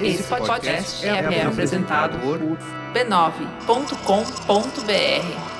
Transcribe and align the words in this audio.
Esse 0.00 0.22
podcast 0.24 1.06
é, 1.06 1.08
é 1.08 1.42
apresentado 1.42 2.18
por 2.18 2.38
b9.com.br. 2.92 5.56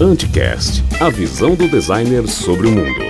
Anticast, 0.00 0.82
a 1.00 1.10
visão 1.10 1.54
do 1.54 1.68
designer 1.68 2.26
sobre 2.26 2.68
o 2.68 2.70
mundo. 2.70 3.09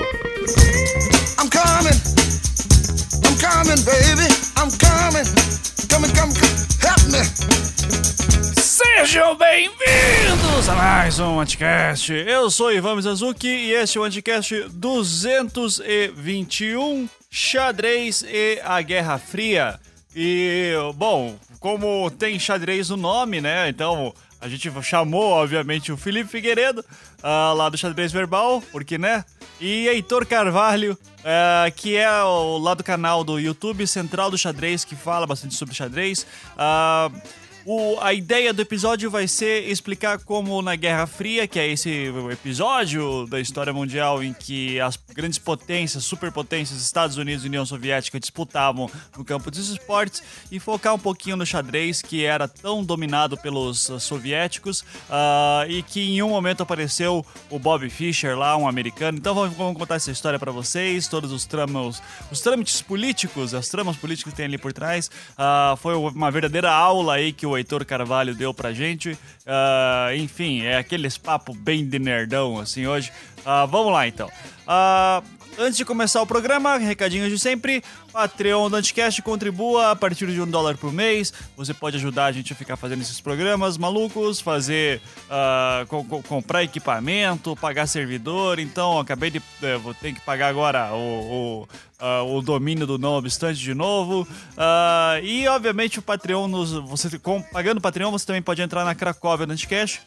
Anticast. 11.40 12.12
Eu 12.12 12.50
sou 12.50 12.72
Ivan 12.72 12.96
Mizazuki 12.96 13.48
e 13.48 13.72
este 13.72 13.96
é 13.96 14.00
o 14.00 14.04
Anticast 14.04 14.68
221, 14.70 17.08
Xadrez 17.30 18.22
e 18.22 18.60
a 18.62 18.82
Guerra 18.82 19.18
Fria. 19.18 19.80
E, 20.14 20.72
bom, 20.94 21.36
como 21.58 22.10
tem 22.10 22.38
xadrez 22.38 22.90
no 22.90 22.96
nome, 22.96 23.40
né? 23.40 23.70
Então 23.70 24.14
a 24.40 24.48
gente 24.48 24.70
chamou, 24.82 25.30
obviamente, 25.30 25.90
o 25.90 25.96
Felipe 25.96 26.30
Figueiredo, 26.30 26.80
uh, 26.80 27.54
lá 27.54 27.68
do 27.68 27.78
Xadrez 27.78 28.12
Verbal, 28.12 28.62
porque, 28.70 28.98
né? 28.98 29.24
E 29.60 29.88
Heitor 29.88 30.26
Carvalho, 30.26 30.92
uh, 30.92 31.72
que 31.74 31.96
é 31.96 32.22
o, 32.22 32.58
lá 32.58 32.74
do 32.74 32.84
canal 32.84 33.22
do 33.22 33.38
YouTube 33.38 33.86
Central 33.86 34.30
do 34.30 34.38
Xadrez, 34.38 34.84
que 34.84 34.96
fala 34.96 35.26
bastante 35.26 35.54
sobre 35.54 35.74
xadrez. 35.74 36.26
Uh, 36.54 37.39
o, 37.72 38.00
a 38.00 38.12
ideia 38.12 38.52
do 38.52 38.60
episódio 38.60 39.08
vai 39.08 39.28
ser 39.28 39.68
explicar 39.68 40.18
como 40.18 40.60
na 40.60 40.74
Guerra 40.74 41.06
Fria, 41.06 41.46
que 41.46 41.56
é 41.56 41.68
esse 41.68 42.12
episódio 42.32 43.28
da 43.28 43.38
história 43.38 43.72
mundial 43.72 44.24
em 44.24 44.32
que 44.32 44.80
as 44.80 44.98
grandes 45.14 45.38
potências, 45.38 46.02
superpotências, 46.02 46.82
Estados 46.82 47.16
Unidos 47.16 47.44
e 47.44 47.46
União 47.46 47.64
Soviética 47.64 48.18
disputavam 48.18 48.90
no 49.16 49.24
campo 49.24 49.52
dos 49.52 49.68
esportes, 49.68 50.20
e 50.50 50.58
focar 50.58 50.96
um 50.96 50.98
pouquinho 50.98 51.36
no 51.36 51.46
xadrez, 51.46 52.02
que 52.02 52.24
era 52.24 52.48
tão 52.48 52.82
dominado 52.82 53.36
pelos 53.36 53.88
soviéticos, 54.00 54.80
uh, 54.80 55.68
e 55.68 55.84
que 55.84 56.00
em 56.00 56.22
um 56.24 56.30
momento 56.30 56.64
apareceu 56.64 57.24
o 57.48 57.58
Bob 57.60 57.88
Fischer 57.88 58.36
lá, 58.36 58.56
um 58.56 58.66
americano. 58.66 59.16
Então 59.16 59.32
vamos, 59.32 59.56
vamos 59.56 59.78
contar 59.78 59.94
essa 59.94 60.10
história 60.10 60.40
para 60.40 60.50
vocês, 60.50 61.06
todos 61.06 61.30
os 61.30 61.46
tramos, 61.46 62.02
os 62.32 62.40
trâmites 62.40 62.82
políticos, 62.82 63.54
as 63.54 63.68
tramas 63.68 63.96
políticas 63.96 64.32
que 64.32 64.36
tem 64.36 64.46
ali 64.46 64.58
por 64.58 64.72
trás. 64.72 65.08
Uh, 65.38 65.76
foi 65.76 65.94
uma 65.94 66.32
verdadeira 66.32 66.72
aula 66.72 67.14
aí 67.14 67.32
que 67.32 67.46
o 67.46 67.59
Heitor 67.60 67.84
Carvalho 67.84 68.34
deu 68.34 68.52
pra 68.52 68.72
gente. 68.72 69.12
Uh, 69.12 70.14
enfim, 70.16 70.62
é 70.62 70.76
aqueles 70.76 71.16
papo 71.16 71.54
bem 71.54 71.86
de 71.86 71.98
nerdão, 71.98 72.58
assim, 72.58 72.86
hoje. 72.86 73.12
Uh, 73.40 73.66
vamos 73.68 73.92
lá, 73.92 74.08
então. 74.08 74.28
Uh, 74.28 75.39
antes 75.58 75.76
de 75.76 75.84
começar 75.84 76.20
o 76.22 76.26
programa, 76.26 76.76
recadinhos 76.76 77.28
de 77.28 77.38
sempre. 77.38 77.82
Patreon 78.12 78.68
do 78.68 78.76
Anticast 78.76 79.22
contribua 79.22 79.92
a 79.92 79.96
partir 79.96 80.26
de 80.26 80.40
um 80.40 80.46
dólar 80.46 80.76
por 80.76 80.92
mês. 80.92 81.32
Você 81.56 81.72
pode 81.72 81.96
ajudar 81.96 82.26
a 82.26 82.32
gente 82.32 82.52
a 82.52 82.56
ficar 82.56 82.76
fazendo 82.76 83.02
esses 83.02 83.20
programas 83.20 83.78
malucos, 83.78 84.40
fazer 84.40 85.00
uh, 85.26 85.86
co 85.86 86.22
comprar 86.22 86.64
equipamento, 86.64 87.54
pagar 87.56 87.86
servidor. 87.86 88.58
Então, 88.58 88.98
acabei 88.98 89.30
de 89.30 89.42
eh, 89.62 89.76
vou 89.78 89.94
ter 89.94 90.12
que 90.12 90.20
pagar 90.20 90.48
agora 90.48 90.92
o, 90.92 90.96
o, 90.96 91.68
uh, 92.04 92.36
o 92.36 92.42
domínio 92.42 92.86
do 92.86 92.98
não 92.98 93.12
obstante 93.12 93.60
de 93.60 93.74
novo. 93.74 94.22
Uh, 94.22 95.24
e 95.24 95.46
obviamente 95.48 95.98
o 95.98 96.02
Patreon 96.02 96.48
nos, 96.48 96.72
você 96.72 97.18
com, 97.18 97.40
pagando 97.40 97.78
o 97.78 97.80
Patreon 97.80 98.10
você 98.10 98.26
também 98.26 98.42
pode 98.42 98.60
entrar 98.60 98.84
na 98.84 98.94
Cracóvia 98.94 99.46
do 99.46 99.52
Anticast 99.52 100.00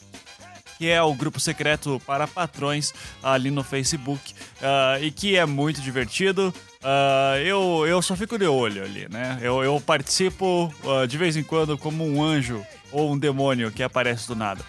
que 0.84 0.90
é 0.90 1.02
o 1.02 1.14
grupo 1.14 1.40
secreto 1.40 2.02
para 2.06 2.28
patrões 2.28 2.94
ali 3.24 3.50
no 3.50 3.64
Facebook 3.64 4.34
uh, 4.34 5.02
e 5.02 5.12
que 5.12 5.38
é 5.38 5.46
muito 5.46 5.80
divertido. 5.80 6.54
Uh, 6.82 7.38
eu, 7.38 7.88
eu 7.88 8.02
só 8.02 8.18
fico 8.18 8.38
de 8.38 8.46
olho 8.46 8.84
ali, 8.84 9.08
né? 9.10 9.40
Eu, 9.42 9.64
eu 9.64 9.80
participo 9.80 10.70
uh, 10.84 11.08
de 11.08 11.18
vez 11.18 11.38
em 11.38 11.44
quando 11.44 11.78
como 11.78 12.06
um 12.06 12.22
anjo 12.22 12.62
ou 12.92 13.14
um 13.14 13.18
demônio 13.18 13.72
que 13.72 13.82
aparece 13.82 14.28
do 14.28 14.36
nada. 14.36 14.62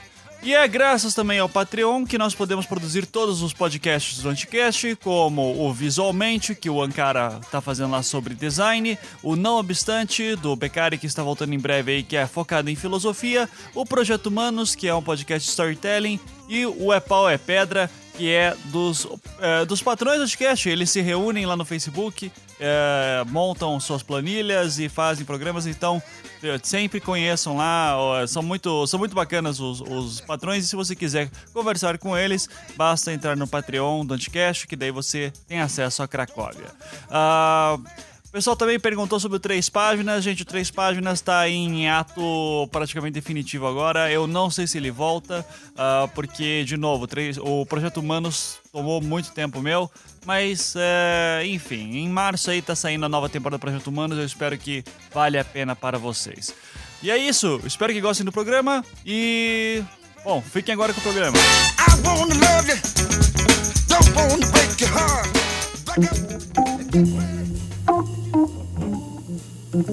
E 0.44 0.54
é 0.54 0.68
graças 0.68 1.14
também 1.14 1.38
ao 1.38 1.48
Patreon 1.48 2.04
que 2.04 2.18
nós 2.18 2.34
podemos 2.34 2.66
produzir 2.66 3.06
todos 3.06 3.40
os 3.40 3.54
podcasts 3.54 4.18
do 4.18 4.28
Anticast, 4.28 4.94
como 4.96 5.58
o 5.58 5.72
Visualmente, 5.72 6.54
que 6.54 6.68
o 6.68 6.82
Ankara 6.82 7.40
tá 7.50 7.62
fazendo 7.62 7.92
lá 7.92 8.02
sobre 8.02 8.34
design, 8.34 8.98
o 9.22 9.36
Não 9.36 9.56
Obstante, 9.56 10.36
do 10.36 10.54
Beccari, 10.54 10.98
que 10.98 11.06
está 11.06 11.22
voltando 11.22 11.54
em 11.54 11.58
breve 11.58 11.92
aí, 11.92 12.02
que 12.02 12.14
é 12.14 12.26
focado 12.26 12.68
em 12.68 12.76
filosofia, 12.76 13.48
o 13.74 13.86
Projeto 13.86 14.26
Humanos, 14.26 14.74
que 14.74 14.86
é 14.86 14.94
um 14.94 15.02
podcast 15.02 15.48
storytelling, 15.48 16.20
e 16.46 16.66
o 16.66 16.92
É 16.92 17.00
Pau 17.00 17.26
é 17.26 17.38
Pedra, 17.38 17.90
que 18.16 18.30
é 18.30 18.56
dos, 18.66 19.06
é, 19.40 19.64
dos 19.64 19.82
patrões 19.82 20.18
do 20.18 20.24
podcast. 20.24 20.68
Eles 20.68 20.90
se 20.90 21.00
reúnem 21.00 21.46
lá 21.46 21.56
no 21.56 21.64
Facebook, 21.64 22.30
é, 22.58 23.24
montam 23.28 23.78
suas 23.80 24.02
planilhas 24.02 24.78
e 24.78 24.88
fazem 24.88 25.24
programas. 25.24 25.66
Então, 25.66 26.02
sempre 26.62 27.00
conheçam 27.00 27.56
lá. 27.56 27.96
São 28.26 28.42
muito, 28.42 28.86
são 28.86 28.98
muito 28.98 29.14
bacanas 29.14 29.60
os, 29.60 29.80
os 29.80 30.20
patrões. 30.20 30.64
E 30.64 30.68
se 30.68 30.76
você 30.76 30.94
quiser 30.94 31.30
conversar 31.52 31.98
com 31.98 32.16
eles, 32.16 32.48
basta 32.76 33.12
entrar 33.12 33.36
no 33.36 33.46
Patreon 33.46 34.04
do 34.04 34.14
Anticast, 34.14 34.66
que 34.66 34.76
daí 34.76 34.90
você 34.90 35.32
tem 35.46 35.60
acesso 35.60 36.02
a 36.02 36.08
Cracóvia. 36.08 36.70
Uh, 37.08 37.82
pessoal 38.34 38.56
também 38.56 38.80
perguntou 38.80 39.20
sobre 39.20 39.36
o 39.36 39.40
Três 39.40 39.68
Páginas. 39.68 40.24
Gente, 40.24 40.42
o 40.42 40.44
Três 40.44 40.68
Páginas 40.68 41.20
está 41.20 41.48
em 41.48 41.88
ato 41.88 42.68
praticamente 42.72 43.14
definitivo 43.14 43.64
agora. 43.64 44.10
Eu 44.10 44.26
não 44.26 44.50
sei 44.50 44.66
se 44.66 44.76
ele 44.76 44.90
volta, 44.90 45.46
uh, 45.70 46.08
porque, 46.16 46.64
de 46.64 46.76
novo, 46.76 47.06
o 47.42 47.64
Projeto 47.64 47.98
Humanos 47.98 48.56
tomou 48.72 49.00
muito 49.00 49.30
tempo 49.30 49.62
meu. 49.62 49.88
Mas, 50.26 50.74
uh, 50.74 51.44
enfim, 51.46 51.96
em 51.96 52.08
março 52.08 52.50
aí 52.50 52.60
tá 52.60 52.74
saindo 52.74 53.06
a 53.06 53.08
nova 53.08 53.28
temporada 53.28 53.56
do 53.56 53.60
Projeto 53.60 53.86
Humanos. 53.86 54.18
Eu 54.18 54.24
espero 54.24 54.58
que 54.58 54.82
vale 55.12 55.38
a 55.38 55.44
pena 55.44 55.76
para 55.76 55.96
vocês. 55.96 56.52
E 57.00 57.12
é 57.12 57.16
isso. 57.16 57.60
Espero 57.64 57.92
que 57.92 58.00
gostem 58.00 58.24
do 58.24 58.32
programa 58.32 58.84
e... 59.06 59.80
Bom, 60.24 60.42
fiquem 60.42 60.72
agora 60.72 60.92
com 60.92 60.98
o 60.98 61.02
programa. 61.04 61.38
I 61.38 62.04
wanna 62.04 62.34
love 62.34 62.68
you. 62.68 62.76
Don't 63.86 64.10
wanna 64.16 64.44
break 64.48 64.82
your 64.82 64.90
heart. 64.90 65.34
Thank 69.74 69.88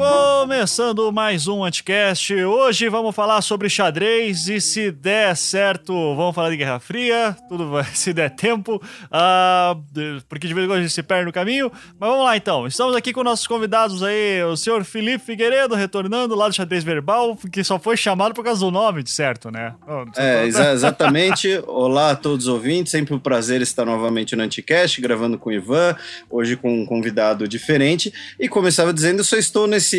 Começando 0.00 1.12
mais 1.12 1.46
um 1.46 1.62
Anticast. 1.62 2.34
Hoje 2.34 2.88
vamos 2.88 3.14
falar 3.14 3.42
sobre 3.42 3.68
xadrez 3.68 4.48
e 4.48 4.58
se 4.58 4.90
der 4.90 5.36
certo, 5.36 5.92
vamos 6.16 6.34
falar 6.34 6.48
de 6.48 6.56
Guerra 6.56 6.80
Fria. 6.80 7.36
Tudo 7.50 7.68
vai, 7.68 7.84
se 7.92 8.14
der 8.14 8.30
tempo, 8.30 8.76
uh, 8.76 10.22
porque 10.26 10.48
de 10.48 10.54
vez 10.54 10.64
em 10.64 10.68
quando 10.68 10.78
a 10.78 10.82
gente 10.82 10.94
se 10.94 11.02
perde 11.02 11.26
no 11.26 11.32
caminho. 11.32 11.70
Mas 11.98 12.08
vamos 12.08 12.24
lá 12.24 12.34
então. 12.34 12.66
Estamos 12.66 12.96
aqui 12.96 13.12
com 13.12 13.22
nossos 13.22 13.46
convidados 13.46 14.02
aí, 14.02 14.42
o 14.44 14.56
senhor 14.56 14.82
Felipe 14.84 15.22
Figueiredo, 15.22 15.74
retornando 15.74 16.34
lá 16.34 16.48
do 16.48 16.54
xadrez 16.54 16.82
verbal, 16.82 17.36
que 17.52 17.62
só 17.62 17.78
foi 17.78 17.98
chamado 17.98 18.34
por 18.34 18.42
causa 18.42 18.60
do 18.60 18.70
nome, 18.70 19.02
de 19.02 19.10
certo, 19.10 19.50
né? 19.50 19.74
é, 20.16 20.46
exa 20.46 20.72
exatamente. 20.72 21.62
Olá 21.66 22.12
a 22.12 22.16
todos 22.16 22.46
os 22.46 22.52
ouvintes, 22.52 22.90
sempre 22.90 23.14
um 23.14 23.18
prazer 23.18 23.60
estar 23.60 23.84
novamente 23.84 24.34
no 24.34 24.42
Anticast, 24.42 24.98
gravando 25.02 25.38
com 25.38 25.50
o 25.50 25.52
Ivan, 25.52 25.94
hoje 26.30 26.56
com 26.56 26.72
um 26.72 26.86
convidado 26.86 27.46
diferente. 27.46 28.10
E 28.38 28.48
começava 28.48 28.94
dizendo, 28.94 29.20
eu 29.20 29.24
só 29.24 29.36
estou 29.36 29.66
nesse 29.66 29.89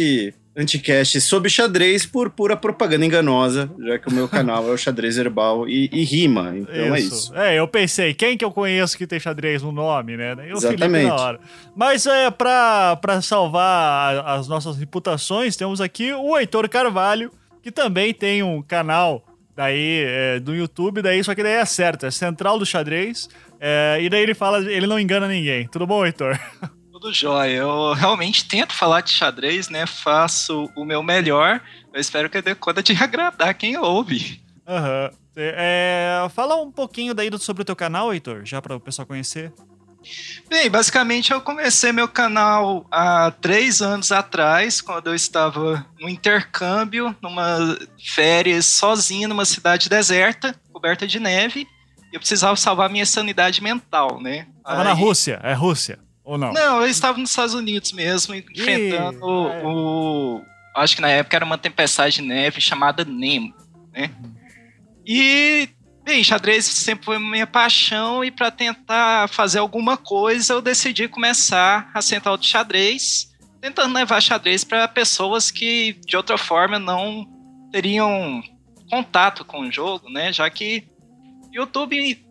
anticast 0.55 1.21
sobre 1.21 1.49
xadrez 1.49 2.05
por 2.05 2.29
pura 2.29 2.57
propaganda 2.57 3.05
enganosa, 3.05 3.69
já 3.79 3.97
que 3.97 4.09
o 4.09 4.13
meu 4.13 4.27
canal 4.27 4.67
é 4.67 4.71
o 4.71 4.77
xadrez 4.77 5.17
herbal 5.17 5.67
e, 5.67 5.89
e 5.91 6.03
rima, 6.03 6.53
então 6.55 6.75
é 6.75 6.87
isso. 6.87 6.93
é 6.93 6.99
isso. 6.99 7.35
É, 7.35 7.59
eu 7.59 7.67
pensei, 7.67 8.13
quem 8.13 8.37
que 8.37 8.43
eu 8.43 8.51
conheço 8.51 8.97
que 8.97 9.07
tem 9.07 9.19
xadrez 9.19 9.63
no 9.63 9.71
nome, 9.71 10.17
né? 10.17 10.35
Eu 10.47 10.57
Exatamente. 10.57 11.07
na 11.07 11.15
hora. 11.15 11.39
Mas 11.75 12.05
é 12.05 12.29
pra, 12.29 12.97
pra 12.97 13.21
salvar 13.21 14.25
as 14.27 14.47
nossas 14.47 14.77
reputações, 14.77 15.55
temos 15.55 15.79
aqui 15.79 16.13
o 16.13 16.37
Heitor 16.37 16.67
Carvalho, 16.67 17.31
que 17.63 17.71
também 17.71 18.13
tem 18.13 18.43
um 18.43 18.61
canal 18.61 19.23
daí 19.55 20.03
é, 20.05 20.39
do 20.39 20.53
YouTube, 20.53 21.01
daí 21.01 21.23
só 21.23 21.33
que 21.33 21.43
daí 21.43 21.53
é 21.53 21.65
certo, 21.65 22.05
é 22.05 22.11
Central 22.11 22.59
do 22.59 22.65
Xadrez, 22.65 23.29
é, 23.59 23.99
e 24.01 24.09
daí 24.09 24.23
ele 24.23 24.33
fala, 24.33 24.59
ele 24.59 24.87
não 24.87 24.99
engana 24.99 25.27
ninguém. 25.27 25.67
Tudo 25.67 25.87
bom, 25.87 26.05
Heitor? 26.05 26.37
Tudo 27.01 27.11
jóia. 27.11 27.57
Eu 27.57 27.93
realmente 27.93 28.45
tento 28.45 28.73
falar 28.73 29.01
de 29.01 29.09
xadrez, 29.11 29.69
né? 29.69 29.87
Faço 29.87 30.69
o 30.75 30.85
meu 30.85 31.01
melhor. 31.01 31.59
Eu 31.91 31.99
espero 31.99 32.29
que 32.29 32.39
dê 32.43 32.53
conta 32.53 32.83
de 32.83 32.93
agradar 33.01 33.55
quem 33.55 33.75
ouve. 33.75 34.39
Aham. 34.67 35.09
Uhum. 35.11 35.21
É, 35.35 36.27
fala 36.35 36.61
um 36.61 36.71
pouquinho 36.71 37.13
daí 37.13 37.29
sobre 37.39 37.63
o 37.63 37.65
teu 37.65 37.75
canal, 37.75 38.13
Heitor, 38.13 38.41
já 38.45 38.61
para 38.61 38.75
o 38.75 38.79
pessoal 38.79 39.07
conhecer. 39.07 39.51
Bem, 40.49 40.69
basicamente 40.69 41.31
eu 41.31 41.41
comecei 41.41 41.91
meu 41.91 42.07
canal 42.07 42.85
há 42.91 43.31
três 43.31 43.81
anos 43.81 44.11
atrás, 44.11 44.81
quando 44.81 45.07
eu 45.07 45.15
estava 45.15 45.85
no 45.99 46.09
intercâmbio, 46.09 47.15
numa 47.21 47.77
férias 48.13 48.65
sozinho 48.65 49.29
numa 49.29 49.45
cidade 49.45 49.87
deserta, 49.87 50.53
coberta 50.71 51.07
de 51.07 51.19
neve. 51.19 51.65
eu 52.11 52.19
precisava 52.19 52.55
salvar 52.57 52.89
minha 52.89 53.05
sanidade 53.05 53.63
mental, 53.63 54.21
né? 54.21 54.47
Tava 54.63 54.81
Aí... 54.81 54.87
na 54.87 54.93
Rússia, 54.93 55.39
é 55.43 55.53
Rússia, 55.53 55.97
ou 56.23 56.37
não? 56.37 56.53
Não, 56.53 56.81
eu 56.81 56.87
estava 56.87 57.17
nos 57.17 57.29
Estados 57.29 57.53
Unidos 57.53 57.91
mesmo, 57.91 58.35
enfrentando 58.35 59.25
é. 59.25 59.63
o. 59.65 60.41
Acho 60.75 60.95
que 60.95 61.01
na 61.01 61.09
época 61.09 61.35
era 61.35 61.45
uma 61.45 61.57
tempestade 61.57 62.15
de 62.15 62.21
neve 62.21 62.61
chamada 62.61 63.03
Nemo, 63.03 63.53
né? 63.91 64.09
E, 65.05 65.67
bem, 66.03 66.23
xadrez 66.23 66.65
sempre 66.65 67.05
foi 67.05 67.19
minha 67.19 67.47
paixão, 67.47 68.23
e 68.23 68.31
para 68.31 68.49
tentar 68.51 69.27
fazer 69.27 69.59
alguma 69.59 69.97
coisa, 69.97 70.53
eu 70.53 70.61
decidi 70.61 71.07
começar 71.07 71.89
a 71.93 72.01
central 72.01 72.37
de 72.37 72.47
xadrez, 72.47 73.33
tentando 73.59 73.93
levar 73.93 74.21
xadrez 74.21 74.63
para 74.63 74.87
pessoas 74.87 75.51
que, 75.51 75.99
de 76.05 76.15
outra 76.15 76.37
forma, 76.37 76.79
não 76.79 77.27
teriam 77.71 78.41
contato 78.89 79.43
com 79.43 79.61
o 79.61 79.71
jogo, 79.71 80.09
né? 80.09 80.31
Já 80.31 80.49
que 80.49 80.87
YouTube 81.51 82.25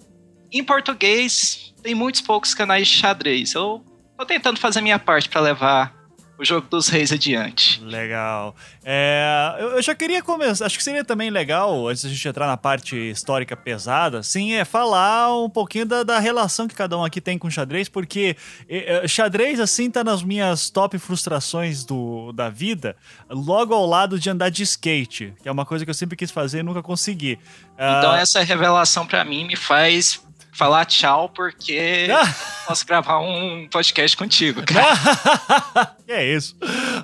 em 0.52 0.64
português 0.64 1.72
tem 1.82 1.94
muitos 1.94 2.20
poucos 2.20 2.54
canais 2.54 2.88
de 2.88 2.94
xadrez. 2.94 3.54
Eu 3.54 3.84
tô 4.16 4.26
tentando 4.26 4.58
fazer 4.58 4.80
a 4.80 4.82
minha 4.82 4.98
parte 4.98 5.28
para 5.28 5.40
levar 5.40 6.00
o 6.40 6.44
jogo 6.44 6.66
dos 6.70 6.88
reis 6.88 7.12
adiante. 7.12 7.82
Legal. 7.82 8.56
É, 8.82 9.56
eu 9.60 9.82
já 9.82 9.94
queria 9.94 10.22
começar, 10.22 10.64
acho 10.64 10.78
que 10.78 10.82
seria 10.82 11.04
também 11.04 11.28
legal, 11.28 11.86
antes 11.86 12.02
da 12.02 12.08
gente 12.08 12.26
entrar 12.26 12.46
na 12.46 12.56
parte 12.56 12.96
histórica 12.96 13.54
pesada, 13.54 14.22
sim, 14.22 14.54
é 14.54 14.64
falar 14.64 15.36
um 15.36 15.50
pouquinho 15.50 15.84
da, 15.84 16.02
da 16.02 16.18
relação 16.18 16.66
que 16.66 16.74
cada 16.74 16.96
um 16.96 17.04
aqui 17.04 17.20
tem 17.20 17.36
com 17.36 17.50
xadrez, 17.50 17.90
porque 17.90 18.36
é, 18.66 19.06
xadrez, 19.06 19.60
assim, 19.60 19.90
tá 19.90 20.02
nas 20.02 20.22
minhas 20.22 20.70
top 20.70 20.98
frustrações 20.98 21.84
do, 21.84 22.32
da 22.32 22.48
vida, 22.48 22.96
logo 23.28 23.74
ao 23.74 23.84
lado 23.84 24.18
de 24.18 24.30
andar 24.30 24.48
de 24.48 24.62
skate, 24.62 25.34
que 25.42 25.48
é 25.48 25.52
uma 25.52 25.66
coisa 25.66 25.84
que 25.84 25.90
eu 25.90 25.94
sempre 25.94 26.16
quis 26.16 26.30
fazer 26.30 26.60
e 26.60 26.62
nunca 26.62 26.82
consegui. 26.82 27.38
Então, 27.74 28.12
uh... 28.12 28.16
essa 28.16 28.40
revelação 28.42 29.06
para 29.06 29.22
mim 29.26 29.44
me 29.44 29.56
faz 29.56 30.22
falar 30.60 30.84
tchau 30.84 31.30
porque 31.30 32.06
posso 32.68 32.86
gravar 32.86 33.18
um 33.18 33.66
podcast 33.70 34.14
contigo, 34.14 34.62
cara. 34.62 35.96
é 36.06 36.34
isso. 36.34 36.54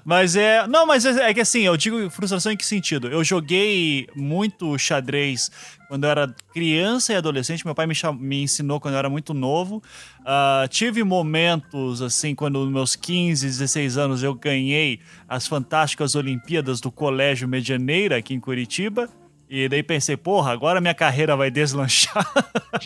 Mas 0.04 0.36
é. 0.36 0.66
Não, 0.66 0.84
mas 0.84 1.06
é, 1.06 1.30
é, 1.30 1.32
que 1.32 1.40
assim, 1.40 1.62
eu 1.62 1.74
digo 1.74 2.10
frustração 2.10 2.52
em 2.52 2.56
que 2.56 2.66
sentido? 2.66 3.08
Eu 3.08 3.24
joguei 3.24 4.08
muito 4.14 4.76
xadrez 4.78 5.50
quando 5.88 6.04
eu 6.04 6.10
era 6.10 6.34
criança 6.52 7.14
e 7.14 7.16
adolescente. 7.16 7.64
Meu 7.64 7.74
pai 7.74 7.86
me, 7.86 7.94
me 8.20 8.42
ensinou 8.42 8.78
quando 8.78 8.92
eu 8.92 8.98
era 8.98 9.08
muito 9.08 9.32
novo. 9.32 9.82
Uh, 10.20 10.68
tive 10.68 11.02
momentos, 11.02 12.02
assim, 12.02 12.34
quando 12.34 12.62
nos 12.62 12.70
meus 12.70 12.94
15, 12.94 13.46
16 13.46 13.96
anos 13.96 14.22
eu 14.22 14.34
ganhei 14.34 15.00
as 15.26 15.46
fantásticas 15.46 16.14
Olimpíadas 16.14 16.78
do 16.78 16.92
Colégio 16.92 17.48
Medianeira 17.48 18.18
aqui 18.18 18.34
em 18.34 18.40
Curitiba. 18.40 19.08
E 19.48 19.68
daí 19.68 19.82
pensei, 19.82 20.16
porra, 20.16 20.52
agora 20.52 20.80
minha 20.80 20.94
carreira 20.94 21.36
vai 21.36 21.50
deslanchar. 21.52 22.26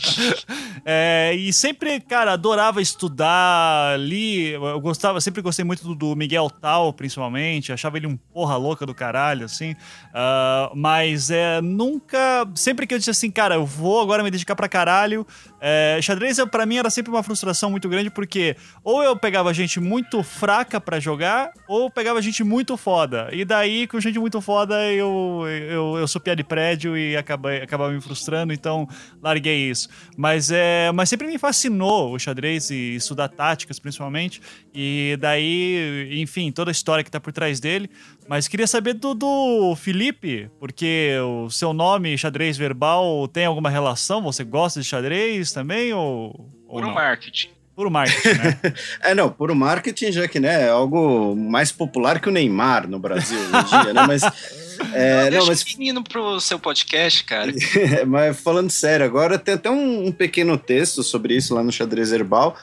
é, 0.84 1.32
e 1.34 1.52
sempre, 1.54 1.98
cara, 2.00 2.32
adorava 2.34 2.82
estudar, 2.82 3.98
li, 3.98 4.50
eu 4.50 4.78
gostava, 4.78 5.20
sempre 5.22 5.40
gostei 5.40 5.64
muito 5.64 5.94
do 5.94 6.14
Miguel 6.14 6.50
Tal, 6.50 6.92
principalmente, 6.92 7.72
achava 7.72 7.96
ele 7.96 8.06
um 8.06 8.16
porra 8.16 8.56
louca 8.56 8.84
do 8.84 8.94
caralho, 8.94 9.46
assim. 9.46 9.72
Uh, 9.72 10.76
mas 10.76 11.30
é, 11.30 11.62
nunca, 11.62 12.46
sempre 12.54 12.86
que 12.86 12.92
eu 12.92 12.98
disse 12.98 13.10
assim, 13.10 13.30
cara, 13.30 13.54
eu 13.54 13.64
vou 13.64 14.02
agora 14.02 14.22
me 14.22 14.30
dedicar 14.30 14.54
pra 14.54 14.68
caralho, 14.68 15.26
é, 15.60 15.98
xadrez 16.00 16.38
para 16.50 16.64
mim 16.64 16.76
era 16.76 16.88
sempre 16.88 17.10
uma 17.10 17.22
frustração 17.22 17.70
muito 17.70 17.88
grande, 17.88 18.10
porque 18.10 18.56
ou 18.82 19.02
eu 19.02 19.16
pegava 19.16 19.52
gente 19.52 19.78
muito 19.78 20.22
fraca 20.22 20.80
para 20.80 20.98
jogar, 20.98 21.52
ou 21.68 21.90
pegava 21.90 22.22
gente 22.22 22.42
muito 22.42 22.76
foda. 22.76 23.28
E 23.32 23.44
daí, 23.44 23.86
com 23.86 24.00
gente 24.00 24.18
muito 24.18 24.40
foda, 24.40 24.90
eu, 24.92 25.44
eu, 25.46 25.98
eu 25.98 26.08
sou 26.08 26.20
piada 26.20 26.36
de 26.36 26.44
prédio 26.44 26.96
e 26.96 27.16
acabei, 27.16 27.62
acabava 27.62 27.92
me 27.92 28.00
frustrando, 28.00 28.52
então 28.52 28.88
larguei 29.22 29.70
isso. 29.70 29.88
Mas, 30.16 30.50
é, 30.50 30.90
mas 30.92 31.08
sempre 31.08 31.26
me 31.26 31.38
fascinou 31.38 32.14
o 32.14 32.18
xadrez 32.18 32.70
e 32.70 32.96
estudar 32.96 33.28
táticas, 33.28 33.78
principalmente. 33.78 34.40
E 34.74 35.16
daí, 35.20 36.08
enfim, 36.20 36.50
toda 36.50 36.70
a 36.70 36.72
história 36.72 37.04
que 37.04 37.10
tá 37.10 37.20
por 37.20 37.32
trás 37.32 37.60
dele. 37.60 37.90
Mas 38.30 38.46
queria 38.46 38.68
saber 38.68 38.94
do, 38.94 39.12
do 39.12 39.74
Felipe, 39.74 40.48
porque 40.60 41.16
o 41.18 41.50
seu 41.50 41.72
nome, 41.72 42.16
xadrez 42.16 42.56
verbal, 42.56 43.26
tem 43.26 43.44
alguma 43.44 43.68
relação? 43.68 44.22
Você 44.22 44.44
gosta 44.44 44.80
de 44.80 44.86
xadrez 44.86 45.50
também? 45.50 45.92
Ou, 45.92 46.48
ou 46.68 46.74
Puro 46.74 46.86
não? 46.86 46.94
marketing. 46.94 47.48
Puro 47.74 47.90
marketing, 47.90 48.38
né? 48.38 48.60
é, 49.02 49.16
não, 49.16 49.32
puro 49.32 49.52
marketing, 49.56 50.12
já 50.12 50.28
que 50.28 50.38
né, 50.38 50.66
é 50.66 50.68
algo 50.68 51.34
mais 51.34 51.72
popular 51.72 52.20
que 52.20 52.28
o 52.28 52.32
Neymar 52.32 52.86
no 52.86 53.00
Brasil 53.00 53.36
hoje 53.36 53.74
em 53.74 53.82
dia, 53.82 53.94
né? 53.94 54.06
Mas 54.06 54.22
É, 54.92 55.30
não, 55.30 55.40
não 55.40 55.46
mas... 55.46 55.64
menino 55.64 56.02
pro 56.02 56.40
seu 56.40 56.58
podcast, 56.58 57.24
cara. 57.24 57.52
mas 58.06 58.40
falando 58.40 58.70
sério, 58.70 59.04
agora 59.04 59.38
tem 59.38 59.54
até 59.54 59.70
um, 59.70 60.06
um, 60.06 60.12
pequeno 60.12 60.56
texto 60.56 61.02
sobre 61.02 61.36
isso 61.36 61.54
lá 61.54 61.62
no 61.62 61.72
Xadrez 61.72 62.12
Herbal. 62.12 62.56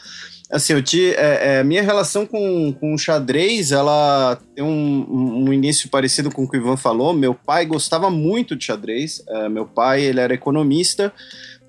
Assim, 0.51 0.73
eu 0.73 0.81
te, 0.81 1.13
é, 1.15 1.59
é, 1.59 1.63
minha 1.63 1.81
relação 1.81 2.25
com, 2.25 2.73
com 2.79 2.93
o 2.93 2.97
xadrez, 2.97 3.71
ela 3.71 4.39
tem 4.55 4.63
um, 4.63 5.43
um, 5.45 5.53
início 5.53 5.89
parecido 5.89 6.31
com 6.31 6.43
o 6.43 6.49
que 6.49 6.57
o 6.57 6.61
Ivan 6.61 6.77
falou. 6.77 7.13
Meu 7.13 7.33
pai 7.33 7.65
gostava 7.65 8.09
muito 8.09 8.55
de 8.55 8.63
xadrez. 8.63 9.21
É, 9.27 9.49
meu 9.49 9.65
pai, 9.65 10.03
ele 10.03 10.21
era 10.21 10.33
economista 10.33 11.13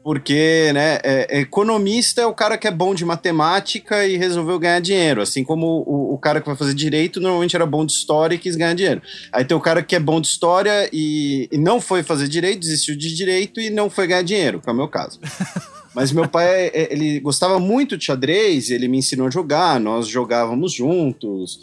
porque 0.08 0.70
né, 0.72 0.98
é, 1.02 1.40
economista 1.40 2.22
é 2.22 2.26
o 2.26 2.32
cara 2.32 2.56
que 2.56 2.66
é 2.66 2.70
bom 2.70 2.94
de 2.94 3.04
matemática 3.04 4.06
e 4.06 4.16
resolveu 4.16 4.58
ganhar 4.58 4.80
dinheiro, 4.80 5.20
assim 5.20 5.44
como 5.44 5.84
o, 5.86 6.14
o, 6.14 6.18
cara 6.18 6.40
que 6.40 6.46
vai 6.46 6.56
fazer 6.56 6.72
direito 6.72 7.20
normalmente 7.20 7.54
era 7.54 7.66
bom 7.66 7.84
de 7.84 7.92
história 7.92 8.34
e 8.34 8.38
quis 8.38 8.56
ganhar 8.56 8.74
dinheiro. 8.74 9.02
Aí 9.30 9.44
tem 9.44 9.54
o 9.54 9.60
cara 9.60 9.82
que 9.82 9.94
é 9.94 10.00
bom 10.00 10.18
de 10.18 10.28
história 10.28 10.88
e, 10.92 11.46
e 11.52 11.58
não 11.58 11.78
foi 11.78 12.02
fazer 12.02 12.26
direito, 12.26 12.60
desistiu 12.60 12.96
de 12.96 13.14
direito 13.14 13.60
e 13.60 13.68
não 13.68 13.90
foi 13.90 14.06
ganhar 14.06 14.22
dinheiro, 14.22 14.62
que 14.62 14.70
é 14.70 14.72
o 14.72 14.76
meu 14.76 14.88
caso. 14.88 15.20
Mas 15.98 16.12
meu 16.12 16.28
pai, 16.28 16.70
é, 16.72 16.92
ele 16.92 17.18
gostava 17.18 17.58
muito 17.58 17.98
de 17.98 18.04
xadrez, 18.04 18.70
ele 18.70 18.86
me 18.86 18.98
ensinou 18.98 19.26
a 19.26 19.30
jogar, 19.30 19.80
nós 19.80 20.06
jogávamos 20.06 20.72
juntos. 20.72 21.56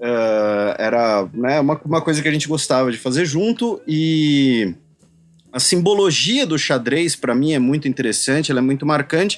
Uh, 0.00 0.72
era 0.78 1.28
né, 1.34 1.60
uma, 1.60 1.78
uma 1.84 2.00
coisa 2.00 2.22
que 2.22 2.28
a 2.28 2.32
gente 2.32 2.48
gostava 2.48 2.90
de 2.90 2.96
fazer 2.96 3.26
junto 3.26 3.82
e 3.86 4.72
a 5.52 5.60
simbologia 5.60 6.46
do 6.46 6.58
xadrez, 6.58 7.14
para 7.14 7.34
mim, 7.34 7.52
é 7.52 7.58
muito 7.58 7.86
interessante, 7.86 8.50
ela 8.50 8.60
é 8.60 8.62
muito 8.62 8.86
marcante. 8.86 9.36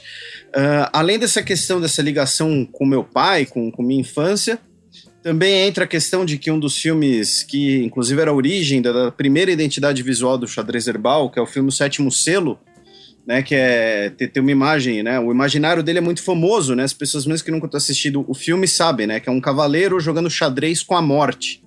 Uh, 0.51 0.91
além 0.93 1.19
dessa 1.19 1.43
questão 1.43 1.81
dessa 1.81 2.01
ligação 2.01 2.65
com 2.71 2.87
meu 2.87 3.03
pai, 3.03 3.47
com, 3.47 3.69
com 3.73 3.83
minha 3.83 4.01
infância, 4.01 4.61
também 5.25 5.67
entra 5.67 5.83
a 5.83 5.89
questão 5.89 6.25
de 6.25 6.39
que 6.39 6.53
um 6.53 6.61
dos 6.61 6.79
filmes 6.79 7.43
que, 7.43 7.83
inclusive, 7.83 8.21
era 8.21 8.31
a 8.31 8.35
origem 8.35 8.81
da, 8.81 8.93
da 8.93 9.11
primeira 9.11 9.51
identidade 9.51 10.05
visual 10.05 10.39
do 10.39 10.47
xadrez 10.47 10.87
herbal, 10.87 11.31
que 11.31 11.39
é 11.41 11.43
o 11.43 11.47
filme 11.47 11.69
O 11.69 11.73
Sétimo 11.73 12.13
Selo, 12.13 12.57
né, 13.27 13.43
que 13.43 13.55
é 13.55 14.11
ter, 14.11 14.29
ter, 14.29 14.41
uma 14.41 14.53
imagem, 14.53 15.03
né, 15.03 15.19
o 15.19 15.33
imaginário 15.33 15.83
dele 15.83 15.99
é 15.99 16.03
muito 16.03 16.23
famoso, 16.23 16.75
né, 16.75 16.85
as 16.85 16.93
pessoas 16.93 17.27
mesmo 17.27 17.45
que 17.45 17.51
nunca 17.51 17.67
estão 17.67 17.79
assistindo 17.79 18.25
o 18.29 18.35
filme 18.35 18.69
sabem, 18.69 19.07
né, 19.07 19.19
que 19.19 19.29
é 19.29 19.33
um 19.33 19.41
cavaleiro 19.41 19.99
jogando 19.99 20.31
xadrez 20.31 20.83
com 20.83 20.95
a 20.95 21.03
morte. 21.03 21.65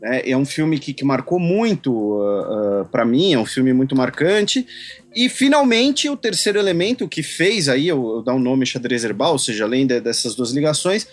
Né? 0.00 0.22
É 0.24 0.36
um 0.36 0.44
filme 0.44 0.78
que, 0.78 0.92
que 0.92 1.04
marcou 1.04 1.38
muito 1.38 1.92
uh, 1.92 2.82
uh, 2.82 2.84
para 2.86 3.04
mim, 3.04 3.32
é 3.32 3.38
um 3.38 3.46
filme 3.46 3.72
muito 3.72 3.96
marcante. 3.96 4.66
E 5.14 5.28
finalmente 5.28 6.08
o 6.08 6.16
terceiro 6.16 6.58
elemento 6.58 7.08
que 7.08 7.22
fez 7.22 7.68
aí 7.68 7.88
eu, 7.88 8.16
eu 8.16 8.22
dar 8.22 8.34
um 8.34 8.38
nome 8.38 8.66
xadrez 8.66 9.04
herbal, 9.04 9.32
ou 9.32 9.38
seja, 9.38 9.64
além 9.64 9.86
de, 9.86 10.00
dessas 10.00 10.34
duas 10.34 10.52
ligações, 10.52 11.06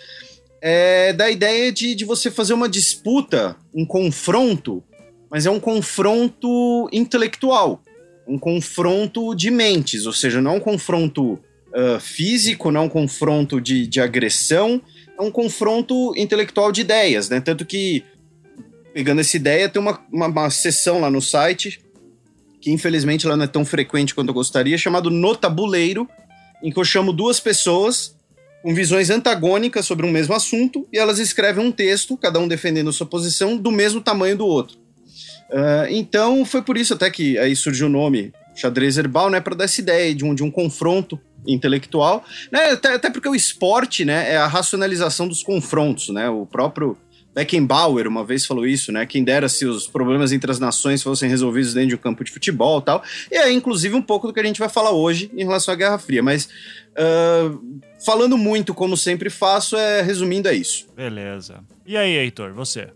é 0.60 1.12
da 1.12 1.30
ideia 1.30 1.70
de, 1.72 1.94
de 1.94 2.04
você 2.04 2.30
fazer 2.30 2.54
uma 2.54 2.68
disputa, 2.68 3.56
um 3.74 3.84
confronto, 3.84 4.82
mas 5.30 5.46
é 5.46 5.50
um 5.50 5.60
confronto 5.60 6.88
intelectual, 6.92 7.82
um 8.26 8.38
confronto 8.38 9.34
de 9.34 9.50
mentes, 9.50 10.06
ou 10.06 10.12
seja, 10.12 10.40
não 10.40 10.52
é 10.52 10.54
um 10.54 10.60
confronto 10.60 11.34
uh, 11.34 12.00
físico, 12.00 12.70
não 12.70 12.82
é 12.82 12.84
um 12.84 12.88
confronto 12.88 13.60
de, 13.60 13.86
de 13.86 14.00
agressão, 14.00 14.80
é 15.18 15.22
um 15.22 15.30
confronto 15.30 16.12
intelectual 16.16 16.72
de 16.72 16.80
ideias, 16.80 17.28
né? 17.28 17.40
Tanto 17.40 17.64
que 17.64 18.04
pegando 18.92 19.20
essa 19.20 19.36
ideia, 19.36 19.68
tem 19.68 19.80
uma, 19.80 20.00
uma, 20.10 20.26
uma 20.26 20.50
sessão 20.50 21.00
lá 21.00 21.10
no 21.10 21.20
site, 21.20 21.80
que 22.62 22.70
infelizmente 22.70 23.26
ela 23.26 23.36
não 23.36 23.44
é 23.44 23.46
tão 23.46 23.62
frequente 23.62 24.14
quanto 24.14 24.30
eu 24.30 24.34
gostaria, 24.34 24.78
chamado 24.78 25.10
No 25.10 25.36
Tabuleiro, 25.36 26.08
em 26.62 26.72
que 26.72 26.78
eu 26.78 26.84
chamo 26.84 27.12
duas 27.12 27.38
pessoas 27.38 28.16
com 28.62 28.74
visões 28.74 29.10
antagônicas 29.10 29.84
sobre 29.84 30.06
um 30.06 30.10
mesmo 30.10 30.34
assunto 30.34 30.88
e 30.90 30.98
elas 30.98 31.18
escrevem 31.18 31.64
um 31.64 31.70
texto, 31.70 32.16
cada 32.16 32.40
um 32.40 32.48
defendendo 32.48 32.90
sua 32.90 33.06
posição, 33.06 33.56
do 33.56 33.70
mesmo 33.70 34.00
tamanho 34.00 34.38
do 34.38 34.46
outro. 34.46 34.78
Uh, 35.50 35.86
então 35.90 36.44
foi 36.44 36.62
por 36.62 36.76
isso 36.76 36.94
até 36.94 37.10
que 37.10 37.38
aí 37.38 37.54
surgiu 37.54 37.86
o 37.86 37.90
nome 37.90 38.32
xadrez 38.54 38.96
herbal, 38.96 39.30
né, 39.30 39.40
para 39.40 39.54
dar 39.54 39.64
essa 39.64 39.80
ideia 39.80 40.14
de 40.14 40.24
um, 40.24 40.34
de 40.34 40.42
um 40.42 40.50
confronto 40.50 41.20
intelectual, 41.46 42.24
né, 42.50 42.70
até, 42.70 42.94
até 42.94 43.10
porque 43.10 43.28
o 43.28 43.34
esporte, 43.34 44.04
né, 44.04 44.32
é 44.32 44.36
a 44.36 44.46
racionalização 44.46 45.28
dos 45.28 45.42
confrontos, 45.42 46.08
né, 46.08 46.28
o 46.28 46.46
próprio 46.46 46.96
Beckenbauer 47.36 48.08
uma 48.08 48.24
vez 48.24 48.46
falou 48.46 48.64
isso, 48.64 48.90
né? 48.90 49.04
Quem 49.04 49.22
dera 49.22 49.46
se 49.46 49.66
os 49.66 49.86
problemas 49.86 50.32
entre 50.32 50.50
as 50.50 50.58
nações 50.58 51.02
fossem 51.02 51.28
resolvidos 51.28 51.74
dentro 51.74 51.90
de 51.90 51.94
um 51.94 51.98
campo 51.98 52.24
de 52.24 52.32
futebol 52.32 52.78
e 52.78 52.82
tal. 52.82 53.04
E 53.30 53.36
é, 53.36 53.52
inclusive, 53.52 53.94
um 53.94 54.00
pouco 54.00 54.26
do 54.26 54.32
que 54.32 54.40
a 54.40 54.42
gente 54.42 54.58
vai 54.58 54.70
falar 54.70 54.92
hoje 54.92 55.30
em 55.36 55.44
relação 55.44 55.74
à 55.74 55.76
Guerra 55.76 55.98
Fria. 55.98 56.22
Mas, 56.22 56.46
uh, 56.46 57.80
falando 58.02 58.38
muito, 58.38 58.72
como 58.72 58.96
sempre 58.96 59.28
faço, 59.28 59.76
é 59.76 60.00
resumindo, 60.00 60.48
é 60.48 60.54
isso. 60.54 60.86
Beleza. 60.96 61.62
E 61.84 61.94
aí, 61.94 62.16
Heitor, 62.16 62.54
você? 62.54 62.88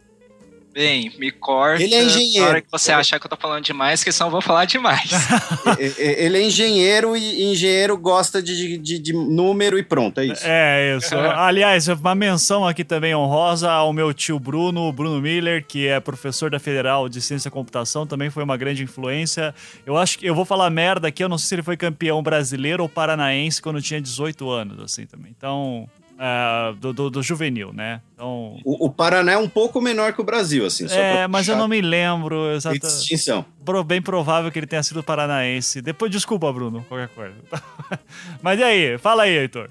Bem, 0.72 1.12
me 1.18 1.32
corta. 1.32 1.82
Ele 1.82 1.94
é 1.94 2.04
engenheiro. 2.04 2.44
Na 2.44 2.50
hora 2.50 2.60
que 2.60 2.70
você 2.70 2.92
achar 2.92 3.18
que 3.18 3.26
eu 3.26 3.30
tô 3.30 3.36
falando 3.36 3.64
demais, 3.64 4.04
que 4.04 4.12
senão 4.12 4.28
eu 4.28 4.32
vou 4.32 4.40
falar 4.40 4.66
demais. 4.66 5.10
ele 5.98 6.38
é 6.38 6.42
engenheiro 6.42 7.16
e 7.16 7.42
engenheiro 7.42 7.98
gosta 7.98 8.40
de, 8.40 8.78
de, 8.78 8.98
de, 8.98 9.12
número 9.12 9.78
e 9.78 9.82
pronto, 9.82 10.20
é 10.20 10.26
isso. 10.26 10.42
É, 10.44 10.96
isso. 10.96 11.16
Aliás, 11.16 11.88
uma 11.88 12.14
menção 12.14 12.66
aqui 12.66 12.84
também 12.84 13.14
honrosa 13.14 13.70
ao 13.70 13.92
meu 13.92 14.14
tio 14.14 14.38
Bruno, 14.38 14.92
Bruno 14.92 15.20
Miller, 15.20 15.64
que 15.66 15.88
é 15.88 15.98
professor 15.98 16.50
da 16.50 16.60
Federal 16.60 17.08
de 17.08 17.20
Ciência 17.20 17.48
e 17.48 17.52
Computação, 17.52 18.06
também 18.06 18.30
foi 18.30 18.44
uma 18.44 18.56
grande 18.56 18.84
influência. 18.84 19.52
Eu 19.84 19.96
acho 19.96 20.18
que 20.18 20.26
eu 20.26 20.34
vou 20.34 20.44
falar 20.44 20.70
merda 20.70 21.08
aqui, 21.08 21.24
eu 21.24 21.28
não 21.28 21.36
sei 21.36 21.48
se 21.48 21.54
ele 21.56 21.62
foi 21.62 21.76
campeão 21.76 22.22
brasileiro 22.22 22.82
ou 22.82 22.88
paranaense 22.88 23.60
quando 23.60 23.82
tinha 23.82 24.00
18 24.00 24.48
anos, 24.48 24.80
assim 24.80 25.04
também. 25.04 25.34
Então, 25.36 25.88
Uh, 26.20 26.74
do, 26.74 26.92
do, 26.92 27.08
do, 27.08 27.22
juvenil, 27.22 27.72
né? 27.72 28.02
Então, 28.12 28.58
o, 28.62 28.84
o, 28.84 28.90
Paraná 28.90 29.32
é 29.32 29.38
um 29.38 29.48
pouco 29.48 29.80
menor 29.80 30.12
que 30.12 30.20
o 30.20 30.24
Brasil, 30.24 30.66
assim. 30.66 30.84
é, 30.90 31.26
mas 31.26 31.48
eu 31.48 31.56
não 31.56 31.66
me 31.66 31.80
lembro 31.80 32.52
exatamente. 32.52 32.82
Distinção. 32.82 33.42
Bem 33.86 34.02
provável 34.02 34.52
que 34.52 34.58
ele 34.58 34.66
tenha 34.66 34.82
sido 34.82 35.02
paranaense. 35.02 35.80
Depois, 35.80 36.12
desculpa, 36.12 36.52
Bruno, 36.52 36.84
qualquer 36.86 37.08
coisa. 37.08 37.36
mas 38.42 38.60
e 38.60 38.62
aí? 38.62 38.98
Fala 38.98 39.22
aí, 39.22 39.34
Heitor. 39.34 39.70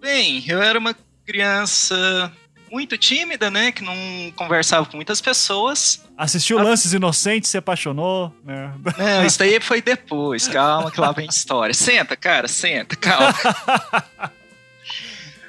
Bem, 0.00 0.42
eu 0.48 0.60
era 0.60 0.76
uma 0.76 0.92
criança 1.24 2.32
muito 2.68 2.98
tímida, 2.98 3.50
né? 3.50 3.70
Que 3.70 3.84
não 3.84 3.94
conversava 4.34 4.86
com 4.86 4.96
muitas 4.96 5.20
pessoas. 5.20 6.02
Assistiu 6.16 6.58
A... 6.58 6.62
Lances 6.62 6.92
Inocentes, 6.92 7.50
se 7.50 7.58
apaixonou, 7.58 8.34
né? 8.44 8.72
Não, 8.98 9.24
isso 9.24 9.38
daí 9.38 9.60
foi 9.60 9.80
depois. 9.80 10.48
Calma, 10.48 10.90
que 10.90 11.00
lá 11.00 11.12
vem 11.12 11.28
história. 11.28 11.72
Senta, 11.72 12.16
cara, 12.16 12.48
senta, 12.48 12.96
calma. 12.96 13.32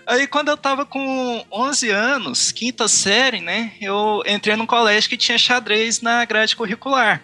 Aí 0.09 0.25
quando 0.25 0.49
eu 0.49 0.57
tava 0.57 0.87
com 0.87 1.45
11 1.51 1.91
anos, 1.91 2.51
quinta 2.51 2.87
série, 2.87 3.39
né, 3.41 3.73
eu 3.79 4.23
entrei 4.25 4.55
num 4.55 4.65
colégio 4.65 5.07
que 5.07 5.15
tinha 5.15 5.37
xadrez 5.37 6.01
na 6.01 6.25
grade 6.25 6.55
curricular. 6.55 7.23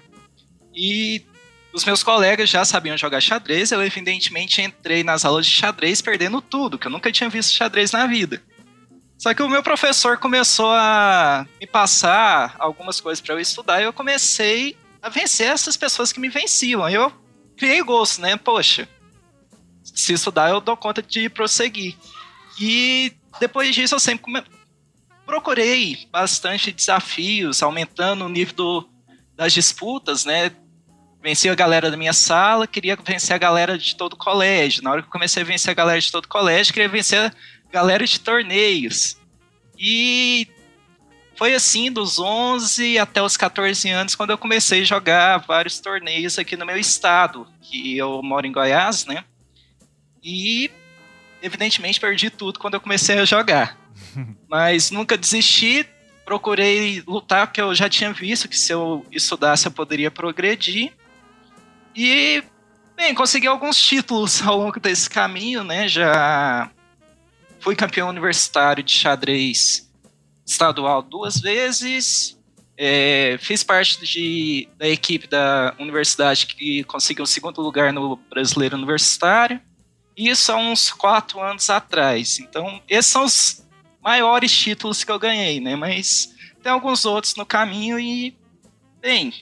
E 0.72 1.26
os 1.74 1.84
meus 1.84 2.04
colegas 2.04 2.48
já 2.48 2.64
sabiam 2.64 2.96
jogar 2.96 3.22
xadrez, 3.22 3.72
eu 3.72 3.82
evidentemente 3.82 4.62
entrei 4.62 5.04
nas 5.04 5.26
aulas 5.26 5.48
de 5.48 5.52
xadrez 5.52 6.00
perdendo 6.00 6.40
tudo, 6.40 6.78
que 6.78 6.86
eu 6.86 6.92
nunca 6.92 7.12
tinha 7.12 7.28
visto 7.28 7.56
xadrez 7.56 7.92
na 7.92 8.06
vida. 8.06 8.40
Só 9.18 9.34
que 9.34 9.42
o 9.42 9.50
meu 9.50 9.64
professor 9.64 10.20
começou 10.20 10.70
a 10.72 11.48
me 11.60 11.66
passar 11.66 12.56
algumas 12.60 13.02
coisas 13.02 13.20
para 13.20 13.34
eu 13.34 13.40
estudar 13.40 13.82
e 13.82 13.86
eu 13.86 13.94
comecei 13.94 14.78
a 15.02 15.10
vencer 15.10 15.48
essas 15.48 15.76
pessoas 15.76 16.14
que 16.14 16.20
me 16.20 16.30
venciam. 16.30 16.88
Eu 16.88 17.12
criei 17.58 17.82
gosto, 17.82 18.22
né? 18.22 18.38
Poxa, 18.38 18.88
se 19.84 20.14
estudar 20.14 20.52
eu 20.52 20.62
dou 20.62 20.78
conta 20.78 21.02
de 21.02 21.28
prosseguir. 21.30 21.96
E 22.60 23.14
depois 23.40 23.74
disso 23.74 23.96
eu 23.96 24.00
sempre 24.00 24.44
procurei 25.26 26.08
bastante 26.12 26.72
desafios, 26.72 27.64
aumentando 27.64 28.26
o 28.26 28.30
nível 28.30 28.56
do, 28.56 28.90
das 29.36 29.54
disputas, 29.54 30.24
né? 30.24 30.52
Venci 31.22 31.50
a 31.50 31.56
galera 31.56 31.90
da 31.90 31.98
minha 31.98 32.14
sala, 32.14 32.68
queria 32.68 32.96
vencer 32.96 33.36
a 33.36 33.40
galera 33.40 33.78
de 33.78 33.96
todo 33.96 34.14
o 34.14 34.18
colégio. 34.18 34.84
Na 34.84 34.92
hora 34.92 35.02
que 35.02 35.08
eu 35.08 35.12
comecei 35.12 35.42
a 35.42 35.46
vencer 35.46 35.72
a 35.72 35.74
galera 35.74 36.00
de 36.00 36.12
todo 36.12 36.26
o 36.26 36.30
colégio, 36.30 36.74
queria 36.74 36.88
vencer 36.88 37.20
a 37.20 37.72
galera 37.72 38.06
de 38.06 38.20
torneios. 38.20 39.18
E 39.78 40.48
foi 41.36 41.56
assim 41.56 41.92
dos 41.92 42.20
11 42.20 43.00
até 43.00 43.22
os 43.22 43.36
14 43.36 43.90
anos, 43.90 44.16
quando 44.16 44.30
eu 44.30 44.38
comecei 44.38 44.82
a 44.82 44.86
jogar 44.86 45.38
vários 45.40 45.80
torneios 45.80 46.38
aqui 46.38 46.56
no 46.56 46.66
meu 46.66 46.78
estado, 46.78 47.48
que 47.60 47.98
eu 47.98 48.22
moro 48.22 48.46
em 48.46 48.52
Goiás, 48.52 49.06
né? 49.06 49.26
E 50.24 50.70
evidentemente 51.42 52.00
perdi 52.00 52.30
tudo 52.30 52.60
quando 52.60 52.76
eu 52.76 52.82
comecei 52.82 53.18
a 53.20 53.26
jogar. 53.26 53.78
Mas 54.50 54.92
nunca 54.92 55.18
desisti, 55.18 55.86
procurei 56.26 57.04
lutar, 57.06 57.48
porque 57.48 57.62
eu 57.62 57.74
já 57.76 57.90
tinha 57.90 58.12
visto 58.12 58.48
que 58.48 58.58
se 58.58 58.72
eu 58.72 59.06
estudasse 59.12 59.68
eu 59.68 59.72
poderia 59.72 60.10
progredir. 60.10 60.92
E, 61.96 62.44
bem, 62.96 63.14
consegui 63.14 63.48
alguns 63.48 63.78
títulos 63.78 64.42
ao 64.42 64.58
longo 64.58 64.80
desse 64.80 65.10
caminho, 65.10 65.64
né? 65.64 65.88
Já 65.88 66.70
fui 67.60 67.76
campeão 67.76 68.10
universitário 68.10 68.84
de 68.84 68.92
xadrez 68.92 69.90
estadual 70.46 71.02
duas 71.02 71.40
vezes. 71.40 72.38
É, 72.78 73.38
fiz 73.40 73.64
parte 73.64 74.04
de, 74.06 74.68
da 74.78 74.88
equipe 74.88 75.28
da 75.28 75.74
universidade 75.80 76.46
que 76.46 76.84
conseguiu 76.84 77.24
o 77.24 77.28
segundo 77.28 77.62
lugar 77.62 77.94
no 77.94 78.18
Brasileiro 78.30 78.76
Universitário. 78.76 79.62
Isso 80.16 80.52
há 80.52 80.58
uns 80.58 80.92
quatro 80.92 81.42
anos 81.42 81.70
atrás. 81.70 82.40
Então, 82.40 82.82
esses 82.88 83.12
são 83.12 83.26
os 83.26 83.66
maiores 84.02 84.52
títulos 84.56 85.04
que 85.04 85.12
eu 85.12 85.20
ganhei, 85.20 85.60
né? 85.60 85.76
Mas 85.76 86.34
tem 86.62 86.72
alguns 86.72 87.06
outros 87.06 87.36
no 87.36 87.46
caminho 87.46 88.00
e, 88.00 88.38
bem, 89.02 89.34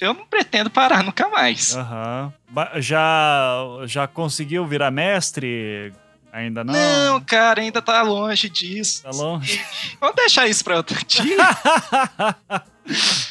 eu 0.00 0.14
não 0.14 0.26
pretendo 0.26 0.70
parar 0.70 1.02
nunca 1.02 1.28
mais. 1.28 1.74
Uhum. 1.74 2.32
Já, 2.80 3.64
já 3.86 4.06
conseguiu 4.06 4.66
virar 4.66 4.90
mestre? 4.90 5.92
Ainda 6.34 6.64
não? 6.64 6.74
Não, 6.74 7.20
cara, 7.20 7.60
ainda 7.60 7.80
tá 7.80 8.02
longe 8.02 8.48
disso. 8.48 9.04
Tá 9.04 9.10
longe? 9.10 9.64
Vamos 10.00 10.16
deixar 10.16 10.48
isso 10.48 10.64
pra 10.64 10.78
outro 10.78 10.98
dia. 11.06 11.38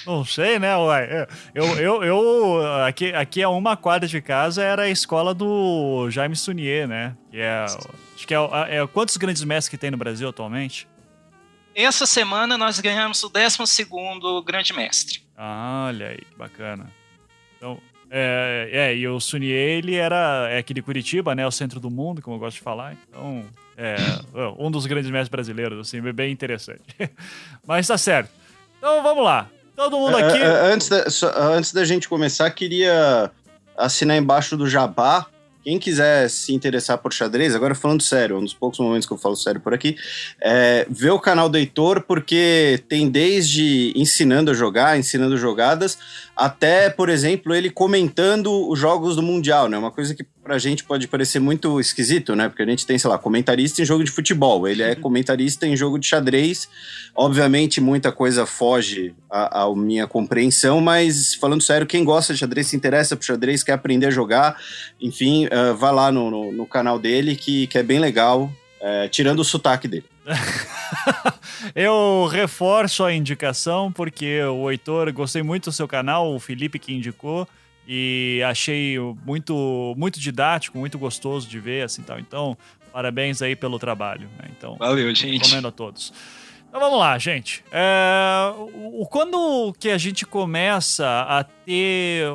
Não 0.07 0.24
sei, 0.24 0.57
né, 0.57 0.75
uai? 0.77 1.03
É, 1.03 1.27
eu, 1.53 1.65
eu, 1.77 2.03
eu 2.03 2.83
aqui, 2.86 3.13
aqui 3.13 3.43
a 3.43 3.50
uma 3.50 3.75
quadra 3.75 4.07
de 4.07 4.22
casa 4.22 4.63
era 4.63 4.83
a 4.83 4.89
escola 4.89 5.33
do 5.33 6.10
Jaime 6.10 6.36
Sunier, 6.36 6.88
né? 6.88 7.15
Que 7.29 7.39
é, 7.39 7.65
acho 7.65 8.25
que 8.25 8.33
é, 8.33 8.38
é, 8.69 8.88
quantos 8.88 9.17
grandes 9.17 9.43
mestres 9.43 9.67
que 9.67 9.77
tem 9.77 9.91
no 9.91 9.98
Brasil 9.98 10.29
atualmente? 10.29 10.88
Essa 11.75 12.05
semana 12.05 12.57
nós 12.57 12.79
ganhamos 12.79 13.22
o 13.22 13.27
12 13.27 13.86
grande 14.45 14.72
mestre. 14.72 15.22
Ah, 15.38 15.88
olha 15.88 16.07
aí, 16.07 16.19
que 16.19 16.38
bacana. 16.38 16.89
Então, 17.57 17.81
é, 18.15 18.70
é, 18.72 18.96
e 18.96 19.08
o 19.08 19.20
Sunier, 19.20 19.77
ele 19.77 19.96
era 19.96 20.48
é 20.51 20.60
aqui 20.60 20.72
de 20.72 20.84
Curitiba, 20.84 21.34
né? 21.34 21.48
O 21.48 21.51
centro 21.51 21.79
do 21.79 21.89
mundo, 21.89 22.22
como 22.22 22.36
eu 22.36 22.39
gosto 22.39 22.58
de 22.58 22.62
falar. 22.62 22.96
Então, 23.10 23.43
é 23.75 23.96
um 24.60 24.70
dos 24.70 24.86
grandes 24.86 25.10
mestres 25.10 25.29
brasileiros, 25.29 25.79
assim, 25.79 26.00
bem 26.13 26.32
interessante. 26.32 26.84
Mas 27.65 27.88
tá 27.88 27.98
certo. 27.98 28.29
Então 28.77 29.01
vamos 29.01 29.24
lá. 29.24 29.50
Todo 29.75 29.98
mundo 29.98 30.15
aqui. 30.15 30.38
Uh, 30.38 30.43
uh, 30.43 30.74
antes, 30.74 30.89
da, 30.89 31.03
antes 31.55 31.74
da 31.74 31.84
gente 31.84 32.08
começar, 32.08 32.50
queria 32.51 33.32
assinar 33.75 34.17
embaixo 34.17 34.55
do 34.55 34.70
Jabá. 34.70 35.25
Quem 35.63 35.79
quiser 35.79 36.29
se 36.29 36.53
interessar 36.53 36.98
por 36.98 37.13
xadrez, 37.13 37.55
agora 37.55 37.74
falando 37.74 38.03
sério, 38.03 38.38
um 38.38 38.43
dos 38.43 38.53
poucos 38.53 38.77
momentos 38.79 39.08
que 39.08 39.13
eu 39.13 39.17
falo 39.17 39.36
sério 39.38 39.62
por 39.62 39.74
aqui, 39.74 39.96
é, 40.41 40.86
vê 40.89 41.10
o 41.10 41.17
canal 41.17 41.48
do 41.48 41.58
Heitor, 41.58 42.01
porque 42.01 42.84
tem 42.89 43.10
desde 43.10 43.93
ensinando 43.96 44.51
a 44.51 44.53
jogar, 44.53 45.00
ensinando 45.00 45.38
jogadas, 45.38 45.98
até, 46.35 46.89
por 46.89 47.09
exemplo, 47.09 47.53
ele 47.53 47.69
comentando 47.69 48.67
os 48.67 48.79
jogos 48.79 49.15
do 49.15 49.21
Mundial, 49.21 49.69
né? 49.69 49.77
Uma 49.77 49.91
coisa 49.91 50.15
que 50.15 50.25
pra 50.43 50.57
gente 50.57 50.83
pode 50.83 51.07
parecer 51.07 51.39
muito 51.39 51.79
esquisito, 51.79 52.35
né? 52.35 52.49
Porque 52.49 52.63
a 52.63 52.65
gente 52.65 52.85
tem, 52.85 52.97
sei 52.97 53.09
lá, 53.09 53.19
comentarista 53.19 53.81
em 53.81 53.85
jogo 53.85 54.03
de 54.03 54.09
futebol, 54.09 54.67
ele 54.67 54.81
é 54.81 54.95
comentarista 54.95 55.67
em 55.67 55.77
jogo 55.77 55.99
de 55.99 56.07
xadrez. 56.07 56.67
Obviamente, 57.15 57.79
muita 57.79 58.11
coisa 58.11 58.45
foge 58.47 59.13
à, 59.29 59.63
à 59.63 59.75
minha 59.75 60.07
compreensão, 60.07 60.81
mas 60.81 61.35
falando 61.35 61.61
sério, 61.61 61.85
quem 61.85 62.03
gosta 62.03 62.33
de 62.33 62.39
xadrez, 62.39 62.67
se 62.67 62.75
interessa 62.75 63.15
por 63.15 63.23
xadrez, 63.23 63.63
quer 63.63 63.73
aprender 63.73 64.07
a 64.07 64.11
jogar, 64.11 64.57
enfim, 64.99 65.45
uh, 65.45 65.75
vá 65.77 65.91
lá 65.91 66.11
no, 66.11 66.31
no, 66.31 66.51
no, 66.51 66.65
canal 66.65 66.97
dele, 66.97 67.35
que, 67.35 67.67
que 67.67 67.77
é 67.77 67.83
bem 67.83 67.99
legal, 67.99 68.51
uh, 68.81 69.07
tirando 69.09 69.39
o 69.39 69.43
sotaque 69.45 69.87
dele. 69.87 70.05
Eu 71.75 72.27
reforço 72.32 73.03
a 73.03 73.13
indicação 73.13 73.92
porque 73.92 74.42
o 74.44 74.70
Heitor, 74.70 75.12
gostei 75.13 75.44
muito 75.44 75.65
do 75.65 75.72
seu 75.72 75.88
canal, 75.88 76.34
o 76.34 76.39
Felipe 76.39 76.80
que 76.80 76.94
indicou 76.94 77.48
e 77.88 78.42
achei 78.46 78.98
muito 79.25 79.94
muito 79.98 80.20
didático, 80.20 80.77
muito 80.77 80.98
gostoso 80.98 81.48
de 81.48 81.60
ver 81.60 81.84
assim 81.84 82.01
tal. 82.01 82.20
Então, 82.20 82.58
parabéns 82.92 83.42
aí 83.42 83.56
pelo 83.56 83.77
trabalho. 83.80 84.30
Né? 84.38 84.50
Então, 84.58 84.75
valeu, 84.77 85.13
gente. 85.13 85.44
Recomendo 85.44 85.68
a 85.68 85.72
todos. 85.72 86.13
Então 86.74 86.82
vamos 86.82 86.98
lá, 86.98 87.20
gente. 87.20 87.63
É, 87.72 88.51
o, 88.58 89.06
quando 89.06 89.72
que 89.77 89.92
a 89.92 89.98
gente 90.00 90.25
começa 90.25 91.06
a 91.06 91.44
ter. 91.44 92.25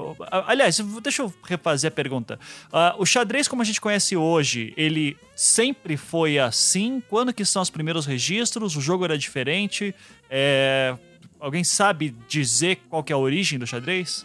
Aliás, 0.47 0.79
deixa 1.03 1.23
eu 1.23 1.35
refazer 1.43 1.89
a 1.89 1.91
pergunta. 1.91 2.39
Uh, 2.69 3.03
o 3.03 3.05
xadrez, 3.05 3.49
como 3.49 3.63
a 3.63 3.65
gente 3.65 3.81
conhece 3.81 4.17
hoje, 4.17 4.73
ele 4.77 5.17
sempre 5.35 5.97
foi 5.97 6.39
assim? 6.39 7.03
Quando 7.09 7.35
que 7.35 7.45
são 7.45 7.61
os 7.61 7.69
primeiros 7.69 8.07
registros? 8.07 8.77
O 8.77 8.81
jogo 8.81 9.05
era 9.05 9.19
diferente? 9.19 9.93
É, 10.31 10.97
alguém 11.41 11.65
sabe 11.65 12.15
dizer 12.29 12.77
qual 12.89 13.03
que 13.03 13.13
é 13.13 13.17
a 13.17 13.19
origem 13.19 13.59
do 13.59 13.67
xadrez? 13.67 14.25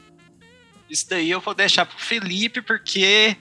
Isso 0.87 1.09
daí 1.09 1.31
eu 1.31 1.41
vou 1.41 1.55
deixar 1.55 1.87
pro 1.87 1.97
Felipe, 1.97 2.61
porque 2.61 3.35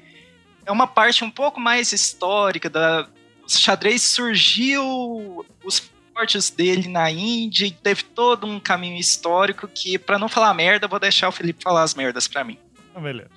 é 0.64 0.72
uma 0.72 0.86
parte 0.86 1.22
um 1.22 1.30
pouco 1.30 1.60
mais 1.60 1.92
histórica 1.92 2.70
da. 2.70 3.06
O 3.44 3.50
xadrez 3.50 4.00
surgiu. 4.00 5.44
Os 5.62 5.91
esportes 6.12 6.50
dele 6.50 6.88
na 6.88 7.10
Índia 7.10 7.66
e 7.66 7.70
teve 7.70 8.04
todo 8.04 8.46
um 8.46 8.60
caminho 8.60 8.98
histórico 8.98 9.66
que, 9.66 9.98
para 9.98 10.18
não 10.18 10.28
falar 10.28 10.52
merda, 10.54 10.86
vou 10.86 11.00
deixar 11.00 11.28
o 11.28 11.32
Felipe 11.32 11.62
falar 11.62 11.82
as 11.82 11.94
merdas 11.94 12.28
para 12.28 12.44
mim. 12.44 12.58
Ah, 12.94 13.00
beleza. 13.00 13.30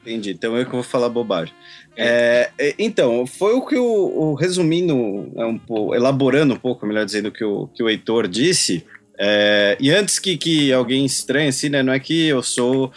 Entendi, 0.00 0.30
então 0.30 0.56
eu 0.56 0.64
que 0.64 0.72
vou 0.72 0.82
falar 0.82 1.08
bobagem. 1.08 1.52
É. 1.96 2.50
É, 2.56 2.74
então, 2.78 3.26
foi 3.26 3.52
o 3.52 3.66
que 3.66 3.76
o, 3.76 3.84
o 3.84 4.34
resumindo, 4.34 5.30
é 5.36 5.44
um 5.44 5.58
pouco, 5.58 5.94
elaborando 5.94 6.54
um 6.54 6.58
pouco, 6.58 6.86
melhor 6.86 7.04
dizendo, 7.04 7.28
o 7.28 7.32
que 7.32 7.44
o, 7.44 7.66
que 7.66 7.82
o 7.82 7.88
Heitor 7.88 8.26
disse, 8.26 8.86
É, 9.22 9.76
e 9.78 9.90
antes 9.90 10.18
que, 10.18 10.38
que 10.38 10.72
alguém 10.72 11.04
estranhe, 11.04 11.48
assim, 11.48 11.68
né? 11.68 11.82
Não 11.82 11.92
é 11.92 12.00
que 12.00 12.28
eu 12.28 12.42
sou. 12.42 12.90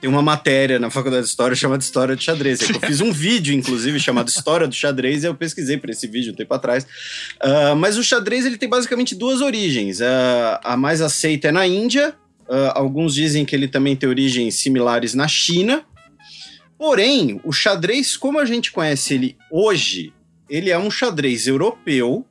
Tem 0.00 0.08
uma 0.08 0.22
matéria 0.22 0.78
na 0.78 0.90
faculdade 0.90 1.24
de 1.24 1.28
História 1.28 1.56
chamada 1.56 1.82
História 1.82 2.14
do 2.14 2.22
Xadrez. 2.22 2.60
É 2.62 2.70
eu 2.70 2.80
fiz 2.80 3.00
um 3.00 3.10
vídeo, 3.10 3.52
inclusive, 3.52 3.98
chamado 3.98 4.28
História 4.28 4.68
do 4.68 4.74
Xadrez, 4.74 5.24
e 5.24 5.26
eu 5.26 5.34
pesquisei 5.34 5.76
por 5.76 5.90
esse 5.90 6.06
vídeo 6.06 6.32
um 6.32 6.36
tempo 6.36 6.54
atrás. 6.54 6.84
Uh, 7.42 7.74
mas 7.76 7.98
o 7.98 8.04
xadrez 8.04 8.46
ele 8.46 8.56
tem 8.56 8.68
basicamente 8.68 9.16
duas 9.16 9.40
origens. 9.40 9.98
Uh, 9.98 10.04
a 10.62 10.76
mais 10.76 11.00
aceita 11.00 11.48
é 11.48 11.52
na 11.52 11.66
Índia. 11.66 12.14
Uh, 12.48 12.70
alguns 12.72 13.12
dizem 13.12 13.44
que 13.44 13.56
ele 13.56 13.66
também 13.66 13.96
tem 13.96 14.08
origens 14.08 14.54
similares 14.54 15.14
na 15.14 15.26
China. 15.26 15.84
Porém, 16.78 17.40
o 17.42 17.50
xadrez, 17.50 18.16
como 18.16 18.38
a 18.38 18.44
gente 18.44 18.70
conhece 18.70 19.14
ele 19.14 19.36
hoje, 19.50 20.12
ele 20.48 20.70
é 20.70 20.78
um 20.78 20.92
xadrez 20.92 21.48
europeu 21.48 22.24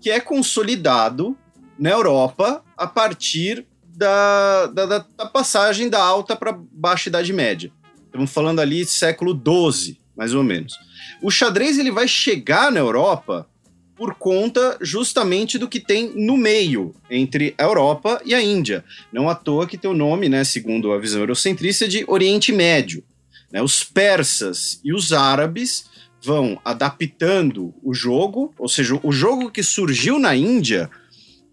que 0.00 0.08
é 0.08 0.20
consolidado 0.20 1.36
na 1.80 1.88
Europa 1.88 2.62
a 2.76 2.86
partir 2.86 3.66
da, 3.82 4.66
da, 4.66 4.86
da 4.98 5.26
passagem 5.26 5.88
da 5.88 6.02
alta 6.02 6.36
para 6.36 6.52
baixa 6.52 7.08
Idade 7.08 7.32
Média. 7.32 7.72
Estamos 8.04 8.30
falando 8.30 8.60
ali 8.60 8.84
século 8.84 9.32
XII, 9.32 9.98
mais 10.14 10.34
ou 10.34 10.44
menos. 10.44 10.78
O 11.22 11.30
xadrez 11.30 11.78
ele 11.78 11.90
vai 11.90 12.06
chegar 12.06 12.70
na 12.70 12.80
Europa 12.80 13.48
por 13.96 14.14
conta 14.14 14.76
justamente 14.80 15.58
do 15.58 15.68
que 15.68 15.80
tem 15.80 16.12
no 16.14 16.36
meio 16.36 16.94
entre 17.10 17.54
a 17.56 17.64
Europa 17.64 18.20
e 18.24 18.34
a 18.34 18.42
Índia. 18.42 18.84
Não 19.12 19.28
à 19.28 19.34
toa 19.34 19.66
que 19.66 19.78
tem 19.78 19.90
o 19.90 19.94
nome, 19.94 20.28
né, 20.28 20.44
segundo 20.44 20.92
a 20.92 20.98
visão 20.98 21.20
eurocentrista, 21.20 21.88
de 21.88 22.04
Oriente 22.06 22.52
Médio. 22.52 23.02
Né? 23.50 23.62
Os 23.62 23.84
persas 23.84 24.80
e 24.84 24.92
os 24.92 25.12
árabes 25.12 25.86
vão 26.22 26.60
adaptando 26.64 27.74
o 27.82 27.94
jogo, 27.94 28.54
ou 28.58 28.68
seja, 28.68 28.98
o 29.02 29.12
jogo 29.12 29.50
que 29.50 29.62
surgiu 29.62 30.18
na 30.18 30.34
Índia 30.34 30.90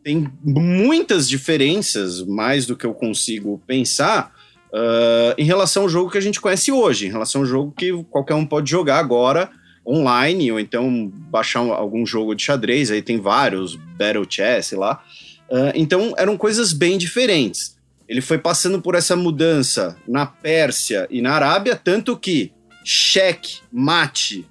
tem 0.07 0.31
muitas 0.41 1.27
diferenças, 1.27 2.23
mais 2.23 2.65
do 2.65 2.77
que 2.77 2.85
eu 2.85 2.93
consigo 2.93 3.61
pensar, 3.67 4.33
uh, 4.71 5.35
em 5.37 5.43
relação 5.43 5.83
ao 5.83 5.89
jogo 5.89 6.09
que 6.09 6.17
a 6.17 6.21
gente 6.21 6.39
conhece 6.39 6.71
hoje, 6.71 7.07
em 7.07 7.11
relação 7.11 7.41
ao 7.41 7.45
jogo 7.45 7.73
que 7.77 7.91
qualquer 8.05 8.35
um 8.35 8.45
pode 8.45 8.71
jogar 8.71 8.99
agora 8.99 9.49
online, 9.85 10.49
ou 10.49 10.61
então 10.61 11.11
baixar 11.29 11.59
algum 11.59 12.05
jogo 12.05 12.33
de 12.35 12.41
xadrez, 12.41 12.89
aí 12.89 13.01
tem 13.01 13.19
vários, 13.19 13.75
Battle 13.75 14.25
Chess, 14.29 14.67
sei 14.67 14.77
lá. 14.77 15.03
Uh, 15.49 15.75
então 15.75 16.13
eram 16.17 16.37
coisas 16.37 16.71
bem 16.71 16.97
diferentes. 16.97 17.75
Ele 18.07 18.21
foi 18.21 18.37
passando 18.37 18.81
por 18.81 18.95
essa 18.95 19.13
mudança 19.13 19.97
na 20.07 20.25
Pérsia 20.25 21.05
e 21.11 21.21
na 21.21 21.33
Arábia, 21.33 21.75
tanto 21.75 22.15
que 22.15 22.53
cheque, 22.81 23.57
mate, 23.69 24.45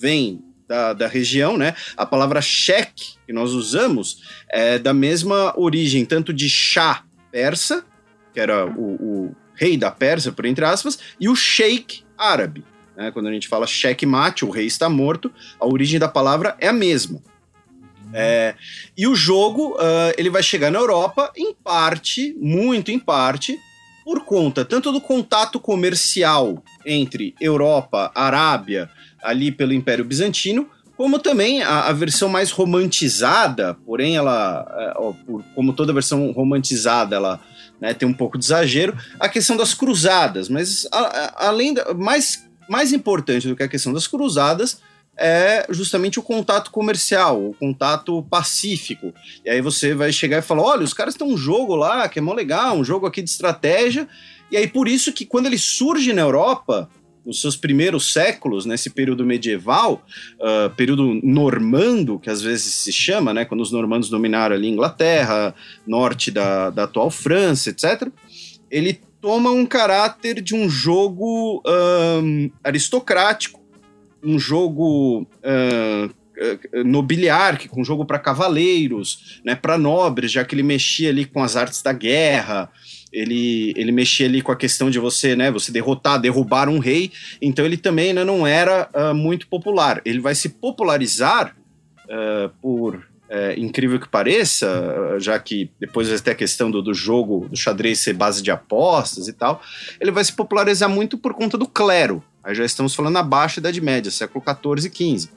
vem 0.00 0.40
da, 0.68 0.92
da 0.92 1.06
região, 1.06 1.56
né? 1.56 1.74
A 1.96 2.06
palavra 2.06 2.40
cheque 2.40 3.14
que 3.26 3.32
nós 3.32 3.52
usamos 3.52 4.22
é 4.50 4.78
da 4.78 4.94
mesma 4.94 5.52
origem, 5.58 6.04
tanto 6.04 6.32
de 6.32 6.48
chá 6.48 7.04
persa, 7.30 7.84
que 8.32 8.40
era 8.40 8.66
o, 8.66 8.94
o 8.94 9.36
rei 9.54 9.76
da 9.76 9.90
Pérsia, 9.90 10.32
por 10.32 10.44
entre 10.44 10.64
aspas, 10.64 10.98
e 11.20 11.28
o 11.28 11.36
sheik 11.36 12.02
árabe. 12.16 12.64
Né? 12.96 13.10
Quando 13.10 13.28
a 13.28 13.32
gente 13.32 13.48
fala 13.48 13.66
cheque-mate, 13.66 14.44
o 14.44 14.50
rei 14.50 14.66
está 14.66 14.88
morto, 14.88 15.32
a 15.58 15.66
origem 15.66 15.98
da 15.98 16.08
palavra 16.08 16.56
é 16.58 16.68
a 16.68 16.72
mesma. 16.72 17.20
É, 18.14 18.54
e 18.96 19.06
o 19.06 19.14
jogo 19.14 19.74
uh, 19.74 20.12
ele 20.18 20.28
vai 20.28 20.42
chegar 20.42 20.70
na 20.70 20.78
Europa 20.78 21.32
em 21.36 21.54
parte, 21.54 22.36
muito 22.38 22.90
em 22.90 22.98
parte, 22.98 23.58
por 24.04 24.24
conta 24.24 24.64
tanto 24.64 24.92
do 24.92 25.00
contato 25.00 25.58
comercial 25.58 26.62
entre 26.84 27.34
Europa, 27.40 28.10
Arábia, 28.14 28.90
ali 29.22 29.52
pelo 29.52 29.72
Império 29.72 30.04
Bizantino, 30.04 30.68
como 30.96 31.18
também 31.18 31.62
a, 31.62 31.88
a 31.88 31.92
versão 31.92 32.28
mais 32.28 32.50
romantizada, 32.50 33.74
porém 33.86 34.16
ela, 34.16 34.66
é, 34.78 34.92
ó, 34.96 35.12
por, 35.12 35.42
como 35.54 35.72
toda 35.72 35.92
versão 35.92 36.30
romantizada, 36.32 37.16
ela 37.16 37.40
né, 37.80 37.94
tem 37.94 38.08
um 38.08 38.12
pouco 38.12 38.38
de 38.38 38.44
exagero, 38.44 38.96
a 39.18 39.28
questão 39.28 39.56
das 39.56 39.74
cruzadas, 39.74 40.48
mas 40.48 40.86
a, 40.92 40.98
a, 40.98 41.48
além 41.48 41.74
da, 41.74 41.92
mais, 41.94 42.48
mais 42.68 42.92
importante 42.92 43.48
do 43.48 43.56
que 43.56 43.62
a 43.62 43.68
questão 43.68 43.92
das 43.92 44.06
cruzadas 44.06 44.80
é 45.16 45.66
justamente 45.68 46.18
o 46.18 46.22
contato 46.22 46.70
comercial, 46.70 47.48
o 47.48 47.54
contato 47.54 48.22
pacífico. 48.30 49.12
E 49.44 49.50
aí 49.50 49.60
você 49.60 49.94
vai 49.94 50.12
chegar 50.12 50.38
e 50.38 50.42
falar: 50.42 50.62
olha, 50.62 50.84
os 50.84 50.94
caras 50.94 51.14
têm 51.14 51.26
um 51.26 51.36
jogo 51.36 51.74
lá 51.74 52.08
que 52.08 52.18
é 52.18 52.22
mó 52.22 52.32
legal, 52.32 52.76
um 52.76 52.84
jogo 52.84 53.06
aqui 53.06 53.20
de 53.20 53.28
estratégia. 53.28 54.08
E 54.50 54.56
aí 54.56 54.66
por 54.66 54.88
isso 54.88 55.12
que 55.12 55.26
quando 55.26 55.46
ele 55.46 55.58
surge 55.58 56.12
na 56.12 56.22
Europa, 56.22 56.88
nos 57.24 57.40
seus 57.40 57.56
primeiros 57.56 58.12
séculos, 58.12 58.66
nesse 58.66 58.90
período 58.90 59.24
medieval, 59.24 60.04
uh, 60.38 60.70
período 60.74 61.20
normando, 61.22 62.18
que 62.18 62.28
às 62.28 62.42
vezes 62.42 62.74
se 62.74 62.92
chama, 62.92 63.32
né, 63.32 63.44
quando 63.44 63.60
os 63.60 63.70
normandos 63.70 64.08
dominaram 64.08 64.56
ali 64.56 64.68
Inglaterra, 64.68 65.54
norte 65.86 66.30
da, 66.30 66.70
da 66.70 66.84
atual 66.84 67.10
França, 67.10 67.70
etc., 67.70 68.08
ele 68.70 69.00
toma 69.20 69.50
um 69.50 69.64
caráter 69.64 70.40
de 70.40 70.54
um 70.54 70.68
jogo 70.68 71.62
um, 71.64 72.50
aristocrático, 72.64 73.60
um 74.22 74.38
jogo 74.38 75.22
uh, 75.22 76.84
nobiliárquico, 76.84 77.80
um 77.80 77.84
jogo 77.84 78.04
para 78.04 78.18
cavaleiros, 78.18 79.40
né, 79.44 79.54
para 79.54 79.78
nobres, 79.78 80.32
já 80.32 80.44
que 80.44 80.54
ele 80.54 80.62
mexia 80.62 81.10
ali 81.10 81.24
com 81.24 81.42
as 81.42 81.54
artes 81.54 81.82
da 81.82 81.92
guerra, 81.92 82.70
ele, 83.12 83.72
ele 83.76 83.92
mexia 83.92 84.26
ali 84.26 84.40
com 84.40 84.50
a 84.50 84.56
questão 84.56 84.90
de 84.90 84.98
você, 84.98 85.36
né, 85.36 85.50
você 85.50 85.70
derrotar, 85.70 86.20
derrubar 86.20 86.68
um 86.68 86.78
rei, 86.78 87.12
então 87.40 87.64
ele 87.64 87.76
também 87.76 88.12
né, 88.12 88.24
não 88.24 88.46
era 88.46 88.88
uh, 88.94 89.14
muito 89.14 89.46
popular. 89.46 90.00
Ele 90.04 90.20
vai 90.20 90.34
se 90.34 90.48
popularizar 90.48 91.54
uh, 92.04 92.48
por 92.60 93.04
é, 93.28 93.58
incrível 93.58 93.98
que 93.98 94.06
pareça, 94.06 95.16
já 95.18 95.38
que 95.38 95.70
depois 95.80 96.06
vai 96.06 96.18
ter 96.18 96.32
a 96.32 96.34
questão 96.34 96.70
do, 96.70 96.82
do, 96.82 96.92
jogo, 96.92 97.48
do 97.48 97.56
xadrez 97.56 98.00
ser 98.00 98.12
base 98.12 98.42
de 98.42 98.50
apostas 98.50 99.26
e 99.26 99.32
tal, 99.32 99.62
ele 99.98 100.10
vai 100.10 100.22
se 100.22 100.34
popularizar 100.34 100.86
muito 100.86 101.16
por 101.16 101.32
conta 101.32 101.56
do 101.56 101.66
clero. 101.66 102.22
Aí 102.44 102.54
já 102.54 102.62
estamos 102.62 102.94
falando 102.94 103.14
na 103.14 103.22
baixa 103.22 103.58
Idade 103.58 103.80
Média, 103.80 104.10
século 104.10 104.44
XIV 104.44 104.90
e 104.90 105.18
XV. 105.18 105.30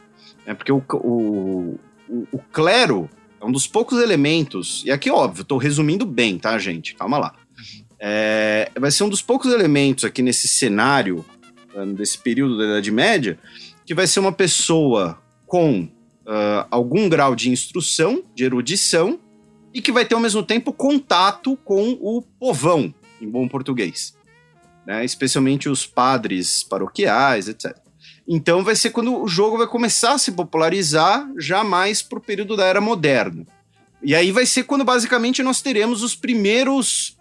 É 0.45 0.53
porque 0.53 0.73
o, 0.73 0.83
o, 0.93 1.79
o, 2.09 2.27
o 2.33 2.39
clero 2.51 3.09
é 3.39 3.45
um 3.45 3.51
dos 3.51 3.65
poucos 3.65 4.01
elementos, 4.01 4.83
e 4.85 4.91
aqui, 4.91 5.09
óbvio, 5.09 5.43
estou 5.43 5.57
resumindo 5.57 6.05
bem, 6.05 6.37
tá, 6.37 6.57
gente? 6.57 6.95
Calma 6.95 7.17
lá. 7.17 7.33
É, 8.07 8.69
vai 8.79 8.91
ser 8.91 9.03
um 9.03 9.09
dos 9.09 9.23
poucos 9.23 9.51
elementos 9.51 10.03
aqui 10.03 10.21
nesse 10.21 10.47
cenário, 10.47 11.25
desse 11.95 12.19
período 12.19 12.55
da 12.55 12.65
Idade 12.65 12.91
Média, 12.91 13.39
que 13.83 13.95
vai 13.95 14.05
ser 14.05 14.19
uma 14.19 14.31
pessoa 14.31 15.19
com 15.47 15.81
uh, 15.81 16.67
algum 16.69 17.09
grau 17.09 17.35
de 17.35 17.49
instrução, 17.49 18.21
de 18.35 18.43
erudição, 18.43 19.19
e 19.73 19.81
que 19.81 19.91
vai 19.91 20.05
ter 20.05 20.13
ao 20.13 20.21
mesmo 20.21 20.43
tempo 20.43 20.71
contato 20.71 21.57
com 21.65 21.97
o 21.99 22.21
povão, 22.21 22.93
em 23.19 23.27
bom 23.27 23.47
português. 23.47 24.15
Né? 24.85 25.03
Especialmente 25.03 25.67
os 25.67 25.87
padres 25.87 26.61
paroquiais, 26.61 27.47
etc. 27.47 27.75
Então 28.27 28.63
vai 28.63 28.75
ser 28.75 28.91
quando 28.91 29.19
o 29.19 29.27
jogo 29.27 29.57
vai 29.57 29.67
começar 29.67 30.13
a 30.13 30.19
se 30.19 30.31
popularizar, 30.31 31.27
já 31.39 31.63
mais 31.63 32.03
para 32.03 32.19
o 32.19 32.21
período 32.21 32.55
da 32.55 32.65
Era 32.65 32.79
Moderna. 32.79 33.47
E 34.03 34.13
aí 34.13 34.31
vai 34.31 34.45
ser 34.45 34.65
quando 34.65 34.83
basicamente 34.83 35.41
nós 35.41 35.59
teremos 35.59 36.03
os 36.03 36.15
primeiros 36.15 37.14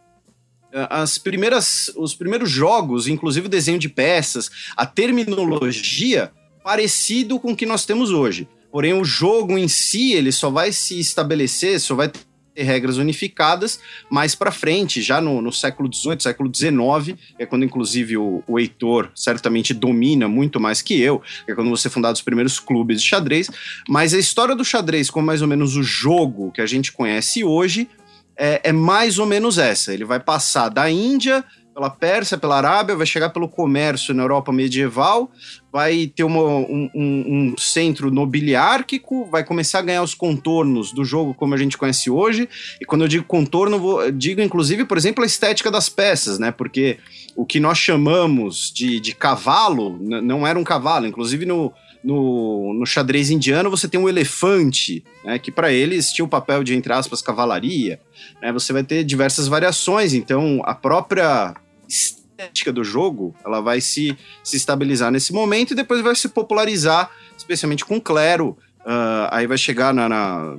as 0.90 1.18
primeiras, 1.18 1.90
os 1.96 2.14
primeiros 2.14 2.50
jogos, 2.50 3.06
inclusive 3.06 3.46
o 3.46 3.50
desenho 3.50 3.78
de 3.78 3.88
peças, 3.88 4.50
a 4.76 4.84
terminologia 4.84 6.32
parecido 6.62 7.38
com 7.38 7.52
o 7.52 7.56
que 7.56 7.66
nós 7.66 7.84
temos 7.84 8.10
hoje. 8.10 8.48
Porém, 8.72 8.92
o 8.92 9.04
jogo 9.04 9.56
em 9.56 9.68
si, 9.68 10.14
ele 10.14 10.32
só 10.32 10.50
vai 10.50 10.72
se 10.72 10.98
estabelecer, 10.98 11.78
só 11.78 11.94
vai 11.94 12.08
ter 12.08 12.62
regras 12.62 12.96
unificadas 12.96 13.80
mais 14.10 14.34
para 14.34 14.50
frente, 14.50 15.02
já 15.02 15.20
no, 15.20 15.40
no, 15.42 15.52
século 15.52 15.92
XVIII, 15.92 16.20
século 16.20 16.50
XIX, 16.52 17.18
é 17.38 17.44
quando 17.44 17.64
inclusive 17.64 18.16
o, 18.16 18.42
o 18.46 18.58
Heitor 18.58 19.10
certamente 19.14 19.74
domina 19.74 20.28
muito 20.28 20.60
mais 20.60 20.80
que 20.80 21.00
eu, 21.00 21.20
é 21.46 21.54
quando 21.54 21.70
você 21.70 21.90
fundar 21.90 22.12
os 22.12 22.22
primeiros 22.22 22.60
clubes 22.60 23.02
de 23.02 23.08
xadrez, 23.08 23.50
mas 23.88 24.14
a 24.14 24.18
história 24.18 24.54
do 24.54 24.64
xadrez, 24.64 25.10
como 25.10 25.26
mais 25.26 25.42
ou 25.42 25.48
menos 25.48 25.76
o 25.76 25.82
jogo 25.82 26.52
que 26.52 26.60
a 26.60 26.66
gente 26.66 26.92
conhece 26.92 27.44
hoje, 27.44 27.88
é, 28.36 28.60
é 28.64 28.72
mais 28.72 29.18
ou 29.18 29.26
menos 29.26 29.58
essa. 29.58 29.92
Ele 29.92 30.04
vai 30.04 30.20
passar 30.20 30.68
da 30.68 30.90
Índia 30.90 31.44
pela 31.74 31.90
Pérsia, 31.90 32.38
pela 32.38 32.56
Arábia, 32.56 32.94
vai 32.94 33.04
chegar 33.04 33.30
pelo 33.30 33.48
comércio 33.48 34.14
na 34.14 34.22
Europa 34.22 34.52
medieval, 34.52 35.30
vai 35.72 36.06
ter 36.06 36.22
uma, 36.22 36.40
um, 36.40 36.88
um, 36.94 37.54
centro 37.58 38.12
nobiliárquico, 38.12 39.26
vai 39.26 39.42
começar 39.42 39.80
a 39.80 39.82
ganhar 39.82 40.02
os 40.02 40.14
contornos 40.14 40.92
do 40.92 41.04
jogo 41.04 41.34
como 41.34 41.52
a 41.52 41.56
gente 41.56 41.76
conhece 41.76 42.08
hoje. 42.08 42.48
E 42.80 42.84
quando 42.84 43.02
eu 43.02 43.08
digo 43.08 43.24
contorno, 43.24 43.80
vou, 43.80 44.10
digo 44.12 44.40
inclusive, 44.40 44.84
por 44.84 44.96
exemplo, 44.96 45.24
a 45.24 45.26
estética 45.26 45.68
das 45.68 45.88
peças, 45.88 46.38
né? 46.38 46.52
Porque 46.52 46.98
o 47.34 47.44
que 47.44 47.58
nós 47.58 47.76
chamamos 47.76 48.72
de, 48.72 49.00
de 49.00 49.12
cavalo 49.12 49.98
não 50.00 50.46
era 50.46 50.56
um 50.56 50.64
cavalo, 50.64 51.08
inclusive 51.08 51.44
no, 51.44 51.72
no, 52.04 52.74
no 52.74 52.84
xadrez 52.84 53.30
indiano 53.30 53.70
você 53.70 53.88
tem 53.88 53.98
um 53.98 54.08
elefante, 54.08 55.02
né, 55.24 55.38
que 55.38 55.50
para 55.50 55.72
eles 55.72 56.12
tinha 56.12 56.24
o 56.24 56.28
papel 56.28 56.62
de, 56.62 56.74
entre 56.74 56.92
aspas, 56.92 57.22
cavalaria. 57.22 57.98
Né, 58.42 58.52
você 58.52 58.72
vai 58.72 58.84
ter 58.84 59.02
diversas 59.02 59.48
variações, 59.48 60.12
então 60.12 60.60
a 60.64 60.74
própria 60.74 61.54
estética 61.88 62.72
do 62.72 62.84
jogo 62.84 63.34
ela 63.44 63.60
vai 63.60 63.80
se, 63.80 64.16
se 64.42 64.56
estabilizar 64.56 65.10
nesse 65.10 65.32
momento 65.32 65.72
e 65.72 65.76
depois 65.76 66.02
vai 66.02 66.14
se 66.14 66.28
popularizar, 66.28 67.10
especialmente 67.36 67.84
com 67.84 67.96
o 67.96 68.00
clero. 68.00 68.56
Uh, 68.80 69.26
aí 69.30 69.46
vai 69.46 69.56
chegar 69.56 69.94
na, 69.94 70.08
na 70.10 70.56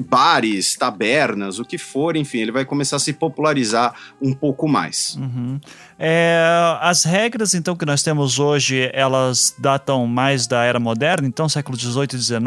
bares, 0.00 0.76
tabernas, 0.76 1.58
o 1.58 1.64
que 1.64 1.78
for, 1.78 2.16
enfim, 2.16 2.38
ele 2.38 2.52
vai 2.52 2.64
começar 2.64 2.96
a 2.96 2.98
se 2.98 3.12
popularizar 3.12 3.94
um 4.20 4.34
pouco 4.34 4.68
mais. 4.68 5.16
Uhum. 5.16 5.60
É, 5.98 6.42
as 6.80 7.04
regras, 7.04 7.54
então, 7.54 7.76
que 7.76 7.86
nós 7.86 8.02
temos 8.02 8.38
hoje, 8.38 8.90
elas 8.92 9.54
datam 9.58 10.06
mais 10.06 10.46
da 10.46 10.64
era 10.64 10.80
moderna, 10.80 11.26
então, 11.26 11.48
século 11.48 11.78
XVIII 11.78 12.08
e 12.14 12.18
XIX. 12.18 12.40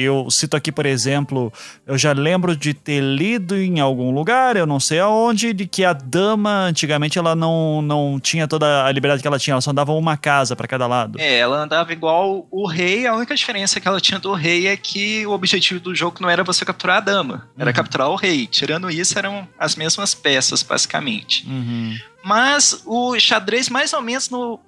Eu 0.00 0.30
cito 0.30 0.56
aqui, 0.56 0.70
por 0.70 0.86
exemplo, 0.86 1.52
eu 1.86 1.98
já 1.98 2.12
lembro 2.12 2.56
de 2.56 2.72
ter 2.72 3.00
lido 3.00 3.56
em 3.56 3.80
algum 3.80 4.12
lugar, 4.12 4.56
eu 4.56 4.66
não 4.66 4.78
sei 4.78 5.00
aonde, 5.00 5.52
de 5.52 5.66
que 5.66 5.84
a 5.84 5.92
dama, 5.92 6.66
antigamente, 6.66 7.18
ela 7.18 7.34
não, 7.34 7.82
não 7.82 8.20
tinha 8.20 8.46
toda 8.46 8.84
a 8.84 8.92
liberdade 8.92 9.22
que 9.22 9.28
ela 9.28 9.38
tinha, 9.38 9.54
ela 9.54 9.60
só 9.60 9.70
andava 9.70 9.92
uma 9.92 10.16
casa 10.16 10.54
para 10.54 10.68
cada 10.68 10.86
lado. 10.86 11.18
É, 11.18 11.38
ela 11.38 11.58
andava 11.62 11.92
igual 11.92 12.46
o 12.50 12.66
rei, 12.66 13.06
a 13.06 13.14
única 13.14 13.34
diferença 13.34 13.80
que 13.80 13.88
ela 13.88 14.00
tinha 14.00 14.18
do 14.18 14.32
rei 14.32 14.66
é 14.66 14.76
que 14.76 15.26
o 15.26 15.32
objetivo 15.32 15.80
do 15.80 15.94
jogo 15.94 16.18
não 16.20 16.30
era 16.30 16.44
você 16.44 16.64
capturar 16.64 16.98
a 16.98 17.00
dama, 17.00 17.48
era 17.58 17.70
uhum. 17.70 17.74
capturar 17.74 18.08
o 18.08 18.16
rei. 18.16 18.46
Tirando 18.46 18.90
isso, 18.90 19.18
eram 19.18 19.48
as 19.58 19.74
mesmas 19.74 20.14
peças, 20.14 20.62
basicamente. 20.62 21.46
Uhum. 21.46 21.96
Mas 22.24 22.82
o 22.86 23.18
xadrez, 23.20 23.68
mais 23.68 23.92
ou 23.92 24.00
menos 24.00 24.30
no, 24.30 24.58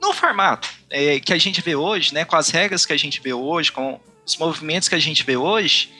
no 0.00 0.12
formato 0.12 0.68
é, 0.90 1.18
que 1.18 1.32
a 1.32 1.38
gente 1.38 1.62
vê 1.62 1.74
hoje, 1.74 2.12
né, 2.12 2.26
com 2.26 2.36
as 2.36 2.50
regras 2.50 2.84
que 2.84 2.92
a 2.92 2.96
gente 2.96 3.22
vê 3.22 3.32
hoje, 3.32 3.72
com 3.72 3.98
os 4.24 4.36
movimentos 4.36 4.88
que 4.88 4.94
a 4.94 5.00
gente 5.00 5.24
vê 5.24 5.36
hoje, 5.36 5.90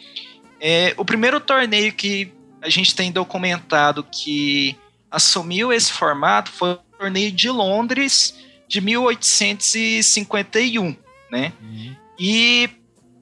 é, 0.61 0.95
o 0.99 1.05
primeiro 1.05 1.41
torneio 1.41 1.93
que 1.93 2.33
a 2.61 2.69
gente 2.69 2.95
tem 2.95 3.11
documentado 3.11 4.05
que 4.05 4.77
assumiu 5.11 5.73
esse 5.73 5.91
formato 5.91 6.51
foi 6.51 6.73
o 6.73 6.79
torneio 6.99 7.33
de 7.33 7.49
Londres 7.49 8.39
de 8.69 8.79
1851, 8.81 10.97
né? 11.31 11.53
Uhum. 11.63 11.97
E 12.19 12.69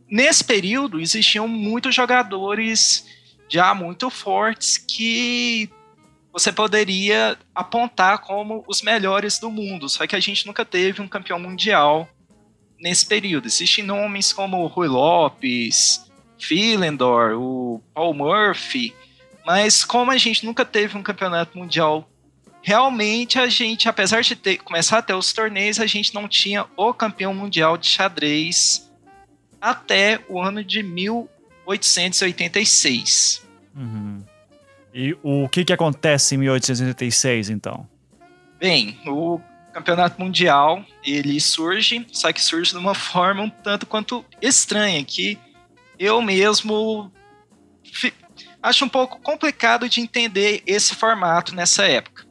nesse 0.08 0.42
período 0.42 0.98
existiam 1.00 1.46
muitos 1.46 1.94
jogadores 1.94 3.06
já 3.48 3.72
muito 3.74 4.10
fortes 4.10 4.78
que 4.78 5.70
você 6.32 6.50
poderia 6.50 7.36
apontar 7.54 8.20
como 8.20 8.64
os 8.66 8.80
melhores 8.80 9.38
do 9.38 9.50
mundo. 9.50 9.88
Só 9.88 10.06
que 10.06 10.16
a 10.16 10.20
gente 10.20 10.46
nunca 10.46 10.64
teve 10.64 11.02
um 11.02 11.08
campeão 11.08 11.38
mundial 11.38 12.08
nesse 12.80 13.04
período. 13.04 13.46
Existem 13.46 13.84
nomes 13.84 14.32
como 14.32 14.66
Rui 14.66 14.88
Lopes, 14.88 16.10
Philendor, 16.38 17.38
o 17.38 17.82
Paul 17.94 18.14
Murphy, 18.14 18.94
mas 19.44 19.84
como 19.84 20.10
a 20.10 20.16
gente 20.16 20.42
nunca 20.44 20.64
teve 20.64 20.96
um 20.96 21.02
campeonato 21.02 21.58
mundial, 21.58 22.08
realmente 22.62 23.38
a 23.38 23.46
gente, 23.48 23.88
apesar 23.88 24.22
de 24.22 24.34
ter, 24.34 24.56
começar 24.58 24.98
a 24.98 25.02
ter 25.02 25.14
os 25.14 25.32
torneios, 25.32 25.78
a 25.78 25.86
gente 25.86 26.12
não 26.14 26.26
tinha 26.26 26.66
o 26.76 26.92
campeão 26.94 27.34
mundial 27.34 27.76
de 27.76 27.88
xadrez 27.88 28.90
até 29.60 30.24
o 30.28 30.40
ano 30.40 30.64
de 30.64 30.82
1886. 30.82 33.46
Uhum. 33.76 34.24
E 34.94 35.16
o 35.22 35.48
que, 35.48 35.64
que 35.64 35.72
acontece 35.72 36.34
em 36.34 36.38
1886, 36.38 37.50
então? 37.50 37.88
Bem, 38.58 38.98
o 39.06 39.40
campeonato 39.72 40.20
mundial, 40.20 40.84
ele 41.04 41.40
surge, 41.40 42.06
só 42.12 42.32
que 42.32 42.42
surge 42.42 42.72
de 42.72 42.78
uma 42.78 42.94
forma 42.94 43.42
um 43.42 43.50
tanto 43.50 43.86
quanto 43.86 44.24
estranha, 44.40 45.02
que 45.04 45.38
eu 45.98 46.20
mesmo 46.20 47.10
acho 48.62 48.84
um 48.84 48.88
pouco 48.88 49.20
complicado 49.20 49.88
de 49.88 50.00
entender 50.00 50.62
esse 50.66 50.94
formato 50.94 51.54
nessa 51.54 51.84
época. 51.84 52.24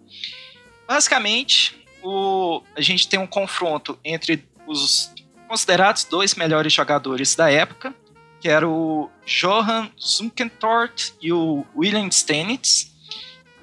Basicamente, 0.87 1.81
o, 2.03 2.61
a 2.75 2.81
gente 2.81 3.07
tem 3.07 3.19
um 3.19 3.27
confronto 3.27 3.99
entre 4.03 4.47
os 4.67 5.11
considerados 5.47 6.05
dois 6.05 6.35
melhores 6.35 6.71
jogadores 6.71 7.35
da 7.35 7.51
época, 7.51 7.93
que 8.41 8.49
era 8.49 8.67
o 8.67 9.09
Johann 9.25 9.89
Zunkentort 10.01 11.11
e 11.21 11.31
o 11.31 11.63
William 11.75 12.07
Stanitz. 12.07 12.91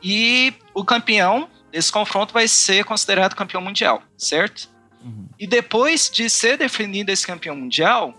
E 0.00 0.54
o 0.72 0.84
campeão 0.84 1.50
desse 1.72 1.90
confronto 1.90 2.32
vai 2.32 2.46
ser 2.46 2.84
considerado 2.84 3.34
campeão 3.34 3.60
mundial, 3.60 4.02
certo? 4.16 4.70
Uhum. 5.02 5.26
E 5.38 5.46
depois 5.46 6.08
de 6.08 6.30
ser 6.30 6.56
definido 6.56 7.10
esse 7.10 7.26
campeão 7.26 7.56
mundial, 7.56 8.14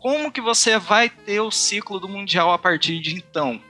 como 0.00 0.32
que 0.32 0.40
você 0.40 0.78
vai 0.78 1.08
ter 1.08 1.40
o 1.40 1.50
ciclo 1.50 2.00
do 2.00 2.08
mundial 2.08 2.52
a 2.52 2.58
partir 2.58 2.98
de 3.00 3.14
então? 3.14 3.60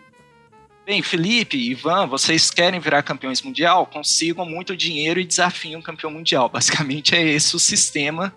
Bem, 0.87 1.03
Felipe, 1.03 1.59
Ivan, 1.59 2.07
vocês 2.07 2.51
querem 2.51 2.81
virar 2.81 3.03
campeões 3.03 3.43
mundial? 3.43 3.85
Consigam 3.85 4.47
muito 4.47 4.75
dinheiro 4.75 5.21
e 5.21 5.25
desafiem 5.27 5.77
um 5.77 5.83
campeão 5.83 6.11
mundial. 6.11 6.49
Basicamente 6.49 7.15
é 7.15 7.23
esse 7.23 7.55
o 7.55 7.59
sistema 7.59 8.35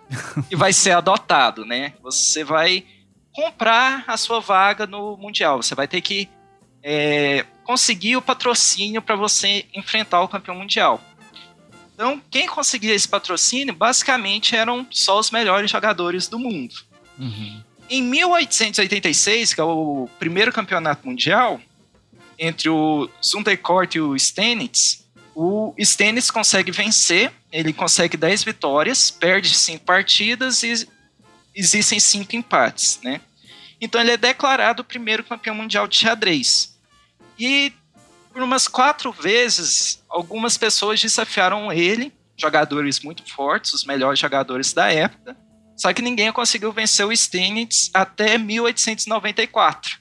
que 0.50 0.56
vai 0.58 0.74
ser 0.74 0.92
adotado, 0.92 1.66
né? 1.66 1.94
Você 2.04 2.44
vai 2.44 2.86
comprar 3.34 4.04
a 4.08 4.18
sua 4.18 4.40
vaga 4.40 4.86
no 4.86 5.18
Mundial. 5.18 5.62
Você 5.62 5.76
vai 5.76 5.88
ter 5.88 6.02
que 6.02 6.30
é, 6.84 7.46
conseguir 7.64 8.18
o 8.18 8.22
patrocínio 8.22 9.02
para 9.02 9.16
você 9.16 9.66
enfrentar 9.74 10.22
o 10.22 10.28
campeão 10.28 10.56
mundial. 10.56 11.02
Então, 11.94 12.22
quem 12.32 12.48
conseguia 12.48 12.96
esse 12.96 13.08
patrocínio, 13.08 13.76
basicamente, 13.76 14.56
eram 14.56 14.88
só 14.90 15.20
os 15.20 15.30
melhores 15.30 15.70
jogadores 15.70 16.28
do 16.28 16.40
mundo. 16.40 16.74
Uhum. 17.20 17.62
Em 17.90 18.02
1886, 18.02 19.54
que 19.54 19.62
é 19.62 19.64
o 19.64 20.10
primeiro 20.18 20.52
campeonato 20.52 21.06
mundial, 21.08 21.62
entre 22.40 22.70
o 22.70 23.08
Sundercourt 23.22 23.96
e 23.96 24.02
o 24.02 24.18
Stenitz, 24.18 25.06
o 25.36 25.74
Stenitz 25.80 26.32
consegue 26.32 26.72
vencer, 26.72 27.32
ele 27.52 27.72
consegue 27.72 28.18
10 28.18 28.44
vitórias, 28.44 29.12
perde 29.12 29.54
5 29.54 29.86
partidas 29.86 30.64
e 30.64 30.88
existem 31.56 32.00
cinco 32.00 32.36
empates, 32.36 33.00
né? 33.04 33.22
Então 33.80 34.00
ele 34.00 34.12
é 34.12 34.18
declarado 34.18 34.82
o 34.82 34.86
primeiro 34.86 35.24
campeão 35.24 35.56
mundial 35.56 35.88
de 35.88 35.98
xadrez. 35.98 36.78
E 37.38 37.74
por 38.32 38.42
umas 38.42 38.68
quatro 38.68 39.12
vezes, 39.12 40.04
algumas 40.08 40.58
pessoas 40.58 41.02
desafiaram 41.02 41.72
ele, 41.72 42.14
jogadores 42.38 43.00
muito 43.00 43.24
fortes, 43.30 43.74
os 43.74 43.84
melhores 43.84 44.20
jogadores 44.20 44.74
da 44.74 44.92
época, 44.92 45.36
só 45.76 45.92
que 45.94 46.02
ninguém 46.02 46.32
conseguiu 46.32 46.72
vencer 46.72 47.06
o 47.06 47.16
Stenitz 47.16 47.90
até 47.94 48.38
1894. 48.38 50.00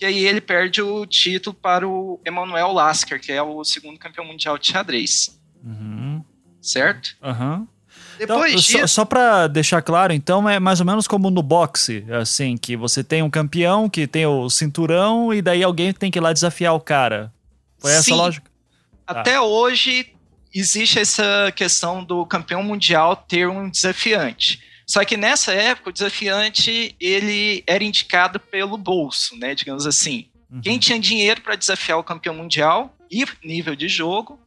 E 0.00 0.04
aí 0.04 0.26
ele 0.26 0.40
perde 0.40 0.82
o 0.82 1.06
título 1.06 1.54
para 1.54 1.86
o 1.86 2.20
Emanuel 2.24 2.72
Lasker, 2.72 3.20
que 3.20 3.30
é 3.30 3.40
o 3.40 3.62
segundo 3.62 4.00
campeão 4.00 4.24
mundial 4.24 4.58
de 4.58 4.66
xadrez. 4.72 5.40
Uhum. 5.62 6.24
Certo? 6.60 7.16
Aham. 7.22 7.58
Uhum. 7.58 7.68
Depois 8.26 8.52
então, 8.52 8.60
disso... 8.60 8.78
Só, 8.78 8.86
só 8.86 9.04
para 9.04 9.48
deixar 9.48 9.82
claro, 9.82 10.12
então, 10.12 10.48
é 10.48 10.60
mais 10.60 10.78
ou 10.78 10.86
menos 10.86 11.08
como 11.08 11.28
no 11.28 11.42
boxe, 11.42 12.04
assim, 12.20 12.56
que 12.56 12.76
você 12.76 13.02
tem 13.02 13.22
um 13.22 13.30
campeão 13.30 13.88
que 13.88 14.06
tem 14.06 14.24
o 14.26 14.48
cinturão 14.48 15.34
e 15.34 15.42
daí 15.42 15.62
alguém 15.62 15.92
tem 15.92 16.10
que 16.10 16.18
ir 16.18 16.22
lá 16.22 16.32
desafiar 16.32 16.74
o 16.74 16.80
cara. 16.80 17.32
Foi 17.78 17.90
essa 17.90 18.12
a 18.12 18.16
lógica? 18.16 18.50
Até 19.04 19.34
ah. 19.34 19.42
hoje 19.42 20.14
existe 20.54 21.00
essa 21.00 21.52
questão 21.56 22.04
do 22.04 22.24
campeão 22.24 22.62
mundial 22.62 23.16
ter 23.16 23.48
um 23.48 23.68
desafiante. 23.68 24.62
Só 24.86 25.04
que 25.04 25.16
nessa 25.16 25.52
época 25.52 25.90
o 25.90 25.92
desafiante 25.92 26.94
ele 27.00 27.64
era 27.66 27.82
indicado 27.82 28.38
pelo 28.38 28.76
bolso, 28.76 29.36
né, 29.36 29.54
digamos 29.54 29.86
assim. 29.86 30.26
Uhum. 30.50 30.60
Quem 30.60 30.78
tinha 30.78 30.98
dinheiro 30.98 31.40
para 31.40 31.56
desafiar 31.56 31.98
o 31.98 32.04
campeão 32.04 32.34
mundial 32.34 32.94
e 33.10 33.24
nível 33.42 33.74
de 33.74 33.88
jogo 33.88 34.38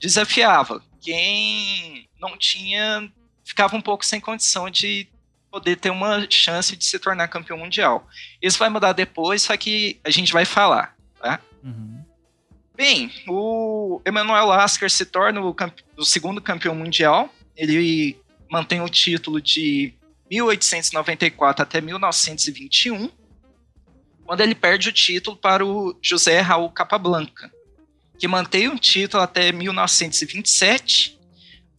desafiava. 0.00 0.82
Quem 1.00 2.07
não 2.20 2.36
tinha, 2.36 3.10
ficava 3.44 3.76
um 3.76 3.80
pouco 3.80 4.04
sem 4.04 4.20
condição 4.20 4.68
de 4.70 5.08
poder 5.50 5.76
ter 5.76 5.90
uma 5.90 6.26
chance 6.30 6.76
de 6.76 6.84
se 6.84 6.98
tornar 6.98 7.28
campeão 7.28 7.58
mundial. 7.58 8.06
Isso 8.40 8.58
vai 8.58 8.68
mudar 8.68 8.92
depois, 8.92 9.42
só 9.42 9.56
que 9.56 9.98
a 10.04 10.10
gente 10.10 10.32
vai 10.32 10.44
falar, 10.44 10.96
tá? 11.20 11.40
Uhum. 11.62 12.04
Bem, 12.76 13.10
o 13.26 14.00
Emmanuel 14.06 14.46
Lasker 14.46 14.90
se 14.90 15.04
torna 15.04 15.40
o, 15.40 15.56
o, 15.96 16.04
segundo 16.04 16.40
campeão 16.40 16.74
mundial. 16.74 17.28
Ele 17.56 18.16
mantém 18.48 18.80
o 18.80 18.88
título 18.88 19.40
de 19.40 19.94
1894 20.30 21.62
até 21.62 21.80
1921, 21.80 23.10
quando 24.24 24.42
ele 24.42 24.54
perde 24.54 24.90
o 24.90 24.92
título 24.92 25.36
para 25.36 25.66
o 25.66 25.98
José 26.00 26.40
Raul 26.40 26.70
Capablanca, 26.70 27.50
que 28.16 28.28
mantém 28.28 28.68
o 28.68 28.78
título 28.78 29.22
até 29.24 29.50
1927 29.50 31.17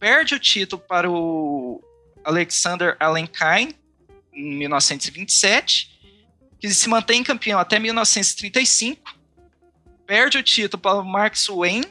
perde 0.00 0.34
o 0.34 0.40
título 0.40 0.82
para 0.88 1.08
o 1.08 1.84
Alexander 2.24 2.96
Alenkine 2.98 3.76
em 4.32 4.56
1927, 4.56 6.00
que 6.58 6.70
se 6.70 6.88
mantém 6.88 7.22
campeão 7.22 7.60
até 7.60 7.78
1935, 7.78 9.14
perde 10.06 10.38
o 10.38 10.42
título 10.42 10.80
para 10.80 10.98
o 11.00 11.04
Mark 11.04 11.36
Swain 11.36 11.82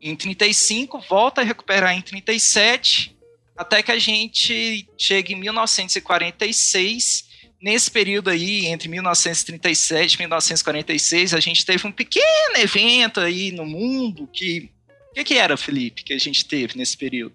em 0.00 0.16
35, 0.16 1.00
volta 1.08 1.40
a 1.40 1.44
recuperar 1.44 1.92
em 1.92 2.00
37, 2.00 3.16
até 3.56 3.82
que 3.82 3.92
a 3.92 3.98
gente 3.98 4.88
chega 4.96 5.32
em 5.32 5.36
1946. 5.36 7.30
Nesse 7.60 7.88
período 7.88 8.30
aí, 8.30 8.66
entre 8.66 8.88
1937 8.88 10.14
e 10.14 10.18
1946, 10.18 11.34
a 11.34 11.38
gente 11.38 11.64
teve 11.64 11.86
um 11.86 11.92
pequeno 11.92 12.56
evento 12.56 13.20
aí 13.20 13.52
no 13.52 13.64
mundo 13.64 14.28
que 14.32 14.72
o 15.12 15.14
que, 15.14 15.24
que, 15.24 15.34
era, 15.34 15.58
Felipe, 15.58 16.02
que 16.02 16.14
a 16.14 16.18
gente 16.18 16.42
teve 16.42 16.78
nesse 16.78 16.96
período? 16.96 17.34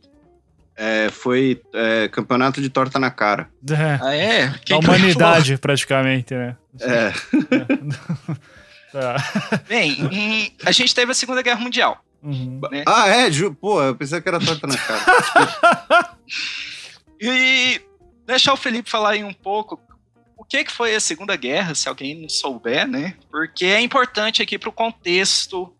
É, 0.75 1.09
foi 1.11 1.61
é, 1.73 2.07
campeonato 2.07 2.59
de 2.59 2.69
torta 2.69 2.97
na 2.97 3.11
cara. 3.11 3.47
É. 3.69 3.99
Ah, 4.01 4.15
é? 4.15 4.53
Quem 4.65 4.75
a 4.75 4.79
humanidade, 4.79 5.57
praticamente, 5.59 6.33
né? 6.33 6.57
É. 6.81 7.11
tá. 8.91 9.15
Bem, 9.69 9.95
em, 10.11 10.51
a 10.65 10.71
gente 10.71 10.93
teve 10.95 11.11
a 11.11 11.15
Segunda 11.15 11.43
Guerra 11.43 11.59
Mundial. 11.59 12.03
Uhum. 12.23 12.59
Né? 12.71 12.83
Ah, 12.87 13.07
é? 13.07 13.31
Ju, 13.31 13.53
pô, 13.53 13.81
eu 13.83 13.95
pensei 13.95 14.19
que 14.19 14.27
era 14.27 14.39
torta 14.39 14.65
na 14.65 14.75
cara. 14.75 16.15
e 17.21 17.79
deixar 18.25 18.53
o 18.53 18.57
Felipe 18.57 18.89
falar 18.89 19.11
aí 19.11 19.23
um 19.23 19.33
pouco 19.33 19.79
o 20.35 20.43
que, 20.43 20.63
que 20.63 20.71
foi 20.71 20.95
a 20.95 20.99
Segunda 20.99 21.35
Guerra, 21.35 21.75
se 21.75 21.87
alguém 21.87 22.21
não 22.21 22.29
souber, 22.29 22.87
né? 22.87 23.15
Porque 23.29 23.65
é 23.65 23.81
importante 23.81 24.41
aqui 24.41 24.57
para 24.57 24.69
o 24.69 24.73
contexto 24.73 25.73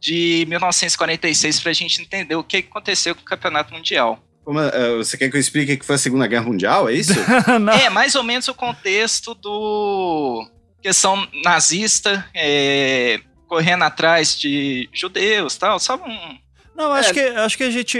de 0.00 0.46
1946 0.48 1.60
para 1.60 1.70
a 1.70 1.74
gente 1.74 2.00
entender 2.00 2.34
o 2.34 2.42
que 2.42 2.56
aconteceu 2.56 3.14
com 3.14 3.20
o 3.20 3.24
Campeonato 3.24 3.72
Mundial. 3.74 4.18
Como, 4.44 4.58
uh, 4.58 4.96
você 4.96 5.16
quer 5.18 5.30
que 5.30 5.36
eu 5.36 5.40
explique 5.40 5.74
o 5.74 5.78
que 5.78 5.84
foi 5.84 5.96
a 5.96 5.98
Segunda 5.98 6.26
Guerra 6.26 6.44
Mundial, 6.44 6.88
é 6.88 6.94
isso? 6.94 7.12
é, 7.84 7.90
mais 7.90 8.14
ou 8.14 8.22
menos 8.22 8.48
o 8.48 8.54
contexto 8.54 9.34
do 9.34 10.48
questão 10.82 11.28
nazista, 11.44 12.26
é, 12.34 13.20
correndo 13.46 13.84
atrás 13.84 14.38
de 14.38 14.88
judeus 14.92 15.56
tal, 15.56 15.78
só 15.78 15.96
um, 15.96 16.38
não, 16.80 16.92
acho, 16.92 17.10
é. 17.10 17.12
que, 17.12 17.20
acho 17.20 17.56
que 17.56 17.62
a 17.62 17.70
gente. 17.70 17.98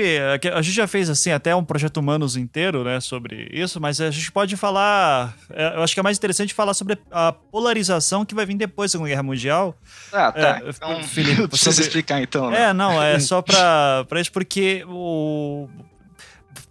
A 0.53 0.63
gente 0.63 0.75
já 0.75 0.87
fez 0.87 1.11
assim 1.11 1.31
até 1.31 1.55
um 1.55 1.65
projeto 1.65 1.99
humanos 1.99 2.37
inteiro, 2.37 2.83
né, 2.83 3.01
sobre 3.01 3.49
isso, 3.53 3.81
mas 3.81 4.01
a 4.01 4.11
gente 4.11 4.33
pode 4.33 4.57
falar. 4.57 5.37
É, 5.51 5.77
eu 5.77 5.83
acho 5.83 5.95
que 5.95 6.01
é 6.01 6.03
mais 6.03 6.17
interessante 6.17 6.55
falar 6.55 6.75
sobre 6.75 6.99
a 7.11 7.33
polarização 7.33 8.25
que 8.25 8.35
vai 8.35 8.47
vir 8.47 8.57
depois 8.57 8.91
da 8.91 8.93
Segunda 8.93 9.11
Guerra 9.11 9.23
Mundial. 9.23 9.77
Ah, 10.13 10.33
tá. 10.33 10.63
É, 10.65 10.71
então, 10.71 11.03
Felipe, 11.05 11.47
você 11.47 11.69
explicar 11.81 12.23
então. 12.23 12.51
Né? 12.51 12.63
É, 12.63 12.73
não, 12.73 13.03
é 13.03 13.19
só 13.19 13.43
pra, 13.43 14.05
pra 14.09 14.21
isso, 14.21 14.33
porque 14.33 14.85
o. 14.89 15.69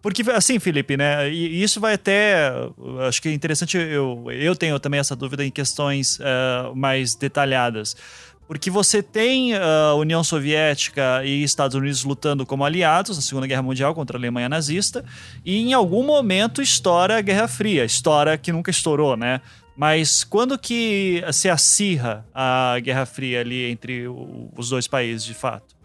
Porque, 0.02 0.24
assim, 0.32 0.60
Felipe, 0.60 0.96
né? 0.96 1.30
E 1.30 1.62
isso 1.62 1.80
vai 1.80 1.96
até. 1.96 2.52
Acho 3.08 3.22
que 3.22 3.28
é 3.28 3.34
interessante. 3.34 3.78
Eu, 3.78 4.26
eu 4.32 4.56
tenho 4.56 4.80
também 4.80 5.00
essa 5.00 5.16
dúvida 5.16 5.44
em 5.44 5.52
questões 5.52 6.20
uh, 6.20 6.74
mais 6.74 7.16
detalhadas. 7.16 7.98
Porque 8.50 8.72
você 8.72 9.04
tem 9.04 9.54
a 9.54 9.94
uh, 9.94 10.00
União 10.00 10.24
Soviética 10.24 11.24
e 11.24 11.44
Estados 11.44 11.76
Unidos 11.76 12.04
lutando 12.04 12.48
como 12.48 12.66
aliados 12.66 13.16
na 13.16 13.22
Segunda 13.22 13.46
Guerra 13.46 13.62
Mundial 13.62 13.94
contra 13.94 14.18
a 14.18 14.20
Alemanha 14.20 14.50
nazista, 14.50 15.06
e 15.46 15.56
em 15.58 15.72
algum 15.72 16.04
momento 16.04 16.60
estoura 16.60 17.20
a 17.20 17.22
Guerra 17.22 17.48
Fria, 17.48 17.86
história 17.86 18.36
que 18.40 18.52
nunca 18.52 18.72
estourou, 18.72 19.16
né? 19.16 19.40
Mas 19.78 20.24
quando 20.24 20.58
que 20.58 21.24
se 21.32 21.48
acirra 21.48 22.26
a 22.34 22.80
Guerra 22.82 23.06
Fria 23.06 23.42
ali 23.42 23.70
entre 23.70 24.06
os 24.58 24.70
dois 24.70 24.88
países, 24.88 25.24
de 25.24 25.36
fato? 25.36 25.76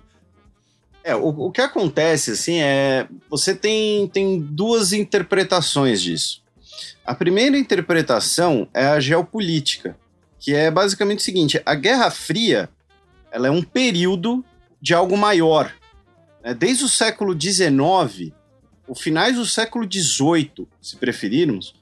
É, 1.05 1.15
o, 1.15 1.29
o 1.29 1.53
que 1.53 1.61
acontece, 1.61 2.31
assim, 2.31 2.63
é... 2.63 3.07
Você 3.29 3.55
tem, 3.55 4.09
tem 4.09 4.41
duas 4.41 4.95
interpretações 4.95 6.01
disso. 6.01 6.43
A 7.05 7.15
primeira 7.15 7.59
interpretação 7.59 8.67
é 8.73 8.87
a 8.87 8.99
geopolítica 8.99 10.03
que 10.45 10.55
é 10.55 10.71
basicamente 10.71 11.21
o 11.21 11.23
seguinte: 11.23 11.63
a 11.65 11.75
Guerra 11.75 12.11
Fria 12.11 12.69
ela 13.33 13.49
é 13.49 13.51
um 13.51 13.63
período 13.63 14.45
de 14.81 14.93
algo 14.93 15.17
maior. 15.17 15.73
Né? 16.45 16.53
Desde 16.53 16.85
o 16.85 16.89
século 16.89 17.33
XIX, 17.33 18.31
o 18.87 18.95
finais 18.95 19.37
do 19.37 19.47
século 19.47 19.89
XVIII, 19.91 20.69
se 20.83 20.97
preferirmos, 20.97 21.75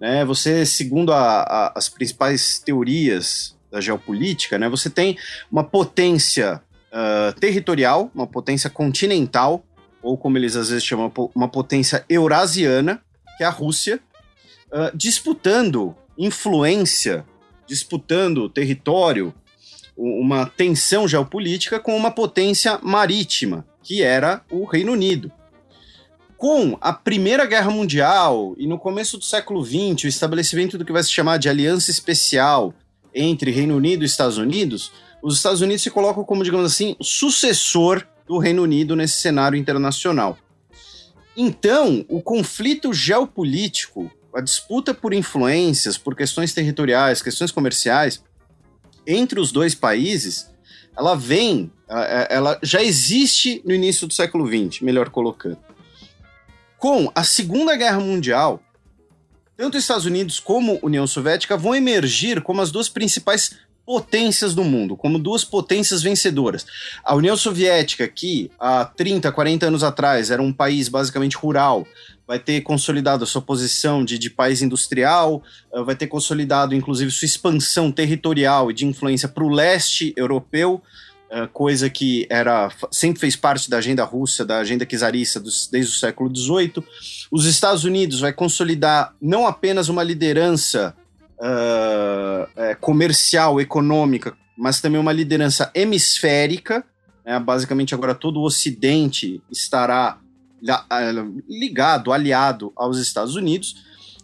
né? 0.00 0.24
você, 0.24 0.66
segundo 0.66 1.12
a, 1.12 1.42
a, 1.42 1.72
as 1.76 1.88
principais 1.88 2.58
teorias 2.58 3.56
da 3.70 3.80
geopolítica, 3.80 4.58
né? 4.58 4.68
você 4.68 4.90
tem 4.90 5.16
uma 5.50 5.62
potência 5.62 6.60
uh, 6.90 7.38
territorial, 7.38 8.10
uma 8.12 8.26
potência 8.26 8.68
continental, 8.68 9.64
ou 10.02 10.18
como 10.18 10.36
eles 10.36 10.56
às 10.56 10.70
vezes 10.70 10.84
chamam, 10.84 11.12
uma 11.34 11.48
potência 11.48 12.04
eurasiana, 12.08 13.00
que 13.36 13.44
é 13.44 13.46
a 13.46 13.50
Rússia, 13.50 14.00
uh, 14.72 14.96
disputando 14.96 15.94
influência 16.18 17.24
disputando 17.68 18.48
território, 18.48 19.32
uma 19.96 20.46
tensão 20.46 21.06
geopolítica 21.06 21.78
com 21.78 21.96
uma 21.96 22.10
potência 22.10 22.78
marítima, 22.82 23.66
que 23.82 24.02
era 24.02 24.42
o 24.50 24.64
Reino 24.64 24.92
Unido. 24.92 25.30
Com 26.36 26.78
a 26.80 26.92
Primeira 26.92 27.44
Guerra 27.44 27.70
Mundial 27.70 28.54
e 28.56 28.66
no 28.66 28.78
começo 28.78 29.18
do 29.18 29.24
século 29.24 29.64
XX, 29.64 30.04
o 30.04 30.08
estabelecimento 30.08 30.78
do 30.78 30.84
que 30.84 30.92
vai 30.92 31.02
se 31.02 31.10
chamar 31.10 31.36
de 31.36 31.48
aliança 31.48 31.90
especial 31.90 32.72
entre 33.14 33.50
Reino 33.50 33.76
Unido 33.76 34.02
e 34.02 34.06
Estados 34.06 34.38
Unidos, 34.38 34.92
os 35.20 35.36
Estados 35.36 35.60
Unidos 35.60 35.82
se 35.82 35.90
colocam 35.90 36.22
como, 36.22 36.44
digamos 36.44 36.66
assim, 36.72 36.96
sucessor 37.02 38.06
do 38.26 38.38
Reino 38.38 38.62
Unido 38.62 38.94
nesse 38.94 39.20
cenário 39.20 39.58
internacional. 39.58 40.38
Então, 41.36 42.04
o 42.08 42.22
conflito 42.22 42.92
geopolítico 42.92 44.10
a 44.38 44.40
disputa 44.40 44.94
por 44.94 45.12
influências, 45.12 45.98
por 45.98 46.14
questões 46.14 46.54
territoriais, 46.54 47.20
questões 47.20 47.50
comerciais 47.50 48.22
entre 49.04 49.40
os 49.40 49.50
dois 49.50 49.74
países, 49.74 50.48
ela 50.96 51.16
vem, 51.16 51.72
ela 52.28 52.56
já 52.62 52.80
existe 52.80 53.60
no 53.64 53.74
início 53.74 54.06
do 54.06 54.14
século 54.14 54.46
XX, 54.46 54.80
melhor 54.82 55.10
colocando. 55.10 55.58
Com 56.76 57.10
a 57.16 57.24
Segunda 57.24 57.74
Guerra 57.74 57.98
Mundial, 57.98 58.62
tanto 59.56 59.76
os 59.76 59.82
Estados 59.82 60.04
Unidos 60.04 60.38
como 60.38 60.78
a 60.80 60.86
União 60.86 61.06
Soviética 61.06 61.56
vão 61.56 61.74
emergir 61.74 62.40
como 62.40 62.60
as 62.60 62.70
duas 62.70 62.88
principais 62.88 63.56
potências 63.84 64.54
do 64.54 64.62
mundo, 64.62 64.96
como 64.96 65.18
duas 65.18 65.42
potências 65.42 66.00
vencedoras. 66.00 66.64
A 67.02 67.16
União 67.16 67.36
Soviética, 67.36 68.06
que 68.06 68.52
há 68.60 68.84
30, 68.84 69.32
40 69.32 69.66
anos 69.66 69.82
atrás 69.82 70.30
era 70.30 70.42
um 70.42 70.52
país 70.52 70.88
basicamente 70.88 71.36
rural, 71.36 71.84
vai 72.28 72.38
ter 72.38 72.60
consolidado 72.60 73.24
a 73.24 73.26
sua 73.26 73.40
posição 73.40 74.04
de, 74.04 74.18
de 74.18 74.28
país 74.28 74.60
industrial, 74.60 75.42
uh, 75.72 75.82
vai 75.82 75.96
ter 75.96 76.06
consolidado, 76.06 76.74
inclusive, 76.74 77.10
sua 77.10 77.24
expansão 77.24 77.90
territorial 77.90 78.70
e 78.70 78.74
de 78.74 78.84
influência 78.84 79.26
para 79.26 79.42
o 79.42 79.48
leste 79.48 80.12
europeu, 80.14 80.82
uh, 81.32 81.48
coisa 81.48 81.88
que 81.88 82.26
era 82.28 82.70
sempre 82.90 83.18
fez 83.18 83.34
parte 83.34 83.70
da 83.70 83.78
agenda 83.78 84.04
russa, 84.04 84.44
da 84.44 84.58
agenda 84.58 84.84
czarista 84.84 85.40
desde 85.40 85.90
o 85.90 85.98
século 85.98 86.30
XVIII. 86.36 86.84
Os 87.32 87.46
Estados 87.46 87.84
Unidos 87.84 88.20
vai 88.20 88.34
consolidar 88.34 89.14
não 89.22 89.46
apenas 89.46 89.88
uma 89.88 90.02
liderança 90.02 90.94
uh, 91.38 92.76
comercial, 92.78 93.58
econômica, 93.58 94.36
mas 94.54 94.82
também 94.82 95.00
uma 95.00 95.14
liderança 95.14 95.70
hemisférica. 95.74 96.84
Né? 97.24 97.40
Basicamente, 97.40 97.94
agora 97.94 98.14
todo 98.14 98.38
o 98.38 98.44
Ocidente 98.44 99.40
estará 99.50 100.18
ligado, 101.48 102.12
aliado 102.12 102.72
aos 102.76 102.98
Estados 102.98 103.34
Unidos. 103.36 103.76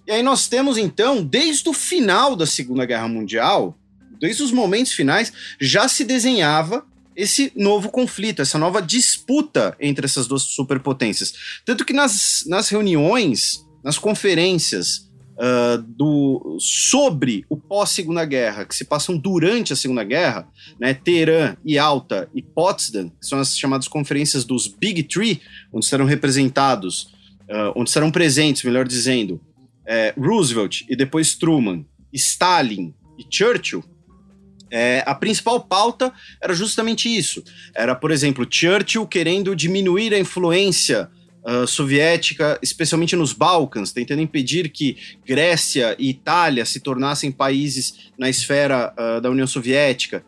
E 0.07 0.13
aí 0.13 0.23
nós 0.23 0.49
temos 0.49 0.77
então, 0.77 1.25
desde 1.25 1.69
o 1.69 1.73
final 1.73 2.37
da 2.37 2.47
Segunda 2.47 2.85
Guerra 2.85 3.09
Mundial, 3.09 3.77
desde 4.21 4.43
os 4.43 4.53
momentos 4.53 4.93
finais, 4.93 5.33
já 5.61 5.89
se 5.89 6.05
desenhava 6.05 6.85
esse 7.17 7.53
novo 7.55 7.91
conflito, 7.91 8.43
essa 8.43 8.59
nova 8.59 8.83
disputa 8.83 9.77
entre 9.81 10.05
essas 10.05 10.27
duas 10.27 10.43
superpotências. 10.43 11.61
Tanto 11.65 11.85
que 11.85 11.93
nas, 11.93 12.45
nas 12.47 12.69
reuniões, 12.69 13.65
nas 13.83 13.99
conferências 13.99 15.09
uh, 15.35 15.83
do, 15.83 16.57
sobre 16.61 17.45
o 17.49 17.57
pós-Segunda 17.57 18.25
Guerra, 18.25 18.65
que 18.65 18.75
se 18.75 18.85
passam 18.85 19.17
durante 19.17 19.73
a 19.73 19.77
Segunda 19.77 20.05
Guerra, 20.05 20.49
né, 20.79 20.95
Teherã, 20.95 21.57
Yalta 21.67 22.29
e 22.35 22.43
Potsdam, 22.43 23.09
que 23.09 23.27
são 23.27 23.39
as 23.39 23.57
chamadas 23.57 23.89
conferências 23.89 24.45
dos 24.45 24.67
Big 24.67 25.03
Three, 25.05 25.41
onde 25.73 25.87
serão 25.87 26.05
representados, 26.05 27.13
uh, 27.49 27.73
onde 27.77 27.91
serão 27.91 28.11
presentes, 28.11 28.63
melhor 28.63 28.87
dizendo, 28.87 29.41
é, 29.87 30.15
Roosevelt 30.17 30.83
e 30.89 30.97
depois 30.97 31.35
Truman, 31.35 31.85
Stalin 32.13 32.95
e 33.19 33.27
Churchill, 33.29 33.85
é, 34.71 35.05
a 35.07 35.15
principal 35.15 35.61
pauta 35.61 36.13
era 36.43 36.53
justamente 36.53 37.09
isso. 37.09 37.45
Era, 37.73 37.95
por 37.95 38.11
exemplo, 38.11 38.45
Churchill 38.49 39.07
querendo 39.07 39.55
diminuir 39.55 40.13
a 40.13 40.19
influência 40.19 41.09
uh, 41.45 41.67
soviética, 41.67 42.59
especialmente 42.63 43.15
nos 43.15 43.33
Balcãs, 43.33 43.93
tentando 43.93 44.23
impedir 44.23 44.71
que 44.71 44.97
Grécia 45.25 45.95
e 45.99 46.11
Itália 46.11 46.65
se 46.65 46.81
tornassem 46.81 47.31
países 47.31 48.11
na 48.19 48.29
esfera 48.29 48.93
uh, 48.99 49.21
da 49.21 49.31
União 49.31 49.47
Soviética. 49.47 50.25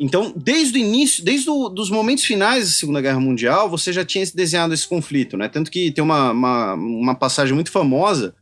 Então, 0.00 0.32
desde 0.36 0.78
o 0.78 0.80
início, 0.80 1.24
desde 1.24 1.50
os 1.50 1.90
momentos 1.90 2.24
finais 2.24 2.66
da 2.66 2.70
Segunda 2.70 3.00
Guerra 3.00 3.18
Mundial, 3.18 3.68
você 3.68 3.92
já 3.92 4.04
tinha 4.04 4.24
desenhado 4.32 4.72
esse 4.72 4.86
conflito, 4.86 5.36
né? 5.36 5.48
Tanto 5.48 5.70
que 5.70 5.90
tem 5.90 6.04
uma, 6.04 6.30
uma, 6.30 6.74
uma 6.74 7.14
passagem 7.16 7.52
muito 7.52 7.72
famosa, 7.72 8.32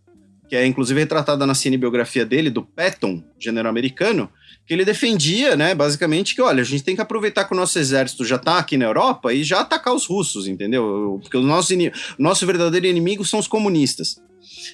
que 0.48 0.56
é 0.56 0.66
inclusive 0.66 1.00
retratada 1.00 1.46
na 1.46 1.54
cinebiografia 1.54 2.24
dele, 2.24 2.50
do 2.50 2.62
Patton, 2.62 3.22
general 3.38 3.70
americano, 3.70 4.30
que 4.66 4.74
ele 4.74 4.84
defendia, 4.84 5.56
né, 5.56 5.74
basicamente, 5.74 6.34
que 6.34 6.42
olha, 6.42 6.60
a 6.60 6.64
gente 6.64 6.82
tem 6.82 6.96
que 6.96 7.00
aproveitar 7.00 7.44
que 7.44 7.54
o 7.54 7.56
nosso 7.56 7.78
exército 7.78 8.24
já 8.24 8.36
está 8.36 8.58
aqui 8.58 8.76
na 8.76 8.84
Europa 8.84 9.32
e 9.32 9.44
já 9.44 9.60
atacar 9.60 9.94
os 9.94 10.06
russos, 10.06 10.48
entendeu? 10.48 11.18
Porque 11.22 11.36
o 11.36 11.42
nosso, 11.42 11.72
nosso 12.18 12.46
verdadeiro 12.46 12.86
inimigo 12.86 13.24
são 13.24 13.38
os 13.38 13.46
comunistas. 13.46 14.20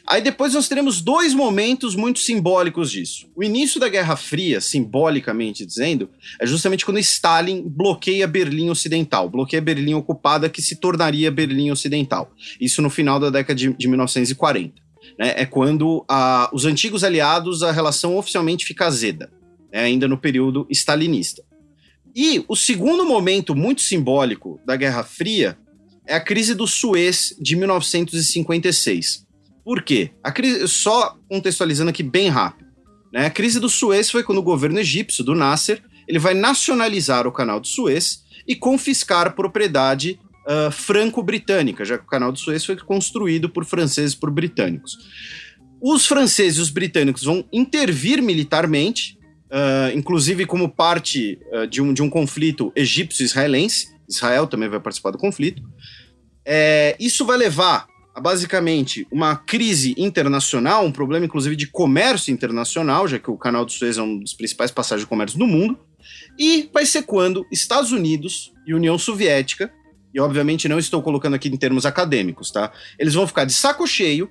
Aí 0.06 0.20
depois 0.20 0.54
nós 0.54 0.68
teremos 0.68 1.00
dois 1.00 1.34
momentos 1.34 1.94
muito 1.94 2.20
simbólicos 2.20 2.90
disso. 2.90 3.28
O 3.34 3.42
início 3.42 3.80
da 3.80 3.88
Guerra 3.88 4.16
Fria, 4.16 4.60
simbolicamente 4.60 5.64
dizendo, 5.66 6.08
é 6.40 6.46
justamente 6.46 6.84
quando 6.84 6.98
Stalin 6.98 7.62
bloqueia 7.66 8.26
Berlim 8.26 8.70
Ocidental, 8.70 9.28
bloqueia 9.28 9.62
Berlim 9.62 9.94
ocupada 9.94 10.48
que 10.48 10.62
se 10.62 10.76
tornaria 10.76 11.30
Berlim 11.30 11.70
Ocidental. 11.70 12.32
Isso 12.60 12.82
no 12.82 12.90
final 12.90 13.18
da 13.18 13.30
década 13.30 13.54
de, 13.54 13.72
de 13.72 13.88
1940. 13.88 14.91
Né? 15.22 15.34
É 15.36 15.46
quando 15.46 16.04
a, 16.08 16.50
os 16.52 16.64
antigos 16.64 17.04
aliados, 17.04 17.62
a 17.62 17.70
relação 17.70 18.16
oficialmente 18.16 18.66
fica 18.66 18.86
azeda. 18.86 19.30
né, 19.72 19.84
ainda 19.84 20.08
no 20.08 20.18
período 20.18 20.66
stalinista. 20.68 21.44
E 22.14 22.44
o 22.48 22.56
segundo 22.56 23.06
momento 23.06 23.54
muito 23.54 23.82
simbólico 23.82 24.60
da 24.66 24.74
Guerra 24.74 25.04
Fria 25.04 25.56
é 26.04 26.16
a 26.16 26.20
crise 26.20 26.56
do 26.56 26.66
Suez 26.66 27.36
de 27.40 27.54
1956. 27.54 29.24
Por 29.64 29.84
quê? 29.84 30.10
A 30.24 30.32
crise, 30.32 30.66
só 30.66 31.16
contextualizando 31.28 31.90
aqui 31.90 32.02
bem 32.02 32.28
rápido. 32.28 32.68
Né? 33.12 33.26
A 33.26 33.30
crise 33.30 33.60
do 33.60 33.68
Suez 33.68 34.10
foi 34.10 34.24
quando 34.24 34.38
o 34.38 34.42
governo 34.42 34.80
egípcio, 34.80 35.22
do 35.22 35.36
Nasser, 35.36 35.80
ele 36.08 36.18
vai 36.18 36.34
nacionalizar 36.34 37.28
o 37.28 37.32
canal 37.32 37.60
do 37.60 37.68
Suez 37.68 38.24
e 38.46 38.56
confiscar 38.56 39.36
propriedade 39.36 40.18
uh, 40.46 40.70
franco-britânica, 40.70 41.84
já 41.84 41.98
que 41.98 42.04
o 42.04 42.08
canal 42.08 42.32
do 42.32 42.38
Suez 42.38 42.64
foi 42.64 42.76
construído 42.76 43.48
por 43.48 43.64
franceses 43.64 44.14
e 44.14 44.16
por 44.16 44.30
britânicos. 44.30 44.98
Os 45.80 46.06
franceses 46.06 46.58
e 46.58 46.62
os 46.62 46.70
britânicos 46.70 47.24
vão 47.24 47.44
intervir 47.52 48.22
militarmente, 48.22 49.18
uh, 49.46 49.96
inclusive 49.96 50.46
como 50.46 50.68
parte 50.68 51.38
uh, 51.52 51.66
de, 51.66 51.82
um, 51.82 51.92
de 51.92 52.02
um 52.02 52.08
conflito 52.08 52.72
egípcio-israelense. 52.76 53.92
Israel 54.08 54.46
também 54.46 54.68
vai 54.68 54.78
participar 54.78 55.10
do 55.10 55.18
conflito. 55.18 55.62
É, 56.44 56.96
isso 56.98 57.24
vai 57.24 57.36
levar 57.36 57.86
a 58.14 58.20
basicamente 58.20 59.06
uma 59.10 59.36
crise 59.36 59.94
internacional, 59.96 60.84
um 60.84 60.92
problema 60.92 61.24
inclusive 61.24 61.56
de 61.56 61.66
comércio 61.66 62.32
internacional, 62.32 63.08
já 63.08 63.18
que 63.18 63.30
o 63.30 63.38
canal 63.38 63.64
do 63.64 63.72
Suez 63.72 63.96
é 63.96 64.02
um 64.02 64.18
dos 64.18 64.34
principais 64.34 64.70
passagens 64.70 65.04
de 65.04 65.08
comércio 65.08 65.38
do 65.38 65.46
mundo. 65.46 65.78
E 66.38 66.68
vai 66.72 66.84
ser 66.84 67.02
quando 67.02 67.46
Estados 67.50 67.92
Unidos 67.92 68.52
e 68.66 68.74
União 68.74 68.98
Soviética, 68.98 69.72
e 70.14 70.20
obviamente 70.20 70.68
não 70.68 70.78
estou 70.78 71.02
colocando 71.02 71.34
aqui 71.34 71.48
em 71.48 71.56
termos 71.56 71.86
acadêmicos, 71.86 72.50
tá? 72.50 72.72
Eles 72.98 73.14
vão 73.14 73.26
ficar 73.26 73.44
de 73.44 73.52
saco 73.52 73.86
cheio, 73.86 74.30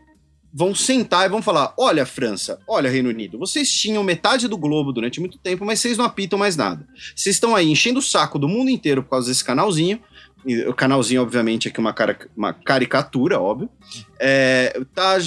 vão 0.53 0.75
sentar 0.75 1.25
e 1.25 1.29
vão 1.29 1.41
falar: 1.41 1.73
olha, 1.77 2.05
França, 2.05 2.59
olha, 2.67 2.89
Reino 2.89 3.09
Unido, 3.09 3.39
vocês 3.39 3.71
tinham 3.71 4.03
metade 4.03 4.47
do 4.47 4.57
globo 4.57 4.91
durante 4.91 5.19
muito 5.19 5.37
tempo, 5.37 5.65
mas 5.65 5.79
vocês 5.79 5.97
não 5.97 6.05
apitam 6.05 6.37
mais 6.37 6.55
nada. 6.55 6.87
Vocês 7.15 7.35
estão 7.35 7.55
aí 7.55 7.69
enchendo 7.69 7.99
o 7.99 8.03
saco 8.03 8.37
do 8.37 8.47
mundo 8.47 8.69
inteiro 8.69 9.03
por 9.03 9.11
causa 9.11 9.29
desse 9.29 9.43
canalzinho 9.43 9.99
o 10.67 10.73
canalzinho, 10.73 11.21
obviamente, 11.21 11.67
aqui 11.67 11.79
uma, 11.79 11.93
cara, 11.93 12.17
uma 12.35 12.53
caricatura, 12.53 13.39
óbvio. 13.39 13.69
É, 14.19 14.81
tá, 14.93 15.17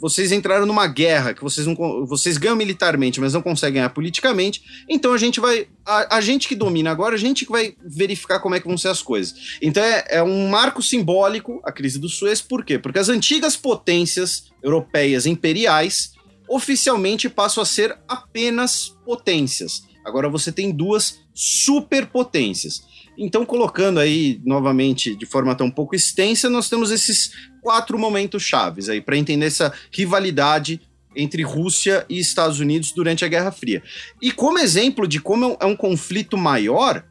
vocês 0.00 0.32
entraram 0.32 0.66
numa 0.66 0.86
guerra 0.86 1.32
que 1.32 1.42
vocês 1.42 1.66
não 1.66 1.74
vocês 2.06 2.36
ganham 2.36 2.56
militarmente, 2.56 3.20
mas 3.20 3.32
não 3.32 3.42
conseguem 3.42 3.74
ganhar 3.74 3.90
politicamente. 3.90 4.62
Então 4.88 5.12
a 5.12 5.18
gente 5.18 5.38
vai. 5.40 5.68
A, 5.86 6.16
a, 6.16 6.20
gente 6.20 6.48
que 6.48 6.54
domina 6.54 6.90
agora, 6.90 7.14
a 7.14 7.18
gente 7.18 7.44
que 7.44 7.52
vai 7.52 7.74
verificar 7.84 8.40
como 8.40 8.54
é 8.54 8.60
que 8.60 8.66
vão 8.66 8.76
ser 8.76 8.88
as 8.88 9.02
coisas. 9.02 9.58
Então 9.62 9.82
é, 9.82 10.04
é 10.08 10.22
um 10.22 10.48
marco 10.48 10.82
simbólico 10.82 11.60
a 11.64 11.70
crise 11.70 11.98
do 11.98 12.08
Suez, 12.08 12.40
por 12.40 12.64
quê? 12.64 12.78
Porque 12.78 12.98
as 12.98 13.08
antigas 13.08 13.56
potências 13.56 14.52
europeias 14.62 15.26
imperiais 15.26 16.14
oficialmente 16.48 17.28
passam 17.28 17.62
a 17.62 17.66
ser 17.66 17.96
apenas 18.08 18.96
potências. 19.04 19.84
Agora 20.04 20.28
você 20.28 20.52
tem 20.52 20.70
duas 20.70 21.20
superpotências. 21.32 22.82
Então, 23.16 23.44
colocando 23.44 24.00
aí 24.00 24.40
novamente 24.44 25.14
de 25.14 25.26
forma 25.26 25.54
tão 25.54 25.70
pouco 25.70 25.94
extensa, 25.94 26.50
nós 26.50 26.68
temos 26.68 26.90
esses 26.90 27.30
quatro 27.62 27.98
momentos 27.98 28.42
chaves 28.42 28.88
aí 28.88 29.00
para 29.00 29.16
entender 29.16 29.46
essa 29.46 29.72
rivalidade 29.90 30.80
entre 31.16 31.42
Rússia 31.42 32.04
e 32.08 32.18
Estados 32.18 32.58
Unidos 32.58 32.92
durante 32.92 33.24
a 33.24 33.28
Guerra 33.28 33.52
Fria. 33.52 33.82
E 34.20 34.32
como 34.32 34.58
exemplo 34.58 35.06
de 35.06 35.20
como 35.20 35.56
é 35.60 35.64
um 35.64 35.76
conflito 35.76 36.36
maior, 36.36 37.04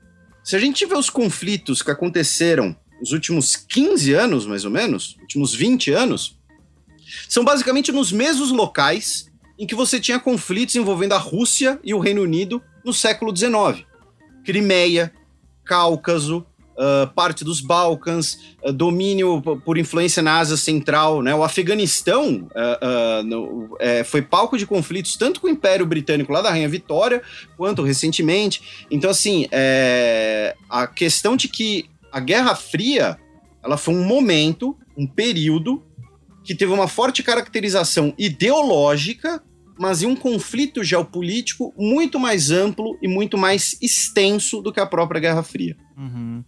se 0.43 0.55
a 0.55 0.59
gente 0.59 0.77
tiver 0.77 0.97
os 0.97 1.09
conflitos 1.09 1.81
que 1.81 1.89
aconteceram 1.89 2.75
nos 2.99 3.11
últimos 3.11 3.55
15 3.55 4.13
anos, 4.13 4.45
mais 4.45 4.65
ou 4.65 4.71
menos, 4.71 5.17
últimos 5.21 5.55
20 5.55 5.91
anos, 5.91 6.37
são 7.29 7.43
basicamente 7.43 7.91
nos 7.91 8.11
mesmos 8.11 8.51
locais 8.51 9.31
em 9.57 9.65
que 9.65 9.75
você 9.75 9.99
tinha 9.99 10.19
conflitos 10.19 10.75
envolvendo 10.75 11.13
a 11.13 11.17
Rússia 11.17 11.79
e 11.83 11.93
o 11.93 11.99
Reino 11.99 12.21
Unido 12.21 12.61
no 12.83 12.93
século 12.93 13.35
XIX. 13.35 13.85
Crimeia, 14.43 15.13
Cáucaso, 15.63 16.45
Uh, 16.76 17.06
parte 17.13 17.43
dos 17.43 17.62
Balcãs, 17.62 18.39
uh, 18.63 18.73
domínio 18.73 19.39
por 19.63 19.78
influência 19.78 20.23
na 20.23 20.39
Ásia 20.39 20.58
Central, 20.58 21.21
né? 21.21 21.36
O 21.36 21.43
Afeganistão 21.43 22.47
uh, 22.49 23.23
no, 23.23 23.78
é, 23.80 24.04
foi 24.04 24.23
palco 24.23 24.58
de 24.58 24.65
conflitos 24.65 25.15
tanto 25.15 25.39
com 25.39 25.45
o 25.45 25.49
Império 25.52 25.86
Britânico 25.86 26.34
lá 26.34 26.41
da 26.41 26.49
Rainha 26.49 26.67
Vitória, 26.67 27.21
quanto 27.56 27.84
recentemente. 27.84 28.88
Então, 28.89 29.12
assim, 29.12 29.45
é, 29.52 30.56
a 30.67 30.88
questão 30.88 31.38
de 31.38 31.47
que 31.47 31.86
a 32.12 32.19
Guerra 32.19 32.56
Fria 32.56 33.19
ela 33.63 33.78
foi 33.78 33.93
um 33.93 34.04
momento, 34.04 34.76
um 34.97 35.06
período 35.06 35.84
que 36.43 36.54
teve 36.54 36.73
uma 36.73 36.88
forte 36.88 37.21
caracterização 37.21 38.13
ideológica 38.17 39.41
mas 39.77 40.03
em 40.03 40.05
um 40.05 40.15
conflito 40.15 40.83
geopolítico 40.83 41.73
muito 41.77 42.19
mais 42.19 42.51
amplo 42.51 42.97
e 43.01 43.07
muito 43.07 43.38
mais 43.38 43.77
extenso 43.81 44.62
do 44.62 44.71
que 44.71 44.79
a 44.79 44.86
própria 44.86 45.19
Guerra 45.19 45.43
Fria. 45.43 45.75
Uhum. 45.97 46.43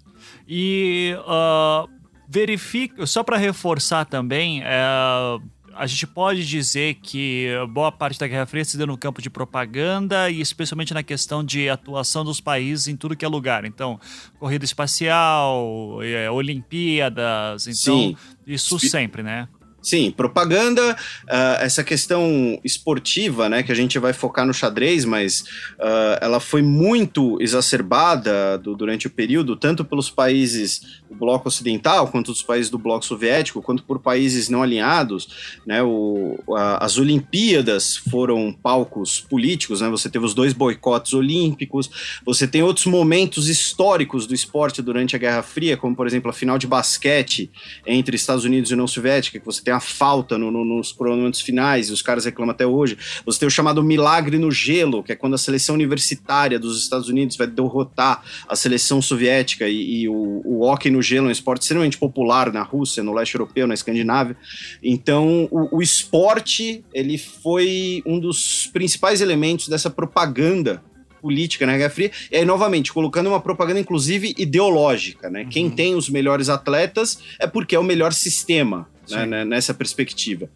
E 0.47 1.15
uh, 1.19 1.89
verifica, 2.27 3.05
só 3.05 3.23
para 3.23 3.37
reforçar 3.37 4.05
também, 4.05 4.61
uh, 4.61 5.41
a 5.75 5.85
gente 5.85 6.07
pode 6.07 6.47
dizer 6.47 6.95
que 6.95 7.49
boa 7.69 7.91
parte 7.91 8.17
da 8.17 8.27
Guerra 8.27 8.45
Fria 8.45 8.63
se 8.63 8.77
deu 8.77 8.87
no 8.87 8.97
campo 8.97 9.21
de 9.21 9.29
propaganda 9.29 10.29
e 10.29 10.39
especialmente 10.39 10.93
na 10.93 11.03
questão 11.03 11.43
de 11.43 11.69
atuação 11.69 12.23
dos 12.23 12.39
países 12.39 12.87
em 12.87 12.95
tudo 12.95 13.15
que 13.15 13.25
é 13.25 13.27
lugar. 13.27 13.65
Então, 13.65 13.99
corrida 14.39 14.63
espacial, 14.63 15.99
é, 16.01 16.31
Olimpíadas, 16.31 17.67
então 17.67 17.97
Sim. 17.97 18.17
isso 18.47 18.79
sempre, 18.79 19.21
né? 19.21 19.49
Sim, 19.85 20.09
propaganda, 20.09 20.97
uh, 21.25 21.61
essa 21.61 21.83
questão 21.83 22.59
esportiva, 22.63 23.47
né, 23.47 23.61
que 23.61 23.71
a 23.71 23.75
gente 23.75 23.99
vai 23.99 24.13
focar 24.13 24.43
no 24.43 24.51
xadrez, 24.51 25.05
mas 25.05 25.41
uh, 25.79 26.17
ela 26.19 26.39
foi 26.39 26.63
muito 26.63 27.39
exacerbada 27.39 28.57
do, 28.57 28.75
durante 28.75 29.05
o 29.05 29.11
período, 29.11 29.55
tanto 29.55 29.85
pelos 29.85 30.09
países 30.09 31.03
do 31.07 31.13
bloco 31.13 31.47
ocidental, 31.47 32.07
quanto 32.07 32.31
dos 32.31 32.41
países 32.41 32.71
do 32.71 32.79
bloco 32.79 33.05
soviético, 33.05 33.61
quanto 33.61 33.83
por 33.83 33.99
países 33.99 34.49
não 34.49 34.63
alinhados, 34.63 35.59
né, 35.67 35.83
o, 35.83 36.35
a, 36.57 36.83
as 36.83 36.97
Olimpíadas 36.97 37.95
foram 37.95 38.51
palcos 38.51 39.21
políticos, 39.21 39.81
né, 39.81 39.89
você 39.89 40.09
teve 40.09 40.25
os 40.25 40.33
dois 40.33 40.51
boicotes 40.51 41.13
olímpicos, 41.13 42.17
você 42.25 42.47
tem 42.47 42.63
outros 42.63 42.87
momentos 42.87 43.49
históricos 43.49 44.25
do 44.25 44.33
esporte 44.33 44.81
durante 44.81 45.15
a 45.15 45.19
Guerra 45.19 45.43
Fria, 45.43 45.77
como, 45.77 45.95
por 45.95 46.07
exemplo, 46.07 46.31
a 46.31 46.33
final 46.33 46.57
de 46.57 46.65
basquete 46.65 47.51
entre 47.85 48.15
Estados 48.15 48.45
Unidos 48.45 48.71
e 48.71 48.73
União 48.73 48.87
Soviética, 48.87 49.39
que 49.39 49.45
você 49.45 49.63
tem 49.63 49.74
a 49.75 49.79
falta 49.79 50.37
no, 50.37 50.51
no, 50.51 50.63
nos 50.63 50.91
cronômetros 50.91 51.41
finais, 51.41 51.89
e 51.89 51.93
os 51.93 52.01
caras 52.01 52.25
reclamam 52.25 52.53
até 52.53 52.65
hoje. 52.65 52.97
Você 53.25 53.39
tem 53.39 53.47
o 53.47 53.51
chamado 53.51 53.83
milagre 53.83 54.37
no 54.37 54.51
gelo, 54.51 55.03
que 55.03 55.11
é 55.11 55.15
quando 55.15 55.33
a 55.33 55.37
seleção 55.37 55.75
universitária 55.75 56.59
dos 56.59 56.81
Estados 56.81 57.09
Unidos 57.09 57.37
vai 57.37 57.47
derrotar 57.47 58.23
a 58.47 58.55
seleção 58.55 59.01
soviética, 59.01 59.67
e, 59.67 60.01
e 60.01 60.09
o, 60.09 60.41
o 60.45 60.61
hockey 60.61 60.89
no 60.89 61.01
gelo 61.01 61.27
é 61.27 61.29
um 61.29 61.31
esporte 61.31 61.63
extremamente 61.63 61.97
popular 61.97 62.51
na 62.51 62.63
Rússia, 62.63 63.03
no 63.03 63.13
leste 63.13 63.35
europeu, 63.35 63.67
na 63.67 63.73
Escandinávia. 63.73 64.37
Então, 64.81 65.47
o, 65.51 65.77
o 65.77 65.81
esporte, 65.81 66.83
ele 66.93 67.17
foi 67.17 68.01
um 68.05 68.19
dos 68.19 68.67
principais 68.67 69.21
elementos 69.21 69.67
dessa 69.67 69.89
propaganda 69.89 70.83
política 71.21 71.65
na 71.65 71.75
Guerra 71.75 71.89
Fria, 71.89 72.11
e 72.31 72.37
aí, 72.37 72.45
novamente, 72.45 72.93
colocando 72.93 73.29
uma 73.29 73.39
propaganda, 73.39 73.79
inclusive, 73.79 74.35
ideológica, 74.37 75.27
né? 75.27 75.41
Uhum. 75.41 75.49
Quem 75.49 75.69
tem 75.71 75.95
os 75.95 76.07
melhores 76.07 76.49
atletas 76.49 77.17
é 77.39 77.47
porque 77.47 77.75
é 77.75 77.79
o 77.79 77.83
melhor 77.83 78.13
sistema 78.13 78.87
né, 79.09 79.25
né, 79.25 79.45
nessa 79.45 79.73
perspectiva. 79.73 80.49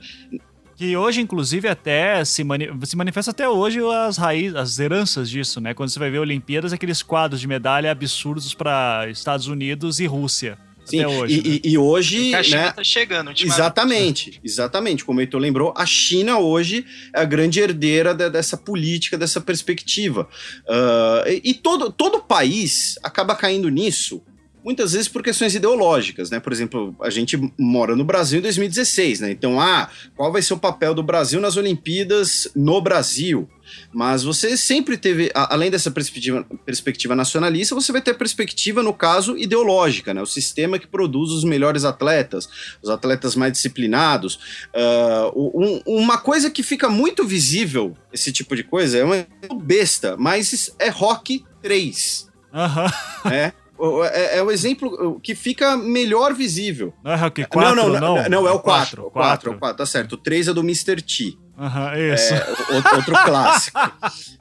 Que 0.76 0.96
hoje, 0.96 1.20
inclusive, 1.20 1.68
até 1.68 2.24
se, 2.24 2.42
mani 2.42 2.70
se 2.86 2.96
manifesta 2.96 3.32
até 3.32 3.50
hoje 3.50 3.80
as 4.08 4.18
raízes, 4.18 4.56
as 4.56 4.80
heranças 4.80 5.30
disso, 5.30 5.60
né? 5.60 5.74
Quando 5.74 5.90
você 5.90 6.00
vai 6.00 6.10
ver 6.10 6.20
Olimpíadas, 6.20 6.72
aqueles 6.72 7.04
quadros 7.04 7.42
de 7.42 7.48
medalha 7.48 7.92
absurdos 7.92 8.54
para 8.54 9.08
Estados 9.10 9.48
Unidos 9.48 10.00
e 10.00 10.06
Rússia. 10.06 10.58
Sim, 10.90 11.06
hoje, 11.06 11.34
e, 11.34 11.50
né? 11.50 11.60
e, 11.64 11.72
e, 11.72 11.78
hoje. 11.78 12.34
a 12.34 12.42
China 12.42 12.64
né, 12.64 12.72
tá 12.72 12.84
chegando, 12.84 13.32
Exatamente, 13.38 14.40
exatamente. 14.44 15.06
Como 15.06 15.20
o 15.20 15.22
Heitor 15.22 15.40
lembrou, 15.40 15.74
a 15.78 15.86
China 15.86 16.40
hoje 16.40 16.86
é 17.14 17.20
a 17.20 17.26
grande 17.26 17.60
herdeira 17.60 18.14
de, 18.14 18.30
dessa 18.30 18.58
política, 18.58 19.18
dessa 19.18 19.40
perspectiva. 19.40 20.28
Uh, 20.64 21.28
e, 21.28 21.52
e 21.52 21.54
todo, 21.54 21.92
todo 21.92 22.24
país 22.24 22.98
acaba 23.04 23.36
caindo 23.36 23.70
nisso 23.70 24.24
muitas 24.64 24.94
vezes 24.94 25.08
por 25.08 25.24
questões 25.24 25.56
ideológicas, 25.56 26.30
né? 26.30 26.40
Por 26.40 26.52
exemplo, 26.52 26.96
a 27.02 27.10
gente 27.10 27.40
mora 27.58 27.96
no 27.96 28.04
Brasil 28.04 28.40
em 28.40 28.42
2016, 28.42 29.22
né? 29.22 29.32
Então, 29.32 29.60
ah, 29.60 29.90
qual 30.16 30.32
vai 30.32 30.42
ser 30.42 30.54
o 30.54 30.60
papel 30.60 30.94
do 30.94 31.04
Brasil 31.04 31.40
nas 31.40 31.58
Olimpíadas 31.58 32.50
no 32.56 32.82
Brasil? 32.82 33.50
Mas 33.94 34.24
você 34.24 34.58
sempre 34.58 34.98
teve, 34.98 35.32
além 35.34 35.70
dessa 35.70 35.92
perspectiva, 35.92 36.46
perspectiva 36.66 37.16
nacionalista, 37.16 37.76
você 37.76 37.92
vai 37.92 38.02
ter 38.02 38.14
perspectiva, 38.16 38.82
no 38.82 38.94
caso, 38.94 39.38
ideológica, 39.38 40.14
né? 40.14 40.22
O 40.22 40.26
sistema 40.26 40.80
que 40.80 40.88
produz 40.88 41.32
os 41.32 41.44
melhores 41.44 41.86
atletas, 41.86 42.50
os 42.82 42.90
atletas 42.90 43.36
mais 43.36 43.54
disciplinados. 43.54 44.40
Uh, 44.74 45.62
um, 45.62 45.82
uma 45.86 46.18
coisa 46.18 46.50
que 46.50 46.64
fica 46.64 46.90
muito 46.90 47.26
visível, 47.26 47.96
esse 48.12 48.32
tipo 48.32 48.56
de 48.56 48.64
coisa, 48.64 48.98
é 48.98 49.04
uma 49.04 49.26
besta, 49.62 50.16
mas 50.18 50.74
é 50.80 50.90
Rock 50.90 51.44
3. 51.62 52.28
Aham. 52.54 52.92
Uhum. 53.26 53.32
É. 53.32 53.54
É, 54.12 54.38
é, 54.38 54.44
o 54.44 54.52
exemplo 54.52 55.20
que 55.22 55.34
fica 55.34 55.78
melhor 55.78 56.34
visível. 56.34 56.94
Não 57.04 57.12
é 57.12 57.16
Rock 57.16 57.46
4? 57.46 57.76
Não, 57.76 57.76
não, 57.76 58.00
não, 58.00 58.16
não, 58.16 58.30
não 58.30 58.48
é 58.48 58.52
o 58.52 58.60
4. 58.60 59.04
4, 59.04 59.12
4. 59.12 59.12
4, 59.12 59.60
4 59.60 59.78
tá 59.78 59.86
certo. 59.86 60.14
O 60.14 60.18
3 60.18 60.50
é 60.50 60.54
do 60.54 60.62
Mr. 60.62 61.02
T. 61.02 61.38
Uhum, 61.58 62.14
isso. 62.14 62.34
É, 62.34 62.46
outro 62.96 63.14
clássico. 63.24 63.80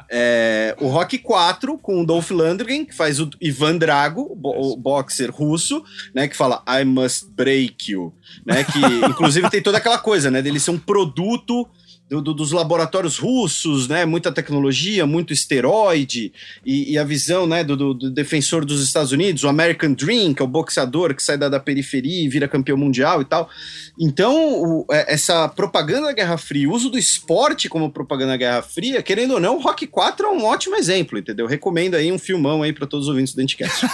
É, 0.08 0.76
o 0.80 0.86
Rock 0.86 1.18
4, 1.18 1.76
com 1.78 2.00
o 2.00 2.06
Dolph 2.06 2.30
Lundgren, 2.30 2.84
que 2.84 2.94
faz 2.94 3.18
o 3.20 3.28
Ivan 3.40 3.76
Drago, 3.76 4.38
o 4.40 4.76
boxer 4.76 5.30
russo, 5.30 5.84
né? 6.14 6.28
Que 6.28 6.36
fala 6.36 6.62
I 6.68 6.84
must 6.84 7.26
break 7.30 7.90
you. 7.90 8.14
Né, 8.46 8.64
que 8.64 8.78
inclusive 9.06 9.50
tem 9.50 9.60
toda 9.60 9.78
aquela 9.78 9.98
coisa, 9.98 10.30
né? 10.30 10.40
Dele 10.40 10.60
ser 10.60 10.70
um 10.70 10.78
produto 10.78 11.68
do, 12.08 12.22
do, 12.22 12.32
dos 12.32 12.52
laboratórios 12.52 13.18
russos, 13.18 13.86
né? 13.86 14.06
Muita 14.06 14.32
tecnologia, 14.32 15.06
muito 15.06 15.32
esteroide, 15.32 16.32
e, 16.64 16.92
e 16.92 16.98
a 16.98 17.04
visão 17.04 17.46
né, 17.46 17.62
do, 17.62 17.76
do, 17.76 18.10
defensor 18.10 18.64
dos 18.64 18.82
Estados 18.82 19.12
Unidos, 19.12 19.44
o 19.44 19.48
American 19.48 19.92
Dream, 19.92 20.32
que 20.32 20.40
é 20.40 20.44
o 20.44 20.48
boxeador 20.48 21.14
que 21.14 21.22
sai 21.22 21.36
da, 21.36 21.48
da 21.48 21.60
periferia 21.60 22.24
e 22.24 22.28
vira 22.28 22.48
campeão 22.48 22.78
mundial 22.78 23.20
e 23.20 23.24
tal. 23.26 23.50
Então, 23.98 24.34
o, 24.34 24.86
é, 24.90 25.12
essa 25.12 25.48
propaganda 25.48 26.06
da 26.06 26.12
Guerra 26.12 26.38
Fria, 26.38 26.68
o 26.68 26.72
uso 26.72 26.88
do 26.88 26.98
esporte 26.98 27.68
como 27.68 27.90
propaganda 27.90 28.32
da 28.32 28.36
Guerra 28.38 28.62
Fria, 28.62 29.02
querendo 29.02 29.34
ou 29.34 29.40
não, 29.40 29.56
o 29.56 29.60
Rock 29.60 29.86
4 29.86 30.26
é 30.26 30.30
um 30.30 30.44
ótimo 30.44 30.76
exemplo, 30.76 31.18
entendeu? 31.18 31.46
Recomendo 31.46 31.94
aí 31.94 32.10
um 32.10 32.18
filmão 32.18 32.62
aí 32.62 32.72
para 32.72 32.86
todos 32.86 33.06
os 33.06 33.10
ouvintes 33.10 33.34
do 33.34 33.36
Dentcast. 33.36 33.86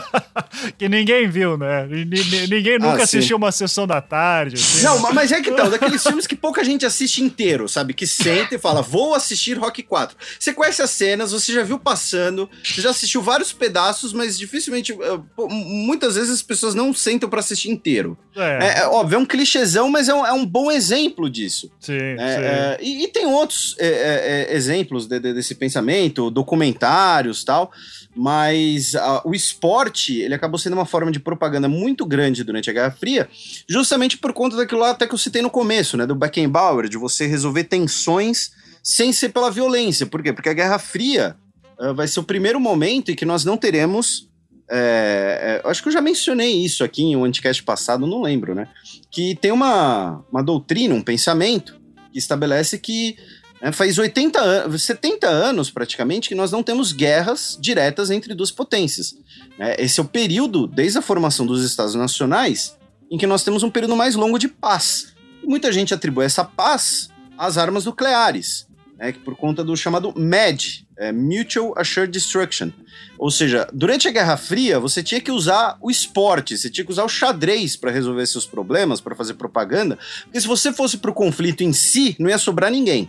que 0.78 0.88
ninguém 0.88 1.28
viu, 1.28 1.58
né? 1.58 1.86
Ninguém 1.86 2.78
nunca 2.78 3.00
ah, 3.00 3.04
assistiu 3.04 3.36
uma 3.36 3.52
sessão 3.52 3.86
da 3.86 4.00
tarde. 4.00 4.54
Assim. 4.54 4.82
Não, 4.82 5.12
mas 5.12 5.30
é 5.30 5.42
que 5.42 5.50
tal, 5.50 5.68
daqueles 5.68 6.02
filmes 6.02 6.26
que 6.26 6.36
pouca 6.36 6.64
gente 6.64 6.86
assiste 6.86 7.22
inteiro 7.22 7.49
inteiro, 7.50 7.68
sabe? 7.68 7.94
Que 7.94 8.06
senta 8.06 8.54
e 8.54 8.58
fala, 8.58 8.82
vou 8.82 9.14
assistir 9.14 9.58
Rock 9.58 9.82
4. 9.82 10.16
Você 10.38 10.52
conhece 10.52 10.82
as 10.82 10.90
cenas, 10.90 11.32
você 11.32 11.52
já 11.52 11.62
viu 11.62 11.78
passando, 11.78 12.48
você 12.62 12.80
já 12.80 12.90
assistiu 12.90 13.20
vários 13.20 13.52
pedaços, 13.52 14.12
mas 14.12 14.38
dificilmente, 14.38 14.92
eh, 14.92 15.20
muitas 15.48 16.14
vezes 16.14 16.30
as 16.30 16.42
pessoas 16.42 16.74
não 16.74 16.94
sentam 16.94 17.28
para 17.28 17.40
assistir 17.40 17.70
inteiro. 17.70 18.16
É. 18.36 18.58
É, 18.62 18.78
é. 18.80 18.86
óbvio, 18.86 19.16
é 19.16 19.18
um 19.18 19.26
clichêzão, 19.26 19.90
mas 19.90 20.08
é 20.08 20.14
um, 20.14 20.24
é 20.24 20.32
um 20.32 20.46
bom 20.46 20.70
exemplo 20.70 21.28
disso. 21.28 21.70
Sim, 21.80 21.96
é, 21.96 22.16
sim. 22.16 22.42
É, 22.42 22.78
e, 22.80 23.04
e, 23.04 23.08
tem 23.08 23.26
outros 23.26 23.74
é, 23.78 24.48
exemplos 24.54 25.06
de, 25.06 25.18
de, 25.18 25.34
desse 25.34 25.54
pensamento, 25.54 26.30
documentários 26.30 27.42
tal, 27.44 27.72
mas 28.14 28.94
uh, 28.94 29.20
o 29.24 29.34
esporte, 29.34 30.20
ele 30.20 30.34
acabou 30.34 30.58
sendo 30.58 30.74
uma 30.74 30.84
forma 30.84 31.10
de 31.10 31.20
propaganda 31.20 31.68
muito 31.68 32.04
grande 32.04 32.42
durante 32.42 32.68
a 32.68 32.72
Guerra 32.72 32.90
Fria, 32.90 33.28
justamente 33.68 34.18
por 34.18 34.32
conta 34.32 34.56
daquilo 34.56 34.80
lá 34.80 34.90
até 34.90 35.06
que 35.06 35.14
eu 35.14 35.18
citei 35.18 35.42
no 35.42 35.50
começo, 35.50 35.96
né, 35.96 36.06
do 36.06 36.14
Beckenbauer, 36.14 36.88
de 36.88 36.98
você 36.98 37.26
resolver 37.40 37.64
tensões 37.64 38.50
sem 38.82 39.12
ser 39.12 39.30
pela 39.30 39.50
violência. 39.50 40.06
Por 40.06 40.22
quê? 40.22 40.32
Porque 40.32 40.48
a 40.48 40.54
Guerra 40.54 40.78
Fria 40.78 41.36
uh, 41.78 41.94
vai 41.94 42.06
ser 42.06 42.20
o 42.20 42.24
primeiro 42.24 42.60
momento 42.60 43.10
em 43.10 43.14
que 43.14 43.24
nós 43.24 43.44
não 43.44 43.56
teremos. 43.56 44.28
É, 44.72 45.60
acho 45.64 45.82
que 45.82 45.88
eu 45.88 45.92
já 45.92 46.00
mencionei 46.00 46.64
isso 46.64 46.84
aqui 46.84 47.02
em 47.02 47.16
um 47.16 47.24
anticast 47.24 47.60
passado, 47.64 48.06
não 48.06 48.22
lembro, 48.22 48.54
né? 48.54 48.68
Que 49.10 49.34
tem 49.34 49.50
uma, 49.50 50.24
uma 50.30 50.44
doutrina, 50.44 50.94
um 50.94 51.02
pensamento 51.02 51.80
que 52.12 52.20
estabelece 52.20 52.78
que 52.78 53.16
é, 53.60 53.72
faz 53.72 53.98
80 53.98 54.38
anos, 54.38 54.84
70 54.84 55.28
anos 55.28 55.70
praticamente 55.72 56.28
que 56.28 56.36
nós 56.36 56.52
não 56.52 56.62
temos 56.62 56.92
guerras 56.92 57.58
diretas 57.60 58.10
entre 58.10 58.32
duas 58.32 58.52
potências. 58.52 59.16
É, 59.58 59.82
esse 59.82 59.98
é 59.98 60.02
o 60.04 60.06
período, 60.06 60.68
desde 60.68 60.98
a 60.98 61.02
formação 61.02 61.44
dos 61.44 61.64
Estados 61.64 61.96
Nacionais, 61.96 62.76
em 63.10 63.18
que 63.18 63.26
nós 63.26 63.42
temos 63.42 63.64
um 63.64 63.70
período 63.70 63.96
mais 63.96 64.14
longo 64.14 64.38
de 64.38 64.46
paz. 64.46 65.12
Muita 65.42 65.72
gente 65.72 65.92
atribui 65.92 66.24
essa 66.24 66.44
paz 66.44 67.10
as 67.40 67.56
armas 67.56 67.86
nucleares, 67.86 68.66
né, 68.98 69.14
por 69.24 69.34
conta 69.34 69.64
do 69.64 69.74
chamado 69.74 70.12
MAD, 70.14 70.86
é, 70.98 71.10
Mutual 71.10 71.72
Assured 71.74 72.12
Destruction. 72.12 72.70
Ou 73.18 73.30
seja, 73.30 73.66
durante 73.72 74.06
a 74.06 74.10
Guerra 74.10 74.36
Fria, 74.36 74.78
você 74.78 75.02
tinha 75.02 75.22
que 75.22 75.32
usar 75.32 75.78
o 75.80 75.90
esporte, 75.90 76.58
você 76.58 76.68
tinha 76.68 76.84
que 76.84 76.92
usar 76.92 77.04
o 77.04 77.08
xadrez 77.08 77.76
para 77.76 77.90
resolver 77.90 78.26
seus 78.26 78.44
problemas, 78.44 79.00
para 79.00 79.14
fazer 79.14 79.34
propaganda, 79.34 79.98
porque 80.24 80.38
se 80.38 80.46
você 80.46 80.70
fosse 80.70 80.98
para 80.98 81.10
o 81.10 81.14
conflito 81.14 81.62
em 81.62 81.72
si, 81.72 82.14
não 82.18 82.28
ia 82.28 82.36
sobrar 82.36 82.70
ninguém. 82.70 83.08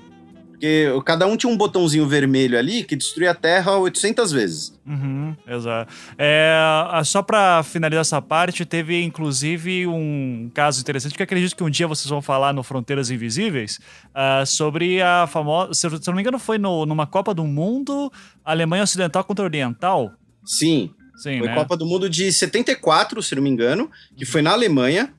Porque 0.62 1.01
cada 1.03 1.26
um 1.26 1.36
tinha 1.36 1.51
um 1.51 1.57
botãozinho 1.57 2.07
vermelho 2.07 2.55
ali 2.55 2.84
que 2.84 2.95
destruía 2.95 3.32
a 3.32 3.34
Terra 3.34 3.78
800 3.78 4.32
vezes. 4.32 4.80
Uhum, 4.86 5.36
exato. 5.47 5.91
É, 6.20 6.55
só 7.03 7.24
para 7.24 7.64
finalizar 7.64 8.01
essa 8.01 8.22
parte, 8.22 8.64
teve 8.64 9.01
inclusive 9.01 9.88
um 9.88 10.51
caso 10.53 10.80
interessante 10.80 11.16
que 11.16 11.24
acredito 11.24 11.55
que 11.55 11.64
um 11.64 11.70
dia 11.70 11.88
vocês 11.88 12.07
vão 12.07 12.22
falar 12.22 12.53
no 12.53 12.62
Fronteiras 12.62 13.09
Invisíveis 13.09 13.80
uh, 14.09 14.45
sobre 14.45 15.01
a 15.01 15.26
famosa. 15.26 15.74
Se, 15.74 15.88
eu 15.88 15.99
não 16.05 16.14
me 16.14 16.22
engano, 16.22 16.38
foi 16.38 16.59
no, 16.59 16.86
numa 16.86 17.07
Copa 17.07 17.34
do 17.34 17.43
Mundo, 17.45 18.14
Alemanha 18.45 18.84
Ocidental 18.84 19.24
contra 19.24 19.43
Oriental. 19.43 20.12
Sim. 20.45 20.91
Sim 21.16 21.39
foi 21.39 21.47
né? 21.47 21.55
Copa 21.55 21.76
do 21.76 21.88
Mundo 21.88 22.07
de 22.07 22.32
74, 22.32 23.24
se 23.24 23.34
não 23.34 23.41
me 23.41 23.49
engano, 23.49 23.89
que 24.16 24.26
foi 24.26 24.43
na 24.43 24.51
Alemanha. 24.51 25.12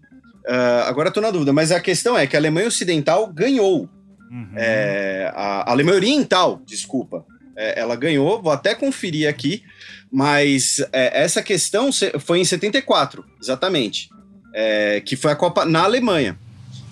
Uh, 0.47 0.86
agora 0.86 1.11
tô 1.11 1.20
na 1.20 1.32
dúvida, 1.32 1.53
mas 1.53 1.72
a 1.72 1.80
questão 1.80 2.16
é 2.16 2.28
que 2.28 2.36
a 2.36 2.38
Alemanha 2.38 2.68
Ocidental 2.68 3.26
ganhou. 3.26 3.90
Uhum. 4.33 4.49
É, 4.57 5.30
a 5.35 5.70
Alemanha 5.70 5.97
Oriental, 5.97 6.62
desculpa, 6.64 7.26
é, 7.55 7.78
ela 7.78 7.95
ganhou, 7.95 8.41
vou 8.41 8.51
até 8.51 8.74
conferir 8.74 9.28
aqui, 9.28 9.62
mas 10.11 10.78
é, 10.91 11.22
essa 11.22 11.43
questão 11.43 11.91
foi 12.18 12.41
em 12.41 12.45
74, 12.45 13.22
exatamente, 13.39 14.09
é, 14.55 15.03
que 15.03 15.16
foi 15.16 15.33
a 15.33 15.37
Copa 15.37 15.66
na 15.66 15.83
Alemanha. 15.83 16.39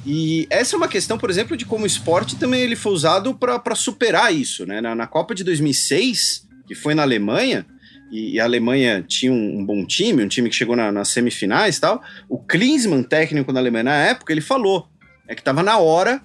E 0.05 0.47
essa 0.51 0.77
é 0.77 0.79
uma 0.79 0.89
questão, 0.89 1.17
por 1.17 1.31
exemplo, 1.31 1.57
de 1.57 1.65
como 1.65 1.85
o 1.85 1.87
esporte 1.87 2.37
também 2.37 2.61
ele 2.61 2.77
foi 2.77 2.93
usado 2.93 3.35
para 3.35 3.75
superar 3.75 4.35
isso. 4.35 4.67
Né? 4.67 4.81
Na, 4.81 4.95
na, 4.95 5.07
Copa 5.07 5.35
de 5.35 5.45
2006, 5.45 6.47
que 6.67 6.75
foi 6.75 6.95
na 6.95 7.03
Alemanha, 7.03 7.67
e, 8.11 8.35
e 8.35 8.41
a 8.41 8.45
Alemanha 8.45 9.03
tinha 9.07 9.33
um, 9.33 9.61
um, 9.61 9.65
bom 9.65 9.85
time, 9.87 10.25
um 10.25 10.29
time 10.29 10.49
que 10.49 10.57
chegou 10.57 10.77
na, 10.77 10.93
nas 10.93 11.09
semifinais 11.09 11.79
tal, 11.79 12.03
o 12.29 12.39
Klinsmann, 12.39 13.03
técnico 13.03 13.53
da 13.53 13.61
Alemanha 13.61 13.85
na 13.85 13.95
época, 13.95 14.33
ele 14.33 14.43
falou 14.43 14.89
é 15.31 15.35
que 15.37 15.43
estava 15.43 15.63
na 15.63 15.79
hora 15.79 16.21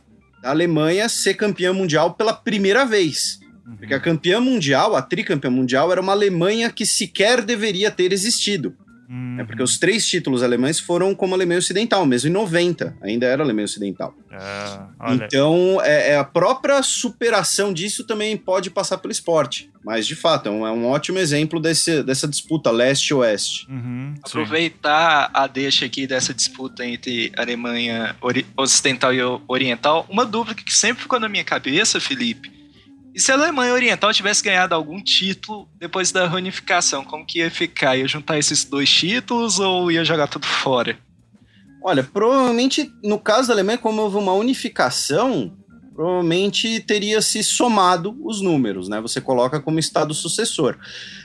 a 0.46 0.52
Alemanha 0.52 1.10
ser 1.10 1.34
campeã 1.34 1.74
mundial 1.74 2.14
pela 2.14 2.34
primeira 2.34 2.86
vez. 2.86 3.40
Uhum. 3.66 3.78
Porque 3.78 3.94
a 3.94 4.00
campeã 4.00 4.40
mundial, 4.40 4.96
a 4.96 5.02
tricampeã 5.02 5.50
mundial, 5.50 5.92
era 5.92 6.00
uma 6.00 6.14
Alemanha 6.14 6.70
que 6.70 6.86
sequer 6.86 7.42
deveria 7.42 7.90
ter 7.90 8.14
existido. 8.14 8.76
Uhum. 9.10 9.38
É 9.40 9.44
porque 9.44 9.62
os 9.62 9.78
três 9.78 10.08
títulos 10.08 10.42
alemães 10.42 10.80
foram 10.80 11.14
como 11.14 11.36
Alemanha 11.36 11.60
Ocidental, 11.60 12.06
mesmo 12.06 12.30
em 12.30 12.34
90, 12.34 12.98
ainda 13.02 13.26
era 13.26 13.44
Alemanha 13.44 13.66
Ocidental. 13.66 14.16
É, 14.32 15.14
então, 15.14 15.80
é, 15.82 16.12
é, 16.12 16.18
a 16.18 16.24
própria 16.24 16.82
superação 16.82 17.72
disso 17.72 18.04
também 18.04 18.36
pode 18.36 18.70
passar 18.70 18.98
pelo 18.98 19.12
esporte. 19.12 19.72
Mas, 19.84 20.08
de 20.08 20.16
fato, 20.16 20.50
é 20.50 20.52
um, 20.52 20.66
é 20.66 20.72
um 20.72 20.88
ótimo 20.88 21.20
exemplo 21.20 21.60
desse, 21.60 22.02
dessa 22.02 22.28
disputa 22.28 22.72
leste-oeste. 22.72 23.68
Uhum, 23.70 24.16
Aproveitar 24.24 25.30
a 25.32 25.46
deixa 25.46 25.86
aqui 25.86 26.08
dessa 26.08 26.34
disputa 26.34 26.86
entre 26.86 27.32
Alemanha 27.38 28.16
Ocidental 28.58 29.14
e 29.14 29.20
Oriental, 29.48 30.06
uma 30.10 30.26
dúvida 30.26 30.56
que 30.56 30.76
sempre 30.76 31.04
ficou 31.04 31.20
na 31.20 31.30
minha 31.30 31.44
cabeça, 31.44 32.00
Felipe, 32.00 32.52
e 33.16 33.20
se 33.22 33.32
a 33.32 33.36
Alemanha 33.36 33.72
Oriental 33.72 34.12
tivesse 34.12 34.44
ganhado 34.44 34.76
algum 34.76 35.02
título 35.02 35.70
depois 35.80 36.12
da 36.12 36.28
reunificação, 36.28 37.06
como 37.06 37.26
que 37.26 37.40
ia 37.40 37.50
ficar? 37.50 37.96
Ia 37.96 38.06
juntar 38.10 38.38
esses 38.38 38.66
dois 38.66 38.90
títulos 38.90 39.58
ou 39.58 39.90
ia 39.90 40.04
jogar 40.04 40.28
tudo 40.28 40.46
fora? 40.46 41.00
Olha, 41.82 42.04
provavelmente, 42.04 42.92
no 43.02 43.18
caso 43.18 43.48
da 43.48 43.54
Alemanha, 43.54 43.78
como 43.78 44.02
houve 44.02 44.18
uma 44.18 44.34
unificação, 44.34 45.56
provavelmente 45.94 46.82
teria 46.82 47.22
se 47.22 47.42
somado 47.42 48.18
os 48.22 48.42
números, 48.42 48.90
né? 48.90 49.00
Você 49.00 49.22
coloca 49.22 49.62
como 49.62 49.80
estado 49.80 50.14
sucessor. 50.14 50.78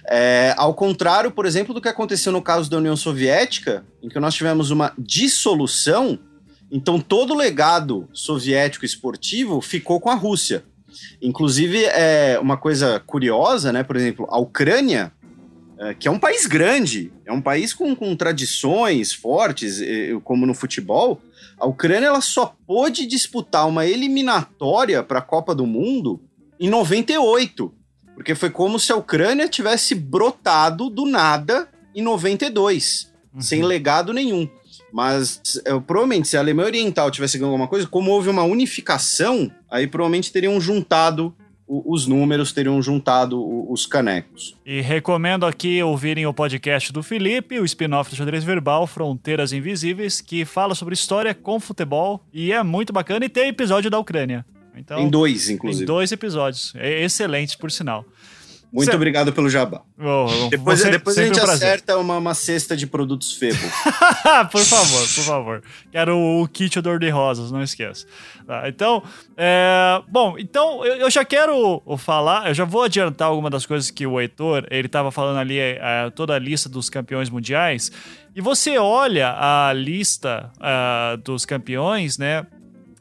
É, 0.09 0.55
ao 0.57 0.72
contrário, 0.74 1.32
por 1.32 1.45
exemplo, 1.45 1.74
do 1.74 1.80
que 1.80 1.88
aconteceu 1.88 2.30
no 2.30 2.41
caso 2.41 2.70
da 2.70 2.76
União 2.76 2.95
Soviética, 2.95 3.84
em 4.01 4.09
que 4.09 4.20
nós 4.20 4.36
tivemos 4.36 4.70
uma 4.70 4.93
dissolução, 4.97 6.20
então 6.70 7.01
todo 7.01 7.34
o 7.34 7.36
legado 7.36 8.09
soviético 8.12 8.84
esportivo 8.84 9.61
ficou 9.61 9.99
com 10.01 10.09
a 10.09 10.14
Rússia. 10.14 10.70
Inclusive, 11.20 11.84
é 11.84 12.38
uma 12.41 12.57
coisa 12.57 13.01
curiosa, 13.07 13.72
né? 13.72 13.82
Por 13.82 13.97
exemplo, 13.97 14.26
a 14.30 14.38
Ucrânia, 14.38 15.12
é, 15.78 15.95
que 15.95 16.09
é 16.09 16.11
um 16.11 16.18
país 16.18 16.47
grande, 16.47 17.12
é 17.24 17.32
um 17.32 17.41
país 17.41 17.72
com, 17.72 17.95
com 17.95 18.14
tradições 18.16 19.12
fortes, 19.12 19.80
como 20.24 20.47
no 20.47 20.55
futebol, 20.55 21.20
a 21.61 21.66
Ucrânia 21.66 22.07
ela 22.07 22.22
só 22.22 22.57
pôde 22.66 23.07
disputar 23.07 23.68
uma 23.68 23.86
eliminatória 23.86 25.03
para 25.03 25.18
a 25.18 25.22
Copa 25.22 25.55
do 25.55 25.66
Mundo 25.66 26.18
em 26.59 26.68
98, 26.68 27.72
porque 28.14 28.34
foi 28.34 28.49
como 28.49 28.78
se 28.78 28.91
a 28.91 28.97
Ucrânia 28.97 29.47
tivesse 29.47 29.95
brotado 29.95 30.88
do 30.88 31.05
nada 31.05 31.68
em 31.95 32.03
92, 32.03 33.12
uhum. 33.34 33.41
sem 33.43 33.62
legado 33.62 34.12
nenhum. 34.14 34.49
Mas 34.93 35.41
eu, 35.64 35.80
provavelmente, 35.80 36.28
se 36.28 36.36
a 36.36 36.41
Alemanha 36.41 36.68
Oriental 36.68 37.11
tivesse 37.11 37.38
ganho 37.38 37.51
alguma 37.51 37.68
coisa, 37.68 37.86
como 37.86 38.11
houve 38.11 38.28
uma 38.28 38.43
unificação, 38.43 39.51
aí 39.70 39.86
provavelmente 39.86 40.32
teriam 40.32 40.61
juntado 40.61 41.34
os 41.72 42.05
números, 42.05 42.53
teriam 42.53 42.82
juntado 42.82 43.41
os 43.70 43.86
canecos. 43.86 44.57
E 44.66 44.80
recomendo 44.80 45.47
aqui 45.47 45.80
ouvirem 45.80 46.26
o 46.26 46.34
podcast 46.34 46.93
do 46.93 47.01
Felipe, 47.01 47.61
o 47.61 47.64
spin-off 47.64 48.11
do 48.11 48.16
xadrez 48.16 48.43
verbal, 48.43 48.88
Fronteiras 48.88 49.53
Invisíveis, 49.53 50.20
que 50.20 50.45
fala 50.45 50.74
sobre 50.74 50.95
história 50.95 51.32
com 51.32 51.61
futebol 51.61 52.24
e 52.32 52.53
é 52.53 52.61
muito 52.64 52.93
bacana. 52.93 53.24
E 53.24 53.28
tem 53.28 53.49
episódio 53.49 53.88
da 53.88 54.01
Ucrânia. 54.01 54.45
Então, 54.76 54.99
em 55.01 55.09
dois, 55.09 55.49
inclusive. 55.49 55.84
Em 55.84 55.86
dois 55.86 56.11
episódios. 56.11 56.72
É 56.74 57.05
excelente, 57.05 57.57
por 57.57 57.70
sinal. 57.70 58.05
Muito 58.73 58.95
obrigado 58.95 59.33
pelo 59.33 59.51
jabá. 59.51 59.83
Oh, 59.99 60.49
depois 60.49 60.81
você, 60.81 60.91
depois 60.91 61.18
a 61.18 61.25
gente 61.25 61.41
um 61.41 61.45
acerta 61.45 61.99
uma, 61.99 62.18
uma 62.18 62.35
cesta 62.35 62.77
de 62.77 62.87
produtos 62.87 63.35
Febo. 63.35 63.59
por 64.51 64.62
favor, 64.62 65.01
por 65.01 65.25
favor. 65.25 65.62
Quero 65.91 66.16
o, 66.16 66.43
o 66.43 66.49
kit 66.49 66.79
Odor 66.79 66.99
de 66.99 67.09
Rosas, 67.09 67.51
não 67.51 67.62
esqueça. 67.62 68.07
Tá, 68.47 68.68
então, 68.68 69.03
é, 69.37 70.03
bom, 70.09 70.37
então 70.39 70.85
eu, 70.85 70.95
eu, 70.97 71.11
já 71.11 71.25
quero 71.25 71.83
falar, 71.99 72.49
eu 72.49 72.55
já 72.55 72.64
vou 72.64 72.85
adiantar 72.85 73.29
alguma 73.29 73.51
das 73.51 73.66
coisas 73.66 73.91
que 73.91 74.07
o 74.07 74.21
Heitor, 74.21 74.66
ele 74.71 74.87
estava 74.87 75.11
falando 75.11 75.39
ali, 75.39 75.59
é, 75.59 76.11
toda 76.14 76.35
a 76.35 76.39
lista 76.39 76.68
dos 76.68 76.89
campeões 76.89 77.29
mundiais, 77.29 77.91
e 78.35 78.41
você 78.41 78.79
olha 78.79 79.35
a 79.37 79.73
lista 79.73 80.53
uh, 80.57 81.16
dos 81.18 81.45
campeões, 81.45 82.16
né? 82.16 82.47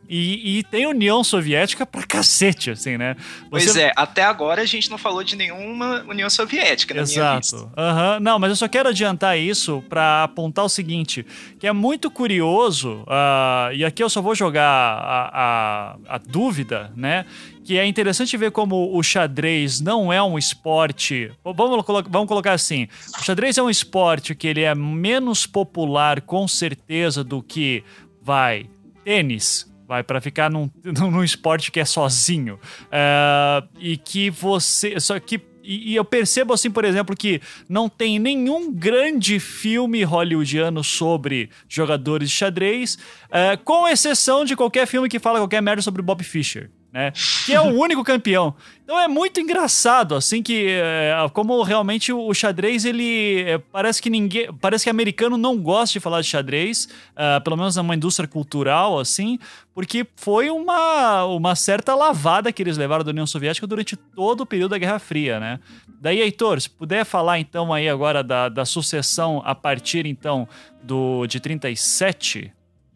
E, 0.10 0.57
e, 0.57 0.64
tem 0.64 0.88
União 0.88 1.24
Soviética 1.24 1.86
pra 1.86 2.01
cacete, 2.01 2.72
assim, 2.72 2.97
né? 2.97 3.16
Você... 3.51 3.66
Pois 3.66 3.76
é, 3.76 3.93
até 3.95 4.24
agora 4.24 4.64
a 4.64 4.66
gente 4.66 4.89
não 4.89 4.97
falou 4.97 5.24
de 5.24 5.36
nenhuma 5.36 6.03
União 6.07 6.28
Soviética 6.32 6.95
na 6.95 7.01
Exato. 7.01 7.55
Uhum. 7.55 8.20
Não, 8.20 8.39
mas 8.39 8.49
eu 8.49 8.55
só 8.55 8.68
quero 8.68 8.89
adiantar 8.89 9.38
isso 9.38 9.84
para 9.88 10.24
apontar 10.24 10.66
o 10.66 10.70
seguinte, 10.70 11.24
que 11.60 11.68
é 11.68 11.72
muito 11.72 12.10
curioso, 12.10 13.03
uh, 13.03 13.72
e 13.72 13.86
aqui 13.86 14.03
eu 14.03 14.10
só 14.10 14.20
vou 14.20 14.34
jogar 14.34 14.64
a, 14.66 15.30
a, 15.32 16.16
a 16.16 16.18
dúvida, 16.18 16.91
né? 16.95 17.26
que 17.64 17.78
é 17.78 17.86
interessante 17.86 18.36
ver 18.36 18.49
como 18.49 18.97
o 18.97 19.03
xadrez 19.03 19.80
não 19.80 20.12
é 20.12 20.24
um 20.24 20.39
esporte. 20.39 21.32
Vamos, 21.43 21.86
vamos 22.10 22.28
colocar 22.28 22.53
assim: 22.53 22.88
o 23.16 23.24
xadrez 23.24 23.60
é 23.60 23.62
um 23.62 23.70
esporte 23.70 24.34
que 24.34 24.47
ele 24.47 24.62
é 24.62 24.74
menos 24.74 25.45
popular, 25.45 26.20
com 26.22 26.47
certeza, 26.47 27.24
do 27.24 27.43
que 27.43 27.84
vai 28.24 28.66
tênis, 29.03 29.68
vai 29.89 30.03
para 30.03 30.21
ficar 30.21 30.51
num, 30.53 30.69
num 30.85 31.23
esporte 31.23 31.71
que 31.71 31.79
é 31.79 31.85
sozinho. 31.85 32.59
Uh, 32.85 33.67
e 33.79 33.97
que 33.97 34.29
você 34.29 34.99
só 34.99 35.19
que 35.19 35.41
e, 35.61 35.91
e, 35.91 35.95
eu 35.95 36.05
percebo 36.05 36.53
assim, 36.53 36.71
por 36.71 36.83
exemplo, 36.83 37.15
que 37.15 37.41
não 37.67 37.87
tem 37.89 38.17
nenhum 38.17 38.71
grande 38.71 39.39
filme 39.39 40.03
hollywoodiano 40.03 40.83
sobre 40.83 41.49
jogadores 41.67 42.29
de 42.29 42.35
xadrez, 42.35 42.95
uh, 43.25 43.61
com 43.63 43.87
exceção 43.87 44.45
de 44.45 44.55
qualquer 44.55 44.87
filme 44.87 45.09
que 45.09 45.19
fala 45.19 45.37
qualquer 45.37 45.61
merda 45.61 45.81
sobre 45.81 46.01
Bob 46.01 46.23
Fischer 46.23 46.71
né? 46.91 47.11
Que 47.45 47.53
é 47.53 47.61
o 47.61 47.65
único 47.65 48.03
campeão. 48.03 48.55
Então 48.83 48.99
é 48.99 49.07
muito 49.07 49.39
engraçado, 49.39 50.15
assim, 50.15 50.41
que 50.41 50.67
é, 50.67 51.13
como 51.31 51.61
realmente 51.61 52.11
o 52.11 52.33
xadrez, 52.33 52.85
ele 52.85 53.41
é, 53.41 53.57
parece 53.59 54.01
que 54.01 54.09
ninguém, 54.09 54.51
parece 54.53 54.85
que 54.85 54.89
americano 54.89 55.37
não 55.37 55.57
gosta 55.57 55.93
de 55.93 55.99
falar 55.99 56.21
de 56.21 56.27
xadrez, 56.27 56.89
uh, 57.11 57.43
pelo 57.43 57.55
menos 57.55 57.75
numa 57.75 57.95
indústria 57.95 58.27
cultural, 58.27 58.97
assim, 58.97 59.37
porque 59.75 60.07
foi 60.15 60.49
uma, 60.49 61.25
uma 61.25 61.55
certa 61.55 61.93
lavada 61.93 62.51
que 62.51 62.63
eles 62.63 62.77
levaram 62.77 63.03
da 63.03 63.11
União 63.11 63.27
Soviética 63.27 63.67
durante 63.67 63.95
todo 63.95 64.41
o 64.41 64.45
período 64.45 64.71
da 64.71 64.79
Guerra 64.79 64.97
Fria, 64.97 65.39
né? 65.39 65.59
Daí, 66.01 66.21
Heitor, 66.21 66.59
se 66.59 66.69
puder 66.69 67.05
falar 67.05 67.39
então 67.39 67.71
aí 67.71 67.87
agora 67.87 68.23
da, 68.23 68.49
da 68.49 68.65
sucessão 68.65 69.43
a 69.45 69.53
partir 69.53 70.07
então 70.07 70.47
do 70.81 71.27
de 71.27 71.39
37. 71.39 72.51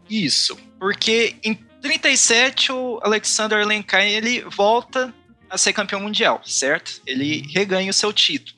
Isso, 0.10 0.58
porque 0.80 1.36
em 1.44 1.54
37, 1.84 2.72
o 2.72 2.98
Alexander 3.04 3.68
Lenkai 3.68 4.10
ele 4.10 4.42
volta 4.44 5.14
a 5.50 5.58
ser 5.58 5.74
campeão 5.74 6.00
mundial, 6.00 6.42
certo? 6.46 7.02
Ele 7.06 7.46
reganha 7.54 7.92
o 7.92 7.94
seu 7.94 8.14
título. 8.14 8.58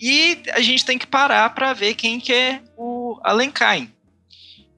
E 0.00 0.42
a 0.52 0.60
gente 0.62 0.82
tem 0.84 0.98
que 0.98 1.06
parar 1.06 1.50
para 1.50 1.74
ver 1.74 1.94
quem 1.94 2.18
que 2.18 2.32
é 2.32 2.62
o 2.74 3.20
Alenkain. 3.22 3.92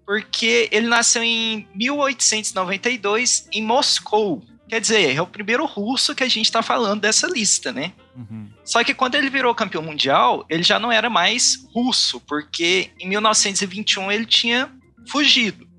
Porque 0.04 0.68
ele 0.72 0.88
nasceu 0.88 1.22
em 1.22 1.66
1892 1.74 3.48
em 3.52 3.62
Moscou. 3.62 4.42
Quer 4.68 4.80
dizer, 4.80 5.14
é 5.14 5.22
o 5.22 5.26
primeiro 5.26 5.64
russo 5.64 6.14
que 6.14 6.24
a 6.24 6.28
gente 6.28 6.46
está 6.46 6.60
falando 6.60 7.02
dessa 7.02 7.28
lista, 7.28 7.72
né? 7.72 7.92
Uhum. 8.16 8.50
Só 8.64 8.82
que 8.82 8.92
quando 8.92 9.14
ele 9.14 9.30
virou 9.30 9.54
campeão 9.54 9.82
mundial, 9.82 10.44
ele 10.50 10.64
já 10.64 10.80
não 10.80 10.90
era 10.90 11.08
mais 11.08 11.64
russo, 11.72 12.20
porque 12.20 12.90
em 12.98 13.08
1921 13.08 14.10
ele 14.10 14.26
tinha 14.26 14.70
fugido 15.06 15.72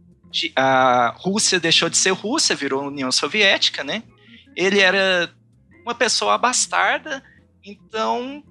a 0.55 1.13
Rússia 1.17 1.59
deixou 1.59 1.89
de 1.89 1.97
ser 1.97 2.11
Rússia, 2.11 2.55
virou 2.55 2.87
União 2.87 3.11
Soviética, 3.11 3.83
né? 3.83 4.03
Ele 4.55 4.79
era 4.79 5.33
uma 5.83 5.93
pessoa 5.93 6.37
bastarda, 6.37 7.23
então 7.63 8.43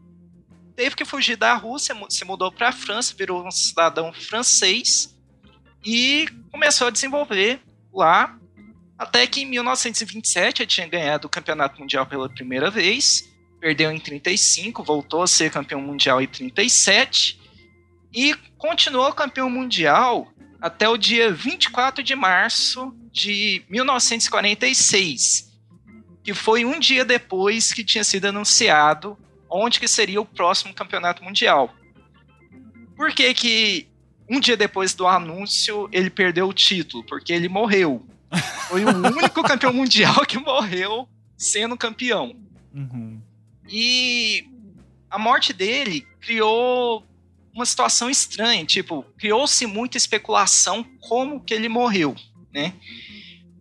teve 0.76 0.97
que 0.97 1.05
fugir 1.05 1.37
da 1.37 1.55
Rússia, 1.55 1.95
se 2.09 2.24
mudou 2.24 2.51
para 2.51 2.68
a 2.68 2.72
França, 2.72 3.14
virou 3.16 3.47
um 3.47 3.51
cidadão 3.51 4.12
francês 4.12 5.14
e 5.85 6.26
começou 6.51 6.89
a 6.89 6.91
desenvolver 6.91 7.61
lá, 7.93 8.39
até 8.99 9.26
que 9.26 9.43
em 9.43 9.47
1927 9.47 10.62
ele 10.62 10.66
tinha 10.66 10.89
ganhado 10.89 11.26
o 11.26 11.30
Campeonato 11.30 11.80
Mundial 11.80 12.07
pela 12.07 12.28
primeira 12.28 12.70
vez, 12.70 13.28
perdeu 13.61 13.91
em 13.91 13.99
35, 13.99 14.82
voltou 14.82 15.22
a 15.22 15.26
ser 15.26 15.51
campeão 15.51 15.80
mundial 15.80 16.20
em 16.20 16.26
37 16.26 17.41
e 18.12 18.35
continuou 18.57 19.12
campeão 19.12 19.51
mundial 19.51 20.32
até 20.65 20.89
o 20.89 20.97
dia 20.97 21.31
24 21.31 22.03
de 22.03 22.17
março 22.17 22.97
de 23.12 23.62
1946, 23.69 25.53
que 26.23 26.33
foi 26.33 26.65
um 26.65 26.81
dia 26.81 27.05
depois 27.05 27.71
que 27.71 27.85
tinha 27.85 28.03
sido 28.03 28.25
anunciado 28.25 29.19
onde 29.51 29.79
que 29.79 29.87
seria 29.87 30.23
o 30.23 30.25
próximo 30.25 30.73
campeonato 30.73 31.23
mundial. 31.23 31.75
Por 32.97 33.12
que 33.12 33.35
que 33.35 33.89
um 34.27 34.41
dia 34.41 34.57
depois 34.57 34.95
do 34.95 35.07
anúncio 35.07 35.87
ele 35.93 36.09
perdeu 36.09 36.49
o 36.49 36.55
título? 36.55 37.05
Porque 37.05 37.35
ele 37.35 37.47
morreu. 37.47 38.03
Foi 38.67 38.87
o 38.87 38.89
único 39.15 39.43
campeão 39.43 39.71
mundial 39.75 40.25
que 40.25 40.39
morreu 40.39 41.07
sendo 41.37 41.77
campeão. 41.77 42.35
Uhum. 42.73 43.21
E 43.69 44.49
a 45.11 45.19
morte 45.19 45.53
dele 45.53 46.07
criou 46.23 47.05
uma 47.55 47.65
situação 47.65 48.11
estranha, 48.11 48.65
tipo, 48.65 49.05
criou-se 49.17 49.65
muita 49.65 49.97
especulação 49.97 50.85
como 51.01 51.41
que 51.41 51.55
ele 51.55 51.69
morreu, 51.69 52.17
né? 52.53 52.75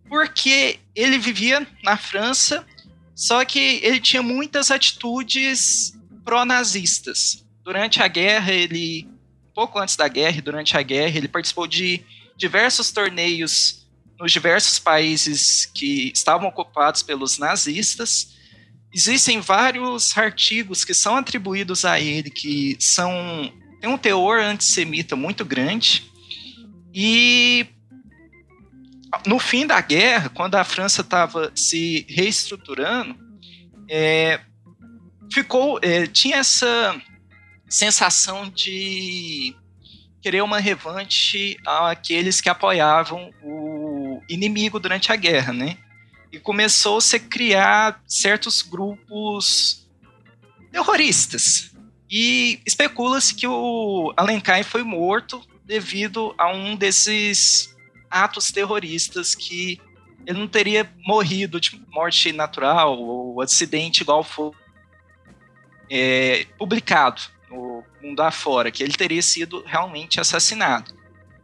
Porque 0.08 0.80
ele 0.94 1.16
vivia 1.16 1.66
na 1.82 1.96
França, 1.96 2.66
só 3.14 3.44
que 3.44 3.80
ele 3.82 4.00
tinha 4.00 4.22
muitas 4.22 4.70
atitudes 4.70 5.96
pró-nazistas. 6.24 7.46
Durante 7.62 8.02
a 8.02 8.08
guerra, 8.08 8.52
ele 8.52 9.08
pouco 9.54 9.78
antes 9.78 9.94
da 9.94 10.08
guerra 10.08 10.38
e 10.38 10.42
durante 10.42 10.76
a 10.76 10.82
guerra, 10.82 11.16
ele 11.16 11.28
participou 11.28 11.66
de 11.66 12.04
diversos 12.36 12.90
torneios 12.90 13.86
nos 14.18 14.32
diversos 14.32 14.80
países 14.80 15.66
que 15.72 16.10
estavam 16.12 16.48
ocupados 16.48 17.02
pelos 17.02 17.38
nazistas. 17.38 18.34
Existem 18.92 19.40
vários 19.40 20.16
artigos 20.18 20.84
que 20.84 20.92
são 20.92 21.16
atribuídos 21.16 21.84
a 21.84 22.00
ele 22.00 22.30
que 22.30 22.76
são 22.80 23.52
tem 23.84 23.92
um 23.92 23.98
teor 23.98 24.40
antissemita 24.40 25.14
muito 25.14 25.44
grande. 25.44 26.10
E 26.94 27.66
no 29.26 29.38
fim 29.38 29.66
da 29.66 29.78
guerra, 29.78 30.30
quando 30.30 30.54
a 30.54 30.64
França 30.64 31.02
estava 31.02 31.52
se 31.54 32.06
reestruturando, 32.08 33.14
é, 33.86 34.40
ficou 35.30 35.78
é, 35.82 36.06
tinha 36.06 36.38
essa 36.38 36.98
sensação 37.68 38.48
de 38.48 39.54
querer 40.22 40.42
uma 40.42 40.58
revanche 40.58 41.58
àqueles 41.66 42.40
que 42.40 42.48
apoiavam 42.48 43.30
o 43.42 44.22
inimigo 44.30 44.80
durante 44.80 45.12
a 45.12 45.16
guerra, 45.16 45.52
né? 45.52 45.76
E 46.32 46.40
começou-se 46.40 47.14
a 47.16 47.20
criar 47.20 48.02
certos 48.08 48.62
grupos 48.62 49.86
terroristas, 50.72 51.73
e 52.16 52.60
especula-se 52.64 53.34
que 53.34 53.44
o 53.44 54.14
Alencar 54.16 54.62
foi 54.62 54.84
morto 54.84 55.42
devido 55.64 56.32
a 56.38 56.46
um 56.46 56.76
desses 56.76 57.76
atos 58.08 58.52
terroristas 58.52 59.34
que 59.34 59.80
ele 60.24 60.38
não 60.38 60.46
teria 60.46 60.88
morrido 61.04 61.58
de 61.58 61.82
morte 61.88 62.30
natural 62.30 62.96
ou 62.96 63.42
acidente 63.42 64.02
igual 64.02 64.22
foi 64.22 64.52
é, 65.90 66.46
publicado 66.56 67.20
no 67.50 67.82
mundo 68.00 68.20
afora, 68.20 68.70
que 68.70 68.84
ele 68.84 68.92
teria 68.92 69.20
sido 69.20 69.64
realmente 69.66 70.20
assassinado. 70.20 70.94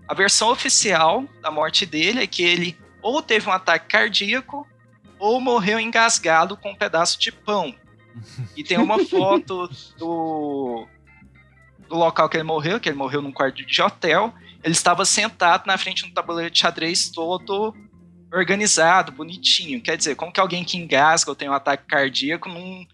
A 0.07 0.15
versão 0.15 0.53
oficial 0.53 1.25
da 1.43 1.51
morte 1.51 1.85
dele 1.85 2.23
é 2.23 2.29
que 2.29 2.45
ele 2.45 2.79
ou 3.03 3.21
teve 3.21 3.49
um 3.49 3.53
ataque 3.53 3.89
cardíaco 3.89 4.65
ou 5.19 5.41
morreu 5.41 5.81
engasgado 5.81 6.57
com 6.57 6.71
um 6.71 6.77
pedaço 6.77 7.19
de 7.19 7.33
pão, 7.33 7.75
e 8.57 8.65
tem 8.65 8.79
uma 8.79 8.99
foto 9.05 9.69
do, 9.99 10.87
do 11.89 11.97
local 11.97 12.29
que 12.29 12.37
ele 12.37 12.45
morreu, 12.45 12.81
que 12.81 12.89
ele 12.89 12.97
morreu 12.97 13.23
num 13.23 13.33
quarto 13.33 13.65
de 13.65 13.83
hotel. 13.83 14.33
Ele 14.63 14.73
estava 14.73 15.05
sentado 15.05 15.67
na 15.67 15.79
frente 15.79 16.05
de 16.05 16.11
um 16.11 16.15
tabuleiro 16.15 16.51
de 16.51 16.59
xadrez 16.59 17.09
todo 17.09 17.75
organizado, 18.33 19.13
bonitinho. 19.13 19.81
Quer 19.81 19.97
dizer, 19.97 20.15
como 20.15 20.33
que 20.33 20.41
alguém 20.41 20.65
que 20.65 20.77
engasga 20.77 21.31
ou 21.31 21.37
tem 21.37 21.49
um 21.49 21.53
ataque 21.53 21.87
cardíaco 21.87 22.49
não 22.49 22.87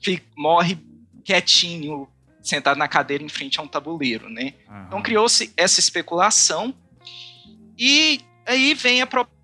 fica, 0.00 0.24
morre 0.36 0.78
quietinho, 1.24 2.08
sentado 2.42 2.78
na 2.78 2.88
cadeira 2.88 3.22
em 3.22 3.28
frente 3.28 3.60
a 3.60 3.62
um 3.62 3.68
tabuleiro, 3.68 4.30
né? 4.30 4.54
Uhum. 4.68 4.84
Então 4.86 5.02
criou-se 5.02 5.52
essa 5.56 5.80
especulação 5.80 6.74
e 7.78 8.20
aí 8.46 8.72
vem 8.74 9.02
a 9.02 9.06
proposta 9.06 9.37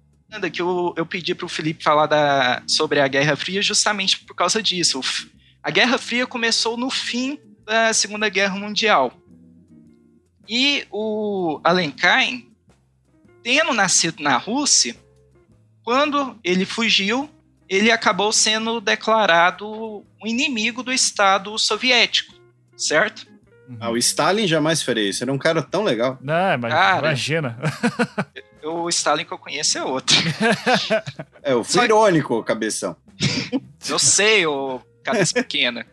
que 0.51 0.61
eu, 0.61 0.95
eu 0.97 1.07
pedi 1.07 1.35
para 1.35 1.47
o 1.47 1.49
Felipe 1.49 1.83
falar 1.83 2.07
da, 2.07 2.63
sobre 2.67 3.01
a 3.01 3.09
Guerra 3.09 3.37
Fria 3.37 3.63
justamente 3.63 4.19
por 4.21 4.35
causa 4.35 4.63
disso. 4.63 5.01
a 5.63 5.71
Guerra 5.71 5.99
Fria 5.99 6.27
começou 6.27 6.77
no 6.77 6.91
fim 6.91 7.39
da 7.65 7.93
Segunda 7.93 8.29
Guerra 8.29 8.57
Mundial. 8.57 9.13
E 10.49 10.87
o 10.91 11.61
Alenkine, 11.65 12.51
tendo 13.43 13.73
nascido 13.73 14.23
na 14.23 14.37
Rússia, 14.37 14.95
quando 15.83 16.39
ele 16.45 16.65
fugiu, 16.65 17.31
ele 17.69 17.91
acabou 17.91 18.33
sendo 18.33 18.81
declarado 18.81 20.05
um 20.23 20.27
inimigo 20.27 20.83
do 20.83 20.93
Estado 20.93 21.59
soviético, 21.59 22.35
certo? 22.77 23.27
Ah, 23.81 23.91
o 23.91 23.97
Stalin 23.97 24.47
jamais 24.47 24.83
faria 24.83 25.09
isso. 25.09 25.25
Era 25.25 25.33
um 25.33 25.39
cara 25.39 25.63
tão 25.63 25.83
legal. 25.83 26.19
Não, 26.21 26.59
mas 26.59 26.73
Cara, 26.73 27.07
imagina. 27.07 27.59
o 28.65 28.89
Stalin 28.89 29.25
que 29.25 29.33
eu 29.33 29.39
conheço 29.39 29.79
é 29.79 29.85
outro. 29.85 30.17
É, 31.47 31.53
fui 31.53 31.65
Só... 31.65 31.85
irônico, 31.85 32.43
cabeção. 32.43 32.97
Eu 33.87 33.99
sei, 33.99 34.47
ô 34.47 34.81
cabeça 35.05 35.35
pequena. 35.35 35.87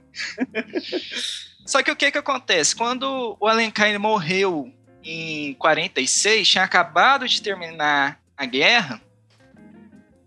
Só 1.66 1.84
que 1.84 1.92
o 1.92 1.96
que 1.96 2.10
que 2.10 2.18
acontece? 2.18 2.76
Quando 2.76 3.36
o 3.40 3.48
Alenkine 3.48 3.98
morreu 3.98 4.74
em 5.04 5.54
46, 5.56 6.48
tinha 6.48 6.64
acabado 6.64 7.28
de 7.28 7.42
terminar 7.42 8.20
a 8.36 8.46
guerra, 8.46 9.02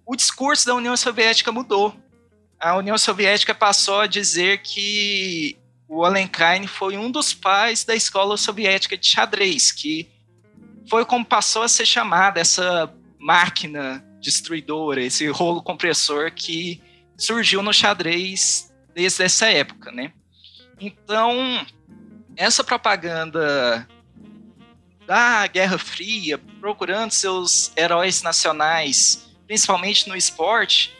o 0.06 0.14
discurso 0.14 0.66
da 0.66 0.74
União 0.74 0.96
Soviética 0.96 1.50
mudou. 1.50 1.96
A 2.60 2.76
União 2.76 2.96
Soviética 2.96 3.54
passou 3.54 4.00
a 4.00 4.06
dizer 4.06 4.58
que 4.58 5.56
o 5.88 6.04
Alenkine 6.04 6.66
foi 6.66 6.96
um 6.96 7.10
dos 7.10 7.34
pais 7.34 7.84
da 7.84 7.94
escola 7.94 8.36
soviética 8.36 8.96
de 8.96 9.06
xadrez, 9.06 9.72
que 9.72 10.08
foi 10.88 11.04
como 11.04 11.24
passou 11.24 11.62
a 11.62 11.68
ser 11.68 11.86
chamada 11.86 12.40
essa 12.40 12.92
máquina 13.18 14.04
destruidora, 14.20 15.02
esse 15.02 15.26
rolo 15.28 15.62
compressor 15.62 16.30
que 16.32 16.82
surgiu 17.16 17.62
no 17.62 17.72
xadrez 17.72 18.72
desde 18.94 19.22
essa 19.24 19.46
época, 19.46 19.90
né? 19.90 20.12
Então, 20.80 21.64
essa 22.36 22.64
propaganda 22.64 23.86
da 25.06 25.46
Guerra 25.46 25.78
Fria, 25.78 26.38
procurando 26.60 27.10
seus 27.10 27.72
heróis 27.76 28.22
nacionais, 28.22 29.30
principalmente 29.46 30.08
no 30.08 30.16
esporte, 30.16 30.94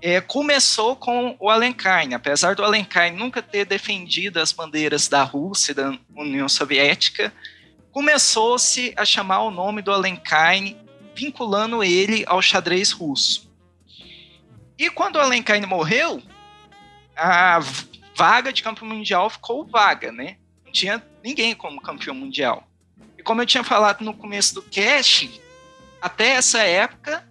é, 0.00 0.20
começou 0.20 0.96
com 0.96 1.36
o 1.38 1.48
Alenkine. 1.48 2.14
Apesar 2.14 2.54
do 2.54 2.64
Alenkine 2.64 3.12
nunca 3.12 3.42
ter 3.42 3.64
defendido 3.64 4.38
as 4.38 4.52
bandeiras 4.52 5.08
da 5.08 5.22
Rússia 5.22 5.72
e 5.72 5.74
da 5.74 5.98
União 6.14 6.48
Soviética, 6.48 7.32
começou-se 7.94 8.92
a 8.96 9.04
chamar 9.04 9.42
o 9.42 9.50
nome 9.50 9.80
do 9.80 9.92
Alenkine, 9.92 10.76
vinculando 11.14 11.82
ele 11.82 12.24
ao 12.26 12.42
xadrez 12.42 12.90
russo. 12.90 13.50
E 14.76 14.90
quando 14.90 15.16
o 15.16 15.20
Alenkine 15.20 15.64
morreu, 15.64 16.20
a 17.16 17.60
vaga 18.16 18.52
de 18.52 18.62
campeão 18.62 18.88
mundial 18.88 19.30
ficou 19.30 19.64
vaga, 19.64 20.10
né? 20.10 20.36
Não 20.64 20.72
tinha 20.72 21.00
ninguém 21.22 21.54
como 21.54 21.80
campeão 21.80 22.16
mundial. 22.16 22.68
E 23.16 23.22
como 23.22 23.40
eu 23.40 23.46
tinha 23.46 23.62
falado 23.62 24.04
no 24.04 24.12
começo 24.12 24.56
do 24.56 24.62
cast, 24.62 25.40
até 26.02 26.30
essa 26.30 26.62
época, 26.62 27.26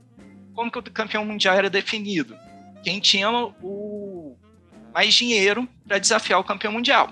como 0.55 0.71
que 0.71 0.79
o 0.79 0.83
campeão 0.83 1.25
mundial 1.25 1.55
era 1.55 1.69
definido? 1.69 2.35
quem 2.83 2.99
tinha 2.99 3.31
o 3.31 4.37
mais 4.93 5.13
dinheiro 5.13 5.67
para 5.87 5.97
desafiar 5.97 6.39
o 6.39 6.43
campeão 6.43 6.73
mundial. 6.73 7.11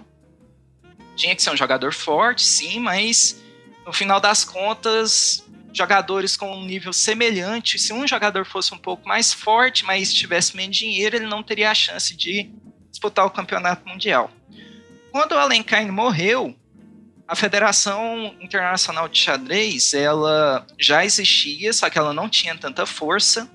Tinha 1.22 1.36
que 1.36 1.44
ser 1.44 1.52
um 1.52 1.58
jogador 1.58 1.94
forte, 1.94 2.44
sim, 2.44 2.80
mas 2.80 3.42
no 3.86 3.94
final 3.94 4.20
das 4.20 4.44
contas, 4.44 5.46
jogadores 5.74 6.36
com 6.36 6.52
um 6.56 6.66
nível 6.66 6.92
semelhante, 6.92 7.78
se 7.78 7.94
um 7.94 8.08
jogador 8.08 8.46
fosse 8.46 8.74
um 8.74 8.78
pouco 8.78 9.08
mais 9.08 9.32
forte, 9.32 9.86
mas 9.86 10.14
tivesse 10.14 10.56
menos 10.56 10.78
dinheiro, 10.78 11.16
ele 11.16 11.28
não 11.28 11.44
teria 11.44 11.72
a 11.72 11.76
chance 11.76 12.16
de 12.16 12.52
disputar 12.90 13.26
o 13.26 13.32
campeonato 13.32 13.88
mundial. 13.88 14.32
Quando 15.12 15.34
o 15.34 15.38
Alenkine 15.38 15.92
morreu, 15.92 16.56
a 17.28 17.36
Federação 17.36 18.36
Internacional 18.40 19.08
de 19.08 19.20
Xadrez, 19.20 19.94
ela 19.94 20.66
já 20.80 21.06
existia, 21.06 21.72
só 21.72 21.90
que 21.90 21.98
ela 21.98 22.14
não 22.14 22.28
tinha 22.28 22.58
tanta 22.58 22.86
força 22.86 23.50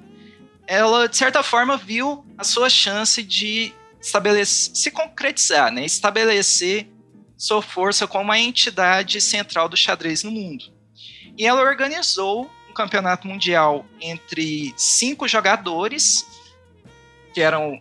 ela, 0.66 1.08
de 1.08 1.16
certa 1.16 1.42
forma, 1.42 1.76
viu 1.76 2.24
a 2.36 2.44
sua 2.44 2.68
chance 2.68 3.22
de 3.22 3.72
estabelecer, 4.00 4.76
se 4.76 4.90
concretizar, 4.90 5.70
né? 5.70 5.84
estabelecer 5.84 6.88
sua 7.36 7.60
força 7.60 8.06
como 8.06 8.32
a 8.32 8.38
entidade 8.38 9.20
central 9.20 9.68
do 9.68 9.76
xadrez 9.76 10.22
no 10.22 10.30
mundo. 10.30 10.64
E 11.36 11.46
ela 11.46 11.60
organizou 11.62 12.50
um 12.68 12.72
campeonato 12.72 13.26
mundial 13.26 13.84
entre 14.00 14.72
cinco 14.76 15.28
jogadores, 15.28 16.26
que 17.34 17.40
eram 17.40 17.80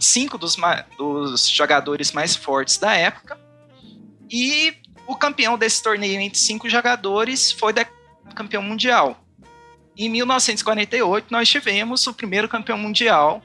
cinco 0.00 0.36
dos, 0.36 0.56
dos 0.98 1.48
jogadores 1.48 2.12
mais 2.12 2.34
fortes 2.34 2.78
da 2.78 2.94
época, 2.94 3.38
e 4.30 4.74
o 5.06 5.14
campeão 5.14 5.56
desse 5.56 5.82
torneio 5.82 6.20
entre 6.20 6.38
cinco 6.38 6.68
jogadores 6.68 7.52
foi 7.52 7.72
da 7.72 7.86
campeão 8.34 8.62
mundial. 8.62 9.20
Em 9.96 10.08
1948, 10.08 11.28
nós 11.30 11.48
tivemos 11.48 12.06
o 12.06 12.14
primeiro 12.14 12.48
campeão 12.48 12.76
mundial 12.76 13.40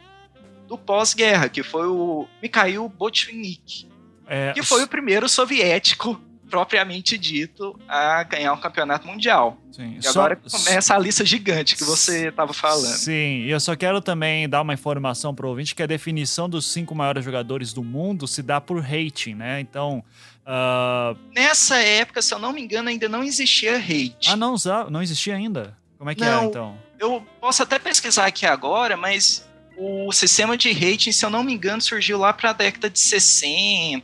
do 0.68 0.78
pós-guerra, 0.78 1.50
que 1.50 1.62
foi 1.62 1.88
o 1.88 2.28
Mikhail 2.42 2.88
Botvinnik, 2.90 3.88
é, 4.30 4.54
que 4.54 4.64
foi 4.64 4.84
o 4.84 4.88
primeiro 4.88 5.28
soviético 5.28 6.22
propriamente 6.50 7.18
dito 7.18 7.80
a 7.88 8.24
ganhar 8.24 8.54
um 8.54 8.58
campeonato 8.58 9.06
mundial. 9.06 9.58
Sim, 9.72 10.00
e 10.02 10.08
agora 10.08 10.40
só, 10.46 10.58
começa 10.58 10.96
a 10.96 11.00
lista 11.00 11.24
gigante 11.24 11.76
que 11.76 11.84
você 11.84 12.30
estava 12.30 12.54
falando. 12.54 12.96
Sim, 12.96 13.44
e 13.44 13.52
eu 13.52 13.60
só 13.60 13.76
quero 13.76 14.02
também 14.02 14.50
dar 14.50 14.62
uma 14.62 14.74
informação 14.74 15.34
para 15.34 15.46
o 15.46 15.50
ouvinte 15.50 15.76
que 15.76 15.84
a 15.84 15.88
definição 15.88 16.50
dos 16.50 16.66
cinco 16.66 16.96
maiores 16.96 17.24
jogadores 17.24 17.72
do 17.72 17.84
mundo 17.84 18.28
se 18.28 18.42
dá 18.42 18.60
por 18.60 18.82
rating, 18.82 19.36
né? 19.36 19.60
Então, 19.60 20.04
Uh... 20.50 21.16
Nessa 21.36 21.78
época, 21.78 22.24
se 22.24 22.34
eu 22.34 22.40
não 22.40 22.52
me 22.52 22.60
engano, 22.60 22.90
ainda 22.90 23.08
não 23.08 23.24
existia 23.24 23.78
hate. 23.78 24.32
Ah, 24.32 24.36
não, 24.36 24.56
não 24.90 25.00
existia 25.00 25.36
ainda? 25.36 25.78
Como 25.96 26.10
é 26.10 26.16
que 26.16 26.24
é, 26.24 26.26
não, 26.26 26.42
é, 26.42 26.46
então? 26.46 26.78
Eu 26.98 27.24
posso 27.40 27.62
até 27.62 27.78
pesquisar 27.78 28.26
aqui 28.26 28.48
agora, 28.48 28.98
mas 28.98 29.48
o 29.80 30.12
sistema 30.12 30.58
de 30.58 30.72
rating, 30.74 31.12
se 31.12 31.26
eu 31.26 31.30
não 31.30 31.42
me 31.42 31.54
engano, 31.54 31.82
surgiu 31.82 32.18
lá 32.18 32.34
para 32.34 32.50
a 32.50 32.54
década 32.54 32.90
de 32.90 33.00
60, 33.00 34.04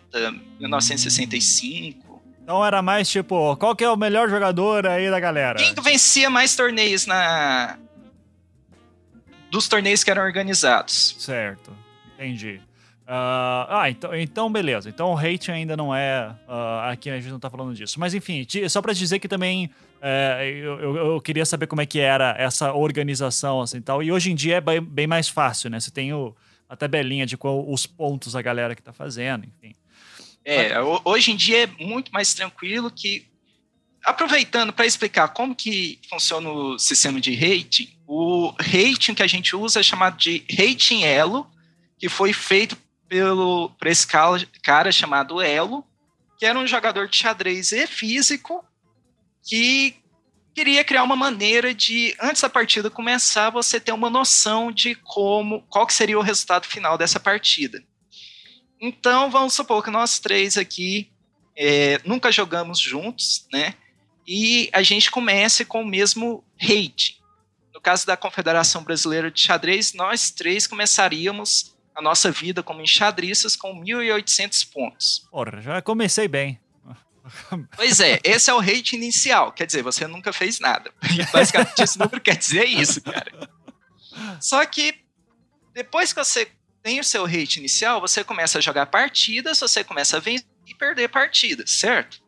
1965. 0.60 2.24
Então 2.42 2.64
era 2.64 2.82
mais 2.82 3.10
tipo, 3.10 3.58
qual 3.58 3.76
que 3.76 3.84
é 3.84 3.90
o 3.90 3.98
melhor 3.98 4.30
jogador 4.30 4.88
aí 4.88 5.10
da 5.10 5.20
galera? 5.20 5.60
Quem 5.60 5.74
vencia 5.84 6.30
mais 6.30 6.56
torneios 6.56 7.06
na 7.06 7.78
dos 9.52 9.68
torneios 9.68 10.04
que 10.04 10.12
eram 10.12 10.24
organizados. 10.24 11.16
Certo. 11.20 11.76
Entendi. 12.14 12.62
Uh, 13.08 13.70
ah, 13.70 13.86
então, 13.90 14.16
então 14.16 14.52
beleza. 14.52 14.90
Então 14.90 15.14
o 15.14 15.18
hate 15.18 15.52
ainda 15.52 15.76
não 15.76 15.94
é. 15.94 16.34
Uh, 16.48 16.90
aqui 16.92 17.10
a 17.10 17.18
gente 17.20 17.30
não 17.30 17.40
tá 17.40 17.50
falando 17.50 17.74
disso. 17.74 18.00
Mas 18.00 18.14
enfim, 18.14 18.46
só 18.70 18.82
para 18.82 18.94
dizer 18.94 19.20
que 19.20 19.28
também 19.28 19.70
é, 20.02 20.50
eu, 20.62 20.96
eu, 20.96 21.22
queria 21.22 21.46
saber 21.46 21.68
como 21.68 21.82
é 21.82 21.86
que 21.86 22.00
era 22.00 22.36
essa 22.38 22.74
organização 22.74 23.62
assim 23.62 23.82
tal. 23.82 24.04
E 24.04 24.12
hoje 24.12 24.32
em 24.32 24.36
dia 24.36 24.58
é 24.58 24.62
bem, 24.62 24.82
bem 24.82 25.08
mais 25.08 25.28
fácil, 25.28 25.70
né? 25.70 25.80
Você 25.80 25.92
tem 25.92 26.14
o, 26.14 26.36
a 26.70 26.76
tabelinha 26.76 27.26
de 27.26 27.38
qual 27.38 27.70
os 27.70 27.86
pontos 27.86 28.34
da 28.34 28.42
galera 28.42 28.76
que 28.76 28.82
tá 28.82 28.94
fazendo, 28.94 29.46
enfim. 29.46 29.76
É, 30.44 30.74
hoje 31.04 31.32
em 31.32 31.36
dia 31.36 31.64
é 31.64 31.84
muito 31.84 32.12
mais 32.12 32.34
tranquilo 32.34 32.92
que. 32.92 33.28
Aproveitando 34.04 34.72
para 34.72 34.86
explicar 34.86 35.30
como 35.30 35.56
que 35.56 36.00
funciona 36.08 36.48
o 36.48 36.78
sistema 36.78 37.20
de 37.20 37.34
rating, 37.34 37.90
o 38.06 38.54
rating 38.60 39.16
que 39.16 39.24
a 39.24 39.28
gente 39.28 39.56
usa 39.56 39.80
é 39.80 39.84
chamado 39.84 40.16
de 40.16 40.46
rating 40.56 41.02
elo, 41.02 41.48
que 41.98 42.08
foi 42.08 42.32
feito 42.32 42.78
pelo 43.08 43.70
por 43.70 43.88
esse 43.88 44.06
cara 44.06 44.92
chamado 44.92 45.42
Elo, 45.42 45.84
que 46.38 46.46
era 46.46 46.58
um 46.60 46.68
jogador 46.68 47.08
de 47.08 47.18
xadrez 47.18 47.72
e 47.72 47.88
físico 47.88 48.64
que 49.46 49.96
queria 50.54 50.84
criar 50.84 51.04
uma 51.04 51.16
maneira 51.16 51.74
de 51.74 52.16
antes 52.20 52.42
da 52.42 52.50
partida 52.50 52.90
começar 52.90 53.50
você 53.50 53.80
ter 53.80 53.92
uma 53.92 54.10
noção 54.10 54.72
de 54.72 54.96
como 54.96 55.62
qual 55.70 55.86
que 55.86 55.94
seria 55.94 56.18
o 56.18 56.22
resultado 56.22 56.66
final 56.66 56.98
dessa 56.98 57.20
partida. 57.20 57.84
Então 58.82 59.30
vamos 59.30 59.54
supor 59.54 59.84
que 59.84 59.92
nós 59.92 60.20
três 60.20 60.58
aqui 60.58 61.12
é, 61.56 62.00
nunca 62.06 62.32
jogamos 62.32 62.80
juntos, 62.80 63.48
né? 63.52 63.76
E 64.28 64.70
a 64.74 64.82
gente 64.82 65.12
comece 65.12 65.64
com 65.64 65.84
o 65.84 65.88
mesmo 65.88 66.44
rate. 66.60 67.22
No 67.74 67.80
caso 67.80 68.08
da 68.08 68.18
Confederação 68.18 68.84
Brasileira 68.84 69.30
de 69.30 69.40
Xadrez, 69.40 69.94
nós 69.94 70.32
três 70.32 70.66
começaríamos 70.66 71.76
a 71.94 72.02
nossa 72.02 72.32
vida 72.32 72.64
como 72.64 72.82
enxadristas 72.82 73.56
com 73.56 73.82
1.800 73.82 74.68
pontos. 74.72 75.28
Porra, 75.32 75.62
já 75.62 75.82
comecei 75.82 76.28
bem. 76.28 76.60
Pois 77.76 78.00
é, 78.00 78.20
esse 78.24 78.50
é 78.50 78.54
o 78.54 78.60
rate 78.60 78.96
inicial. 78.96 79.52
Quer 79.52 79.66
dizer, 79.66 79.82
você 79.82 80.08
nunca 80.08 80.32
fez 80.32 80.60
nada. 80.60 80.94
Basicamente, 81.34 81.82
esse 81.82 81.98
número 81.98 82.22
quer 82.22 82.38
dizer 82.38 82.66
isso, 82.66 83.02
cara. 83.02 83.50
Só 84.40 84.66
que 84.66 85.00
depois 85.74 86.14
que 86.14 86.24
você 86.24 86.48
tem 86.82 87.00
o 87.00 87.04
seu 87.04 87.26
rate 87.26 87.60
inicial, 87.60 88.00
você 88.00 88.24
começa 88.24 88.60
a 88.60 88.62
jogar 88.62 88.86
partidas, 88.86 89.60
você 89.60 89.84
começa 89.84 90.18
a 90.18 90.20
vencer 90.20 90.46
e 90.68 90.76
perder 90.76 91.10
partidas, 91.10 91.72
certo? 91.80 92.22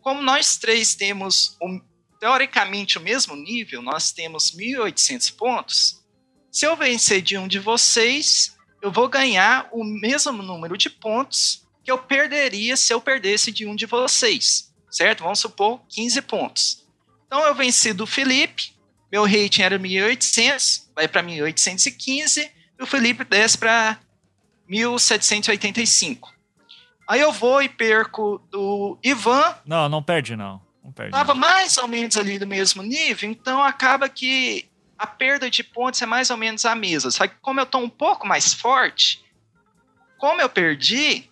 Como 0.00 0.22
nós 0.22 0.56
três 0.56 0.94
temos 0.94 1.56
um, 1.62 1.80
teoricamente 2.18 2.98
o 2.98 3.00
mesmo 3.00 3.36
nível, 3.36 3.82
nós 3.82 4.12
temos 4.12 4.56
1.800 4.56 5.36
pontos. 5.36 6.04
Se 6.50 6.66
eu 6.66 6.76
vencer 6.76 7.20
de 7.20 7.36
um 7.36 7.46
de 7.46 7.58
vocês, 7.58 8.56
eu 8.82 8.90
vou 8.90 9.08
ganhar 9.08 9.68
o 9.72 9.84
mesmo 9.84 10.42
número 10.42 10.76
de 10.76 10.88
pontos 10.88 11.66
que 11.82 11.90
eu 11.90 11.98
perderia 11.98 12.76
se 12.76 12.92
eu 12.92 13.00
perdesse 13.00 13.50
de 13.50 13.66
um 13.66 13.74
de 13.74 13.86
vocês, 13.86 14.72
certo? 14.90 15.22
Vamos 15.22 15.40
supor 15.40 15.80
15 15.88 16.22
pontos. 16.22 16.86
Então 17.26 17.44
eu 17.44 17.54
venci 17.54 17.92
do 17.92 18.06
Felipe, 18.06 18.74
meu 19.10 19.24
rating 19.24 19.62
era 19.62 19.78
1800, 19.78 20.90
vai 20.94 21.08
para 21.08 21.22
1815, 21.22 22.50
e 22.78 22.82
o 22.82 22.86
Felipe 22.86 23.24
desce 23.24 23.58
para 23.58 23.98
1785. 24.68 26.32
Aí 27.08 27.20
eu 27.20 27.32
vou 27.32 27.62
e 27.62 27.68
perco 27.68 28.40
do 28.50 28.98
Ivan. 29.02 29.56
Não, 29.66 29.88
não 29.88 30.02
perde 30.02 30.36
não. 30.36 30.60
Não 30.82 30.92
perde. 30.92 31.12
Tava 31.12 31.34
não. 31.34 31.40
mais 31.40 31.76
ou 31.76 31.88
menos 31.88 32.16
ali 32.16 32.38
do 32.38 32.46
mesmo 32.46 32.82
nível, 32.82 33.28
então 33.28 33.62
acaba 33.62 34.08
que 34.08 34.68
a 34.96 35.06
perda 35.06 35.50
de 35.50 35.64
pontos 35.64 36.00
é 36.02 36.06
mais 36.06 36.30
ou 36.30 36.36
menos 36.36 36.64
a 36.64 36.74
mesma. 36.74 37.10
Só 37.10 37.26
que 37.26 37.34
como 37.40 37.58
eu 37.58 37.66
tô 37.66 37.78
um 37.78 37.88
pouco 37.88 38.26
mais 38.26 38.52
forte, 38.52 39.24
como 40.18 40.40
eu 40.40 40.48
perdi, 40.48 41.29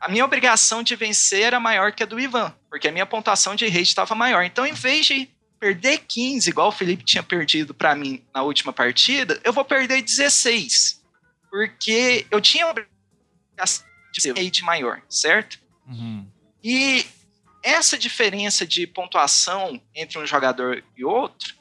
a 0.00 0.08
minha 0.08 0.24
obrigação 0.24 0.82
de 0.82 0.94
vencer 0.94 1.42
era 1.42 1.60
maior 1.60 1.92
que 1.92 2.02
a 2.02 2.06
do 2.06 2.20
Ivan, 2.20 2.54
porque 2.70 2.88
a 2.88 2.92
minha 2.92 3.06
pontuação 3.06 3.54
de 3.54 3.66
rate 3.66 3.82
estava 3.82 4.14
maior. 4.14 4.44
Então, 4.44 4.66
em 4.66 4.72
vez 4.72 5.06
de 5.06 5.28
perder 5.58 5.98
15, 6.06 6.50
igual 6.50 6.68
o 6.68 6.72
Felipe 6.72 7.04
tinha 7.04 7.22
perdido 7.22 7.74
para 7.74 7.94
mim 7.94 8.22
na 8.32 8.42
última 8.42 8.72
partida, 8.72 9.40
eu 9.42 9.52
vou 9.52 9.64
perder 9.64 10.02
16. 10.02 11.02
Porque 11.50 12.26
eu 12.30 12.40
tinha 12.40 12.66
obrigação 12.66 13.84
de 14.12 14.22
ser 14.22 14.36
rate 14.36 14.62
maior, 14.62 15.02
certo? 15.08 15.58
Uhum. 15.86 16.26
E 16.62 17.04
essa 17.62 17.98
diferença 17.98 18.66
de 18.66 18.86
pontuação 18.86 19.80
entre 19.94 20.18
um 20.18 20.26
jogador 20.26 20.84
e 20.96 21.04
outro, 21.04 21.54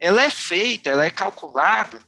ela 0.00 0.22
é 0.22 0.30
feita, 0.30 0.90
ela 0.90 1.04
é 1.04 1.10
calculada, 1.10 2.00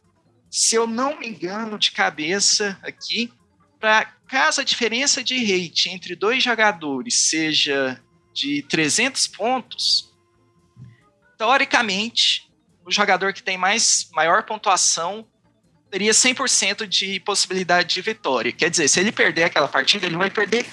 se 0.51 0.74
eu 0.74 0.87
não 0.87 1.18
me 1.18 1.28
engano 1.28 1.78
de 1.78 1.91
cabeça 1.93 2.78
aqui, 2.82 3.32
para 3.78 4.15
caso 4.29 4.61
a 4.61 4.64
diferença 4.64 5.22
de 5.22 5.39
rate 5.39 5.89
entre 5.89 6.14
dois 6.14 6.43
jogadores 6.43 7.29
seja 7.29 8.01
de 8.35 8.62
300 8.62 9.27
pontos, 9.29 10.11
teoricamente, 11.39 12.51
o 12.85 12.91
jogador 12.91 13.33
que 13.33 13.43
tem 13.43 13.57
mais 13.57 14.09
maior 14.12 14.45
pontuação 14.45 15.27
teria 15.91 16.12
100% 16.12 16.87
de 16.87 17.20
possibilidade 17.20 17.95
de 17.95 18.03
vitória. 18.03 18.53
Quer 18.53 18.70
dizer, 18.70 18.89
se 18.89 19.01
ele 19.01 19.12
perder 19.12 19.45
aquela 19.45 19.68
partida, 19.68 20.07
ele 20.07 20.16
vai 20.16 20.31
perder 20.31 20.66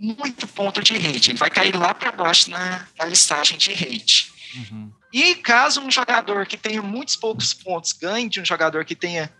muito 0.00 0.46
ponto 0.46 0.82
de 0.82 0.96
rate. 0.96 1.30
Ele 1.30 1.38
vai 1.38 1.50
cair 1.50 1.76
lá 1.76 1.92
para 1.94 2.12
baixo 2.12 2.50
na, 2.50 2.86
na, 2.98 3.04
listagem 3.04 3.58
de 3.58 3.72
rate. 3.72 4.32
Uhum. 4.54 4.92
E 5.12 5.34
caso 5.36 5.80
um 5.80 5.90
jogador 5.90 6.46
que 6.46 6.56
tenha 6.56 6.82
muitos 6.82 7.16
poucos 7.16 7.52
pontos 7.52 7.92
ganhe 7.92 8.28
de 8.28 8.40
um 8.40 8.44
jogador 8.44 8.84
que 8.84 8.94
tenha 8.94 9.32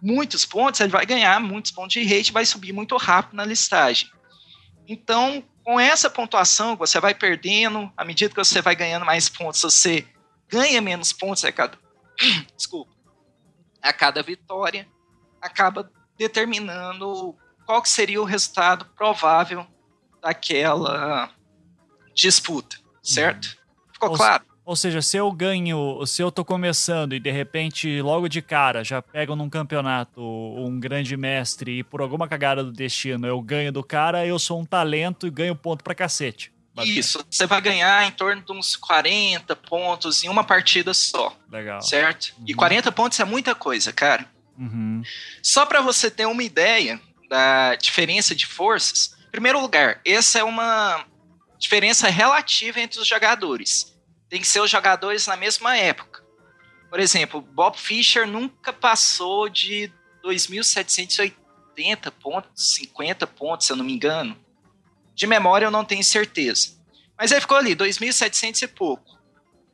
muitos 0.00 0.44
pontos, 0.44 0.80
ele 0.80 0.90
vai 0.90 1.04
ganhar 1.04 1.40
muitos 1.40 1.70
pontos 1.70 1.92
de 1.92 2.04
rate, 2.04 2.32
vai 2.32 2.44
subir 2.44 2.72
muito 2.72 2.96
rápido 2.96 3.36
na 3.36 3.44
listagem. 3.44 4.10
Então, 4.86 5.44
com 5.64 5.78
essa 5.78 6.08
pontuação, 6.08 6.76
você 6.76 6.98
vai 6.98 7.14
perdendo, 7.14 7.92
à 7.96 8.04
medida 8.04 8.32
que 8.32 8.42
você 8.42 8.62
vai 8.62 8.74
ganhando 8.74 9.04
mais 9.04 9.28
pontos, 9.28 9.60
você 9.60 10.06
ganha 10.48 10.80
menos 10.80 11.12
pontos 11.12 11.44
a 11.44 11.52
cada, 11.52 11.78
desculpa, 12.56 12.92
a 13.82 13.92
cada 13.92 14.22
vitória, 14.22 14.88
acaba 15.40 15.90
determinando 16.16 17.36
qual 17.66 17.82
que 17.82 17.88
seria 17.88 18.20
o 18.20 18.24
resultado 18.24 18.86
provável 18.96 19.66
daquela 20.22 21.30
disputa, 22.14 22.78
certo? 23.02 23.56
Ficou 23.92 24.10
Ou 24.10 24.16
claro? 24.16 24.44
Ou 24.68 24.76
seja, 24.76 25.00
se 25.00 25.16
eu 25.16 25.32
ganho, 25.32 26.04
se 26.04 26.20
eu 26.20 26.30
tô 26.30 26.44
começando 26.44 27.14
e 27.14 27.18
de 27.18 27.30
repente, 27.30 28.02
logo 28.02 28.28
de 28.28 28.42
cara, 28.42 28.84
já 28.84 29.00
pego 29.00 29.34
num 29.34 29.48
campeonato 29.48 30.20
um 30.20 30.78
grande 30.78 31.16
mestre 31.16 31.78
e 31.78 31.82
por 31.82 32.02
alguma 32.02 32.28
cagada 32.28 32.62
do 32.62 32.70
destino 32.70 33.26
eu 33.26 33.40
ganho 33.40 33.72
do 33.72 33.82
cara, 33.82 34.26
eu 34.26 34.38
sou 34.38 34.60
um 34.60 34.66
talento 34.66 35.26
e 35.26 35.30
ganho 35.30 35.56
ponto 35.56 35.82
pra 35.82 35.94
cacete. 35.94 36.52
Isso, 36.84 37.24
você 37.30 37.46
vai 37.46 37.62
ganhar 37.62 38.06
em 38.06 38.10
torno 38.10 38.42
de 38.42 38.52
uns 38.52 38.76
40 38.76 39.56
pontos 39.56 40.22
em 40.22 40.28
uma 40.28 40.44
partida 40.44 40.92
só. 40.92 41.34
Legal. 41.50 41.80
Certo? 41.80 42.34
Uhum. 42.36 42.44
E 42.48 42.52
40 42.52 42.92
pontos 42.92 43.18
é 43.18 43.24
muita 43.24 43.54
coisa, 43.54 43.90
cara. 43.90 44.30
Uhum. 44.58 45.02
Só 45.42 45.64
para 45.64 45.80
você 45.80 46.10
ter 46.10 46.26
uma 46.26 46.42
ideia 46.44 47.00
da 47.30 47.74
diferença 47.74 48.34
de 48.34 48.44
forças, 48.44 49.16
em 49.28 49.30
primeiro 49.30 49.62
lugar, 49.62 50.02
essa 50.04 50.40
é 50.40 50.44
uma 50.44 51.06
diferença 51.58 52.10
relativa 52.10 52.78
entre 52.80 53.00
os 53.00 53.08
jogadores 53.08 53.96
tem 54.28 54.40
que 54.40 54.46
ser 54.46 54.60
os 54.60 54.70
jogadores 54.70 55.26
na 55.26 55.36
mesma 55.36 55.76
época. 55.76 56.22
Por 56.90 57.00
exemplo, 57.00 57.40
Bob 57.40 57.76
Fischer 57.76 58.26
nunca 58.26 58.72
passou 58.72 59.48
de 59.48 59.92
2.780 60.24 62.10
pontos, 62.10 62.74
50 62.74 63.26
pontos, 63.26 63.66
se 63.66 63.72
eu 63.72 63.76
não 63.76 63.84
me 63.84 63.92
engano. 63.92 64.36
De 65.14 65.26
memória 65.26 65.66
eu 65.66 65.70
não 65.70 65.84
tenho 65.84 66.04
certeza. 66.04 66.78
Mas 67.16 67.32
ele 67.32 67.40
ficou 67.40 67.56
ali, 67.56 67.74
2.700 67.74 68.62
e 68.62 68.68
pouco. 68.68 69.18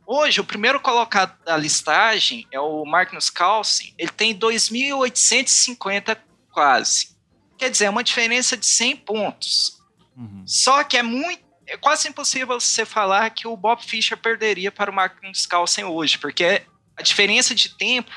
Hoje, 0.06 0.40
o 0.40 0.44
primeiro 0.44 0.80
colocado 0.80 1.38
da 1.44 1.56
listagem 1.56 2.46
é 2.50 2.60
o 2.60 2.84
Magnus 2.84 3.30
Carlsen. 3.30 3.94
Ele 3.96 4.10
tem 4.10 4.38
2.850 4.38 6.18
quase. 6.52 7.16
Quer 7.56 7.70
dizer, 7.70 7.86
é 7.86 7.90
uma 7.90 8.04
diferença 8.04 8.56
de 8.56 8.66
100 8.66 8.96
pontos. 8.96 9.82
Uhum. 10.16 10.42
Só 10.46 10.84
que 10.84 10.96
é 10.96 11.02
muito 11.02 11.43
é 11.74 11.76
quase 11.76 12.08
impossível 12.08 12.58
você 12.60 12.84
falar 12.84 13.28
que 13.30 13.48
o 13.48 13.56
Bob 13.56 13.82
Fischer 13.82 14.16
perderia 14.16 14.70
para 14.70 14.90
o 14.90 14.94
Magnus 14.94 15.44
Carlsen 15.44 15.84
hoje, 15.84 16.18
porque 16.18 16.62
a 16.96 17.02
diferença 17.02 17.54
de 17.54 17.76
tempo 17.76 18.12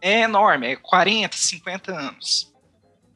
é 0.00 0.22
enorme, 0.22 0.72
é 0.72 0.76
40, 0.76 1.36
50 1.36 1.92
anos. 1.92 2.52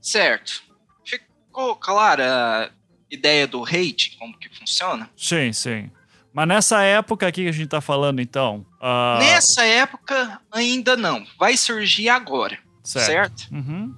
Certo. 0.01 0.63
Ficou 1.05 1.75
clara 1.77 2.67
a 2.67 2.71
ideia 3.11 3.47
do 3.47 3.65
hate, 3.65 4.17
como 4.19 4.39
que 4.39 4.49
funciona? 4.57 5.11
Sim, 5.17 5.53
sim. 5.53 5.91
Mas 6.33 6.49
nessa 6.49 6.83
época 6.83 7.27
aqui 7.27 7.43
que 7.43 7.49
a 7.49 7.53
gente 7.53 7.65
está 7.65 7.81
falando, 7.81 8.21
então. 8.21 8.65
Uh... 8.81 9.19
Nessa 9.19 9.65
época, 9.65 10.41
ainda 10.51 10.97
não. 10.97 11.27
Vai 11.39 11.57
surgir 11.57 12.09
agora. 12.09 12.59
Certo. 12.83 13.07
certo? 13.07 13.55
Uhum. 13.55 13.95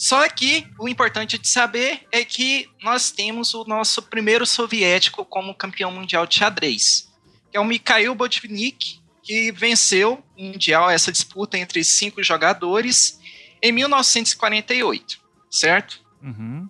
Só 0.00 0.26
que 0.30 0.66
o 0.78 0.88
importante 0.88 1.36
de 1.36 1.46
saber 1.46 2.06
é 2.10 2.24
que 2.24 2.66
nós 2.82 3.10
temos 3.10 3.52
o 3.52 3.66
nosso 3.66 4.00
primeiro 4.00 4.46
soviético 4.46 5.26
como 5.26 5.54
campeão 5.54 5.92
mundial 5.92 6.26
de 6.26 6.36
xadrez, 6.36 7.12
que 7.50 7.58
é 7.58 7.60
o 7.60 7.66
Mikhail 7.66 8.14
Botvinnik, 8.14 8.98
que 9.22 9.52
venceu 9.52 10.24
o 10.38 10.42
mundial, 10.42 10.88
essa 10.88 11.12
disputa 11.12 11.58
entre 11.58 11.84
cinco 11.84 12.22
jogadores, 12.22 13.20
em 13.62 13.72
1948, 13.72 15.20
certo? 15.50 16.00
Uhum. 16.22 16.66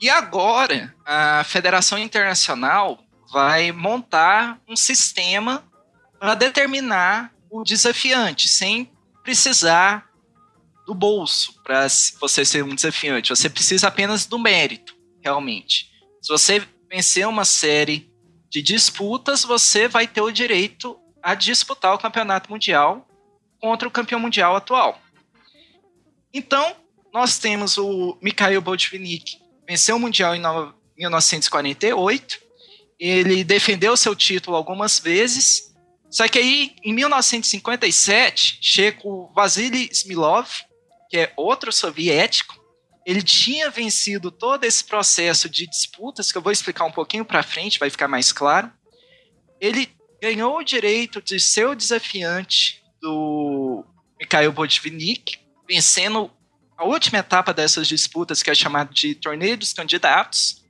E 0.00 0.10
agora 0.10 0.92
a 1.06 1.44
Federação 1.44 1.96
Internacional 1.96 2.98
vai 3.32 3.70
montar 3.70 4.58
um 4.66 4.74
sistema 4.74 5.64
para 6.18 6.34
determinar 6.34 7.32
o 7.48 7.62
desafiante, 7.62 8.48
sem 8.48 8.90
precisar 9.22 10.10
do 10.86 10.94
bolso 10.94 11.54
para 11.62 11.86
você 12.20 12.44
ser 12.44 12.64
um 12.64 12.74
desafiante. 12.74 13.30
Você 13.30 13.48
precisa 13.48 13.88
apenas 13.88 14.26
do 14.26 14.38
mérito, 14.38 14.94
realmente. 15.22 15.90
Se 16.20 16.28
você 16.28 16.66
vencer 16.90 17.26
uma 17.26 17.44
série 17.44 18.10
de 18.50 18.62
disputas, 18.62 19.44
você 19.44 19.88
vai 19.88 20.06
ter 20.06 20.20
o 20.20 20.30
direito 20.30 20.98
a 21.22 21.34
disputar 21.34 21.94
o 21.94 21.98
campeonato 21.98 22.50
mundial 22.50 23.06
contra 23.60 23.88
o 23.88 23.90
campeão 23.90 24.20
mundial 24.20 24.54
atual. 24.54 25.00
Então, 26.32 26.76
nós 27.12 27.38
temos 27.38 27.78
o 27.78 28.18
Mikhail 28.20 28.60
Bolshevik, 28.60 29.38
venceu 29.66 29.96
o 29.96 30.00
mundial 30.00 30.34
em 30.34 30.42
1948. 30.98 32.38
Ele 32.98 33.42
defendeu 33.42 33.96
seu 33.96 34.14
título 34.14 34.56
algumas 34.56 34.98
vezes. 34.98 35.72
Só 36.10 36.28
que 36.28 36.38
aí, 36.38 36.76
em 36.84 36.92
1957, 36.92 38.58
chega 38.60 39.00
o 39.04 39.32
Vasily 39.34 39.88
Smilov, 39.92 40.48
que 41.14 41.18
é 41.18 41.32
outro 41.36 41.70
soviético, 41.70 42.60
ele 43.06 43.22
tinha 43.22 43.70
vencido 43.70 44.32
todo 44.32 44.64
esse 44.64 44.82
processo 44.82 45.48
de 45.48 45.64
disputas, 45.64 46.32
que 46.32 46.36
eu 46.36 46.42
vou 46.42 46.50
explicar 46.50 46.84
um 46.86 46.90
pouquinho 46.90 47.24
para 47.24 47.40
frente, 47.40 47.78
vai 47.78 47.88
ficar 47.88 48.08
mais 48.08 48.32
claro. 48.32 48.68
Ele 49.60 49.88
ganhou 50.20 50.58
o 50.58 50.64
direito 50.64 51.22
de 51.22 51.38
ser 51.38 51.68
o 51.68 51.76
desafiante 51.76 52.82
do 53.00 53.84
Mikhail 54.18 54.50
Botvinnik, 54.50 55.38
vencendo 55.68 56.32
a 56.76 56.84
última 56.84 57.20
etapa 57.20 57.54
dessas 57.54 57.86
disputas, 57.86 58.42
que 58.42 58.50
é 58.50 58.54
chamada 58.54 58.92
de 58.92 59.14
Torneio 59.14 59.56
dos 59.56 59.72
Candidatos. 59.72 60.64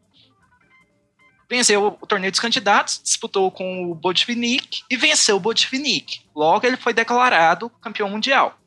Venceu 1.48 1.96
o 2.02 2.06
Torneio 2.06 2.30
dos 2.30 2.40
Candidatos, 2.40 3.00
disputou 3.02 3.50
com 3.50 3.90
o 3.90 3.94
Botvinnik 3.94 4.82
e 4.90 4.96
venceu 4.98 5.36
o 5.36 5.40
Botvinnik. 5.40 6.20
Logo, 6.36 6.66
ele 6.66 6.76
foi 6.76 6.92
declarado 6.92 7.70
campeão 7.80 8.10
mundial. 8.10 8.60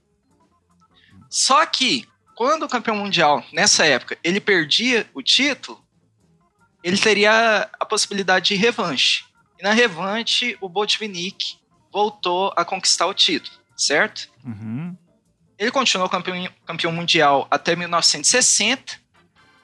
Só 1.29 1.65
que, 1.65 2.07
quando 2.35 2.63
o 2.63 2.69
campeão 2.69 2.95
mundial, 2.95 3.43
nessa 3.51 3.85
época, 3.85 4.17
ele 4.23 4.39
perdia 4.39 5.09
o 5.13 5.21
título, 5.21 5.83
ele 6.83 6.97
teria 6.97 7.69
a 7.79 7.85
possibilidade 7.85 8.49
de 8.49 8.55
revanche. 8.55 9.25
E 9.59 9.63
na 9.63 9.71
revanche, 9.71 10.57
o 10.61 10.69
Botvinnik 10.69 11.57
voltou 11.91 12.53
a 12.55 12.63
conquistar 12.63 13.07
o 13.07 13.13
título, 13.13 13.57
certo? 13.75 14.29
Uhum. 14.45 14.95
ele 15.57 15.71
continuou 15.71 16.07
campeão, 16.07 16.47
campeão 16.65 16.91
mundial 16.91 17.47
até 17.49 17.75
1960, 17.75 19.01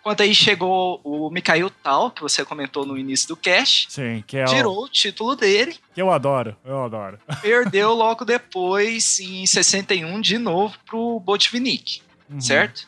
quando 0.04 0.22
aí 0.22 0.36
chegou 0.36 1.02
o 1.04 1.30
Mikhail 1.30 1.70
Tal, 1.70 2.12
que 2.12 2.22
você 2.22 2.46
comentou 2.46 2.86
no 2.86 2.98
início 2.98 3.30
do 3.30 3.38
cast. 3.38 3.92
Sim, 3.92 4.24
que 4.28 4.38
é 4.38 4.46
tirou 4.46 4.78
o... 4.78 4.84
o 4.84 4.90
título 4.90 5.36
dele. 5.36 5.76
Que 5.96 6.02
eu 6.02 6.12
adoro, 6.12 6.56
eu 6.64 6.84
adoro. 6.84 7.18
Perdeu 7.42 7.94
logo 7.94 8.24
depois, 8.26 9.20
em 9.20 9.46
61, 9.46 10.22
de 10.22 10.38
novo, 10.38 10.78
pro 10.86 11.20
Botvinnik, 11.22 12.02
uhum. 12.30 12.40
certo? 12.40 12.88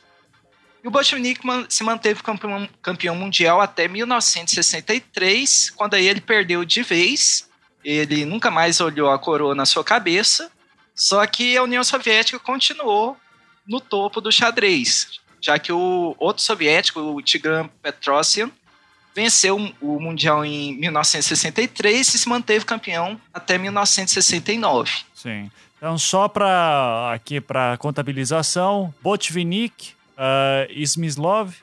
E 0.84 0.88
o 0.88 0.92
Botvinnik 0.92 1.42
se 1.70 1.84
manteve 1.84 2.22
campeão, 2.22 2.70
campeão 2.82 3.16
mundial 3.16 3.60
até 3.62 3.88
1963, 3.88 5.72
quando 5.72 5.96
aí 5.96 6.08
ele 6.08 6.22
perdeu 6.22 6.64
de 6.64 6.84
vez. 6.84 7.50
Ele 7.84 8.26
nunca 8.26 8.52
mais 8.52 8.82
olhou 8.82 9.10
a 9.10 9.18
coroa 9.18 9.56
na 9.56 9.66
sua 9.66 9.84
cabeça 9.84 10.52
só 10.96 11.28
que 11.28 11.58
a 11.58 11.64
União 11.64 11.84
Soviética 11.84 12.40
continuou 12.40 13.18
no 13.68 13.82
topo 13.82 14.22
do 14.22 14.32
xadrez, 14.32 15.20
já 15.46 15.60
que 15.60 15.72
o 15.72 16.16
outro 16.18 16.42
soviético, 16.42 17.00
o 17.00 17.22
Tigran 17.22 17.70
Petrosian, 17.84 18.50
venceu 19.14 19.58
o 19.80 20.00
Mundial 20.00 20.44
em 20.44 20.76
1963 20.78 22.16
e 22.16 22.18
se 22.18 22.28
manteve 22.28 22.66
campeão 22.66 23.22
até 23.32 23.56
1969. 23.56 24.92
Sim. 25.14 25.52
Então, 25.78 26.00
só 26.00 26.28
para 26.28 27.12
aqui 27.14 27.40
para 27.40 27.78
contabilização, 27.78 28.92
Botvinnik, 29.04 29.94
uh, 30.18 30.72
Smyslov, 30.72 31.54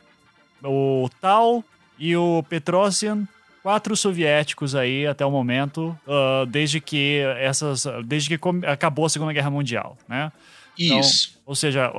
o 0.63 1.11
Tal 1.21 1.65
e 1.99 2.17
o 2.17 2.45
Petrosian 2.49 3.27
quatro 3.65 3.97
soviéticos 3.97 4.75
aí 4.75 5.07
até 5.07 5.25
o 5.27 5.31
momento, 5.31 5.97
uh, 6.07 6.47
desde 6.47 6.81
que 6.81 7.21
essas, 7.39 7.85
desde 8.05 8.37
que 8.37 8.49
acabou 8.67 9.07
a 9.07 9.09
Segunda 9.09 9.33
Guerra 9.33 9.51
Mundial, 9.51 9.97
né? 10.09 10.33
Então, 10.79 11.01
Isso. 11.01 11.41
Ou 11.45 11.55
seja, 11.55 11.93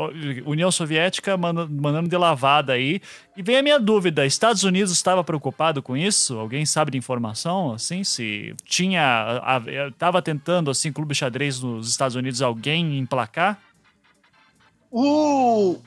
União 0.46 0.72
Soviética 0.72 1.38
mandando 1.38 2.10
de 2.10 2.18
lavada 2.18 2.74
aí. 2.74 3.02
E 3.38 3.44
vem 3.44 3.58
a 3.58 3.62
minha 3.62 3.80
dúvida: 3.80 4.26
Estados 4.26 4.64
Unidos 4.64 4.92
estava 4.92 5.24
preocupado 5.24 5.82
com 5.82 5.96
isso? 5.96 6.40
Alguém 6.40 6.66
sabe 6.66 6.92
de 6.92 6.98
informação? 6.98 7.74
Assim, 7.74 8.04
se 8.04 8.56
tinha. 8.66 9.42
Estava 9.92 10.22
tentando, 10.22 10.72
assim, 10.72 10.92
clube 10.92 11.14
xadrez 11.14 11.60
nos 11.60 11.90
Estados 11.90 12.16
Unidos, 12.16 12.42
alguém 12.42 12.98
emplacar? 12.98 13.62
O 14.90 15.80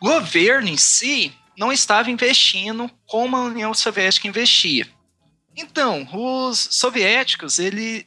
governo 0.00 0.68
em 0.68 0.76
si 0.76 1.32
não 1.56 1.72
estava 1.72 2.10
investindo 2.10 2.90
como 3.06 3.36
a 3.36 3.44
União 3.44 3.72
Soviética 3.72 4.28
investia. 4.28 4.86
Então, 5.56 6.08
os 6.12 6.68
soviéticos, 6.72 7.58
ele 7.58 8.06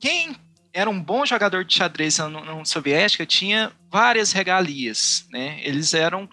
quem 0.00 0.34
era 0.74 0.90
um 0.90 1.00
bom 1.00 1.24
jogador 1.24 1.64
de 1.64 1.72
xadrez 1.72 2.18
na 2.18 2.26
União 2.26 2.64
Soviética 2.64 3.24
tinha 3.24 3.72
várias 3.90 4.32
regalias, 4.32 5.26
né? 5.30 5.58
Eles 5.62 5.94
eram 5.94 6.28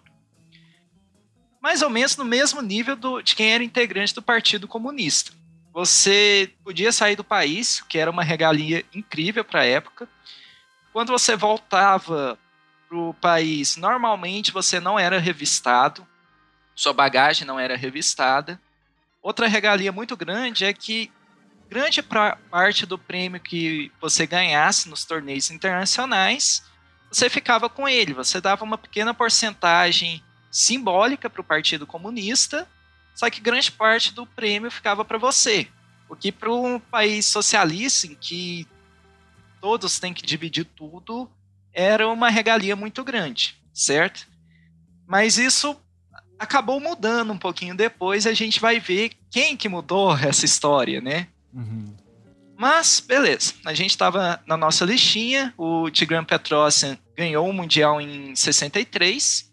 mais 1.62 1.82
ou 1.82 1.90
menos 1.90 2.18
no 2.18 2.26
mesmo 2.26 2.62
nível 2.62 2.96
do, 2.96 3.22
de 3.22 3.36
quem 3.36 3.54
era 3.54 3.64
integrante 3.64 4.14
do 4.14 4.22
Partido 4.22 4.68
Comunista. 4.68 5.32
Você 5.72 6.52
podia 6.64 6.92
sair 6.92 7.16
do 7.16 7.24
país, 7.24 7.82
que 7.88 7.98
era 7.98 8.12
uma 8.12 8.24
regalia 8.24 8.84
incrível 8.94 9.46
para 9.46 9.62
a 9.62 9.66
época. 9.66 10.10
Quando 10.92 11.14
você 11.14 11.38
voltava 11.38 12.38
para 12.90 12.98
o 12.98 13.14
país, 13.14 13.78
normalmente 13.78 14.52
você 14.52 14.80
não 14.80 15.00
era 15.00 15.20
revistado 15.20 16.06
sua 16.82 16.94
bagagem 16.94 17.46
não 17.46 17.60
era 17.60 17.76
revistada. 17.76 18.60
Outra 19.22 19.48
regalia 19.48 19.92
muito 19.92 20.18
grande 20.18 20.66
é 20.66 20.74
que 20.74 21.12
grande 21.72 22.04
parte 22.04 22.86
do 22.86 22.98
prêmio 22.98 23.40
que 23.40 23.90
você 24.02 24.28
ganhasse 24.28 24.90
nos 24.90 25.06
torneios 25.06 25.50
internacionais, 25.50 26.62
você 27.10 27.30
ficava 27.30 27.70
com 27.70 27.88
ele. 27.88 28.14
Você 28.14 28.42
dava 28.42 28.66
uma 28.66 28.78
pequena 28.78 29.14
porcentagem 29.14 30.22
simbólica 30.52 31.30
para 31.30 31.40
o 31.40 31.46
Partido 31.46 31.88
Comunista, 31.88 32.68
só 33.16 33.30
que 33.30 33.40
grande 33.40 33.72
parte 33.72 34.14
do 34.14 34.26
prêmio 34.26 34.70
ficava 34.70 35.06
para 35.06 35.18
você. 35.18 35.66
O 36.10 36.16
que 36.16 36.30
para 36.30 36.52
um 36.52 36.78
país 36.78 37.26
socialista 37.26 38.06
em 38.06 38.16
que 38.16 38.68
todos 39.62 39.98
têm 39.98 40.14
que 40.14 40.26
dividir 40.26 40.66
tudo, 40.66 41.32
era 41.72 42.06
uma 42.10 42.30
regalia 42.30 42.76
muito 42.76 43.02
grande, 43.02 43.56
certo? 43.74 44.28
Mas 45.08 45.38
isso 45.38 45.80
acabou 46.38 46.82
mudando 46.82 47.32
um 47.32 47.38
pouquinho 47.38 47.78
depois, 47.78 48.28
a 48.28 48.34
gente 48.34 48.60
vai 48.60 48.78
ver 48.78 49.14
quem 49.30 49.56
que 49.56 49.70
mudou 49.70 50.18
essa 50.20 50.44
história, 50.44 51.00
né? 51.00 51.30
Uhum. 51.54 51.96
Mas, 52.58 53.00
beleza, 53.00 53.56
a 53.66 53.74
gente 53.74 53.90
estava 53.90 54.42
na 54.46 54.56
nossa 54.56 54.86
listinha, 54.86 55.54
o 55.58 55.90
Tigran 55.90 56.24
Petrosian 56.24 56.98
ganhou 57.16 57.50
o 57.50 57.54
Mundial 57.54 58.00
em 58.00 58.36
63, 58.36 59.52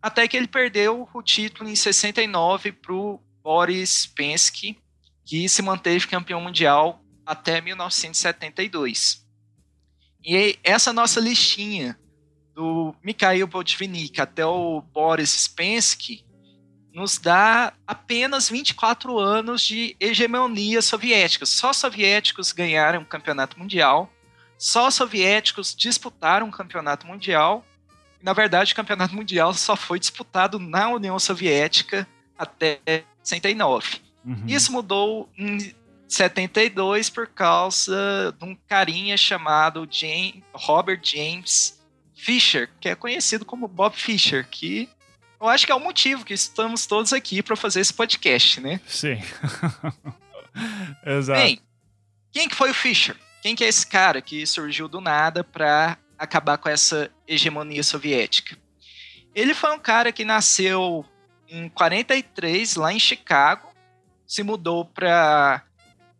até 0.00 0.28
que 0.28 0.36
ele 0.36 0.46
perdeu 0.46 1.08
o 1.12 1.22
título 1.22 1.68
em 1.68 1.74
69 1.74 2.72
para 2.72 2.94
o 2.94 3.20
Boris 3.42 4.06
Penske, 4.06 4.78
que 5.24 5.48
se 5.48 5.60
manteve 5.60 6.06
campeão 6.06 6.40
mundial 6.40 7.02
até 7.26 7.60
1972. 7.60 9.26
E 10.24 10.58
essa 10.62 10.92
nossa 10.92 11.20
listinha 11.20 11.98
do 12.54 12.94
Mikhail 13.02 13.46
Botvinnik 13.46 14.20
até 14.20 14.44
o 14.46 14.80
Boris 14.80 15.30
Spensky 15.30 16.24
nos 16.92 17.18
dá 17.18 17.72
apenas 17.86 18.48
24 18.48 19.18
anos 19.18 19.62
de 19.62 19.96
hegemonia 20.00 20.82
soviética. 20.82 21.46
Só 21.46 21.72
soviéticos 21.72 22.52
ganharam 22.52 23.02
o 23.02 23.06
campeonato 23.06 23.58
mundial, 23.58 24.10
só 24.56 24.90
soviéticos 24.90 25.74
disputaram 25.74 26.48
o 26.48 26.52
campeonato 26.52 27.06
mundial. 27.06 27.64
Na 28.22 28.32
verdade, 28.32 28.72
o 28.72 28.76
campeonato 28.76 29.14
mundial 29.14 29.54
só 29.54 29.76
foi 29.76 30.00
disputado 30.00 30.58
na 30.58 30.88
União 30.88 31.18
Soviética 31.18 32.08
até 32.36 32.80
69. 33.22 34.00
Uhum. 34.24 34.44
Isso 34.46 34.72
mudou 34.72 35.30
em 35.38 35.72
72 36.08 37.10
por 37.10 37.28
causa 37.28 38.34
de 38.36 38.44
um 38.44 38.56
carinha 38.66 39.16
chamado 39.16 39.86
James, 39.88 40.42
Robert 40.52 41.00
James 41.02 41.78
Fischer, 42.14 42.68
que 42.80 42.88
é 42.88 42.94
conhecido 42.96 43.44
como 43.44 43.68
Bob 43.68 43.94
Fischer, 43.94 44.48
que 44.48 44.88
eu 45.40 45.48
acho 45.48 45.66
que 45.66 45.72
é 45.72 45.74
o 45.74 45.80
motivo 45.80 46.24
que 46.24 46.34
estamos 46.34 46.86
todos 46.86 47.12
aqui 47.12 47.42
para 47.42 47.56
fazer 47.56 47.80
esse 47.80 47.92
podcast, 47.92 48.60
né? 48.60 48.80
Sim. 48.86 49.18
Exato. 51.06 51.40
Bem, 51.40 51.60
quem 52.32 52.48
que 52.48 52.54
foi 52.54 52.70
o 52.70 52.74
Fischer? 52.74 53.16
Quem 53.40 53.54
que 53.54 53.64
é 53.64 53.68
esse 53.68 53.86
cara 53.86 54.20
que 54.20 54.44
surgiu 54.46 54.88
do 54.88 55.00
nada 55.00 55.44
para 55.44 55.96
acabar 56.18 56.58
com 56.58 56.68
essa 56.68 57.10
hegemonia 57.26 57.82
soviética? 57.82 58.56
Ele 59.34 59.54
foi 59.54 59.70
um 59.72 59.78
cara 59.78 60.10
que 60.10 60.24
nasceu 60.24 61.04
em 61.48 61.68
43 61.68 62.76
lá 62.76 62.92
em 62.92 62.98
Chicago, 62.98 63.72
se 64.26 64.42
mudou 64.42 64.84
para 64.84 65.62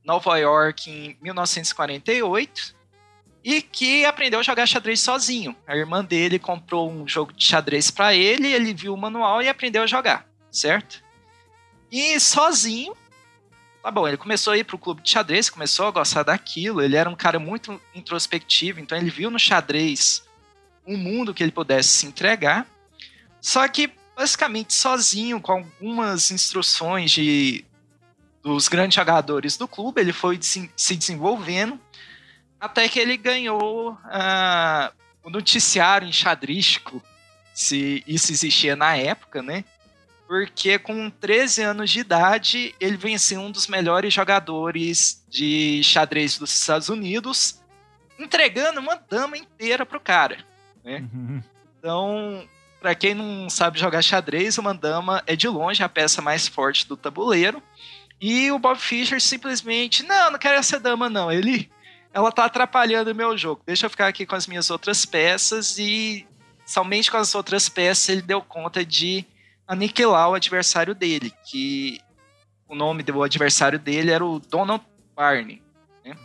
Nova 0.04 0.38
York 0.38 0.90
em 0.90 1.18
1948 1.20 2.77
e 3.50 3.62
que 3.62 4.04
aprendeu 4.04 4.40
a 4.40 4.42
jogar 4.42 4.66
xadrez 4.66 5.00
sozinho. 5.00 5.56
A 5.66 5.74
irmã 5.74 6.04
dele 6.04 6.38
comprou 6.38 6.92
um 6.92 7.08
jogo 7.08 7.32
de 7.32 7.42
xadrez 7.42 7.90
para 7.90 8.14
ele, 8.14 8.52
ele 8.52 8.74
viu 8.74 8.92
o 8.92 8.96
manual 8.96 9.40
e 9.40 9.48
aprendeu 9.48 9.82
a 9.82 9.86
jogar, 9.86 10.28
certo? 10.52 11.02
E 11.90 12.20
sozinho, 12.20 12.94
tá 13.82 13.90
bom, 13.90 14.06
ele 14.06 14.18
começou 14.18 14.52
a 14.52 14.58
ir 14.58 14.64
pro 14.64 14.76
clube 14.76 15.00
de 15.00 15.08
xadrez, 15.08 15.48
começou 15.48 15.86
a 15.86 15.90
gostar 15.90 16.24
daquilo, 16.24 16.82
ele 16.82 16.94
era 16.94 17.08
um 17.08 17.16
cara 17.16 17.38
muito 17.38 17.80
introspectivo, 17.94 18.80
então 18.80 18.98
ele 18.98 19.08
viu 19.08 19.30
no 19.30 19.38
xadrez 19.38 20.22
um 20.86 20.98
mundo 20.98 21.32
que 21.32 21.42
ele 21.42 21.50
pudesse 21.50 21.88
se 21.88 22.06
entregar. 22.06 22.66
Só 23.40 23.66
que 23.66 23.90
basicamente 24.14 24.74
sozinho, 24.74 25.40
com 25.40 25.52
algumas 25.52 26.30
instruções 26.30 27.10
de 27.12 27.64
dos 28.42 28.68
grandes 28.68 28.94
jogadores 28.94 29.56
do 29.56 29.66
clube, 29.66 30.02
ele 30.02 30.12
foi 30.12 30.38
se 30.42 30.96
desenvolvendo 30.96 31.80
até 32.60 32.88
que 32.88 32.98
ele 32.98 33.16
ganhou 33.16 33.92
uh, 33.92 34.92
o 35.22 35.30
noticiário 35.30 36.08
enxadrístico, 36.08 37.02
se 37.54 38.02
isso 38.06 38.32
existia 38.32 38.74
na 38.74 38.96
época, 38.96 39.42
né? 39.42 39.64
Porque 40.26 40.78
com 40.78 41.08
13 41.08 41.62
anos 41.62 41.90
de 41.90 42.00
idade, 42.00 42.74
ele 42.78 42.96
venceu 42.96 43.40
um 43.40 43.50
dos 43.50 43.66
melhores 43.66 44.12
jogadores 44.12 45.24
de 45.28 45.82
xadrez 45.82 46.38
dos 46.38 46.52
Estados 46.58 46.88
Unidos, 46.88 47.60
entregando 48.18 48.80
uma 48.80 48.96
dama 48.96 49.38
inteira 49.38 49.86
pro 49.86 50.00
cara, 50.00 50.38
né? 50.84 51.08
Uhum. 51.12 51.42
Então, 51.78 52.48
para 52.80 52.94
quem 52.94 53.14
não 53.14 53.48
sabe 53.48 53.78
jogar 53.78 54.02
xadrez, 54.02 54.58
uma 54.58 54.74
dama 54.74 55.22
é 55.26 55.34
de 55.34 55.48
longe 55.48 55.82
a 55.82 55.88
peça 55.88 56.20
mais 56.20 56.46
forte 56.46 56.86
do 56.86 56.96
tabuleiro. 56.96 57.62
E 58.20 58.50
o 58.50 58.58
Bob 58.58 58.78
Fischer 58.78 59.20
simplesmente, 59.20 60.02
não, 60.02 60.32
não 60.32 60.38
quero 60.38 60.58
essa 60.58 60.78
dama 60.78 61.08
não. 61.08 61.30
Ele 61.30 61.70
ela 62.12 62.32
tá 62.32 62.44
atrapalhando 62.44 63.10
o 63.10 63.14
meu 63.14 63.36
jogo. 63.36 63.62
Deixa 63.66 63.86
eu 63.86 63.90
ficar 63.90 64.08
aqui 64.08 64.26
com 64.26 64.34
as 64.34 64.46
minhas 64.46 64.70
outras 64.70 65.04
peças 65.04 65.78
e 65.78 66.26
somente 66.66 67.10
com 67.10 67.16
as 67.16 67.34
outras 67.34 67.68
peças 67.68 68.08
ele 68.08 68.22
deu 68.22 68.42
conta 68.42 68.84
de 68.84 69.24
aniquilar 69.66 70.30
o 70.30 70.34
adversário 70.34 70.94
dele, 70.94 71.32
que 71.44 72.00
o 72.66 72.74
nome 72.74 73.02
do 73.02 73.22
adversário 73.22 73.78
dele 73.78 74.10
era 74.10 74.24
o 74.24 74.38
Donald 74.38 74.84
Barney. 75.14 75.62
Né? 76.04 76.16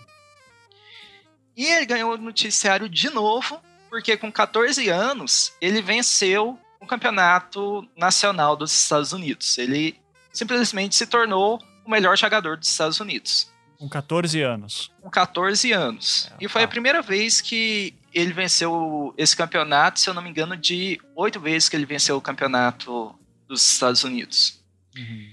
E 1.55 1.65
ele 1.65 1.85
ganhou 1.85 2.13
o 2.13 2.17
noticiário 2.17 2.89
de 2.89 3.09
novo, 3.09 3.61
porque 3.89 4.17
com 4.17 4.31
14 4.31 4.89
anos 4.89 5.53
ele 5.61 5.81
venceu 5.81 6.59
o 6.79 6.85
campeonato 6.85 7.87
nacional 7.95 8.55
dos 8.55 8.73
Estados 8.73 9.13
Unidos. 9.13 9.57
Ele 9.57 9.99
simplesmente 10.31 10.95
se 10.95 11.05
tornou 11.05 11.61
o 11.85 11.89
melhor 11.89 12.17
jogador 12.17 12.57
dos 12.57 12.67
Estados 12.67 12.99
Unidos. 12.99 13.52
Com 13.77 13.89
14 13.89 14.41
anos. 14.41 14.91
Com 15.01 15.09
14 15.09 15.71
anos. 15.71 16.31
É, 16.31 16.45
e 16.45 16.47
foi 16.47 16.61
tá. 16.61 16.65
a 16.65 16.67
primeira 16.67 17.01
vez 17.01 17.41
que 17.41 17.93
ele 18.13 18.31
venceu 18.31 19.13
esse 19.17 19.35
campeonato, 19.35 19.99
se 19.99 20.09
eu 20.09 20.13
não 20.13 20.21
me 20.21 20.29
engano, 20.29 20.55
de 20.55 20.99
oito 21.15 21.39
vezes 21.39 21.67
que 21.67 21.75
ele 21.75 21.85
venceu 21.85 22.15
o 22.15 22.21
campeonato 22.21 23.13
dos 23.47 23.65
Estados 23.65 24.03
Unidos. 24.03 24.63
Uhum. 24.95 25.29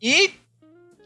E 0.00 0.30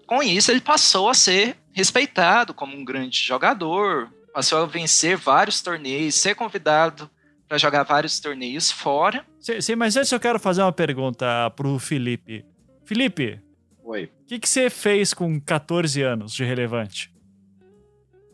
com 0.07 0.23
isso 0.23 0.51
ele 0.51 0.61
passou 0.61 1.09
a 1.09 1.15
ser 1.15 1.57
respeitado 1.73 2.55
como 2.55 2.77
um 2.77 2.85
grande 2.85 3.19
jogador, 3.19 4.11
passou 4.33 4.63
a 4.63 4.67
vencer 4.67 5.17
vários 5.17 5.61
torneios, 5.61 6.15
ser 6.15 6.35
convidado 6.35 7.11
para 7.49 7.59
jogar 7.59 7.83
vários 7.83 8.19
torneios 8.21 8.71
fora. 8.71 9.25
Sim, 9.41 9.61
sim, 9.61 9.77
mas 9.77 9.97
antes 9.97 10.11
eu 10.11 10.21
quero 10.21 10.39
fazer 10.39 10.63
uma 10.63 10.73
pergunta 10.73 11.51
pro 11.51 11.79
Felipe. 11.79 12.45
Felipe. 12.85 13.41
Oi. 13.87 14.11
O 14.25 14.27
que, 14.27 14.41
que 14.41 14.49
você 14.49 14.69
fez 14.69 15.15
com 15.15 15.41
14 15.41 16.03
anos 16.03 16.33
de 16.33 16.45
relevante? 16.45 17.13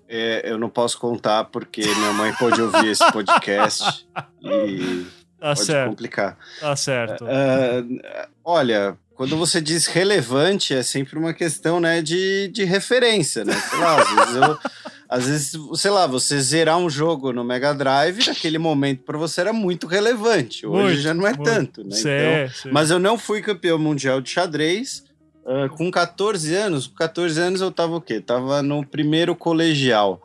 É, 0.09 0.51
eu 0.51 0.59
não 0.59 0.71
posso 0.71 0.99
contar 0.99 1.45
porque 1.45 1.83
minha 1.83 2.13
mãe 2.15 2.33
pode 2.35 2.61
ouvir 2.61 2.89
esse 2.89 3.13
podcast 3.13 4.07
e 4.41 5.07
tá 5.39 5.49
pode 5.49 5.65
certo. 5.65 5.91
complicar. 5.91 6.39
Tá 6.59 6.75
certo. 6.75 7.25
Uh, 7.25 8.01
olha, 8.43 8.97
quando 9.15 9.37
você 9.37 9.61
diz 9.61 9.87
relevante, 9.87 10.73
é 10.73 10.83
sempre 10.83 11.19
uma 11.19 11.35
questão 11.35 11.79
né, 11.79 12.01
de, 12.01 12.49
de 12.49 12.65
referência, 12.65 13.45
né? 13.45 13.53
Sei 13.53 13.79
lá, 13.79 14.01
às 14.01 14.11
vezes, 14.11 14.37
eu, 14.37 14.59
às 15.07 15.27
vezes, 15.27 15.53
sei 15.75 15.91
lá, 15.91 16.07
você 16.07 16.41
zerar 16.41 16.79
um 16.79 16.89
jogo 16.89 17.31
no 17.31 17.45
Mega 17.45 17.75
Drive, 17.75 18.27
naquele 18.27 18.59
momento 18.59 19.03
para 19.03 19.19
você 19.19 19.43
era 19.43 19.53
muito 19.53 19.87
relevante. 19.87 20.67
Hoje 20.67 20.83
muito, 20.83 21.01
já 21.01 21.13
não 21.13 21.27
é 21.27 21.35
muito. 21.35 21.45
tanto, 21.45 21.85
né? 21.85 21.97
então, 21.99 22.73
Mas 22.73 22.91
eu 22.91 22.99
não 22.99 23.19
fui 23.19 23.43
campeão 23.43 23.79
mundial 23.79 24.19
de 24.19 24.31
xadrez. 24.31 25.05
Uh, 25.45 25.69
com 25.77 25.91
14 25.91 26.55
anos, 26.55 26.87
com 26.87 26.95
14 26.95 27.41
anos 27.41 27.61
eu 27.61 27.73
tava 27.73 27.97
o 27.97 28.01
quê? 28.01 28.21
Tava 28.21 28.63
no 28.63 28.87
primeiro 28.87 29.35
colegial. 29.35 30.23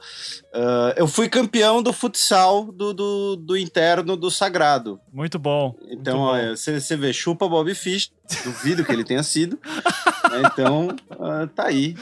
Uh, 0.53 0.93
eu 0.95 1.07
fui 1.07 1.27
campeão 1.27 1.81
do 1.81 1.91
futsal 1.91 2.71
do, 2.71 2.93
do, 2.93 3.35
do 3.35 3.57
interno 3.57 4.15
do 4.15 4.29
Sagrado. 4.29 4.99
Muito 5.11 5.39
bom. 5.39 5.75
Então, 5.89 6.19
olha, 6.19 6.55
você 6.55 6.95
vê, 6.95 7.11
chupa 7.11 7.49
Bob 7.49 7.73
Fish, 7.73 8.11
duvido 8.43 8.85
que 8.85 8.91
ele 8.91 9.03
tenha 9.03 9.23
sido. 9.23 9.57
então, 10.45 10.89
uh, 11.13 11.47
tá 11.47 11.65
aí. 11.65 11.95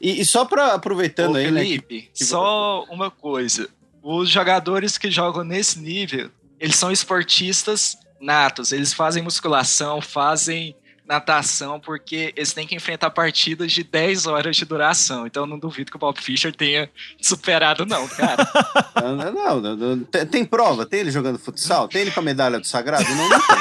E, 0.00 0.20
e, 0.20 0.24
só 0.24 0.44
pra, 0.44 0.74
aproveitando 0.74 1.34
Ô, 1.34 1.36
aí, 1.36 1.52
né, 1.52 1.60
Felipe, 1.60 1.96
né? 1.96 2.08
Que, 2.12 2.24
só 2.24 2.84
uma 2.90 3.12
coisa. 3.12 3.68
Os 4.02 4.28
jogadores 4.28 4.98
que 4.98 5.08
jogam 5.08 5.44
nesse 5.44 5.78
nível, 5.78 6.30
eles 6.58 6.74
são 6.74 6.90
esportistas 6.90 7.96
natos. 8.20 8.72
Eles 8.72 8.92
fazem 8.92 9.22
musculação, 9.22 10.00
fazem 10.00 10.74
natação, 11.10 11.80
porque 11.80 12.32
eles 12.36 12.52
têm 12.52 12.66
que 12.66 12.76
enfrentar 12.76 13.10
partidas 13.10 13.72
de 13.72 13.82
10 13.82 14.26
horas 14.26 14.56
de 14.56 14.64
duração. 14.64 15.26
Então 15.26 15.44
não 15.44 15.58
duvido 15.58 15.90
que 15.90 15.96
o 15.96 16.00
Bob 16.00 16.20
Fischer 16.20 16.54
tenha 16.54 16.88
superado, 17.20 17.84
não, 17.84 18.06
cara. 18.06 18.48
não, 18.94 19.16
não, 19.32 19.60
não, 19.60 19.76
não, 19.76 20.04
tem, 20.04 20.26
tem, 20.26 20.44
prova? 20.44 20.86
Tem 20.86 21.00
ele 21.00 21.10
jogando 21.10 21.38
futsal? 21.38 21.88
Tem 21.88 22.02
ele 22.02 22.12
com 22.12 22.20
a 22.20 22.22
medalha 22.22 22.60
do 22.60 22.66
sagrado? 22.66 23.04
Não, 23.10 23.28
não 23.28 23.40
tem. 23.40 23.58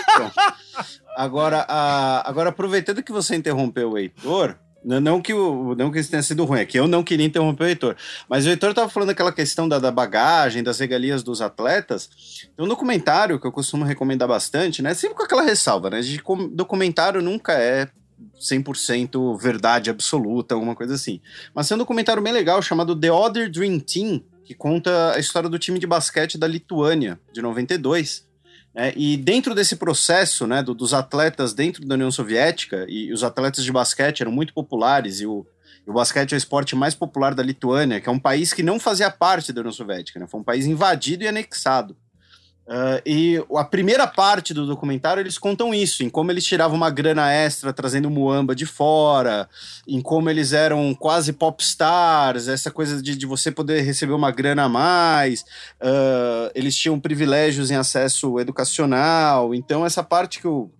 Então, 0.00 0.30
agora, 1.16 1.66
a, 1.68 2.28
agora, 2.28 2.50
aproveitando 2.50 3.02
que 3.02 3.12
você 3.12 3.34
interrompeu 3.34 3.90
o 3.90 3.98
Heitor, 3.98 4.56
não 4.84 5.20
que, 5.20 5.32
não 5.32 5.90
que 5.90 5.98
isso 5.98 6.10
tenha 6.10 6.22
sido 6.22 6.44
ruim, 6.44 6.60
é 6.60 6.64
que 6.64 6.78
eu 6.78 6.88
não 6.88 7.02
queria 7.02 7.26
interromper 7.26 7.64
o 7.64 7.66
Heitor. 7.68 7.96
Mas 8.28 8.44
o 8.44 8.48
Heitor 8.48 8.70
estava 8.70 8.88
falando 8.88 9.08
daquela 9.08 9.32
questão 9.32 9.68
da, 9.68 9.78
da, 9.78 9.90
bagagem, 9.90 10.62
das 10.62 10.78
regalias 10.78 11.22
dos 11.22 11.40
atletas. 11.40 12.08
Tem 12.56 12.64
um 12.64 12.68
documentário 12.68 13.38
que 13.38 13.46
eu 13.46 13.52
costumo 13.52 13.84
recomendar 13.84 14.28
bastante, 14.28 14.82
né? 14.82 14.94
Sempre 14.94 15.16
com 15.16 15.22
aquela 15.22 15.42
ressalva, 15.42 15.90
né? 15.90 16.00
De 16.00 16.20
documentário 16.52 17.22
nunca 17.22 17.52
é 17.52 17.88
100% 18.40 19.38
verdade 19.40 19.90
absoluta, 19.90 20.54
alguma 20.54 20.74
coisa 20.74 20.94
assim. 20.94 21.20
Mas 21.54 21.68
tem 21.68 21.74
um 21.76 21.78
documentário 21.78 22.22
bem 22.22 22.32
legal 22.32 22.60
chamado 22.60 22.98
The 22.98 23.12
Other 23.12 23.50
Dream 23.50 23.78
Team, 23.78 24.22
que 24.44 24.54
conta 24.54 25.12
a 25.14 25.18
história 25.18 25.48
do 25.48 25.58
time 25.58 25.78
de 25.78 25.86
basquete 25.86 26.36
da 26.36 26.46
Lituânia, 26.46 27.20
de 27.32 27.40
92 27.40 28.31
é, 28.74 28.92
e 28.96 29.16
dentro 29.16 29.54
desse 29.54 29.76
processo 29.76 30.46
né, 30.46 30.62
do, 30.62 30.74
dos 30.74 30.94
atletas 30.94 31.52
dentro 31.52 31.84
da 31.86 31.94
União 31.94 32.10
Soviética, 32.10 32.86
e 32.88 33.12
os 33.12 33.22
atletas 33.22 33.64
de 33.64 33.72
basquete 33.72 34.22
eram 34.22 34.32
muito 34.32 34.54
populares, 34.54 35.20
e 35.20 35.26
o, 35.26 35.46
e 35.86 35.90
o 35.90 35.92
basquete 35.92 36.32
é 36.32 36.36
o 36.36 36.38
esporte 36.38 36.74
mais 36.74 36.94
popular 36.94 37.34
da 37.34 37.42
Lituânia, 37.42 38.00
que 38.00 38.08
é 38.08 38.12
um 38.12 38.18
país 38.18 38.52
que 38.52 38.62
não 38.62 38.80
fazia 38.80 39.10
parte 39.10 39.52
da 39.52 39.60
União 39.60 39.72
Soviética, 39.72 40.18
né, 40.18 40.26
foi 40.26 40.40
um 40.40 40.44
país 40.44 40.66
invadido 40.66 41.24
e 41.24 41.28
anexado. 41.28 41.96
Uh, 42.64 43.02
e 43.04 43.44
a 43.56 43.64
primeira 43.64 44.06
parte 44.06 44.54
do 44.54 44.64
documentário 44.64 45.20
eles 45.20 45.36
contam 45.36 45.74
isso, 45.74 46.04
em 46.04 46.08
como 46.08 46.30
eles 46.30 46.44
tiravam 46.44 46.76
uma 46.76 46.90
grana 46.90 47.30
extra 47.30 47.72
trazendo 47.72 48.08
Muamba 48.08 48.54
de 48.54 48.64
fora, 48.64 49.48
em 49.86 50.00
como 50.00 50.30
eles 50.30 50.52
eram 50.52 50.94
quase 50.94 51.32
popstars, 51.32 52.46
essa 52.46 52.70
coisa 52.70 53.02
de, 53.02 53.16
de 53.16 53.26
você 53.26 53.50
poder 53.50 53.80
receber 53.82 54.12
uma 54.12 54.30
grana 54.30 54.64
a 54.64 54.68
mais, 54.68 55.42
uh, 55.80 56.52
eles 56.54 56.76
tinham 56.76 57.00
privilégios 57.00 57.70
em 57.72 57.74
acesso 57.74 58.38
educacional, 58.38 59.52
então 59.54 59.84
essa 59.84 60.04
parte 60.04 60.40
que 60.40 60.46
o, 60.46 60.70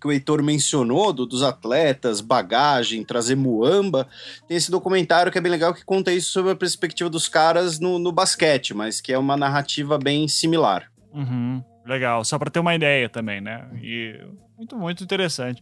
que 0.00 0.06
o 0.06 0.12
Heitor 0.12 0.40
mencionou, 0.40 1.12
do, 1.12 1.26
dos 1.26 1.42
atletas, 1.42 2.20
bagagem, 2.20 3.04
trazer 3.04 3.34
muamba. 3.34 4.06
Tem 4.46 4.56
esse 4.56 4.70
documentário 4.70 5.32
que 5.32 5.38
é 5.38 5.40
bem 5.40 5.50
legal 5.50 5.74
que 5.74 5.84
conta 5.84 6.12
isso 6.12 6.30
sobre 6.30 6.52
a 6.52 6.56
perspectiva 6.56 7.10
dos 7.10 7.28
caras 7.28 7.80
no, 7.80 7.98
no 7.98 8.12
basquete, 8.12 8.72
mas 8.72 9.00
que 9.00 9.12
é 9.12 9.18
uma 9.18 9.36
narrativa 9.36 9.98
bem 9.98 10.28
similar. 10.28 10.88
Uhum, 11.18 11.64
legal, 11.84 12.24
só 12.24 12.38
para 12.38 12.48
ter 12.48 12.60
uma 12.60 12.76
ideia 12.76 13.08
também, 13.08 13.40
né? 13.40 13.68
E 13.82 14.24
muito, 14.56 14.76
muito 14.76 15.02
interessante. 15.02 15.60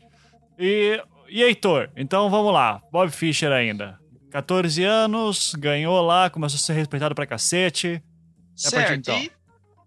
E, 0.58 1.02
e 1.30 1.42
Heitor, 1.42 1.88
então 1.96 2.28
vamos 2.28 2.52
lá. 2.52 2.82
Bob 2.92 3.10
Fischer 3.10 3.50
ainda. 3.50 3.98
14 4.30 4.84
anos, 4.84 5.54
ganhou 5.54 5.98
lá, 6.02 6.28
começou 6.28 6.56
a 6.56 6.60
ser 6.60 6.74
respeitado 6.74 7.14
pra 7.14 7.26
cacete. 7.26 8.02
Certo, 8.54 8.92
então. 8.92 9.18
e 9.18 9.30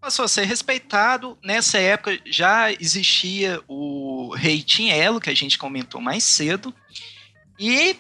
passou 0.01 0.25
a 0.25 0.27
ser 0.27 0.45
respeitado. 0.45 1.37
Nessa 1.43 1.77
época 1.77 2.17
já 2.25 2.71
existia 2.71 3.61
o 3.67 4.33
rating 4.35 4.89
Elo, 4.89 5.19
que 5.19 5.29
a 5.29 5.35
gente 5.35 5.55
comentou 5.55 6.01
mais 6.01 6.23
cedo. 6.23 6.73
E 7.59 7.95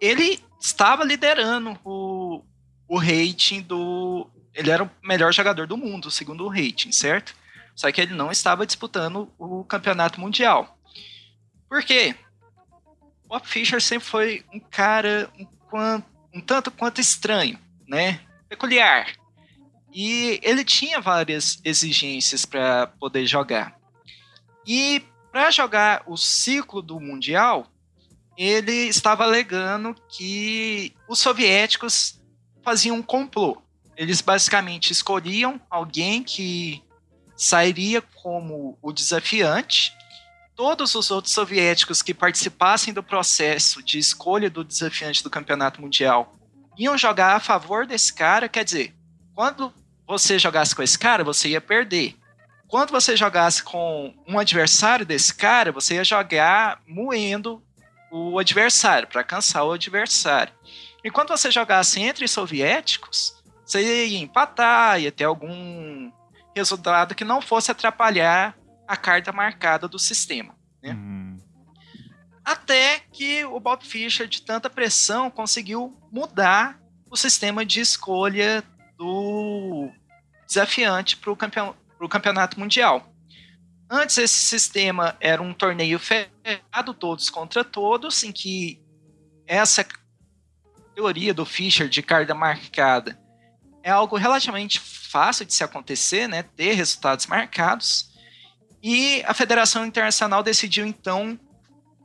ele 0.00 0.40
estava 0.58 1.04
liderando 1.04 1.78
o, 1.84 2.42
o 2.88 2.98
rating 2.98 3.60
do, 3.60 4.26
ele 4.54 4.70
era 4.70 4.84
o 4.84 4.90
melhor 5.02 5.32
jogador 5.32 5.66
do 5.66 5.76
mundo, 5.76 6.10
segundo 6.10 6.44
o 6.44 6.48
rating, 6.48 6.92
certo? 6.92 7.34
Só 7.74 7.90
que 7.90 8.00
ele 8.00 8.14
não 8.14 8.30
estava 8.30 8.66
disputando 8.66 9.32
o 9.38 9.64
campeonato 9.64 10.20
mundial. 10.20 10.78
Por 11.68 11.82
quê? 11.82 12.14
Bob 13.26 13.46
Fischer 13.46 13.80
sempre 13.80 14.08
foi 14.08 14.44
um 14.52 14.58
cara 14.58 15.30
um, 15.38 16.02
um 16.34 16.40
tanto 16.40 16.70
quanto 16.70 17.00
estranho, 17.00 17.58
né? 17.86 18.20
Peculiar. 18.48 19.06
E 19.92 20.40
ele 20.42 20.64
tinha 20.64 21.00
várias 21.00 21.60
exigências 21.64 22.44
para 22.44 22.88
poder 22.88 23.26
jogar. 23.26 23.76
E 24.66 25.02
para 25.30 25.50
jogar 25.50 26.02
o 26.06 26.16
ciclo 26.16 26.82
do 26.82 26.98
Mundial, 27.00 27.66
ele 28.36 28.88
estava 28.88 29.24
alegando 29.24 29.94
que 30.08 30.92
os 31.08 31.18
soviéticos 31.18 32.20
faziam 32.64 32.96
um 32.96 33.02
complô 33.02 33.62
eles 34.00 34.22
basicamente 34.22 34.92
escolhiam 34.92 35.60
alguém 35.68 36.22
que 36.22 36.82
sairia 37.36 38.00
como 38.00 38.78
o 38.80 38.94
desafiante. 38.94 39.92
Todos 40.56 40.94
os 40.94 41.10
outros 41.10 41.34
soviéticos 41.34 42.00
que 42.00 42.14
participassem 42.14 42.94
do 42.94 43.02
processo 43.02 43.82
de 43.82 43.98
escolha 43.98 44.48
do 44.48 44.64
desafiante 44.64 45.22
do 45.22 45.28
campeonato 45.28 45.82
mundial 45.82 46.34
iam 46.78 46.96
jogar 46.96 47.36
a 47.36 47.40
favor 47.40 47.86
desse 47.86 48.10
cara. 48.14 48.48
Quer 48.48 48.64
dizer, 48.64 48.94
quando 49.34 49.70
você 50.08 50.38
jogasse 50.38 50.74
com 50.74 50.82
esse 50.82 50.98
cara, 50.98 51.22
você 51.22 51.50
ia 51.50 51.60
perder. 51.60 52.16
Quando 52.68 52.92
você 52.92 53.14
jogasse 53.14 53.62
com 53.62 54.14
um 54.26 54.38
adversário 54.38 55.04
desse 55.04 55.34
cara, 55.34 55.72
você 55.72 55.96
ia 55.96 56.04
jogar 56.04 56.80
moendo 56.86 57.62
o 58.10 58.38
adversário, 58.38 59.06
para 59.06 59.22
cansar 59.22 59.66
o 59.66 59.72
adversário. 59.72 60.54
E 61.04 61.10
quando 61.10 61.28
você 61.28 61.50
jogasse 61.50 62.00
entre 62.00 62.26
soviéticos, 62.26 63.39
você 63.70 64.06
ia 64.08 64.18
empatar, 64.18 65.00
ia 65.00 65.12
ter 65.12 65.24
algum 65.24 66.10
resultado 66.56 67.14
que 67.14 67.24
não 67.24 67.40
fosse 67.40 67.70
atrapalhar 67.70 68.58
a 68.86 68.96
carta 68.96 69.32
marcada 69.32 69.86
do 69.86 69.98
sistema. 69.98 70.56
Né? 70.82 70.92
Uhum. 70.92 71.38
Até 72.44 73.00
que 73.12 73.44
o 73.44 73.60
Bob 73.60 73.84
Fischer, 73.84 74.26
de 74.26 74.42
tanta 74.42 74.68
pressão, 74.68 75.30
conseguiu 75.30 75.96
mudar 76.10 76.80
o 77.08 77.16
sistema 77.16 77.64
de 77.64 77.80
escolha 77.80 78.64
do 78.98 79.88
desafiante 80.46 81.16
para 81.16 81.30
o 81.30 81.36
campeon 81.36 81.74
campeonato 82.08 82.58
mundial. 82.58 83.12
Antes, 83.88 84.16
esse 84.16 84.38
sistema 84.38 85.16
era 85.20 85.42
um 85.42 85.52
torneio 85.52 85.98
fechado, 85.98 86.94
todos 86.94 87.28
contra 87.28 87.62
todos, 87.62 88.22
em 88.22 88.32
que 88.32 88.80
essa 89.46 89.86
teoria 90.94 91.34
do 91.34 91.44
Fischer 91.44 91.88
de 91.88 92.02
carta 92.02 92.34
marcada 92.34 93.19
é 93.82 93.90
algo 93.90 94.16
relativamente 94.16 94.78
fácil 94.80 95.44
de 95.44 95.54
se 95.54 95.64
acontecer, 95.64 96.28
né, 96.28 96.42
ter 96.42 96.74
resultados 96.74 97.26
marcados. 97.26 98.10
E 98.82 99.22
a 99.26 99.34
Federação 99.34 99.84
Internacional 99.84 100.42
decidiu 100.42 100.86
então 100.86 101.38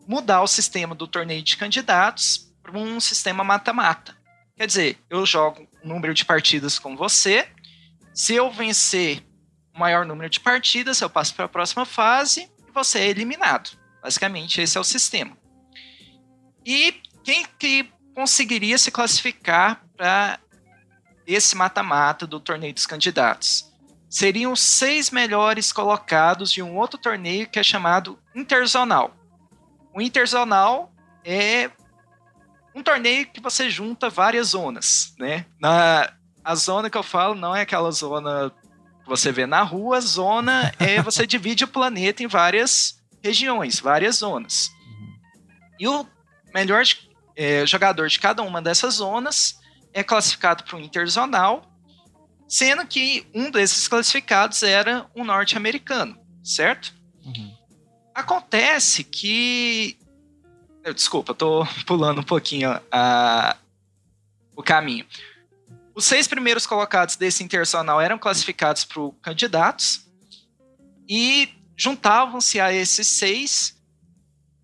mudar 0.08 0.42
o 0.42 0.48
sistema 0.48 0.94
do 0.94 1.08
torneio 1.08 1.42
de 1.42 1.58
candidatos 1.58 2.54
para 2.62 2.78
um 2.78 3.00
sistema 3.00 3.44
mata-mata. 3.44 4.16
Quer 4.58 4.68
dizer, 4.68 4.98
eu 5.10 5.26
jogo 5.26 5.68
um 5.84 5.90
número 5.90 6.14
de 6.14 6.24
partidas 6.26 6.80
com 6.80 6.96
você. 6.96 7.48
Se 8.14 8.34
eu 8.34 8.50
vencer 8.50 9.22
o 9.74 9.80
maior 9.80 10.06
número 10.06 10.30
de 10.30 10.40
partidas, 10.40 11.02
eu 11.02 11.10
passo 11.10 11.36
para 11.36 11.46
a 11.46 11.50
próxima 11.50 11.86
fase 11.86 12.50
e 12.68 12.72
você 12.72 13.00
é 13.00 13.08
eliminado. 13.08 13.78
Basicamente, 14.02 14.62
esse 14.62 14.78
é 14.78 14.82
o 14.82 14.84
sistema. 14.84 15.38
E 16.66 17.02
quem 17.24 17.46
que 17.60 17.92
conseguiria 18.16 18.78
se 18.78 18.92
classificar 18.92 19.84
para 19.98 20.40
esse 21.26 21.56
mata-mata 21.56 22.28
do 22.28 22.40
torneio 22.40 22.74
dos 22.74 22.86
candidatos? 22.86 23.72
Seriam 24.10 24.54
os 24.54 24.62
seis 24.62 25.12
melhores 25.12 25.72
colocados 25.72 26.52
de 26.52 26.62
um 26.62 26.78
outro 26.78 26.98
torneio 26.98 27.50
que 27.50 27.60
é 27.60 27.64
chamado 27.64 28.20
Interzonal. 28.34 29.14
O 29.94 30.02
Interzonal 30.02 30.92
é 31.24 31.70
um 32.74 32.84
torneio 32.84 33.26
que 33.28 33.42
você 33.42 33.70
junta 33.70 34.10
várias 34.10 34.50
zonas, 34.50 35.14
né? 35.18 35.46
Na, 35.60 36.12
a 36.44 36.56
zona 36.56 36.90
que 36.90 36.98
eu 36.98 37.04
falo 37.04 37.34
não 37.34 37.56
é 37.56 37.62
aquela 37.62 37.90
zona 37.92 38.52
que 39.04 39.10
você 39.10 39.32
vê 39.32 39.46
na 39.46 39.64
rua, 39.64 39.98
a 39.98 40.02
zona 40.02 40.74
é 40.78 41.02
você 41.04 41.26
divide 41.26 41.64
o 41.64 41.68
planeta 41.70 42.22
em 42.22 42.28
várias 42.28 43.02
regiões, 43.24 43.80
várias 43.80 44.18
zonas. 44.18 44.70
E 45.80 45.88
o 45.88 46.06
melhor 46.54 46.84
é, 47.36 47.66
jogador 47.66 48.08
de 48.08 48.20
cada 48.20 48.44
uma 48.44 48.62
dessas 48.62 48.96
zonas 48.96 49.60
é 49.96 50.04
classificado 50.04 50.66
para 50.66 50.76
o 50.76 50.82
interzonal, 50.82 51.66
sendo 52.50 52.86
que 52.86 53.26
um 53.34 53.50
desses 53.50 53.88
classificados 53.88 54.62
era 54.62 55.10
um 55.16 55.24
norte-americano, 55.24 56.20
certo? 56.44 56.94
Uhum. 57.24 57.58
Acontece 58.14 59.06
que. 59.06 59.98
Desculpa, 60.94 61.32
estou 61.32 61.66
pulando 61.88 62.20
um 62.20 62.26
pouquinho 62.26 62.78
a, 62.92 63.56
o 64.54 64.62
caminho. 64.62 65.06
Os 65.96 66.04
seis 66.04 66.28
primeiros 66.28 66.68
colocados 66.68 67.16
desse 67.16 67.42
internacional 67.42 68.02
eram 68.02 68.20
classificados 68.20 68.84
para 68.84 69.02
candidatos 69.22 70.06
e 71.08 71.50
juntavam-se 71.78 72.60
a 72.60 72.74
esses 72.74 73.08
seis 73.08 73.82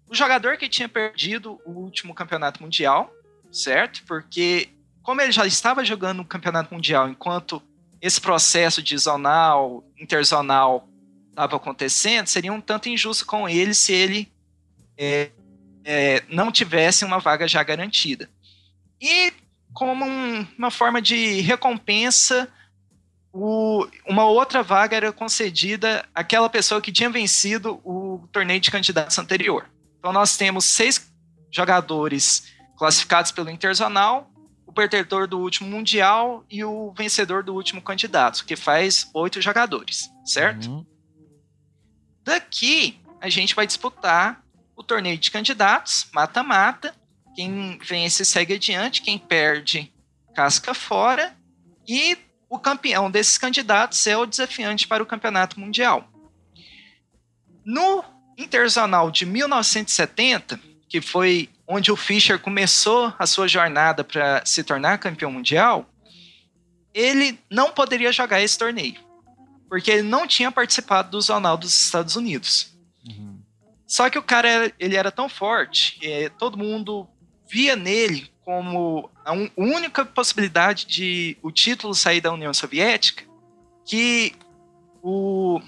o 0.10 0.14
jogador 0.14 0.58
que 0.58 0.68
tinha 0.68 0.90
perdido 0.90 1.58
o 1.66 1.72
último 1.72 2.14
campeonato 2.14 2.62
mundial, 2.62 3.10
certo? 3.50 4.04
Porque 4.06 4.70
como 5.04 5.22
ele 5.22 5.32
já 5.32 5.46
estava 5.46 5.84
jogando 5.84 6.22
o 6.22 6.26
campeonato 6.26 6.74
mundial 6.74 7.10
enquanto 7.10 7.62
esse 8.02 8.20
processo 8.20 8.82
de 8.82 8.98
zonal, 8.98 9.84
interzonal 9.98 10.88
estava 11.30 11.56
acontecendo, 11.56 12.28
seria 12.28 12.52
um 12.52 12.62
tanto 12.62 12.90
injusto 12.90 13.26
com 13.26 13.48
ele 13.48 13.74
se 13.74 13.94
ele 13.94 14.32
é, 14.98 15.32
é, 15.84 16.24
não 16.30 16.52
tivesse 16.52 17.06
uma 17.06 17.20
vaga 17.20 17.48
já 17.48 17.64
garantida. 17.64 18.30
E 19.00 19.34
como 19.74 20.06
um, 20.06 20.46
uma 20.58 20.70
forma 20.70 21.02
de 21.02 21.42
recompensa, 21.42 22.48
o, 23.34 23.88
uma 24.08 24.26
outra 24.26 24.62
vaga 24.62 24.96
era 24.96 25.12
concedida 25.12 26.08
àquela 26.14 26.50
pessoa 26.50 26.82
que 26.82 26.92
tinha 26.92 27.10
vencido 27.10 27.80
o 27.84 28.28
torneio 28.32 28.60
de 28.60 28.70
candidatos 28.70 29.18
anterior. 29.18 29.70
Então 30.00 30.12
nós 30.12 30.36
temos 30.36 30.66
seis 30.66 31.12
jogadores 31.52 32.52
classificados 32.78 33.32
pelo 33.32 33.50
Interzonal, 33.50 34.31
o 34.72 34.74
perdedor 34.74 35.28
do 35.28 35.38
último 35.38 35.70
Mundial 35.70 36.46
e 36.50 36.64
o 36.64 36.94
vencedor 36.94 37.44
do 37.44 37.54
último 37.54 37.82
candidato, 37.82 38.46
que 38.46 38.56
faz 38.56 39.10
oito 39.14 39.42
jogadores, 39.42 40.10
certo? 40.26 40.70
Uhum. 40.70 40.86
Daqui 42.24 42.98
a 43.20 43.30
gente 43.30 43.54
vai 43.54 43.68
disputar 43.68 44.42
o 44.76 44.82
torneio 44.82 45.18
de 45.18 45.30
candidatos, 45.30 46.08
mata-mata. 46.14 46.96
Quem 47.36 47.78
vence 47.80 48.24
segue 48.24 48.54
adiante, 48.54 49.02
quem 49.02 49.18
perde 49.18 49.94
casca 50.34 50.74
fora. 50.74 51.36
E 51.86 52.18
o 52.50 52.58
campeão 52.58 53.12
desses 53.12 53.38
candidatos 53.38 54.08
é 54.08 54.16
o 54.16 54.26
desafiante 54.26 54.88
para 54.88 55.04
o 55.04 55.06
campeonato 55.06 55.60
mundial. 55.60 56.10
No 57.66 58.04
Interzonal 58.38 59.12
de 59.12 59.26
1970, 59.26 60.60
que 60.88 61.02
foi 61.02 61.50
onde 61.72 61.92
o 61.92 61.96
Fischer 61.96 62.40
começou 62.40 63.14
a 63.18 63.26
sua 63.26 63.48
jornada 63.48 64.04
para 64.04 64.44
se 64.46 64.64
tornar 64.64 64.98
campeão 64.98 65.32
mundial, 65.32 65.90
ele 66.94 67.40
não 67.50 67.72
poderia 67.72 68.12
jogar 68.12 68.42
esse 68.42 68.58
torneio 68.58 69.12
porque 69.72 69.90
ele 69.90 70.02
não 70.02 70.28
tinha 70.28 70.52
participado 70.52 71.12
do 71.12 71.22
Zonal 71.22 71.56
dos 71.56 71.74
Estados 71.74 72.18
Unidos. 72.18 72.76
Uhum. 73.08 73.40
Só 73.88 74.10
que 74.10 74.20
o 74.20 74.22
cara 74.22 74.70
ele 74.78 74.98
era 74.98 75.10
tão 75.10 75.30
forte, 75.30 75.98
todo 76.38 76.58
mundo 76.58 77.08
via 77.50 77.74
nele 77.74 78.30
como 78.44 79.10
a 79.24 79.32
un, 79.32 79.50
única 79.56 80.04
possibilidade 80.04 80.86
de 80.86 81.38
o 81.42 81.54
título 81.54 81.96
sair 81.96 82.20
da 82.20 82.34
União 82.34 82.54
Soviética, 82.54 83.24
que 83.86 84.36
o 85.02 85.62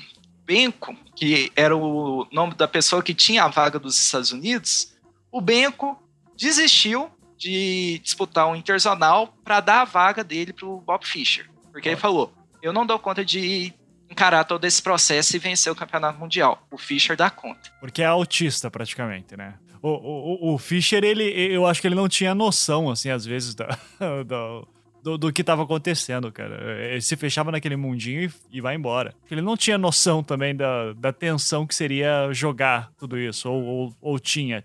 Benko, 0.46 0.98
que 1.16 1.50
era 1.56 1.74
o 1.74 2.28
nome 2.30 2.56
da 2.56 2.68
pessoa 2.68 3.02
que 3.02 3.14
tinha 3.14 3.46
a 3.46 3.48
vaga 3.48 3.80
dos 3.80 3.98
Estados 3.98 4.34
Unidos, 4.34 4.93
o 5.34 5.42
Benko 5.42 5.98
desistiu 6.38 7.10
de 7.38 8.00
disputar 8.04 8.48
um 8.48 8.56
interzonal 8.56 9.36
para 9.44 9.60
dar 9.60 9.82
a 9.82 9.86
vaga 9.86 10.24
dele 10.24 10.54
para 10.54 10.68
o 10.68 10.80
Bob 10.80 11.06
Fischer, 11.06 11.50
porque 11.72 11.90
ele 11.90 11.98
falou: 11.98 12.32
eu 12.62 12.72
não 12.72 12.86
dou 12.86 13.00
conta 13.00 13.26
de 13.26 13.74
encarar 14.10 14.44
todo 14.44 14.64
esse 14.64 14.82
processo 14.82 15.36
e 15.36 15.40
vencer 15.40 15.74
o 15.74 15.76
campeonato 15.76 16.20
mundial. 16.20 16.66
O 16.72 16.78
Fischer 16.78 17.18
dá 17.18 17.32
conta. 17.32 17.72
Porque 17.80 18.04
é 18.04 18.06
autista, 18.06 18.70
praticamente, 18.70 19.36
né? 19.36 19.56
O, 19.82 19.90
o, 19.90 20.54
o 20.54 20.58
Fischer, 20.58 21.04
ele, 21.04 21.24
eu 21.24 21.66
acho 21.66 21.82
que 21.82 21.88
ele 21.88 21.96
não 21.96 22.08
tinha 22.08 22.36
noção, 22.36 22.90
assim, 22.90 23.10
às 23.10 23.26
vezes, 23.26 23.56
da, 23.56 23.68
da 24.26 24.62
do, 25.04 25.18
do, 25.18 25.34
que 25.34 25.42
estava 25.42 25.64
acontecendo, 25.64 26.32
cara. 26.32 26.92
Ele 26.92 27.02
se 27.02 27.18
fechava 27.18 27.52
naquele 27.52 27.76
mundinho 27.76 28.24
e, 28.24 28.58
e, 28.58 28.62
vai 28.62 28.76
embora. 28.76 29.14
Ele 29.30 29.42
não 29.42 29.58
tinha 29.58 29.78
noção 29.78 30.24
também 30.24 30.56
da, 30.56 30.94
da 30.94 31.12
tensão 31.12 31.68
que 31.68 31.76
seria 31.76 32.32
jogar 32.32 32.90
tudo 32.98 33.20
isso, 33.20 33.52
ou, 33.52 33.64
ou, 33.64 33.96
ou 34.02 34.20
tinha. 34.20 34.64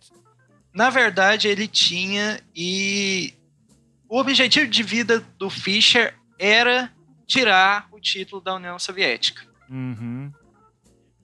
Na 0.78 0.90
verdade, 0.90 1.48
ele 1.48 1.66
tinha, 1.66 2.40
e 2.54 3.34
o 4.08 4.16
objetivo 4.16 4.70
de 4.70 4.84
vida 4.84 5.18
do 5.36 5.50
Fischer 5.50 6.14
era 6.38 6.88
tirar 7.26 7.88
o 7.90 7.98
título 7.98 8.40
da 8.40 8.54
União 8.54 8.78
Soviética. 8.78 9.42
Uhum. 9.68 10.32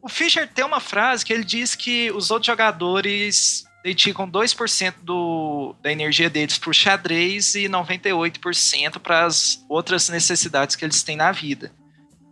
O 0.02 0.08
Fischer 0.08 0.48
tem 0.52 0.64
uma 0.64 0.80
frase 0.80 1.24
que 1.24 1.32
ele 1.32 1.44
diz 1.44 1.76
que 1.76 2.10
os 2.10 2.32
outros 2.32 2.48
jogadores 2.48 3.64
dedicam 3.84 4.28
2% 4.28 4.94
do, 5.04 5.76
da 5.80 5.92
energia 5.92 6.28
deles 6.28 6.58
para 6.58 6.70
o 6.70 6.74
xadrez 6.74 7.54
e 7.54 7.68
98% 7.68 8.98
para 8.98 9.24
as 9.24 9.64
outras 9.68 10.08
necessidades 10.08 10.74
que 10.74 10.84
eles 10.84 11.04
têm 11.04 11.14
na 11.16 11.30
vida. 11.30 11.70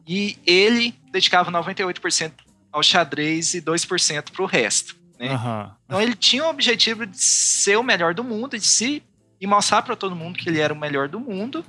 E 0.08 0.36
ele 0.44 0.92
dedicava 1.12 1.52
98% 1.52 2.32
ao 2.72 2.82
xadrez 2.82 3.54
e 3.54 3.62
2% 3.62 4.32
para 4.32 4.42
o 4.42 4.46
resto. 4.46 5.00
Né? 5.22 5.36
Uhum. 5.36 5.70
Então 5.84 6.02
ele 6.02 6.16
tinha 6.16 6.44
o 6.44 6.50
objetivo 6.50 7.06
de 7.06 7.16
ser 7.16 7.76
o 7.76 7.82
melhor 7.82 8.12
do 8.12 8.24
mundo, 8.24 8.58
de 8.58 8.66
se 8.66 9.04
e 9.40 9.46
mostrar 9.46 9.82
para 9.82 9.94
todo 9.94 10.16
mundo 10.16 10.36
que 10.36 10.48
ele 10.48 10.58
era 10.58 10.74
o 10.74 10.78
melhor 10.78 11.08
do 11.08 11.20
mundo. 11.20 11.64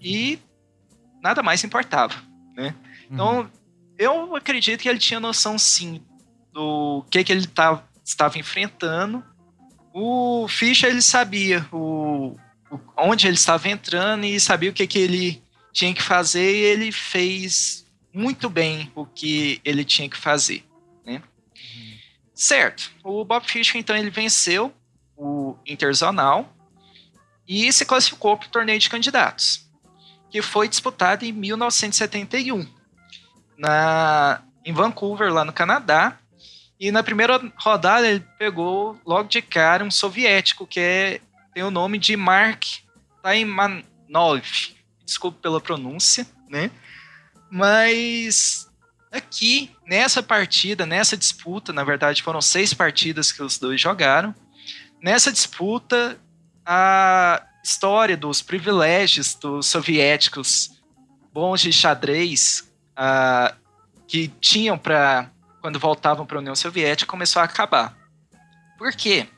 E 0.00 0.38
nada 1.22 1.42
mais 1.42 1.62
importava, 1.62 2.14
né? 2.56 2.74
Então, 3.10 3.40
uhum. 3.40 3.48
eu 3.96 4.36
acredito 4.36 4.82
que 4.82 4.88
ele 4.88 4.98
tinha 4.98 5.18
noção, 5.18 5.58
sim, 5.58 6.02
do 6.52 7.04
que, 7.10 7.22
que 7.22 7.32
ele 7.32 7.46
tá, 7.46 7.82
estava 8.04 8.38
enfrentando. 8.38 9.24
O 9.92 10.46
Fischer, 10.48 10.90
ele 10.90 11.02
sabia 11.02 11.66
o, 11.72 12.36
o, 12.70 12.80
onde 12.96 13.26
ele 13.26 13.36
estava 13.36 13.68
entrando 13.68 14.24
e 14.24 14.38
sabia 14.38 14.70
o 14.70 14.72
que, 14.72 14.86
que 14.86 14.98
ele 14.98 15.42
tinha 15.72 15.94
que 15.94 16.02
fazer 16.02 16.52
e 16.52 16.64
ele 16.64 16.92
fez 16.92 17.86
muito 18.12 18.50
bem 18.50 18.90
o 18.94 19.06
que 19.06 19.60
ele 19.64 19.84
tinha 19.84 20.08
que 20.08 20.16
fazer, 20.16 20.64
né? 21.04 21.22
Certo. 22.38 22.92
O 23.02 23.24
Bob 23.24 23.44
Fischer, 23.44 23.80
então, 23.80 23.96
ele 23.96 24.10
venceu 24.10 24.72
o 25.16 25.56
Interzonal 25.66 26.48
e 27.46 27.72
se 27.72 27.84
classificou 27.84 28.36
para 28.36 28.46
o 28.46 28.50
torneio 28.50 28.78
de 28.78 28.88
candidatos 28.88 29.68
que 30.30 30.42
foi 30.42 30.68
disputado 30.68 31.24
em 31.24 31.32
1971, 31.32 32.66
na, 33.56 34.42
em 34.64 34.72
Vancouver, 34.72 35.32
lá 35.32 35.44
no 35.44 35.52
Canadá. 35.52 36.18
E 36.78 36.92
na 36.92 37.02
primeira 37.02 37.40
rodada 37.56 38.06
ele 38.06 38.24
pegou 38.38 39.00
logo 39.04 39.28
de 39.28 39.42
cara 39.42 39.84
um 39.84 39.90
soviético 39.90 40.66
que 40.66 40.78
é, 40.78 41.20
tem 41.52 41.64
o 41.64 41.70
nome 41.70 41.98
de 41.98 42.16
Mark 42.16 42.64
Taimanov. 43.22 44.44
Desculpe 45.04 45.40
pela 45.40 45.60
pronúncia, 45.60 46.26
né? 46.48 46.70
Mas 47.50 48.67
aqui, 49.10 49.70
nessa 49.86 50.22
partida, 50.22 50.86
nessa 50.86 51.16
disputa, 51.16 51.72
na 51.72 51.84
verdade 51.84 52.22
foram 52.22 52.40
seis 52.40 52.74
partidas 52.74 53.32
que 53.32 53.42
os 53.42 53.58
dois 53.58 53.80
jogaram. 53.80 54.34
Nessa 55.02 55.32
disputa, 55.32 56.18
a 56.64 57.42
história 57.64 58.16
dos 58.16 58.42
privilégios 58.42 59.34
dos 59.34 59.66
soviéticos 59.66 60.70
bons 61.32 61.60
de 61.60 61.72
xadrez 61.72 62.70
uh, 62.98 63.54
que 64.06 64.28
tinham 64.40 64.76
para 64.76 65.30
quando 65.60 65.78
voltavam 65.78 66.24
para 66.24 66.38
a 66.38 66.40
União 66.40 66.54
Soviética 66.54 67.10
começou 67.10 67.40
a 67.40 67.44
acabar. 67.44 67.96
Por 68.76 68.92
quê? 68.92 69.28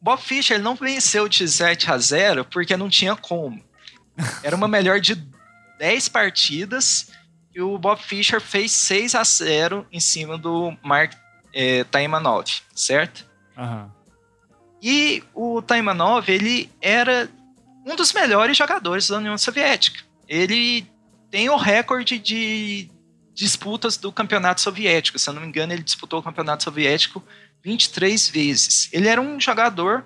Bob 0.00 0.20
Fischer 0.20 0.60
não 0.60 0.74
venceu 0.74 1.28
de 1.28 1.48
7 1.48 1.90
a 1.90 1.98
0 1.98 2.44
porque 2.44 2.76
não 2.76 2.88
tinha 2.88 3.16
como. 3.16 3.64
Era 4.42 4.54
uma 4.54 4.68
melhor 4.68 5.00
de 5.00 5.14
10 5.78 6.08
partidas 6.08 7.10
e 7.56 7.62
o 7.62 7.78
Bob 7.78 7.98
Fischer 8.02 8.38
fez 8.38 8.70
6 8.70 9.14
a 9.14 9.24
0 9.24 9.86
em 9.90 9.98
cima 9.98 10.36
do 10.36 10.76
Mark 10.82 11.14
é, 11.54 11.84
Taimanov, 11.84 12.44
certo? 12.74 13.24
Uhum. 13.56 13.90
E 14.82 15.24
o 15.34 15.62
Taimanov, 15.62 16.28
ele 16.28 16.70
era 16.82 17.30
um 17.86 17.96
dos 17.96 18.12
melhores 18.12 18.58
jogadores 18.58 19.08
da 19.08 19.16
União 19.16 19.38
Soviética. 19.38 20.04
Ele 20.28 20.86
tem 21.30 21.48
o 21.48 21.56
recorde 21.56 22.18
de 22.18 22.90
disputas 23.32 23.96
do 23.96 24.12
campeonato 24.12 24.60
soviético. 24.60 25.18
Se 25.18 25.30
eu 25.30 25.32
não 25.32 25.40
me 25.40 25.48
engano, 25.48 25.72
ele 25.72 25.82
disputou 25.82 26.20
o 26.20 26.22
campeonato 26.22 26.62
soviético 26.62 27.24
23 27.64 28.28
vezes. 28.28 28.90
Ele 28.92 29.08
era 29.08 29.20
um 29.20 29.40
jogador 29.40 30.04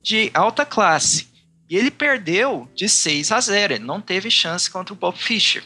de 0.00 0.30
alta 0.32 0.64
classe. 0.64 1.26
E 1.68 1.76
ele 1.76 1.90
perdeu 1.90 2.70
de 2.76 2.88
6 2.88 3.32
a 3.32 3.40
0. 3.40 3.74
Ele 3.74 3.84
não 3.84 4.00
teve 4.00 4.30
chance 4.30 4.70
contra 4.70 4.94
o 4.94 4.96
Bob 4.96 5.18
Fischer. 5.18 5.64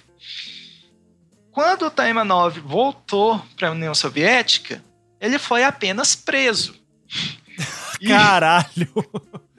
Quando 1.53 1.87
o 1.87 1.91
Taimanov 1.91 2.59
voltou 2.61 3.45
para 3.57 3.69
a 3.69 3.73
União 3.73 3.95
Soviética, 3.95 4.83
ele 5.21 5.39
foi 5.39 5.65
apenas 5.65 6.15
preso. 6.15 6.75
Caralho! 8.07 8.89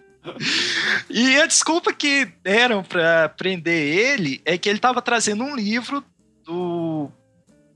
E 1.09 1.39
a 1.41 1.47
desculpa 1.47 1.91
que 1.91 2.25
deram 2.43 2.83
para 2.83 3.29
prender 3.29 3.97
ele 3.97 4.39
é 4.45 4.57
que 4.57 4.69
ele 4.69 4.77
estava 4.77 5.01
trazendo 5.01 5.43
um 5.43 5.55
livro 5.55 6.03
do. 6.45 7.09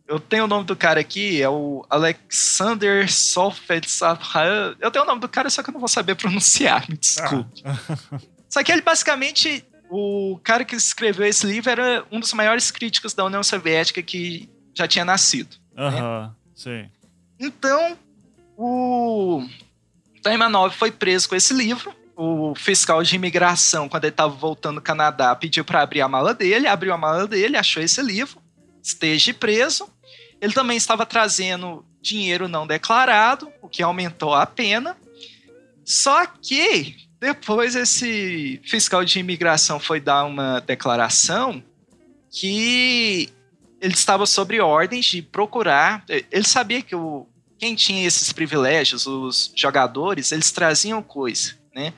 Eu 0.07 0.19
tenho 0.19 0.43
o 0.43 0.47
nome 0.47 0.65
do 0.65 0.75
cara 0.75 0.99
aqui, 0.99 1.41
é 1.41 1.49
o 1.49 1.83
Alexander 1.89 3.11
Solfetsav. 3.11 4.19
Eu 4.79 4.91
tenho 4.91 5.03
o 5.03 5.07
nome 5.07 5.21
do 5.21 5.27
cara, 5.27 5.49
só 5.49 5.63
que 5.63 5.69
eu 5.69 5.73
não 5.73 5.79
vou 5.79 5.89
saber 5.89 6.15
pronunciar, 6.15 6.87
me 6.87 6.95
desculpe. 6.95 7.63
Ah. 7.65 8.19
Só 8.47 8.63
que 8.63 8.71
ele 8.71 8.81
basicamente. 8.81 9.65
O 9.89 10.39
cara 10.43 10.65
que 10.65 10.75
escreveu 10.75 11.25
esse 11.25 11.45
livro 11.45 11.69
era 11.69 12.05
um 12.11 12.19
dos 12.19 12.33
maiores 12.33 12.71
críticos 12.71 13.13
da 13.13 13.25
União 13.25 13.43
Soviética 13.43 14.01
que 14.01 14.49
já 14.73 14.87
tinha 14.87 15.05
nascido. 15.05 15.55
Aham, 15.77 16.27
né? 16.27 16.31
sim. 16.55 16.89
Então, 17.39 17.97
o 18.57 19.45
Taimanov 20.23 20.73
foi 20.73 20.91
preso 20.91 21.29
com 21.29 21.35
esse 21.35 21.53
livro. 21.53 21.93
O 22.15 22.55
fiscal 22.55 23.03
de 23.03 23.15
imigração, 23.15 23.89
quando 23.89 24.05
ele 24.05 24.13
estava 24.13 24.33
voltando 24.33 24.75
do 24.75 24.81
Canadá, 24.81 25.35
pediu 25.35 25.65
para 25.65 25.81
abrir 25.81 26.01
a 26.01 26.07
mala 26.07 26.33
dele, 26.33 26.67
abriu 26.67 26.93
a 26.93 26.97
mala 26.97 27.27
dele, 27.27 27.57
achou 27.57 27.83
esse 27.83 28.01
livro, 28.01 28.41
esteja 28.81 29.33
preso. 29.33 29.89
Ele 30.39 30.53
também 30.53 30.77
estava 30.77 31.05
trazendo 31.05 31.85
dinheiro 32.01 32.47
não 32.47 32.65
declarado, 32.65 33.51
o 33.61 33.67
que 33.67 33.83
aumentou 33.83 34.33
a 34.33 34.45
pena. 34.45 34.95
Só 35.83 36.25
que 36.25 36.95
depois 37.25 37.75
esse 37.75 38.61
fiscal 38.63 39.03
de 39.03 39.19
imigração 39.19 39.79
foi 39.79 39.99
dar 39.99 40.25
uma 40.25 40.59
declaração 40.59 41.63
que 42.29 43.29
ele 43.81 43.93
estava 43.95 44.27
sob 44.27 44.59
ordens 44.59 45.05
de 45.05 45.23
procurar. 45.23 46.05
Ele 46.07 46.47
sabia 46.47 46.83
que 46.83 46.95
o, 46.95 47.25
quem 47.57 47.73
tinha 47.73 48.05
esses 48.05 48.31
privilégios, 48.31 49.07
os 49.07 49.51
jogadores, 49.55 50.31
eles 50.31 50.51
traziam 50.51 51.01
coisa, 51.01 51.57
né? 51.73 51.93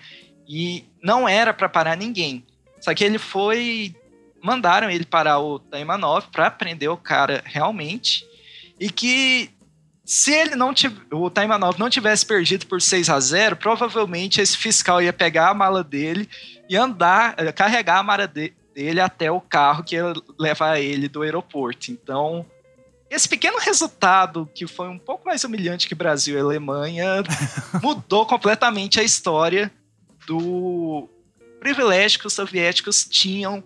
E 0.48 0.86
não 1.04 1.28
era 1.28 1.54
para 1.54 1.68
parar 1.68 1.98
ninguém. 1.98 2.46
Só 2.80 2.94
que 2.94 3.04
ele 3.04 3.18
foi. 3.18 3.94
Mandaram 4.42 4.90
ele 4.90 5.04
parar 5.04 5.40
o 5.40 5.60
Taimanov 5.60 6.28
para 6.32 6.50
prender 6.50 6.90
o 6.90 6.96
cara 6.96 7.44
realmente. 7.46 8.26
E 8.80 8.90
que 8.90 9.50
se 10.08 10.32
ele 10.32 10.56
não 10.56 10.74
tivesse, 10.74 11.02
o 11.12 11.30
Taimanov 11.30 11.78
não 11.78 11.90
tivesse 11.90 12.26
perdido 12.26 12.66
por 12.66 12.82
6 12.82 13.10
a 13.10 13.20
0 13.20 13.58
provavelmente 13.58 14.40
esse 14.40 14.56
fiscal 14.56 15.02
ia 15.02 15.12
pegar 15.12 15.50
a 15.50 15.54
mala 15.54 15.84
dele 15.84 16.30
e 16.70 16.78
andar, 16.78 17.36
carregar 17.54 18.00
a 18.00 18.04
mala 18.04 18.26
dele 18.26 19.02
até 19.02 19.30
o 19.30 19.42
carro 19.42 19.84
que 19.84 19.96
ia 19.96 20.14
levar 20.40 20.80
ele 20.80 21.10
do 21.10 21.24
aeroporto. 21.24 21.92
Então, 21.92 22.46
esse 23.10 23.28
pequeno 23.28 23.60
resultado, 23.60 24.50
que 24.56 24.66
foi 24.66 24.88
um 24.88 24.98
pouco 24.98 25.26
mais 25.26 25.44
humilhante 25.44 25.90
que 25.90 25.96
Brasil 25.96 26.38
e 26.38 26.40
Alemanha, 26.40 27.22
mudou 27.84 28.26
completamente 28.26 29.02
a 29.02 29.04
história 29.04 29.70
do 30.26 31.10
privilégio 31.60 32.22
que 32.22 32.28
os 32.28 32.34
soviéticos 32.34 33.04
tinham 33.04 33.62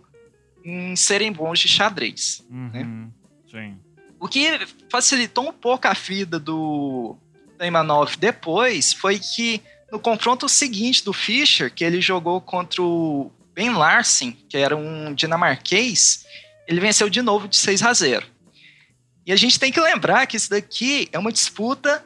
em 0.65 0.95
serem 0.95 1.31
bons 1.31 1.59
de 1.59 1.67
xadrez. 1.67 2.43
Uhum, 2.49 2.69
né? 2.73 3.09
Sim. 3.47 3.79
O 4.21 4.27
que 4.27 4.67
facilitou 4.87 5.49
um 5.49 5.51
pouco 5.51 5.87
a 5.87 5.93
vida 5.93 6.39
do 6.39 7.17
Taimanov 7.57 8.15
depois 8.17 8.93
foi 8.93 9.17
que 9.17 9.59
no 9.91 9.99
confronto 9.99 10.47
seguinte 10.47 11.03
do 11.03 11.11
Fischer, 11.11 11.73
que 11.73 11.83
ele 11.83 11.99
jogou 11.99 12.39
contra 12.39 12.83
o 12.83 13.31
Ben 13.55 13.71
Larsen, 13.71 14.37
que 14.47 14.55
era 14.55 14.77
um 14.77 15.11
dinamarquês, 15.15 16.23
ele 16.67 16.79
venceu 16.79 17.09
de 17.09 17.19
novo 17.23 17.47
de 17.47 17.57
6 17.57 17.81
a 17.81 17.91
0. 17.91 18.27
E 19.25 19.31
a 19.31 19.35
gente 19.35 19.59
tem 19.59 19.71
que 19.71 19.81
lembrar 19.81 20.27
que 20.27 20.37
isso 20.37 20.51
daqui 20.51 21.09
é 21.11 21.17
uma 21.17 21.31
disputa 21.31 22.05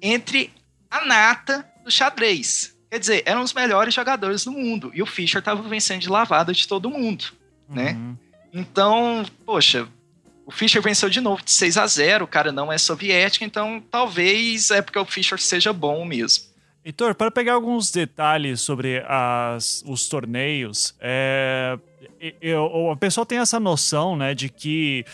entre 0.00 0.52
a 0.88 1.04
nata 1.04 1.68
do 1.82 1.90
xadrez. 1.90 2.76
Quer 2.88 3.00
dizer, 3.00 3.22
eram 3.26 3.42
os 3.42 3.52
melhores 3.52 3.92
jogadores 3.92 4.44
do 4.44 4.52
mundo. 4.52 4.92
E 4.94 5.02
o 5.02 5.06
Fischer 5.06 5.40
estava 5.40 5.60
vencendo 5.68 6.02
de 6.02 6.08
lavada 6.08 6.52
de 6.52 6.68
todo 6.68 6.88
mundo, 6.88 7.32
né? 7.68 7.94
Uhum. 7.94 8.16
Então, 8.52 9.26
poxa, 9.44 9.88
o 10.48 10.50
Fischer 10.50 10.80
venceu 10.80 11.10
de 11.10 11.20
novo 11.20 11.44
de 11.44 11.50
6 11.50 11.76
a 11.76 11.86
0 11.86 12.24
o 12.24 12.26
cara 12.26 12.50
não 12.50 12.72
é 12.72 12.78
soviético, 12.78 13.44
então 13.44 13.82
talvez 13.90 14.70
é 14.70 14.80
porque 14.80 14.98
o 14.98 15.04
Fischer 15.04 15.38
seja 15.38 15.74
bom 15.74 16.06
mesmo. 16.06 16.44
Heitor, 16.82 17.14
para 17.14 17.30
pegar 17.30 17.52
alguns 17.52 17.90
detalhes 17.90 18.62
sobre 18.62 19.04
as, 19.06 19.84
os 19.86 20.08
torneios, 20.08 20.94
é, 21.00 21.78
eu, 22.40 22.90
a 22.90 22.96
pessoa 22.96 23.26
tem 23.26 23.36
essa 23.36 23.60
noção 23.60 24.16
né, 24.16 24.34
de 24.34 24.48
que 24.48 25.04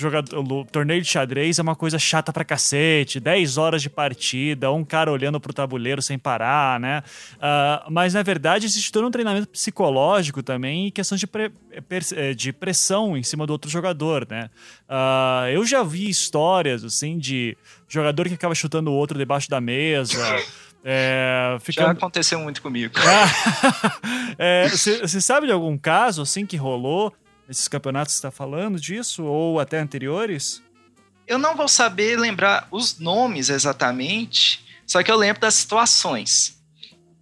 jogador, 0.00 0.38
o 0.38 0.64
torneio 0.64 1.02
de 1.02 1.08
xadrez 1.08 1.58
é 1.58 1.62
uma 1.62 1.74
coisa 1.74 1.98
chata 1.98 2.32
pra 2.32 2.44
cacete, 2.44 3.18
10 3.18 3.58
horas 3.58 3.82
de 3.82 3.90
partida, 3.90 4.70
um 4.70 4.84
cara 4.84 5.10
olhando 5.10 5.40
pro 5.40 5.52
tabuleiro 5.52 6.00
sem 6.00 6.16
parar, 6.16 6.78
né? 6.78 7.02
Uh, 7.34 7.90
mas 7.90 8.14
na 8.14 8.22
verdade 8.22 8.64
existe 8.64 8.92
todo 8.92 9.06
um 9.06 9.10
treinamento 9.10 9.48
psicológico 9.48 10.40
também 10.40 10.86
e 10.86 10.90
questão 10.92 11.18
de, 11.18 11.26
pre, 11.26 11.50
eh, 11.90 12.32
de 12.32 12.52
pressão 12.52 13.16
em 13.16 13.24
cima 13.24 13.44
do 13.44 13.50
outro 13.50 13.68
jogador, 13.68 14.24
né? 14.30 14.50
Uh, 14.88 15.48
eu 15.52 15.66
já 15.66 15.82
vi 15.82 16.08
histórias, 16.08 16.84
assim, 16.84 17.18
de 17.18 17.56
jogador 17.88 18.28
que 18.28 18.34
acaba 18.34 18.54
chutando 18.54 18.92
o 18.92 18.94
outro 18.94 19.18
debaixo 19.18 19.50
da 19.50 19.60
mesa. 19.60 20.16
É, 20.84 21.56
fica... 21.60 21.82
Já 21.82 21.90
aconteceu 21.90 22.38
muito 22.38 22.62
comigo. 22.62 22.94
Você 24.70 25.00
é, 25.02 25.20
sabe 25.20 25.48
de 25.48 25.52
algum 25.52 25.76
caso 25.76 26.22
assim 26.22 26.46
que 26.46 26.56
rolou 26.56 27.12
nesses 27.48 27.66
campeonatos 27.66 28.14
que 28.14 28.20
você 28.20 28.26
está 28.26 28.30
falando 28.30 28.78
disso, 28.78 29.24
ou 29.24 29.58
até 29.58 29.78
anteriores? 29.78 30.62
Eu 31.26 31.38
não 31.38 31.56
vou 31.56 31.66
saber 31.66 32.18
lembrar 32.18 32.68
os 32.70 32.98
nomes 32.98 33.48
exatamente, 33.48 34.64
só 34.86 35.02
que 35.02 35.10
eu 35.10 35.16
lembro 35.16 35.40
das 35.40 35.54
situações. 35.54 36.62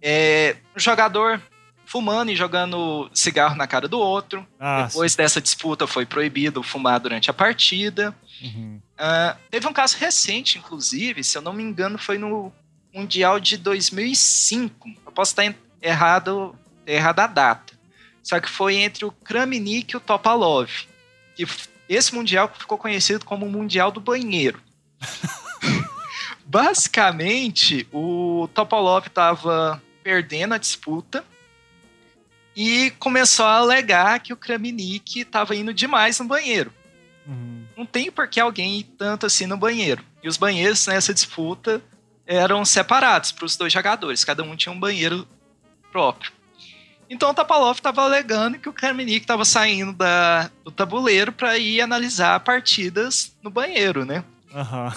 É, 0.01 0.57
um 0.75 0.79
jogador 0.79 1.41
fumando 1.85 2.29
e 2.29 2.35
jogando 2.35 3.09
cigarro 3.13 3.55
na 3.55 3.65
cara 3.65 3.87
do 3.87 3.97
outro. 3.97 4.45
Ah, 4.59 4.83
Depois 4.83 5.13
sim. 5.13 5.17
dessa 5.17 5.41
disputa 5.41 5.87
foi 5.87 6.05
proibido 6.05 6.61
fumar 6.61 6.99
durante 6.99 7.29
a 7.29 7.33
partida. 7.33 8.13
Uhum. 8.41 8.81
Uh, 8.99 9.37
teve 9.49 9.65
um 9.67 9.73
caso 9.73 9.97
recente, 9.97 10.57
inclusive, 10.57 11.23
se 11.23 11.37
eu 11.37 11.41
não 11.41 11.53
me 11.53 11.63
engano, 11.63 11.97
foi 11.97 12.17
no 12.17 12.51
Mundial 12.93 13.39
de 13.39 13.57
2005. 13.57 14.89
Eu 15.05 15.11
posso 15.11 15.31
estar 15.31 15.55
errado, 15.81 16.53
errado 16.85 17.19
a 17.19 17.27
data. 17.27 17.66
Só 18.27 18.41
que 18.41 18.49
foi 18.49 18.75
entre 18.75 19.05
o 19.05 19.11
Kramnik 19.11 19.93
e 19.93 19.95
o 19.95 20.01
Topalov. 20.01 20.69
Que 21.33 21.47
esse 21.87 22.13
mundial 22.13 22.53
ficou 22.53 22.77
conhecido 22.77 23.23
como 23.23 23.45
o 23.45 23.49
Mundial 23.49 23.89
do 23.89 24.01
Banheiro. 24.01 24.61
Basicamente, 26.45 27.87
o 27.89 28.49
Topalov 28.53 29.07
estava 29.07 29.81
perdendo 30.03 30.55
a 30.55 30.57
disputa 30.57 31.23
e 32.53 32.91
começou 32.99 33.45
a 33.45 33.55
alegar 33.59 34.19
que 34.19 34.33
o 34.33 34.37
Kramnik 34.37 35.21
estava 35.21 35.55
indo 35.55 35.73
demais 35.73 36.19
no 36.19 36.25
banheiro. 36.25 36.73
Uhum. 37.25 37.65
Não 37.77 37.85
tem 37.85 38.11
por 38.11 38.27
que 38.27 38.41
alguém 38.41 38.79
ir 38.79 38.83
tanto 38.97 39.25
assim 39.25 39.45
no 39.45 39.55
banheiro. 39.55 40.03
E 40.21 40.27
os 40.27 40.35
banheiros 40.35 40.85
nessa 40.85 41.13
disputa 41.13 41.81
eram 42.25 42.65
separados 42.65 43.31
para 43.31 43.45
os 43.45 43.55
dois 43.55 43.71
jogadores, 43.71 44.25
cada 44.25 44.43
um 44.43 44.53
tinha 44.53 44.73
um 44.73 44.79
banheiro 44.79 45.25
próprio. 45.93 46.36
Então 47.09 47.29
o 47.29 47.33
Topalov 47.33 47.77
estava 47.77 48.03
alegando 48.03 48.59
que 48.59 48.67
o 48.67 48.73
Kramnik 48.73 49.21
estava 49.21 49.45
saindo 49.45 49.93
da, 49.93 50.49
do 50.63 50.71
tabuleiro 50.71 51.31
para 51.31 51.57
ir 51.57 51.81
analisar 51.81 52.39
partidas 52.41 53.35
no 53.41 53.49
banheiro, 53.49 54.05
né? 54.05 54.23
Uhum. 54.53 54.91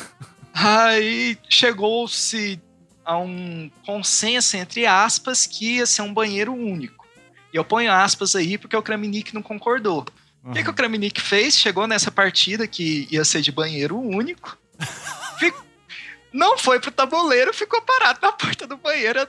Aí 0.53 1.39
chegou-se 1.49 2.61
a 3.05 3.17
um 3.17 3.71
consenso 3.87 4.57
entre 4.57 4.87
aspas 4.87 5.47
que 5.47 5.77
ia 5.77 5.87
ser 5.87 6.03
um 6.03 6.13
banheiro 6.13 6.53
único. 6.53 7.07
E 7.53 7.57
eu 7.57 7.65
ponho 7.65 7.93
aspas 7.93 8.35
aí 8.35 8.59
porque 8.59 8.77
o 8.77 8.83
Kramnik 8.83 9.35
não 9.35 9.43
concordou. 9.43 10.05
O 10.43 10.49
uhum. 10.49 10.55
que, 10.55 10.65
que 10.65 10.71
o 10.71 10.75
Kramnik 10.75 11.21
fez? 11.21 11.57
Chegou 11.57 11.87
nessa 11.87 12.11
partida 12.11 12.67
que 12.67 13.07
ia 13.11 13.25
ser 13.25 13.41
de 13.41 13.53
banheiro 13.53 13.99
único. 13.99 14.59
não 16.33 16.57
foi 16.57 16.81
pro 16.81 16.91
tabuleiro, 16.91 17.53
ficou 17.53 17.83
parado 17.83 18.21
na 18.23 18.33
porta 18.33 18.67
do 18.67 18.77
banheiro, 18.77 19.27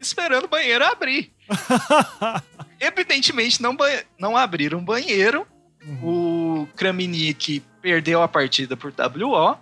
esperando 0.00 0.44
o 0.44 0.48
banheiro 0.48 0.84
abrir. 0.84 1.33
Evidentemente, 2.80 3.62
não, 3.62 3.76
não 4.18 4.36
abriram 4.36 4.78
o 4.78 4.82
banheiro. 4.82 5.46
Uhum. 5.86 6.62
O 6.62 6.68
Kramnik 6.76 7.62
perdeu 7.80 8.22
a 8.22 8.28
partida 8.28 8.76
por 8.76 8.92
WO. 8.92 9.56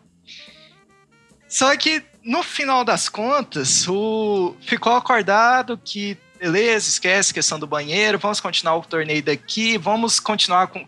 Só 1.48 1.76
que, 1.76 2.02
no 2.24 2.42
final 2.42 2.84
das 2.84 3.08
contas, 3.08 3.86
o... 3.88 4.56
ficou 4.62 4.94
acordado 4.94 5.78
que 5.78 6.16
beleza, 6.42 6.88
esquece 6.88 7.30
a 7.30 7.34
questão 7.34 7.58
do 7.58 7.68
banheiro, 7.68 8.18
vamos 8.18 8.40
continuar 8.40 8.76
o 8.76 8.82
torneio 8.82 9.22
daqui, 9.22 9.78
vamos 9.78 10.18
continuar 10.18 10.66
com. 10.66 10.86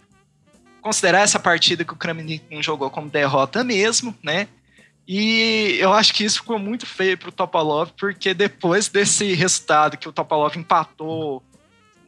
Considerar 0.82 1.20
essa 1.20 1.38
partida 1.38 1.84
que 1.84 1.94
o 1.94 1.96
Kramnik 1.96 2.44
jogou 2.60 2.90
como 2.90 3.08
derrota 3.08 3.64
mesmo, 3.64 4.14
né? 4.22 4.48
E 5.06 5.76
eu 5.78 5.93
acho 5.93 6.14
que 6.14 6.24
isso 6.24 6.39
ficou 6.39 6.59
muito 6.59 6.86
feio 6.86 7.18
pro 7.18 7.31
Topalov, 7.31 7.90
porque 7.98 8.32
depois 8.32 8.89
desse 8.89 9.35
resultado 9.35 9.98
que 9.98 10.09
o 10.09 10.12
Topalov 10.12 10.56
empatou, 10.56 11.43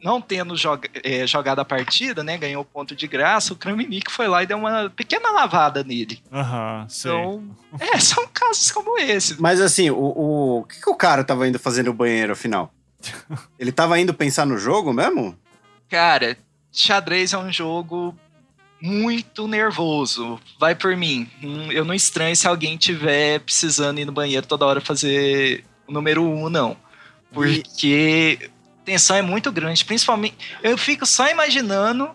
não 0.03 0.21
tendo 0.21 0.55
joga, 0.55 0.89
é, 1.03 1.25
jogado 1.27 1.59
a 1.59 1.65
partida, 1.65 2.23
né? 2.23 2.37
Ganhou 2.37 2.65
ponto 2.65 2.95
de 2.95 3.07
graça, 3.07 3.53
o 3.53 3.55
Kramnik 3.55 4.11
foi 4.11 4.27
lá 4.27 4.43
e 4.43 4.47
deu 4.47 4.57
uma 4.57 4.89
pequena 4.89 5.31
lavada 5.31 5.83
nele. 5.83 6.21
Aham, 6.31 6.81
uhum, 6.81 6.87
Então, 6.99 7.43
é, 7.79 7.99
são 7.99 8.27
casos 8.33 8.71
como 8.71 8.97
esse. 8.97 9.39
Mas 9.39 9.61
assim, 9.61 9.89
o, 9.89 9.97
o, 9.97 10.59
o 10.59 10.63
que, 10.63 10.81
que 10.81 10.89
o 10.89 10.95
cara 10.95 11.23
tava 11.23 11.47
indo 11.47 11.59
fazer 11.59 11.83
no 11.83 11.93
banheiro, 11.93 12.33
afinal? 12.33 12.71
Ele 13.59 13.71
tava 13.71 13.99
indo 13.99 14.13
pensar 14.13 14.45
no 14.45 14.57
jogo 14.57 14.93
mesmo? 14.93 15.37
Cara, 15.89 16.37
xadrez 16.71 17.33
é 17.33 17.37
um 17.37 17.51
jogo 17.51 18.15
muito 18.81 19.47
nervoso. 19.47 20.39
Vai 20.59 20.75
por 20.75 20.95
mim. 20.95 21.29
Hum, 21.43 21.71
eu 21.71 21.83
não 21.83 21.93
estranho 21.93 22.35
se 22.35 22.47
alguém 22.47 22.77
tiver 22.77 23.39
precisando 23.39 23.99
ir 23.99 24.05
no 24.05 24.11
banheiro 24.11 24.45
toda 24.45 24.65
hora 24.65 24.81
fazer 24.81 25.63
o 25.87 25.91
número 25.91 26.23
um, 26.23 26.49
não. 26.49 26.77
Porque 27.31 28.49
a 28.81 28.85
tensão 28.85 29.15
é 29.15 29.21
muito 29.21 29.51
grande. 29.51 29.83
Principalmente, 29.83 30.37
eu 30.63 30.77
fico 30.77 31.05
só 31.05 31.29
imaginando 31.29 32.09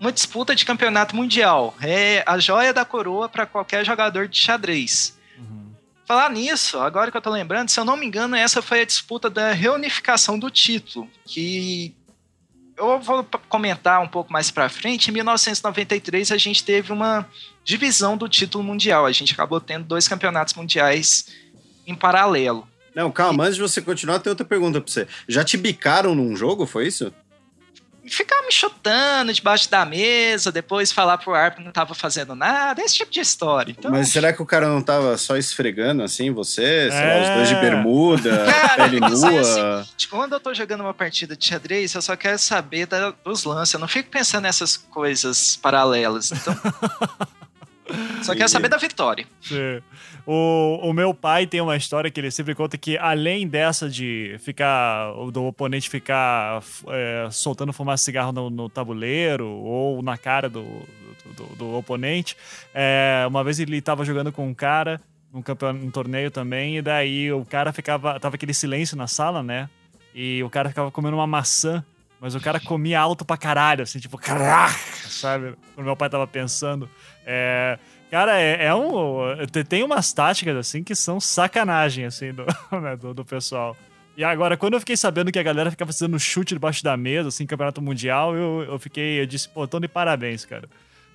uma 0.00 0.12
disputa 0.12 0.54
de 0.54 0.64
campeonato 0.64 1.14
mundial. 1.14 1.74
É 1.80 2.22
a 2.26 2.38
joia 2.38 2.72
da 2.72 2.84
coroa 2.84 3.28
para 3.28 3.46
qualquer 3.46 3.84
jogador 3.84 4.28
de 4.28 4.38
xadrez. 4.38 5.16
Falar 6.04 6.30
nisso, 6.30 6.78
agora 6.80 7.10
que 7.10 7.16
eu 7.16 7.22
tô 7.22 7.30
lembrando, 7.30 7.68
se 7.68 7.78
eu 7.78 7.84
não 7.84 7.96
me 7.96 8.04
engano, 8.04 8.34
essa 8.34 8.60
foi 8.60 8.80
a 8.80 8.84
disputa 8.84 9.30
da 9.30 9.52
reunificação 9.52 10.38
do 10.38 10.50
título, 10.50 11.08
que 11.24 11.94
eu 12.90 13.00
vou 13.00 13.24
comentar 13.48 14.00
um 14.02 14.08
pouco 14.08 14.32
mais 14.32 14.50
para 14.50 14.68
frente. 14.68 15.08
Em 15.08 15.12
1993 15.12 16.32
a 16.32 16.36
gente 16.36 16.64
teve 16.64 16.92
uma 16.92 17.26
divisão 17.64 18.16
do 18.16 18.28
título 18.28 18.64
mundial. 18.64 19.06
A 19.06 19.12
gente 19.12 19.32
acabou 19.32 19.60
tendo 19.60 19.84
dois 19.84 20.08
campeonatos 20.08 20.54
mundiais 20.54 21.26
em 21.86 21.94
paralelo. 21.94 22.66
Não, 22.94 23.10
calma, 23.10 23.44
e... 23.44 23.46
antes 23.46 23.56
de 23.56 23.62
você 23.62 23.80
continuar, 23.80 24.18
tem 24.18 24.30
outra 24.30 24.44
pergunta 24.44 24.80
pra 24.80 24.92
você. 24.92 25.06
Já 25.28 25.44
te 25.44 25.56
bicaram 25.56 26.14
num 26.14 26.36
jogo, 26.36 26.66
foi 26.66 26.86
isso? 26.86 27.12
Ficar 28.14 28.42
me 28.42 28.52
chutando 28.52 29.32
debaixo 29.32 29.70
da 29.70 29.84
mesa, 29.84 30.52
depois 30.52 30.92
falar 30.92 31.16
pro 31.18 31.34
árbitro 31.34 31.62
que 31.62 31.64
não 31.64 31.72
tava 31.72 31.94
fazendo 31.94 32.34
nada, 32.34 32.82
esse 32.82 32.96
tipo 32.96 33.10
de 33.10 33.20
história. 33.20 33.72
Então... 33.72 33.90
Mas 33.90 34.08
será 34.08 34.32
que 34.32 34.42
o 34.42 34.46
cara 34.46 34.68
não 34.68 34.82
tava 34.82 35.16
só 35.16 35.36
esfregando 35.36 36.02
assim, 36.02 36.30
você? 36.30 36.90
Sei 36.90 37.00
é... 37.00 37.14
lá, 37.14 37.22
os 37.22 37.36
dois 37.36 37.48
de 37.48 37.54
é. 37.54 37.60
bermuda, 37.60 38.44
cara, 38.44 38.84
pele 38.84 39.00
nua? 39.00 39.40
Assim, 39.40 40.06
quando 40.10 40.34
eu 40.34 40.40
tô 40.40 40.52
jogando 40.52 40.82
uma 40.82 40.94
partida 40.94 41.34
de 41.34 41.44
xadrez, 41.46 41.94
eu 41.94 42.02
só 42.02 42.14
quero 42.14 42.38
saber 42.38 42.86
da, 42.86 43.14
dos 43.24 43.44
lances, 43.44 43.72
eu 43.72 43.80
não 43.80 43.88
fico 43.88 44.10
pensando 44.10 44.42
nessas 44.42 44.76
coisas 44.76 45.56
paralelas. 45.56 46.32
Então... 46.32 46.54
Só 48.22 48.34
quero 48.34 48.48
saber 48.48 48.68
da 48.68 48.78
vitória. 48.78 49.26
Sim. 49.42 49.82
O, 50.26 50.78
o 50.82 50.92
meu 50.92 51.12
pai 51.12 51.46
tem 51.46 51.60
uma 51.60 51.76
história 51.76 52.10
que 52.10 52.20
ele 52.20 52.30
sempre 52.30 52.54
conta 52.54 52.78
que, 52.78 52.96
além 52.98 53.46
dessa 53.48 53.88
de 53.90 54.36
ficar, 54.38 55.12
do 55.32 55.44
oponente 55.44 55.90
ficar 55.90 56.62
é, 56.88 57.28
soltando 57.30 57.72
fumaça 57.72 58.02
de 58.02 58.04
cigarro 58.04 58.32
no, 58.32 58.48
no, 58.48 58.68
tabuleiro 58.68 59.48
ou 59.48 60.00
na 60.02 60.16
cara 60.16 60.48
do, 60.48 60.64
do, 61.36 61.56
do 61.56 61.74
oponente, 61.74 62.36
é, 62.72 63.24
uma 63.26 63.42
vez 63.42 63.58
ele 63.58 63.78
estava 63.78 64.04
jogando 64.04 64.30
com 64.30 64.46
um 64.46 64.54
cara 64.54 65.00
num, 65.32 65.42
campeonato, 65.42 65.84
num 65.84 65.90
torneio 65.90 66.30
também, 66.30 66.76
e 66.76 66.82
daí 66.82 67.32
o 67.32 67.44
cara 67.44 67.72
ficava. 67.72 68.20
Tava 68.20 68.36
aquele 68.36 68.54
silêncio 68.54 68.96
na 68.96 69.06
sala, 69.06 69.42
né? 69.42 69.68
E 70.14 70.42
o 70.42 70.50
cara 70.50 70.68
ficava 70.68 70.90
comendo 70.90 71.16
uma 71.16 71.26
maçã. 71.26 71.84
Mas 72.20 72.36
o 72.36 72.40
cara 72.40 72.60
comia 72.60 73.00
alto 73.00 73.24
pra 73.24 73.36
caralho, 73.36 73.82
assim, 73.82 73.98
tipo, 73.98 74.16
caraca, 74.16 74.78
sabe? 75.08 75.56
Quando 75.74 75.86
meu 75.86 75.96
pai 75.96 76.08
tava 76.08 76.24
pensando. 76.24 76.88
É, 77.26 77.76
Cara, 78.12 78.38
é, 78.38 78.66
é, 78.66 78.74
um. 78.74 79.22
Tem 79.66 79.82
umas 79.82 80.12
táticas, 80.12 80.54
assim, 80.54 80.84
que 80.84 80.94
são 80.94 81.18
sacanagem, 81.18 82.04
assim, 82.04 82.30
do, 82.30 82.44
né, 82.78 82.94
do, 82.94 83.14
do, 83.14 83.24
pessoal. 83.24 83.74
E 84.14 84.22
agora, 84.22 84.54
quando 84.54 84.74
eu 84.74 84.80
fiquei 84.80 84.98
sabendo 84.98 85.32
que 85.32 85.38
a 85.38 85.42
galera 85.42 85.70
ficava 85.70 85.90
fazendo 85.90 86.20
chute 86.20 86.52
debaixo 86.52 86.84
da 86.84 86.94
mesa, 86.94 87.30
assim, 87.30 87.46
campeonato 87.46 87.80
mundial, 87.80 88.36
eu, 88.36 88.66
eu 88.68 88.78
fiquei. 88.78 89.18
Eu 89.18 89.24
disse, 89.24 89.48
pô, 89.48 89.66
tô 89.66 89.80
de 89.80 89.88
parabéns, 89.88 90.44
cara. 90.44 90.68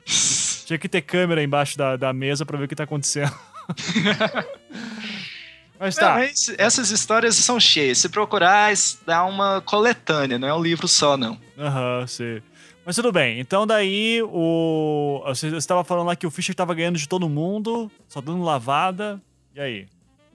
Tinha 0.66 0.80
que 0.80 0.90
ter 0.90 1.04
câmera 1.04 1.44
embaixo 1.44 1.78
da, 1.78 1.96
da 1.96 2.12
mesa 2.12 2.48
pra 2.48 2.58
ver 2.58 2.66
o 2.66 2.68
que 2.68 2.76
tá 2.76 2.86
acontecendo. 2.86 3.32
mas 5.80 5.96
tá. 5.96 6.16
Não, 6.16 6.16
mas 6.16 6.52
essas 6.58 6.90
histórias 6.90 7.36
são 7.36 7.60
cheias. 7.60 8.00
Se 8.00 8.10
procurar, 8.10 8.74
dá 9.06 9.24
uma 9.24 9.62
coletânea, 9.62 10.40
não 10.40 10.48
é 10.48 10.54
um 10.56 10.64
livro 10.64 10.88
só, 10.88 11.16
não. 11.16 11.40
Aham, 11.60 12.00
uhum, 12.00 12.08
sim. 12.08 12.42
Mas 12.88 12.96
tudo 12.96 13.12
bem. 13.12 13.38
Então 13.38 13.68
daí 13.68 14.22
o. 14.24 15.22
Você 15.26 15.48
estava 15.58 15.84
falando 15.84 16.08
lá 16.08 16.16
que 16.16 16.26
o 16.26 16.32
Fischer 16.32 16.54
estava 16.54 16.74
ganhando 16.74 16.98
de 16.98 17.06
todo 17.06 17.28
mundo, 17.28 17.92
só 18.08 18.22
dando 18.22 18.42
lavada. 18.42 19.22
E 19.54 19.60
aí? 19.60 19.88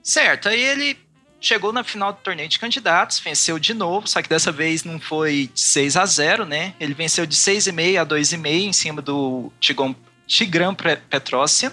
Certo, 0.03 0.51
aí 0.51 0.61
ele 0.61 0.99
chegou 1.41 1.73
na 1.73 1.83
final 1.83 2.13
do 2.13 2.19
torneio 2.19 2.51
de 2.51 2.59
candidatos, 2.59 3.21
venceu 3.21 3.59
de 3.59 3.73
novo, 3.73 4.07
só 4.07 4.21
que 4.21 4.29
dessa 4.29 4.53
vez 4.53 4.85
não 4.85 5.01
foi 5.01 5.49
de 5.55 5.63
6 5.63 5.97
a 5.97 6.05
0 6.05 6.45
né? 6.45 6.75
Ele 6.79 6.93
venceu 6.93 7.25
de 7.25 7.35
6,5 7.35 7.99
a 7.99 8.05
2,5 8.05 8.47
em 8.47 8.73
cima 8.75 9.01
do 9.01 9.51
Tigran, 9.59 9.95
Tigran 10.27 10.75
Petrossia. 10.75 11.73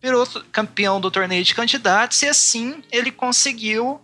Virou 0.00 0.24
campeão 0.52 1.00
do 1.00 1.10
torneio 1.10 1.42
de 1.42 1.52
candidatos 1.52 2.22
e 2.22 2.28
assim 2.28 2.80
ele 2.92 3.10
conseguiu 3.10 4.00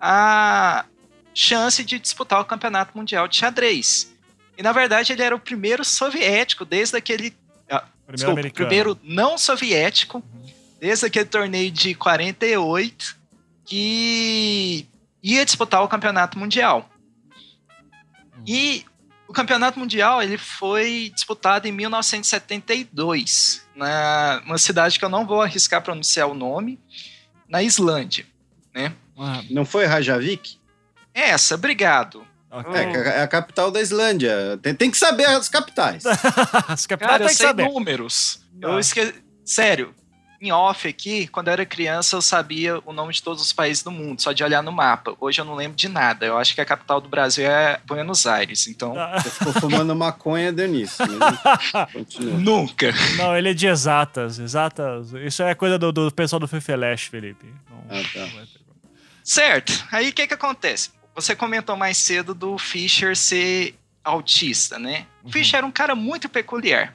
a 0.00 0.84
chance 1.32 1.84
de 1.84 2.00
disputar 2.00 2.40
o 2.40 2.44
campeonato 2.44 2.98
mundial 2.98 3.28
de 3.28 3.36
xadrez. 3.36 4.13
E 4.56 4.62
na 4.62 4.72
verdade 4.72 5.12
ele 5.12 5.22
era 5.22 5.34
o 5.34 5.40
primeiro 5.40 5.84
soviético 5.84 6.64
desde 6.64 6.96
aquele. 6.96 7.36
Ah, 7.70 7.84
primeiro, 8.06 8.42
desculpa, 8.42 8.50
primeiro 8.54 8.98
não 9.02 9.36
soviético, 9.36 10.18
uhum. 10.18 10.46
desde 10.80 11.06
aquele 11.06 11.24
torneio 11.24 11.70
de 11.70 11.94
48, 11.94 13.16
que 13.64 14.86
ia 15.22 15.44
disputar 15.44 15.82
o 15.82 15.88
campeonato 15.88 16.38
mundial. 16.38 16.88
Uhum. 18.36 18.44
E 18.46 18.84
o 19.26 19.32
campeonato 19.32 19.78
mundial 19.78 20.22
ele 20.22 20.38
foi 20.38 21.10
disputado 21.14 21.66
em 21.66 21.72
1972, 21.72 23.66
na 23.74 24.42
uma 24.44 24.58
cidade 24.58 24.98
que 24.98 25.04
eu 25.04 25.08
não 25.08 25.26
vou 25.26 25.42
arriscar 25.42 25.82
pronunciar 25.82 26.28
o 26.28 26.34
nome, 26.34 26.78
na 27.48 27.62
Islândia, 27.62 28.26
né? 28.74 28.94
Não 29.50 29.64
foi 29.64 29.86
Rajavik? 29.86 30.58
Essa, 31.12 31.54
obrigado. 31.54 32.26
Okay. 32.60 32.82
É, 32.82 33.18
é 33.18 33.22
a 33.22 33.28
capital 33.28 33.70
da 33.70 33.80
Islândia. 33.80 34.58
Tem, 34.62 34.74
tem 34.74 34.90
que 34.90 34.96
saber 34.96 35.26
as 35.26 35.48
capitais. 35.48 36.04
as 36.68 36.86
capitais 36.86 37.12
Cara, 37.12 37.24
eu 37.24 37.28
sei 37.28 37.46
saber. 37.46 37.64
números. 37.64 38.40
Ah. 38.62 38.68
Eu 38.68 38.78
esqueci. 38.78 39.14
Sério, 39.44 39.94
em 40.40 40.52
off 40.52 40.86
aqui, 40.86 41.26
quando 41.26 41.48
eu 41.48 41.52
era 41.52 41.66
criança, 41.66 42.16
eu 42.16 42.22
sabia 42.22 42.78
o 42.84 42.92
nome 42.92 43.12
de 43.12 43.22
todos 43.22 43.42
os 43.42 43.52
países 43.52 43.82
do 43.82 43.90
mundo, 43.90 44.20
só 44.20 44.32
de 44.32 44.44
olhar 44.44 44.62
no 44.62 44.70
mapa. 44.70 45.16
Hoje 45.20 45.40
eu 45.40 45.44
não 45.44 45.54
lembro 45.54 45.76
de 45.76 45.88
nada. 45.88 46.26
Eu 46.26 46.36
acho 46.36 46.54
que 46.54 46.60
a 46.60 46.64
capital 46.64 47.00
do 47.00 47.08
Brasil 47.08 47.46
é 47.46 47.80
Buenos 47.86 48.26
Aires, 48.26 48.66
então. 48.66 48.98
Ah. 48.98 49.18
Você 49.20 49.30
ficou 49.30 49.52
fumando 49.54 49.94
maconha, 49.96 50.52
Denise. 50.52 50.98
Nunca. 52.38 52.92
Não, 53.16 53.36
ele 53.36 53.50
é 53.50 53.54
de 53.54 53.66
exatas. 53.66 54.38
Exatas. 54.38 55.12
Isso 55.14 55.42
é 55.42 55.54
coisa 55.54 55.78
do, 55.78 55.90
do 55.90 56.10
pessoal 56.12 56.40
do 56.40 56.48
Fefeleche, 56.48 57.10
Felipe. 57.10 57.46
Não, 57.70 57.98
ah, 57.98 58.02
tá. 58.12 58.28
Certo. 59.22 59.86
Aí 59.90 60.10
o 60.10 60.12
que 60.12 60.26
que 60.26 60.34
acontece? 60.34 60.90
Você 61.14 61.36
comentou 61.36 61.76
mais 61.76 61.96
cedo 61.96 62.34
do 62.34 62.58
Fischer 62.58 63.16
ser 63.16 63.78
autista, 64.02 64.78
né? 64.78 65.06
O 65.22 65.26
uhum. 65.26 65.32
Fischer 65.32 65.58
era 65.58 65.66
um 65.66 65.70
cara 65.70 65.94
muito 65.94 66.28
peculiar. 66.28 66.94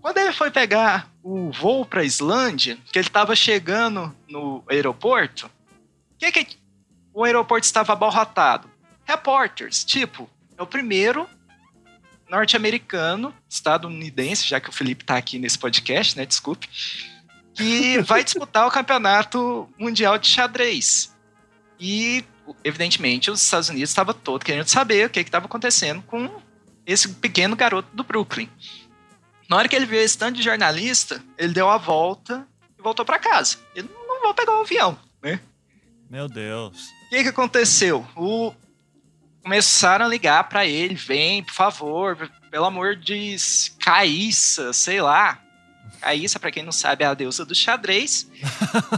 Quando 0.00 0.18
ele 0.18 0.32
foi 0.32 0.50
pegar 0.50 1.08
o 1.22 1.52
voo 1.52 1.84
para 1.84 2.00
a 2.00 2.04
Islândia, 2.04 2.76
que 2.90 2.98
ele 2.98 3.06
estava 3.06 3.36
chegando 3.36 4.14
no 4.28 4.64
aeroporto, 4.68 5.50
que 6.18 6.32
que 6.32 6.58
o 7.12 7.24
aeroporto 7.24 7.64
estava 7.64 7.92
abarrotado? 7.92 8.70
Repórteres, 9.04 9.84
tipo, 9.84 10.28
é 10.56 10.62
o 10.62 10.66
primeiro 10.66 11.28
norte-americano, 12.28 13.34
estadunidense, 13.48 14.48
já 14.48 14.58
que 14.58 14.70
o 14.70 14.72
Felipe 14.72 15.04
está 15.04 15.16
aqui 15.16 15.38
nesse 15.38 15.58
podcast, 15.58 16.16
né? 16.16 16.24
Desculpe, 16.24 16.66
que 17.54 18.00
vai 18.06 18.24
disputar 18.24 18.66
o 18.66 18.70
campeonato 18.70 19.68
mundial 19.78 20.16
de 20.16 20.28
xadrez. 20.28 21.14
E 21.78 22.24
evidentemente, 22.64 23.30
os 23.30 23.42
Estados 23.42 23.68
Unidos 23.68 23.90
estava 23.90 24.12
todo 24.12 24.44
querendo 24.44 24.68
saber 24.68 25.06
o 25.06 25.10
que 25.10 25.20
estava 25.20 25.46
acontecendo 25.46 26.02
com 26.02 26.30
esse 26.86 27.08
pequeno 27.08 27.56
garoto 27.56 27.88
do 27.94 28.04
Brooklyn. 28.04 28.48
Na 29.48 29.56
hora 29.56 29.68
que 29.68 29.76
ele 29.76 29.86
viu 29.86 30.00
esse 30.00 30.16
tanto 30.16 30.36
de 30.36 30.42
jornalista, 30.42 31.22
ele 31.36 31.52
deu 31.52 31.68
a 31.68 31.76
volta 31.76 32.46
e 32.78 32.82
voltou 32.82 33.04
para 33.04 33.18
casa. 33.18 33.58
Ele 33.74 33.88
não 34.08 34.22
vou 34.22 34.34
pegar 34.34 34.58
o 34.58 34.62
avião, 34.62 34.98
né? 35.22 35.40
Meu 36.08 36.28
Deus. 36.28 36.88
O 37.06 37.10
que, 37.10 37.22
que 37.22 37.28
aconteceu? 37.28 38.06
O... 38.16 38.52
Começaram 39.42 40.06
a 40.06 40.08
ligar 40.08 40.48
para 40.48 40.64
ele, 40.64 40.94
vem, 40.94 41.42
por 41.42 41.52
favor, 41.52 42.30
pelo 42.48 42.64
amor 42.64 42.94
de 42.94 43.36
Caíssa, 43.80 44.72
sei 44.72 45.00
lá. 45.00 45.42
Caíssa, 46.00 46.38
para 46.38 46.52
quem 46.52 46.62
não 46.62 46.70
sabe, 46.70 47.02
é 47.02 47.08
a 47.08 47.14
deusa 47.14 47.44
do 47.44 47.54
xadrez. 47.54 48.30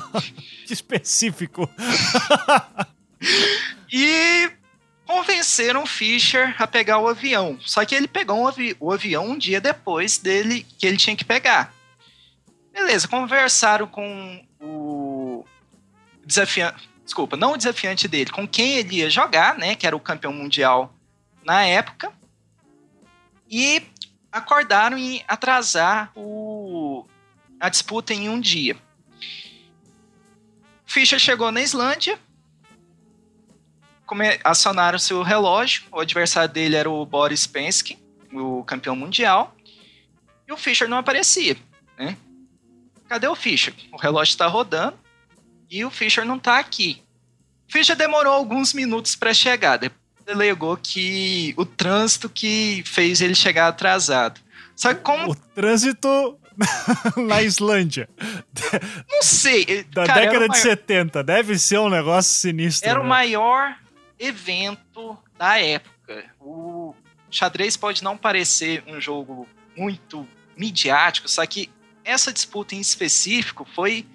Específico. 0.68 1.68
e 3.92 4.50
convenceram 5.06 5.86
Fischer 5.86 6.54
a 6.60 6.66
pegar 6.66 6.98
o 6.98 7.08
avião. 7.08 7.58
Só 7.60 7.84
que 7.84 7.94
ele 7.94 8.08
pegou 8.08 8.40
um 8.40 8.48
avi 8.48 8.76
o 8.80 8.92
avião 8.92 9.26
um 9.26 9.38
dia 9.38 9.60
depois 9.60 10.18
dele 10.18 10.66
que 10.78 10.86
ele 10.86 10.96
tinha 10.96 11.16
que 11.16 11.24
pegar. 11.24 11.72
Beleza, 12.72 13.06
conversaram 13.06 13.86
com 13.86 14.44
o 14.60 15.44
desafiante, 16.24 16.88
desculpa, 17.04 17.36
não 17.36 17.52
o 17.52 17.56
desafiante 17.56 18.08
dele, 18.08 18.30
com 18.30 18.48
quem 18.48 18.78
ele 18.78 18.96
ia 18.96 19.10
jogar, 19.10 19.56
né, 19.56 19.74
que 19.76 19.86
era 19.86 19.94
o 19.94 20.00
campeão 20.00 20.32
mundial 20.32 20.92
na 21.44 21.64
época. 21.64 22.12
E 23.48 23.82
acordaram 24.32 24.98
em 24.98 25.22
atrasar 25.28 26.10
o, 26.16 27.06
a 27.60 27.68
disputa 27.68 28.12
em 28.12 28.28
um 28.28 28.40
dia. 28.40 28.76
Fischer 30.84 31.18
chegou 31.18 31.52
na 31.52 31.60
Islândia, 31.60 32.18
acionaram 34.42 34.98
seu 34.98 35.22
relógio. 35.22 35.84
O 35.90 36.00
adversário 36.00 36.52
dele 36.52 36.76
era 36.76 36.90
o 36.90 37.04
Boris 37.04 37.46
Penske, 37.46 37.98
o 38.32 38.62
campeão 38.64 38.96
mundial. 38.96 39.54
E 40.46 40.52
o 40.52 40.56
Fischer 40.56 40.88
não 40.88 40.98
aparecia. 40.98 41.56
Né? 41.98 42.16
Cadê 43.08 43.26
o 43.26 43.34
Fischer? 43.34 43.74
O 43.92 43.96
relógio 43.96 44.32
está 44.32 44.46
rodando 44.46 44.98
e 45.70 45.84
o 45.84 45.90
Fischer 45.90 46.24
não 46.24 46.36
está 46.36 46.58
aqui. 46.58 47.02
O 47.68 47.72
Fischer 47.72 47.96
demorou 47.96 48.32
alguns 48.32 48.72
minutos 48.72 49.16
para 49.16 49.32
chegar. 49.32 49.80
Alegou 50.26 50.76
que 50.76 51.54
o 51.56 51.66
trânsito 51.66 52.28
que 52.28 52.82
fez 52.86 53.20
ele 53.20 53.34
chegar 53.34 53.68
atrasado. 53.68 54.40
Só 54.74 54.94
que 54.94 55.00
como... 55.00 55.32
O 55.32 55.34
trânsito 55.34 56.38
na 57.16 57.42
Islândia. 57.42 58.08
Não 59.10 59.22
sei. 59.22 59.84
Da 59.92 60.06
Cara, 60.06 60.20
década 60.20 60.44
de 60.44 60.48
maior... 60.48 60.62
70. 60.62 61.24
Deve 61.24 61.58
ser 61.58 61.78
um 61.78 61.90
negócio 61.90 62.34
sinistro. 62.34 62.88
Era 62.88 62.98
né? 62.98 63.04
o 63.04 63.08
maior 63.08 63.76
evento 64.18 65.18
da 65.36 65.58
época. 65.58 66.24
O 66.40 66.94
xadrez 67.30 67.76
pode 67.76 68.02
não 68.02 68.16
parecer 68.16 68.82
um 68.86 69.00
jogo 69.00 69.48
muito 69.76 70.26
midiático, 70.56 71.28
só 71.28 71.44
que 71.46 71.70
essa 72.04 72.32
disputa 72.32 72.74
em 72.74 72.80
específico 72.80 73.66
foi 73.74 74.06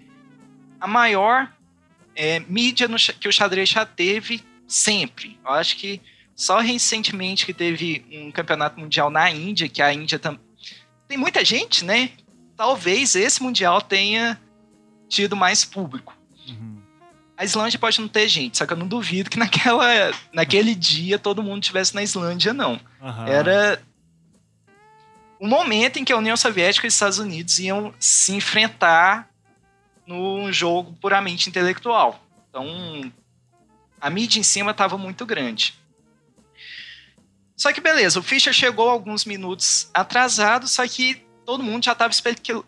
a 0.79 0.87
maior 0.87 1.51
é, 2.15 2.39
mídia 2.39 2.87
no, 2.87 2.97
que 2.97 3.27
o 3.27 3.33
xadrez 3.33 3.69
já 3.69 3.85
teve 3.85 4.43
sempre. 4.67 5.39
Eu 5.43 5.51
acho 5.51 5.75
que 5.77 6.01
só 6.35 6.59
recentemente 6.59 7.45
que 7.45 7.53
teve 7.53 8.05
um 8.11 8.31
campeonato 8.31 8.79
mundial 8.79 9.09
na 9.09 9.29
Índia, 9.29 9.67
que 9.67 9.81
a 9.81 9.93
Índia 9.93 10.17
tam... 10.17 10.39
tem 11.07 11.17
muita 11.17 11.43
gente, 11.43 11.83
né? 11.83 12.11
Talvez 12.55 13.15
esse 13.15 13.41
mundial 13.41 13.81
tenha 13.81 14.39
tido 15.09 15.35
mais 15.35 15.65
público. 15.65 16.18
A 17.39 17.45
Islândia 17.45 17.79
pode 17.79 18.01
não 18.01 18.09
ter 18.09 18.27
gente, 18.27 18.57
só 18.57 18.65
que 18.65 18.73
eu 18.73 18.77
não 18.77 18.85
duvido 18.85 19.29
que 19.29 19.39
naquela, 19.39 19.87
naquele 20.33 20.75
dia 20.75 21.17
todo 21.17 21.41
mundo 21.41 21.63
estivesse 21.63 21.95
na 21.95 22.03
Islândia, 22.03 22.53
não. 22.53 22.73
Uhum. 22.99 23.27
Era 23.27 23.81
o 25.39 25.47
momento 25.47 25.97
em 25.97 26.03
que 26.03 26.11
a 26.11 26.17
União 26.17 26.35
Soviética 26.35 26.85
e 26.85 26.89
os 26.89 26.93
Estados 26.93 27.17
Unidos 27.17 27.57
iam 27.57 27.93
se 27.97 28.33
enfrentar 28.33 29.29
num 30.05 30.51
jogo 30.51 30.91
puramente 30.99 31.47
intelectual. 31.47 32.21
Então, 32.49 33.09
a 34.01 34.09
mídia 34.09 34.41
em 34.41 34.43
cima 34.43 34.71
estava 34.71 34.97
muito 34.97 35.25
grande. 35.25 35.79
Só 37.55 37.71
que 37.71 37.79
beleza, 37.79 38.19
o 38.19 38.23
Fischer 38.23 38.51
chegou 38.51 38.89
alguns 38.89 39.23
minutos 39.23 39.89
atrasado, 39.93 40.67
só 40.67 40.85
que 40.85 41.25
todo 41.45 41.63
mundo 41.63 41.85
já 41.85 41.93
estava 41.93 42.11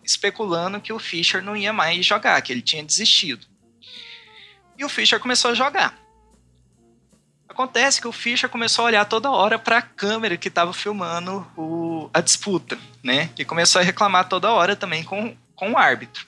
especulando 0.02 0.80
que 0.80 0.94
o 0.94 0.98
Fischer 0.98 1.42
não 1.42 1.54
ia 1.54 1.74
mais 1.74 2.06
jogar, 2.06 2.40
que 2.40 2.50
ele 2.50 2.62
tinha 2.62 2.82
desistido. 2.82 3.51
E 4.82 4.84
o 4.84 4.88
Fischer 4.88 5.20
começou 5.20 5.52
a 5.52 5.54
jogar. 5.54 5.96
Acontece 7.48 8.00
que 8.00 8.08
o 8.08 8.12
Fischer 8.12 8.50
começou 8.50 8.84
a 8.84 8.86
olhar 8.86 9.04
toda 9.04 9.30
hora 9.30 9.56
para 9.56 9.78
a 9.78 9.82
câmera 9.82 10.36
que 10.36 10.48
estava 10.48 10.72
filmando 10.72 11.46
o, 11.56 12.10
a 12.12 12.20
disputa, 12.20 12.76
né? 13.00 13.30
E 13.38 13.44
começou 13.44 13.80
a 13.80 13.84
reclamar 13.84 14.28
toda 14.28 14.50
hora 14.50 14.74
também 14.74 15.04
com, 15.04 15.36
com 15.54 15.70
o 15.70 15.78
árbitro. 15.78 16.26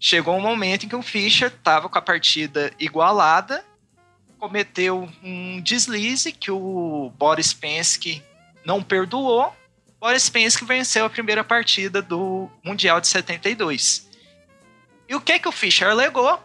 Chegou 0.00 0.34
um 0.34 0.40
momento 0.40 0.86
em 0.86 0.88
que 0.88 0.96
o 0.96 1.02
Fischer 1.02 1.48
estava 1.48 1.86
com 1.86 1.98
a 1.98 2.02
partida 2.02 2.72
igualada, 2.80 3.62
cometeu 4.38 5.06
um 5.22 5.60
deslize 5.60 6.32
que 6.32 6.50
o 6.50 7.12
Boris 7.18 7.52
Penske 7.52 8.22
não 8.64 8.82
perdoou. 8.82 9.54
Boris 10.00 10.30
Penske 10.30 10.64
venceu 10.64 11.04
a 11.04 11.10
primeira 11.10 11.44
partida 11.44 12.00
do 12.00 12.48
Mundial 12.64 13.02
de 13.02 13.08
72. 13.08 14.05
E 15.08 15.14
o 15.14 15.20
que 15.20 15.38
que 15.38 15.48
o 15.48 15.52
Fischer 15.52 15.88
alegou? 15.88 16.40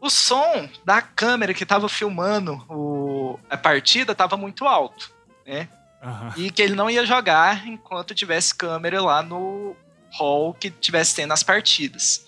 O 0.00 0.08
som 0.08 0.68
da 0.84 1.02
câmera 1.02 1.52
que 1.52 1.62
estava 1.62 1.88
filmando 1.88 2.54
o, 2.68 3.38
a 3.50 3.56
partida 3.56 4.12
estava 4.12 4.36
muito 4.36 4.66
alto, 4.66 5.12
né? 5.46 5.68
Uhum. 6.02 6.44
E 6.44 6.50
que 6.50 6.62
ele 6.62 6.74
não 6.74 6.88
ia 6.88 7.04
jogar 7.04 7.66
enquanto 7.66 8.14
tivesse 8.14 8.54
câmera 8.54 9.02
lá 9.02 9.22
no 9.22 9.76
hall 10.12 10.54
que 10.54 10.70
tivesse 10.70 11.14
tendo 11.14 11.32
as 11.32 11.42
partidas. 11.42 12.26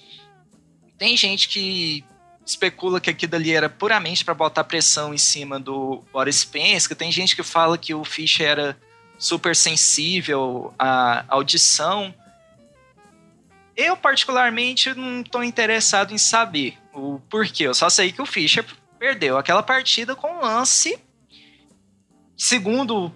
Tem 0.98 1.16
gente 1.16 1.48
que 1.48 2.04
especula 2.44 3.00
que 3.00 3.10
aquilo 3.10 3.34
ali 3.34 3.52
era 3.52 3.68
puramente 3.68 4.24
para 4.24 4.34
botar 4.34 4.64
pressão 4.64 5.14
em 5.14 5.18
cima 5.18 5.58
do 5.58 6.04
Boris 6.12 6.44
Penska. 6.44 6.94
Tem 6.94 7.10
gente 7.10 7.34
que 7.34 7.42
fala 7.42 7.78
que 7.78 7.94
o 7.94 8.04
Fischer 8.04 8.46
era 8.46 8.76
super 9.18 9.54
sensível 9.54 10.74
à 10.78 11.24
audição. 11.28 12.14
Eu, 13.76 13.96
particularmente, 13.96 14.94
não 14.94 15.22
estou 15.22 15.42
interessado 15.42 16.12
em 16.12 16.18
saber 16.18 16.78
o 16.92 17.18
porquê. 17.30 17.64
Eu 17.64 17.74
só 17.74 17.88
sei 17.88 18.12
que 18.12 18.20
o 18.20 18.26
Fischer 18.26 18.64
perdeu 18.98 19.38
aquela 19.38 19.62
partida 19.62 20.14
com 20.14 20.28
um 20.28 20.40
lance, 20.40 20.98
segundo 22.36 23.12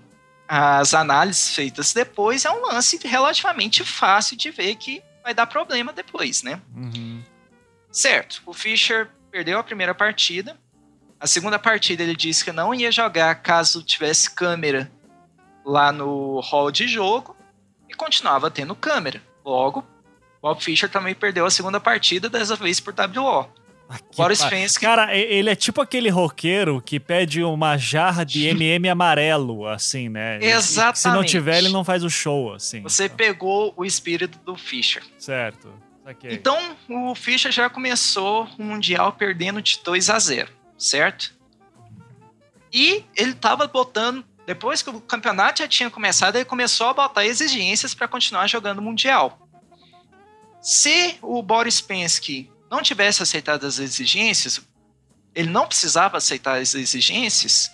as 0.49 0.95
análises 0.95 1.55
feitas 1.55 1.93
depois, 1.93 2.45
é 2.45 2.51
um 2.51 2.63
lance 2.63 2.99
relativamente 3.05 3.85
fácil 3.85 4.37
de 4.37 4.51
ver 4.51 4.77
que 4.77 5.03
vai 5.23 5.35
dar 5.35 5.47
problema 5.47 5.93
depois, 5.93 6.43
né? 6.43 6.61
Uhum. 6.75 7.23
Certo, 7.91 8.43
o 8.47 8.53
Fischer 8.53 9.11
perdeu 9.31 9.59
a 9.59 9.65
primeira 9.65 9.95
partida. 9.95 10.59
A 11.19 11.27
segunda 11.27 11.59
partida 11.59 12.03
ele 12.03 12.15
disse 12.15 12.45
que 12.45 12.53
não 12.53 12.75
ia 12.75 12.93
jogar 12.93 13.35
caso 13.37 13.83
tivesse 13.83 14.31
câmera 14.31 14.91
lá 15.65 15.91
no 15.91 16.41
hall 16.41 16.71
de 16.71 16.87
jogo 16.87 17.37
e 17.89 17.95
continuava 17.95 18.51
tendo 18.51 18.75
câmera. 18.75 19.21
Logo, 19.45 19.85
Bob 20.47 20.63
Fischer 20.63 20.89
também 20.89 21.13
perdeu 21.13 21.45
a 21.45 21.51
segunda 21.51 21.81
partida, 21.81 22.29
dessa 22.29 22.55
vez 22.55 22.79
por 22.79 22.95
WO. 22.95 23.49
Boris 24.17 24.45
Fensky. 24.45 24.85
Cara, 24.85 25.13
ele 25.13 25.51
é 25.51 25.57
tipo 25.57 25.81
aquele 25.81 26.09
roqueiro 26.09 26.81
que 26.81 27.01
pede 27.01 27.43
uma 27.43 27.77
jarra 27.77 28.25
de 28.25 28.47
MM 28.47 28.89
amarelo, 28.89 29.67
assim, 29.67 30.09
né? 30.09 30.39
Exatamente. 30.41 31.01
se 31.01 31.09
não 31.09 31.25
tiver, 31.25 31.59
ele 31.59 31.69
não 31.71 31.83
faz 31.83 32.05
o 32.05 32.11
show, 32.11 32.55
assim. 32.55 32.81
Você 32.83 33.09
pegou 33.09 33.75
o 33.77 33.85
espírito 33.85 34.39
do 34.45 34.55
Fischer. 34.55 35.03
Certo. 35.19 35.69
Okay. 36.09 36.33
Então, 36.33 36.77
o 36.89 37.13
Fischer 37.17 37.51
já 37.51 37.69
começou 37.69 38.49
o 38.57 38.63
Mundial 38.63 39.15
perdendo 39.15 39.61
de 39.61 39.81
2 39.83 40.11
a 40.11 40.19
0, 40.21 40.49
certo? 40.79 41.35
E 42.73 43.05
ele 43.17 43.35
tava 43.35 43.67
botando, 43.67 44.25
depois 44.47 44.81
que 44.81 44.91
o 44.91 45.01
campeonato 45.01 45.59
já 45.59 45.67
tinha 45.67 45.91
começado, 45.91 46.37
ele 46.37 46.45
começou 46.45 46.87
a 46.87 46.95
botar 46.95 47.27
exigências 47.27 47.95
para 47.95 48.07
continuar 48.07 48.47
jogando 48.47 48.79
o 48.79 48.83
Mundial. 48.83 49.46
Se 50.67 51.17
o 51.23 51.41
Boris 51.45 51.81
Penske 51.81 52.51
não 52.69 52.83
tivesse 52.83 53.23
aceitado 53.23 53.65
as 53.65 53.79
exigências, 53.79 54.61
ele 55.33 55.49
não 55.49 55.69
precisava 55.69 56.17
aceitar 56.17 56.61
as 56.61 56.75
exigências, 56.75 57.71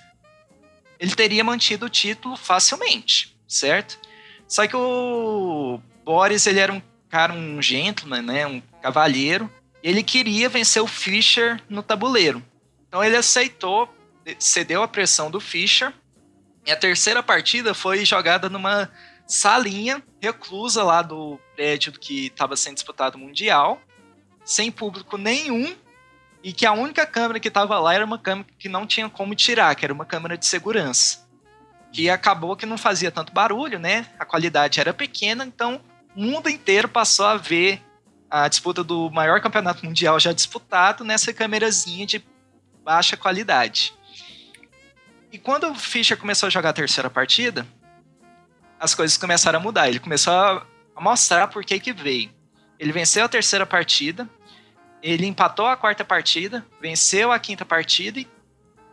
ele 1.01 1.14
teria 1.14 1.43
mantido 1.43 1.86
o 1.86 1.89
título 1.89 2.36
facilmente, 2.36 3.35
certo? 3.48 3.98
Só 4.47 4.66
que 4.66 4.77
o 4.77 5.81
Boris, 6.05 6.47
ele 6.47 6.60
era 6.60 6.70
um 6.70 6.82
cara, 7.09 7.32
um 7.32 7.62
gentleman, 7.62 8.20
né, 8.20 8.47
um 8.47 8.60
cavalheiro, 8.82 9.51
e 9.82 9.89
ele 9.89 10.02
queria 10.02 10.51
vencer 10.51 10.82
o 10.82 10.86
Fischer 10.86 11.62
no 11.70 11.82
tabuleiro. 11.82 12.44
Então 12.86 13.02
ele 13.02 13.16
aceitou, 13.16 13.89
cedeu 14.39 14.82
a 14.82 14.89
pressão 14.89 15.31
do 15.31 15.40
Fischer, 15.40 15.94
e 16.66 16.70
a 16.70 16.77
terceira 16.77 17.23
partida 17.23 17.73
foi 17.73 18.05
jogada 18.05 18.51
numa 18.51 18.90
salinha 19.27 20.02
reclusa 20.20 20.82
lá 20.85 21.01
do 21.01 21.39
prédio 21.55 21.93
que 21.93 22.27
estava 22.27 22.57
sendo 22.57 22.74
disputado 22.74 23.19
Mundial, 23.19 23.81
sem 24.45 24.70
público 24.70 25.16
nenhum, 25.16 25.74
e 26.43 26.53
que 26.53 26.66
a 26.66 26.73
única 26.73 27.07
câmera 27.07 27.39
que 27.39 27.49
estava 27.49 27.79
lá 27.79 27.95
era 27.95 28.05
uma 28.05 28.19
câmera 28.19 28.49
que 28.59 28.69
não 28.69 28.87
tinha 28.87 29.09
como 29.09 29.35
tirar, 29.35 29.74
que 29.77 29.85
era 29.85 29.95
uma 29.95 30.05
câmera 30.05 30.37
de 30.37 30.45
segurança. 30.47 31.23
que 31.93 32.09
acabou 32.09 32.57
que 32.57 32.65
não 32.65 32.79
fazia 32.79 33.11
tanto 33.11 33.33
barulho, 33.33 33.79
né? 33.79 34.07
A 34.19 34.24
qualidade 34.24 34.81
era 34.81 34.95
pequena, 34.95 35.45
então 35.45 35.81
o 36.16 36.23
mundo 36.23 36.49
inteiro 36.49 36.89
passou 36.89 37.27
a 37.27 37.37
ver 37.37 37.81
a 38.31 38.49
disputa 38.49 38.83
do 38.83 39.11
maior 39.11 39.41
campeonato 39.43 39.85
mundial 39.85 40.19
já 40.19 40.33
disputado 40.33 41.05
nessa 41.05 41.33
câmerazinha 41.35 42.07
de 42.07 42.24
baixa 42.83 43.15
qualidade. 43.16 43.95
E 45.31 45.39
quando 45.39 45.70
o 45.70 45.74
Fischer 45.74 46.16
começou 46.16 46.47
a 46.47 46.51
jogar 46.51 46.70
a 46.70 46.74
terceira 46.74 47.11
partida, 47.11 47.66
as 48.81 48.95
coisas 48.95 49.19
começaram 49.19 49.59
a 49.59 49.62
mudar. 49.62 49.89
Ele 49.89 50.01
começou 50.01 50.33
a 50.33 50.66
mostrar 51.01 51.48
por 51.48 51.64
que 51.64 51.78
que 51.78 51.93
veio. 51.93 52.31
Ele 52.78 52.93
venceu 52.93 53.24
a 53.24 53.28
terceira 53.28 53.64
partida, 53.64 54.28
ele 55.02 55.27
empatou 55.27 55.66
a 55.66 55.77
quarta 55.77 56.05
partida, 56.05 56.64
venceu 56.81 57.32
a 57.32 57.39
quinta 57.39 57.64
partida 57.64 58.20
e 58.20 58.28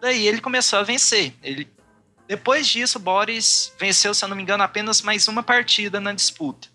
daí 0.01 0.27
ele 0.27 0.41
começou 0.41 0.79
a 0.79 0.83
vencer. 0.83 1.33
Ele, 1.43 1.67
depois 2.27 2.67
disso, 2.67 2.99
Boris 2.99 3.73
venceu, 3.79 4.13
se 4.13 4.23
eu 4.23 4.29
não 4.29 4.35
me 4.35 4.43
engano, 4.43 4.63
apenas 4.63 5.01
mais 5.01 5.27
uma 5.27 5.43
partida 5.43 5.99
na 5.99 6.13
disputa. 6.13 6.67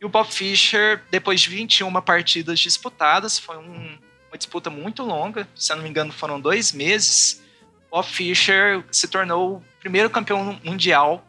E 0.00 0.04
o 0.04 0.08
Bob 0.08 0.30
Fischer, 0.30 1.02
depois 1.10 1.40
de 1.40 1.48
21 1.48 1.90
partidas 2.02 2.60
disputadas, 2.60 3.38
foi 3.38 3.56
um, 3.56 3.98
uma 4.28 4.36
disputa 4.36 4.68
muito 4.68 5.02
longa, 5.02 5.48
se 5.54 5.72
eu 5.72 5.76
não 5.76 5.82
me 5.82 5.88
engano, 5.88 6.12
foram 6.12 6.38
dois 6.38 6.72
meses. 6.72 7.42
Bob 7.90 8.06
Fischer 8.06 8.84
se 8.92 9.08
tornou 9.08 9.56
o 9.56 9.64
primeiro 9.80 10.10
campeão 10.10 10.60
mundial 10.62 11.25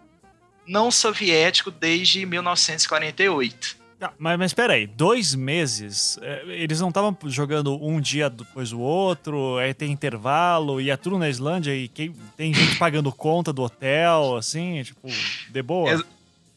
não 0.68 0.91
soviético 0.91 1.72
desde 1.72 2.26
1948. 2.26 3.77
Ah, 3.99 4.11
mas, 4.19 4.38
mas 4.38 4.53
peraí, 4.53 4.85
dois 4.85 5.34
meses? 5.34 6.19
É, 6.22 6.44
eles 6.48 6.80
não 6.80 6.89
estavam 6.89 7.18
jogando 7.26 7.84
um 7.84 7.99
dia 7.99 8.30
depois 8.30 8.69
do 8.69 8.80
outro, 8.80 9.57
aí 9.57 9.73
tem 9.73 9.91
intervalo, 9.91 10.80
e 10.80 10.91
é 10.91 10.98
tudo 10.98 11.18
na 11.18 11.27
Islândia, 11.27 11.73
e 11.76 11.88
quem, 11.88 12.15
tem 12.35 12.53
gente 12.53 12.76
pagando 12.77 13.11
conta 13.11 13.52
do 13.52 13.64
hotel, 13.64 14.35
assim, 14.38 14.84
tipo, 14.84 15.07
de 15.49 15.61
boa? 15.64 15.94
É, 15.94 15.99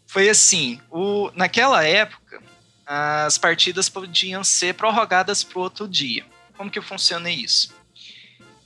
foi 0.07 0.29
assim, 0.29 0.79
o, 0.91 1.31
naquela 1.35 1.83
época, 1.83 2.43
as 2.85 3.39
partidas 3.39 3.89
podiam 3.89 4.45
ser 4.45 4.75
prorrogadas 4.75 5.43
para 5.43 5.61
outro 5.61 5.89
dia. 5.89 6.25
Como 6.59 6.71
que 6.71 6.81
funciona 6.83 7.31
isso? 7.31 7.73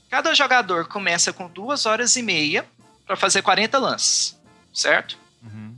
Cada 0.09 0.33
jogador 0.33 0.87
começa 0.87 1.31
com 1.31 1.47
duas 1.47 1.85
horas 1.85 2.15
e 2.17 2.21
meia 2.21 2.65
para 3.05 3.15
fazer 3.15 3.41
40 3.41 3.77
lances, 3.77 4.37
certo? 4.73 5.17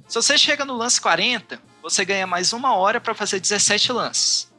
Se 0.08 0.16
você 0.16 0.38
chega 0.38 0.64
no 0.64 0.78
lance 0.78 1.02
40, 1.02 1.62
você 1.82 2.06
ganha 2.06 2.26
mais 2.26 2.54
uma 2.54 2.74
hora 2.76 3.02
para 3.02 3.14
fazer 3.14 3.40
17 3.40 3.92
lances. 3.92 4.52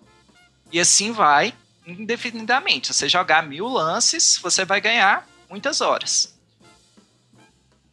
E 0.70 0.78
assim 0.78 1.10
vai 1.10 1.54
indefinidamente. 1.86 2.88
Se 2.88 2.94
você 2.94 3.08
jogar 3.08 3.42
mil 3.42 3.66
lances, 3.66 4.38
você 4.42 4.64
vai 4.64 4.80
ganhar 4.80 5.26
muitas 5.48 5.80
horas. 5.80 6.38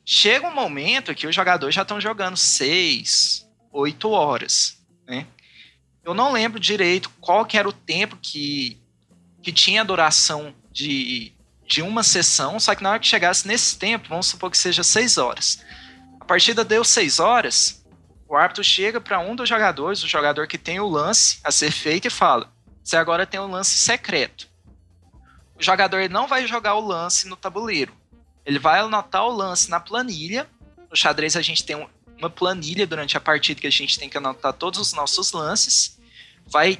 Chega 0.04 0.48
um 0.48 0.54
momento 0.54 1.16
que 1.16 1.26
os 1.26 1.34
jogadores 1.34 1.74
já 1.74 1.84
estão 1.84 2.00
jogando 2.00 2.36
6, 2.36 3.48
8 3.72 4.10
horas. 4.10 4.78
Né? 5.08 5.26
Eu 6.04 6.14
não 6.14 6.34
lembro 6.34 6.60
direito 6.60 7.10
qual 7.22 7.46
que 7.46 7.58
era 7.58 7.68
o 7.68 7.74
tempo 7.74 8.18
que, 8.22 8.78
que 9.42 9.54
tinha 9.54 9.82
a 9.82 9.86
duração 9.86 10.54
de, 10.72 11.34
de 11.66 11.82
uma 11.82 12.04
sessão, 12.04 12.60
só 12.60 12.76
que 12.76 12.84
na 12.84 12.92
hora 12.92 13.00
que 13.00 13.08
chegasse 13.08 13.48
nesse 13.48 13.78
tempo, 13.78 14.10
vamos 14.10 14.28
supor 14.28 14.52
que 14.52 14.58
seja 14.58 14.84
6 14.84 15.18
horas. 15.18 15.64
A 16.26 16.28
partida 16.28 16.66
deu 16.66 16.84
6 16.84 17.20
horas, 17.20 17.86
o 18.28 18.36
árbitro 18.36 18.64
chega 18.64 19.00
para 19.00 19.20
um 19.20 19.36
dos 19.36 19.48
jogadores, 19.48 20.02
o 20.02 20.08
jogador 20.08 20.48
que 20.48 20.58
tem 20.58 20.80
o 20.80 20.88
lance 20.88 21.40
a 21.44 21.52
ser 21.52 21.70
feito, 21.70 22.08
e 22.08 22.10
fala: 22.10 22.52
Você 22.84 22.98
agora 22.98 23.28
tem 23.28 23.40
um 23.40 23.46
lance 23.46 23.78
secreto. 23.78 24.50
O 25.56 25.62
jogador 25.62 26.10
não 26.10 26.26
vai 26.26 26.48
jogar 26.48 26.74
o 26.74 26.80
lance 26.84 27.28
no 27.28 27.36
tabuleiro. 27.36 27.94
Ele 28.44 28.58
vai 28.58 28.80
anotar 28.80 29.24
o 29.24 29.32
lance 29.32 29.70
na 29.70 29.80
planilha. 29.80 30.50
No 30.90 30.98
xadrez 30.98 31.36
a 31.38 31.44
gente 31.44 31.64
tem 31.64 31.88
uma 32.18 32.30
planilha 32.32 32.88
durante 32.88 33.16
a 33.16 33.22
partida 33.22 33.62
que 33.62 33.68
a 33.68 33.72
gente 33.72 34.00
tem 34.00 34.10
que 34.10 34.18
anotar 34.18 34.52
todos 34.52 34.80
os 34.80 34.94
nossos 34.94 35.32
lances. 35.32 36.00
Vai 36.48 36.80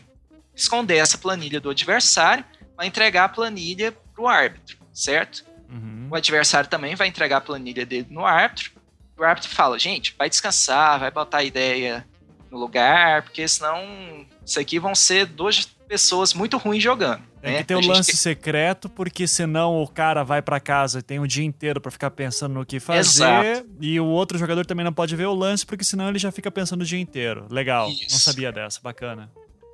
esconder 0.56 0.98
essa 0.98 1.20
planilha 1.20 1.62
do 1.62 1.70
adversário, 1.70 2.44
vai 2.76 2.88
entregar 2.88 3.26
a 3.26 3.30
planilha 3.30 3.92
para 3.92 4.24
o 4.24 4.28
árbitro, 4.28 4.80
certo? 4.92 5.46
Uhum. 5.70 6.08
O 6.10 6.16
adversário 6.16 6.68
também 6.68 6.96
vai 6.96 7.08
entregar 7.08 7.38
a 7.38 7.42
planilha 7.42 7.86
dele 7.86 8.08
no 8.10 8.26
árbitro 8.26 8.74
o 9.18 9.24
árbitro 9.24 9.50
fala, 9.50 9.80
gente, 9.80 10.16
vai 10.18 10.30
descansar, 10.30 11.00
vai 11.00 11.12
botar 11.12 11.40
a 11.40 11.44
ideia 11.44 12.06
no 12.52 12.58
lugar, 12.58 13.24
porque 13.24 13.48
senão 13.48 14.26
isso 14.46 14.60
aqui 14.60 14.80
vão 14.80 14.94
ser 14.94 15.26
duas 15.26 15.66
pessoas 15.88 16.34
muito 16.34 16.58
ruins 16.58 16.84
jogando. 16.84 17.22
Tem 17.42 17.54
né? 17.54 17.58
que 17.60 17.66
ter 17.66 17.76
o 17.76 17.88
lance 17.88 18.12
tem... 18.12 18.16
secreto, 18.16 18.90
porque 18.90 19.28
senão 19.28 19.82
o 19.82 19.88
cara 19.88 20.24
vai 20.24 20.42
para 20.42 20.60
casa 20.60 21.00
e 21.00 21.02
tem 21.04 21.20
o 21.20 21.28
dia 21.28 21.46
inteiro 21.46 21.80
para 21.80 21.92
ficar 21.92 22.10
pensando 22.10 22.56
no 22.56 22.66
que 22.66 22.80
fazer. 22.80 23.00
Exato. 23.00 23.70
E 23.80 24.00
o 24.00 24.06
outro 24.06 24.38
jogador 24.38 24.66
também 24.66 24.84
não 24.84 24.94
pode 24.94 25.16
ver 25.16 25.28
o 25.28 25.34
lance, 25.34 25.66
porque 25.66 25.84
senão 25.84 26.10
ele 26.10 26.18
já 26.18 26.32
fica 26.32 26.50
pensando 26.50 26.82
o 26.82 26.86
dia 26.86 27.00
inteiro. 27.00 27.46
Legal, 27.50 27.90
Isso. 27.90 28.12
não 28.12 28.20
sabia 28.20 28.52
dessa, 28.52 28.80
bacana. 28.82 29.32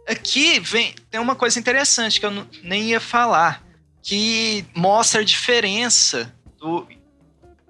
Aqui 0.07 0.59
vem, 0.59 0.93
tem 1.09 1.19
uma 1.21 1.35
coisa 1.35 1.57
interessante 1.59 2.19
que 2.19 2.25
eu 2.25 2.45
nem 2.61 2.89
ia 2.89 2.99
falar, 2.99 3.63
que 4.03 4.65
mostra 4.75 5.21
a 5.21 5.23
diferença 5.23 6.33
do, 6.59 6.87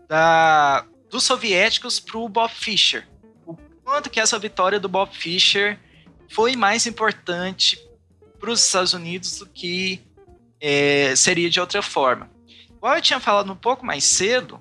da, 0.10 0.84
dos 1.11 1.23
soviéticos 1.25 1.99
para 1.99 2.17
o 2.17 2.29
Bob 2.29 2.49
Fischer. 2.51 3.07
O 3.45 3.55
quanto 3.83 4.09
que 4.09 4.19
essa 4.19 4.39
vitória 4.39 4.79
do 4.79 4.89
Bob 4.89 5.13
Fischer 5.13 5.77
foi 6.29 6.55
mais 6.55 6.88
importante 6.88 7.77
para 8.39 8.49
os 8.49 8.65
Estados 8.65 8.93
Unidos 8.93 9.38
do 9.39 9.45
que 9.45 10.01
é, 10.59 11.13
seria 11.15 11.49
de 11.49 11.59
outra 11.59 11.81
forma. 11.81 12.31
Como 12.79 12.95
eu 12.95 13.01
tinha 13.01 13.19
falado 13.19 13.51
um 13.51 13.55
pouco 13.55 13.85
mais 13.85 14.03
cedo, 14.05 14.59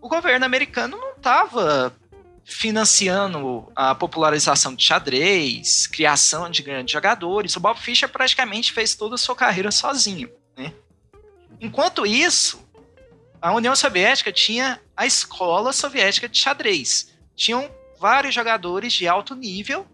o 0.00 0.08
governo 0.08 0.46
americano 0.46 0.96
não 0.96 1.12
estava 1.12 1.94
financiando 2.44 3.70
a 3.74 3.94
popularização 3.94 4.74
de 4.74 4.84
xadrez, 4.84 5.86
criação 5.86 6.48
de 6.48 6.62
grandes 6.62 6.92
jogadores. 6.92 7.56
O 7.56 7.60
Bob 7.60 7.78
Fischer 7.78 8.08
praticamente 8.08 8.72
fez 8.72 8.94
toda 8.94 9.16
a 9.16 9.18
sua 9.18 9.34
carreira 9.34 9.70
sozinho. 9.70 10.30
Né? 10.56 10.72
Enquanto 11.60 12.06
isso, 12.06 12.63
a 13.44 13.52
União 13.52 13.76
Soviética 13.76 14.32
tinha 14.32 14.80
a 14.96 15.04
escola 15.04 15.70
soviética 15.70 16.26
de 16.26 16.38
xadrez. 16.38 17.14
Tinham 17.36 17.70
vários 18.00 18.34
jogadores 18.34 18.90
de 18.94 19.06
alto 19.06 19.34
nível 19.34 19.86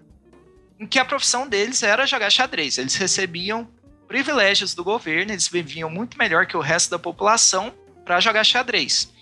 em 0.78 0.86
que 0.86 1.00
a 1.00 1.04
profissão 1.04 1.48
deles 1.48 1.82
era 1.82 2.06
jogar 2.06 2.30
xadrez. 2.30 2.78
Eles 2.78 2.94
recebiam 2.94 3.68
privilégios 4.06 4.72
do 4.72 4.84
governo, 4.84 5.32
eles 5.32 5.48
viviam 5.48 5.90
muito 5.90 6.16
melhor 6.16 6.46
que 6.46 6.56
o 6.56 6.60
resto 6.60 6.90
da 6.90 6.98
população 6.98 7.74
para 8.04 8.20
jogar 8.20 8.44
xadrez. 8.44 9.12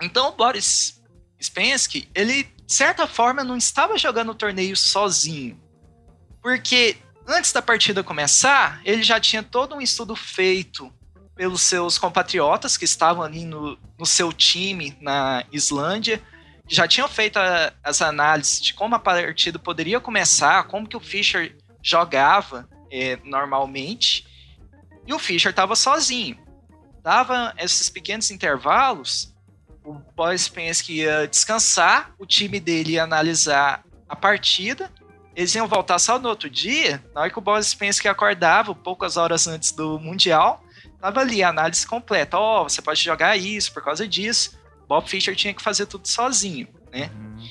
Então, 0.00 0.30
Boris 0.36 1.02
Spensky, 1.42 2.08
ele, 2.14 2.44
de 2.44 2.72
certa 2.72 3.08
forma, 3.08 3.42
não 3.42 3.56
estava 3.56 3.98
jogando 3.98 4.30
o 4.30 4.36
torneio 4.36 4.76
sozinho. 4.76 5.60
Porque 6.40 6.96
antes 7.26 7.50
da 7.50 7.60
partida 7.60 8.04
começar, 8.04 8.80
ele 8.84 9.02
já 9.02 9.18
tinha 9.18 9.42
todo 9.42 9.74
um 9.74 9.80
estudo 9.80 10.14
feito 10.14 10.94
pelos 11.36 11.60
seus 11.60 11.98
compatriotas 11.98 12.76
que 12.76 12.86
estavam 12.86 13.22
ali 13.22 13.44
no, 13.44 13.78
no 13.98 14.06
seu 14.06 14.32
time 14.32 14.96
na 15.00 15.44
Islândia, 15.52 16.22
já 16.66 16.88
tinham 16.88 17.06
feito 17.06 17.36
a, 17.36 17.72
as 17.84 18.02
análises 18.02 18.60
de 18.60 18.74
como 18.74 18.94
a 18.94 18.98
partida 18.98 19.58
poderia 19.58 20.00
começar, 20.00 20.64
como 20.64 20.88
que 20.88 20.96
o 20.96 21.00
Fischer 21.00 21.56
jogava 21.82 22.68
é, 22.90 23.18
normalmente, 23.22 24.26
e 25.06 25.12
o 25.12 25.18
Fischer 25.18 25.50
estava 25.50 25.76
sozinho. 25.76 26.38
Dava 27.02 27.54
esses 27.58 27.88
pequenos 27.88 28.30
intervalos, 28.30 29.32
o 29.84 29.94
Boris 30.16 30.50
que 30.82 31.02
ia 31.02 31.28
descansar, 31.28 32.12
o 32.18 32.26
time 32.26 32.58
dele 32.58 32.94
ia 32.94 33.04
analisar 33.04 33.84
a 34.08 34.16
partida, 34.16 34.90
eles 35.36 35.54
iam 35.54 35.68
voltar 35.68 35.98
só 35.98 36.18
no 36.18 36.28
outro 36.28 36.50
dia, 36.50 37.04
na 37.14 37.20
hora 37.20 37.30
que 37.30 37.38
o 37.38 37.42
Boris 37.42 37.76
que 38.00 38.08
acordava, 38.08 38.74
poucas 38.74 39.16
horas 39.16 39.46
antes 39.46 39.70
do 39.70 40.00
Mundial, 40.00 40.64
Tava 41.06 41.20
ali 41.20 41.40
a 41.40 41.50
análise 41.50 41.86
completa. 41.86 42.36
Ó, 42.36 42.62
oh, 42.62 42.68
você 42.68 42.82
pode 42.82 43.00
jogar 43.00 43.36
isso 43.36 43.72
por 43.72 43.80
causa 43.80 44.08
disso. 44.08 44.58
Bob 44.88 45.08
Fischer 45.08 45.36
tinha 45.36 45.54
que 45.54 45.62
fazer 45.62 45.86
tudo 45.86 46.08
sozinho, 46.08 46.66
né? 46.90 47.12
Uhum. 47.14 47.48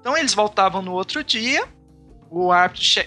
Então 0.00 0.16
eles 0.16 0.32
voltavam 0.32 0.80
no 0.80 0.94
outro 0.94 1.22
dia, 1.22 1.68
o 2.30 2.50
árbitro 2.50 3.04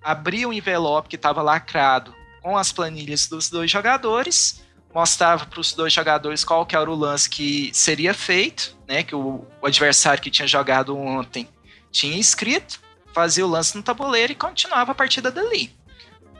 abria 0.00 0.48
o 0.48 0.52
envelope 0.52 1.08
que 1.08 1.16
estava 1.16 1.42
lacrado 1.42 2.14
com 2.40 2.56
as 2.56 2.70
planilhas 2.70 3.26
dos 3.26 3.50
dois 3.50 3.68
jogadores, 3.68 4.64
mostrava 4.94 5.46
para 5.46 5.58
os 5.58 5.72
dois 5.72 5.92
jogadores 5.92 6.44
qual 6.44 6.64
que 6.64 6.76
era 6.76 6.88
o 6.88 6.94
lance 6.94 7.28
que 7.28 7.72
seria 7.74 8.14
feito, 8.14 8.78
né? 8.86 9.02
Que 9.02 9.16
o, 9.16 9.44
o 9.60 9.66
adversário 9.66 10.22
que 10.22 10.30
tinha 10.30 10.46
jogado 10.46 10.96
ontem 10.96 11.48
tinha 11.90 12.16
escrito, 12.16 12.80
fazia 13.12 13.44
o 13.44 13.50
lance 13.50 13.76
no 13.76 13.82
tabuleiro 13.82 14.32
e 14.32 14.36
continuava 14.36 14.92
a 14.92 14.94
partida 14.94 15.28
dali. 15.28 15.76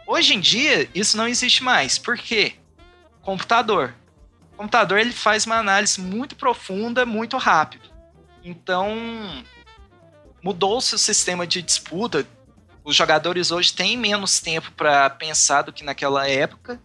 Hoje 0.06 0.32
em 0.32 0.38
dia, 0.38 0.88
isso 0.94 1.16
não 1.16 1.26
existe 1.26 1.64
mais. 1.64 1.98
Por 1.98 2.16
quê? 2.16 2.54
Computador. 3.24 3.94
O 4.52 4.56
computador 4.56 4.98
ele 4.98 5.12
faz 5.12 5.46
uma 5.46 5.56
análise 5.56 6.00
muito 6.00 6.36
profunda, 6.36 7.04
muito 7.04 7.36
rápido. 7.36 7.88
Então, 8.44 8.94
mudou-se 10.42 10.94
o 10.94 10.98
sistema 10.98 11.46
de 11.46 11.62
disputa. 11.62 12.26
Os 12.84 12.94
jogadores 12.94 13.50
hoje 13.50 13.72
têm 13.72 13.96
menos 13.96 14.40
tempo 14.40 14.70
para 14.72 15.08
pensar 15.10 15.62
do 15.62 15.72
que 15.72 15.82
naquela 15.82 16.28
época. 16.28 16.80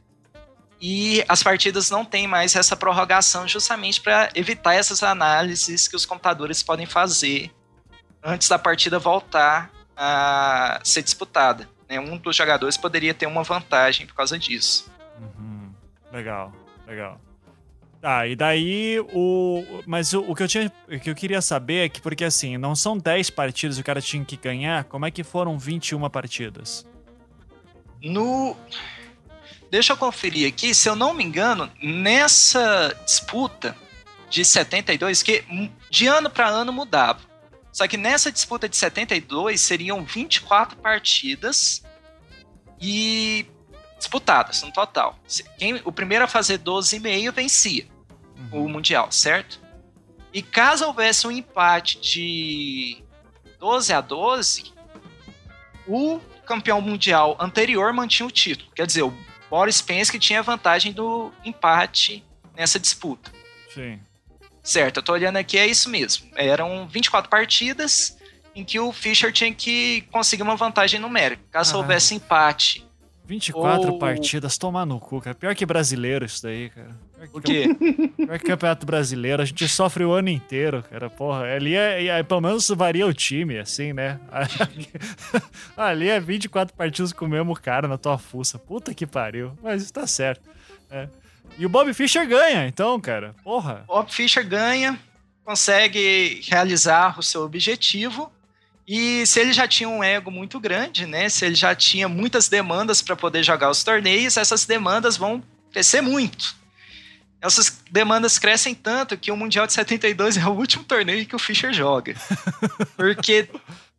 e 0.82 1.26
as 1.28 1.44
partidas 1.44 1.90
não 1.90 2.06
têm 2.06 2.26
mais 2.26 2.56
essa 2.56 2.74
prorrogação 2.74 3.46
justamente 3.46 4.00
para 4.00 4.30
evitar 4.34 4.76
essas 4.76 5.04
análises 5.04 5.90
que 5.90 5.96
os 5.96 6.06
computadores 6.06 6.64
podem 6.64 6.86
fazer 6.86 7.52
antes 8.24 8.48
da 8.48 8.58
partida 8.58 8.98
voltar 8.98 9.70
a 9.96 10.80
ser 10.82 11.02
disputada. 11.02 11.70
Né? 11.90 12.00
Um 12.00 12.18
dos 12.18 12.34
jogadores 12.34 12.78
poderia 12.78 13.14
ter 13.14 13.26
uma 13.26 13.44
vantagem 13.44 14.08
por 14.08 14.16
causa 14.16 14.40
disso. 14.40 14.90
Legal, 16.12 16.54
legal. 16.88 17.20
Tá, 18.02 18.26
e 18.26 18.36
daí 18.36 19.00
o. 19.14 19.64
Mas 19.86 20.14
o, 20.14 20.22
o, 20.22 20.34
que 20.34 20.44
eu 20.44 20.48
tinha. 20.48 20.72
O 20.88 21.00
que 21.00 21.10
eu 21.10 21.16
queria 21.16 21.42
saber 21.42 21.86
é 21.86 21.90
que, 21.90 22.02
porque 22.02 22.24
assim, 22.24 22.58
não 22.58 22.76
são 22.76 22.98
10 22.98 23.30
partidas 23.32 23.78
o 23.78 23.84
cara 23.84 24.02
tinha 24.02 24.24
que 24.24 24.38
ganhar, 24.38 24.86
como 24.86 25.06
é 25.06 25.12
que 25.12 25.24
foram 25.24 25.60
21 25.60 26.10
partidas? 26.10 26.86
No. 28.02 28.56
Deixa 29.70 29.94
eu 29.94 29.98
conferir 29.98 30.48
aqui, 30.48 30.74
se 30.74 30.90
eu 30.90 30.96
não 30.96 31.14
me 31.14 31.24
engano, 31.24 31.70
nessa 31.84 32.96
disputa 33.06 33.76
de 34.30 34.44
72, 34.44 35.22
que 35.22 35.44
de 35.92 36.08
ano 36.08 36.30
para 36.30 36.48
ano 36.48 36.72
mudava. 36.72 37.20
Só 37.72 37.88
que 37.88 37.98
nessa 37.98 38.32
disputa 38.32 38.68
de 38.68 38.76
72 38.76 39.62
seriam 39.62 40.04
24 40.04 40.78
partidas 40.78 41.84
e 42.82 43.46
disputadas 44.00 44.64
no 44.64 44.72
total. 44.72 45.20
Quem, 45.58 45.80
o 45.86 45.92
primeiro 45.92 46.24
a 46.24 46.28
fazer 46.28 46.58
12,5 46.60 47.32
vencia 47.32 47.88
uhum. 48.52 48.66
o 48.66 48.70
Mundial, 48.70 49.12
certo? 49.12 49.62
E 50.34 50.42
caso 50.42 50.86
houvesse 50.86 51.28
um 51.28 51.32
empate 51.32 52.00
de 52.00 53.04
12 53.60 53.94
a 53.94 54.02
12, 54.02 54.74
o 55.88 56.20
campeão 56.46 56.82
mundial 56.82 57.36
anterior 57.40 57.92
mantinha 57.94 58.28
o 58.28 58.32
título. 58.32 58.72
Quer 58.76 58.88
dizer, 58.88 59.04
o 59.04 59.14
Boris 59.50 59.82
Penske 59.82 60.20
tinha 60.20 60.42
vantagem 60.42 60.92
do 60.92 61.32
empate 61.44 62.24
nessa 62.56 62.80
disputa. 62.80 63.32
Sim. 63.74 64.00
Certo, 64.64 64.98
eu 64.98 65.04
tô 65.04 65.14
olhando 65.14 65.38
aqui, 65.38 65.58
é 65.58 65.66
isso 65.66 65.90
mesmo. 65.90 66.30
Eram 66.36 66.88
24 66.88 67.30
partidas 67.30 68.18
em 68.54 68.64
que 68.64 68.80
o 68.80 68.92
Fischer 68.92 69.32
tinha 69.32 69.54
que 69.54 70.02
conseguir 70.12 70.44
uma 70.44 70.56
vantagem 70.56 71.00
numérica. 71.00 71.42
Caso 71.52 71.76
ah. 71.76 71.78
houvesse 71.80 72.14
empate 72.14 72.88
24 73.30 73.92
Ou... 73.92 74.00
partidas, 74.00 74.58
tomar 74.58 74.88
no 74.88 75.00
cu, 75.00 75.22
cara. 75.22 75.36
Pior 75.36 75.54
que 75.54 75.64
brasileiro 75.64 76.26
isso 76.26 76.42
daí, 76.42 76.72
cara. 76.72 76.90
o 77.32 77.40
quê? 77.40 77.68
Pior 78.18 78.40
que 78.40 78.46
campeonato 78.46 78.88
brasileiro. 78.88 79.40
A 79.40 79.46
gente 79.46 79.70
sofre 79.70 80.04
o 80.04 80.12
ano 80.12 80.30
inteiro, 80.30 80.84
cara. 80.90 81.12
Porra, 81.12 81.44
ali 81.44 81.76
é, 81.76 82.08
é 82.08 82.24
pelo 82.24 82.42
menos 82.42 82.68
varia 82.70 83.06
o 83.06 83.14
time, 83.14 83.60
assim, 83.60 83.94
né? 83.94 84.20
ali 85.78 86.10
é 86.10 86.20
24 86.20 86.76
partidas 86.76 87.14
com 87.14 87.26
o 87.26 87.30
mesmo 87.30 87.54
cara 87.54 87.88
na 87.88 88.00
tua 88.00 88.18
fuça. 88.18 88.58
Puta 88.58 88.96
que 88.96 89.06
pariu. 89.06 89.52
Mas 89.62 89.84
isso 89.84 89.94
tá 89.94 90.08
certo. 90.08 90.50
É. 90.90 91.08
E 91.56 91.68
o 91.68 91.70
Bob 91.70 91.94
Fischer 91.94 92.28
ganha, 92.28 92.66
então, 92.66 93.00
cara. 93.00 93.36
Porra. 93.44 93.84
Bob 93.88 94.12
Fischer 94.12 94.48
ganha, 94.48 95.00
consegue 95.46 96.42
realizar 96.50 97.20
o 97.20 97.22
seu 97.22 97.44
objetivo 97.44 98.32
e 98.92 99.24
se 99.28 99.40
ele 99.40 99.54
já 99.54 99.68
tinha 99.68 99.88
um 99.88 100.04
ego 100.04 100.32
muito 100.32 100.60
grande, 100.60 101.06
né? 101.06 101.30
Se 101.30 101.46
ele 101.46 101.54
já 101.54 101.76
tinha 101.76 102.10
muitas 102.10 102.50
demandas 102.50 103.04
para 103.04 103.16
poder 103.16 103.44
jogar 103.44 103.70
os 103.70 103.84
torneios, 103.84 104.36
essas 104.36 104.66
demandas 104.66 105.16
vão 105.16 105.44
crescer 105.72 106.02
muito. 106.02 106.56
Essas 107.40 107.84
demandas 107.92 108.40
crescem 108.40 108.74
tanto 108.74 109.16
que 109.16 109.32
o 109.32 109.38
Mundial 109.38 109.68
de 109.68 109.74
72 109.74 110.38
é 110.38 110.46
o 110.48 110.54
último 110.54 110.84
torneio 110.84 111.24
que 111.28 111.36
o 111.36 111.40
Fischer 111.40 111.72
joga. 111.72 112.16
Porque 112.98 113.48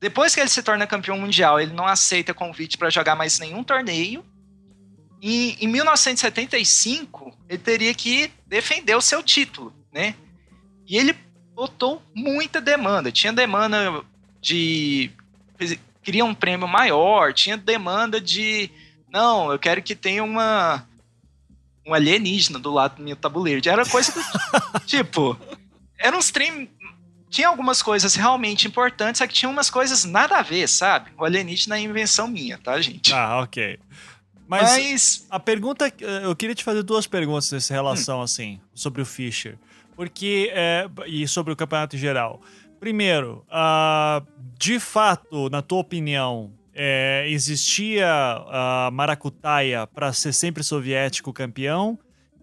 depois 0.00 0.34
que 0.34 0.40
ele 0.40 0.50
se 0.50 0.60
torna 0.60 0.88
campeão 0.88 1.16
mundial, 1.16 1.60
ele 1.60 1.72
não 1.72 1.86
aceita 1.86 2.34
convite 2.34 2.76
para 2.76 2.90
jogar 2.90 3.14
mais 3.14 3.38
nenhum 3.38 3.62
torneio. 3.62 4.24
E 5.22 5.56
em 5.60 5.68
1975, 5.68 7.32
ele 7.48 7.58
teria 7.58 7.94
que 7.94 8.32
defender 8.44 8.96
o 8.96 9.00
seu 9.00 9.22
título, 9.22 9.72
né? 9.92 10.16
E 10.84 10.96
ele 10.96 11.14
botou 11.54 12.02
muita 12.12 12.60
demanda. 12.60 13.12
Tinha 13.12 13.32
demanda 13.32 14.02
de 14.40 15.10
queria 16.02 16.24
um 16.24 16.34
prêmio 16.34 16.66
maior, 16.66 17.32
tinha 17.32 17.56
demanda 17.56 18.20
de 18.20 18.70
não, 19.12 19.52
eu 19.52 19.58
quero 19.58 19.82
que 19.82 19.94
tenha 19.94 20.22
uma 20.22 20.86
um 21.86 21.94
alienígena 21.94 22.58
do 22.58 22.72
lado 22.72 22.96
do 22.96 23.02
meu 23.02 23.16
tabuleiro. 23.16 23.60
Era 23.68 23.84
coisa 23.84 24.12
do, 24.12 24.20
tipo, 24.86 25.36
era 25.98 26.16
um 26.16 26.20
stream 26.20 26.68
tinha 27.30 27.46
algumas 27.46 27.80
coisas 27.80 28.16
realmente 28.16 28.66
importantes, 28.66 29.20
só 29.20 29.26
que 29.26 29.32
tinha 29.32 29.48
umas 29.48 29.70
coisas 29.70 30.04
nada 30.04 30.38
a 30.38 30.42
ver, 30.42 30.68
sabe? 30.68 31.12
O 31.16 31.24
alienígena 31.24 31.76
é 31.76 31.80
invenção 31.80 32.26
minha, 32.26 32.58
tá, 32.58 32.80
gente? 32.80 33.14
Ah, 33.14 33.40
ok. 33.40 33.78
Mas, 34.48 34.62
Mas, 34.72 35.26
a 35.30 35.38
pergunta. 35.38 35.92
Eu 36.22 36.34
queria 36.34 36.56
te 36.56 36.64
fazer 36.64 36.82
duas 36.82 37.06
perguntas 37.06 37.52
nessa 37.52 37.72
relação, 37.72 38.18
hum. 38.18 38.22
assim, 38.22 38.60
sobre 38.74 39.00
o 39.00 39.06
Fischer. 39.06 39.56
Porque. 39.94 40.50
É, 40.52 40.88
e 41.06 41.26
sobre 41.28 41.52
o 41.52 41.56
campeonato 41.56 41.94
em 41.94 42.00
geral. 42.00 42.42
Primeiro, 42.80 43.44
uh, 43.48 44.26
de 44.58 44.80
fato, 44.80 45.50
na 45.50 45.60
tua 45.60 45.80
opinião, 45.80 46.50
é, 46.74 47.26
existia 47.28 48.08
a 48.08 48.90
maracutaia 48.90 49.86
para 49.86 50.12
ser 50.14 50.32
sempre 50.32 50.62
soviético 50.62 51.30
campeão? 51.30 51.98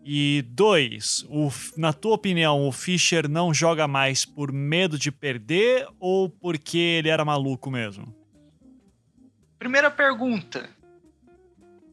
E 0.06 0.46
dois, 0.48 1.26
o, 1.28 1.52
na 1.76 1.92
tua 1.92 2.14
opinião, 2.14 2.66
o 2.66 2.72
Fischer 2.72 3.28
não 3.28 3.52
joga 3.54 3.88
mais 3.88 4.24
por 4.24 4.54
medo 4.54 4.98
de 4.98 5.12
perder 5.12 5.88
ou 6.00 6.30
porque 6.30 6.78
ele 6.78 7.10
era 7.10 7.26
maluco 7.26 7.70
mesmo? 7.70 8.16
Primeira 9.58 9.90
pergunta. 9.90 10.70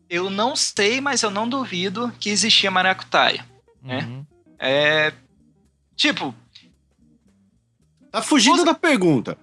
Eu 0.09 0.29
não 0.29 0.55
sei, 0.55 1.01
mas 1.01 1.23
eu 1.23 1.31
não 1.31 1.49
duvido 1.49 2.13
que 2.21 2.29
existia 2.29 2.71
maracutaia. 2.71 3.45
Né? 3.83 4.01
Uhum. 4.01 4.27
É, 4.59 5.13
tipo, 5.97 6.33
Tá 8.15 8.23
fugindo 8.23 8.59
Você... 8.59 8.65
da 8.65 8.75
pergunta. 8.75 9.37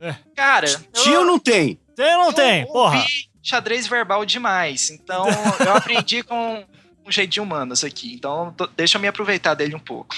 É. 0.00 0.16
Cara. 0.34 0.66
Tinha 0.90 1.16
eu... 1.16 1.20
ou 1.20 1.26
não 1.26 1.38
tem? 1.38 1.78
Tem 1.94 2.16
ou 2.16 2.24
não 2.24 2.32
tem? 2.32 2.64
Porra. 2.66 3.04
xadrez 3.42 3.86
verbal 3.86 4.24
demais. 4.24 4.88
Então, 4.88 5.26
eu 5.60 5.74
aprendi 5.74 6.22
com 6.22 6.66
um 7.06 7.12
jeito 7.12 7.28
de 7.28 7.42
humanos 7.42 7.84
aqui. 7.84 8.14
Então, 8.14 8.54
tô... 8.56 8.66
deixa 8.68 8.96
eu 8.96 9.02
me 9.02 9.06
aproveitar 9.06 9.52
dele 9.52 9.74
um 9.74 9.78
pouco. 9.78 10.16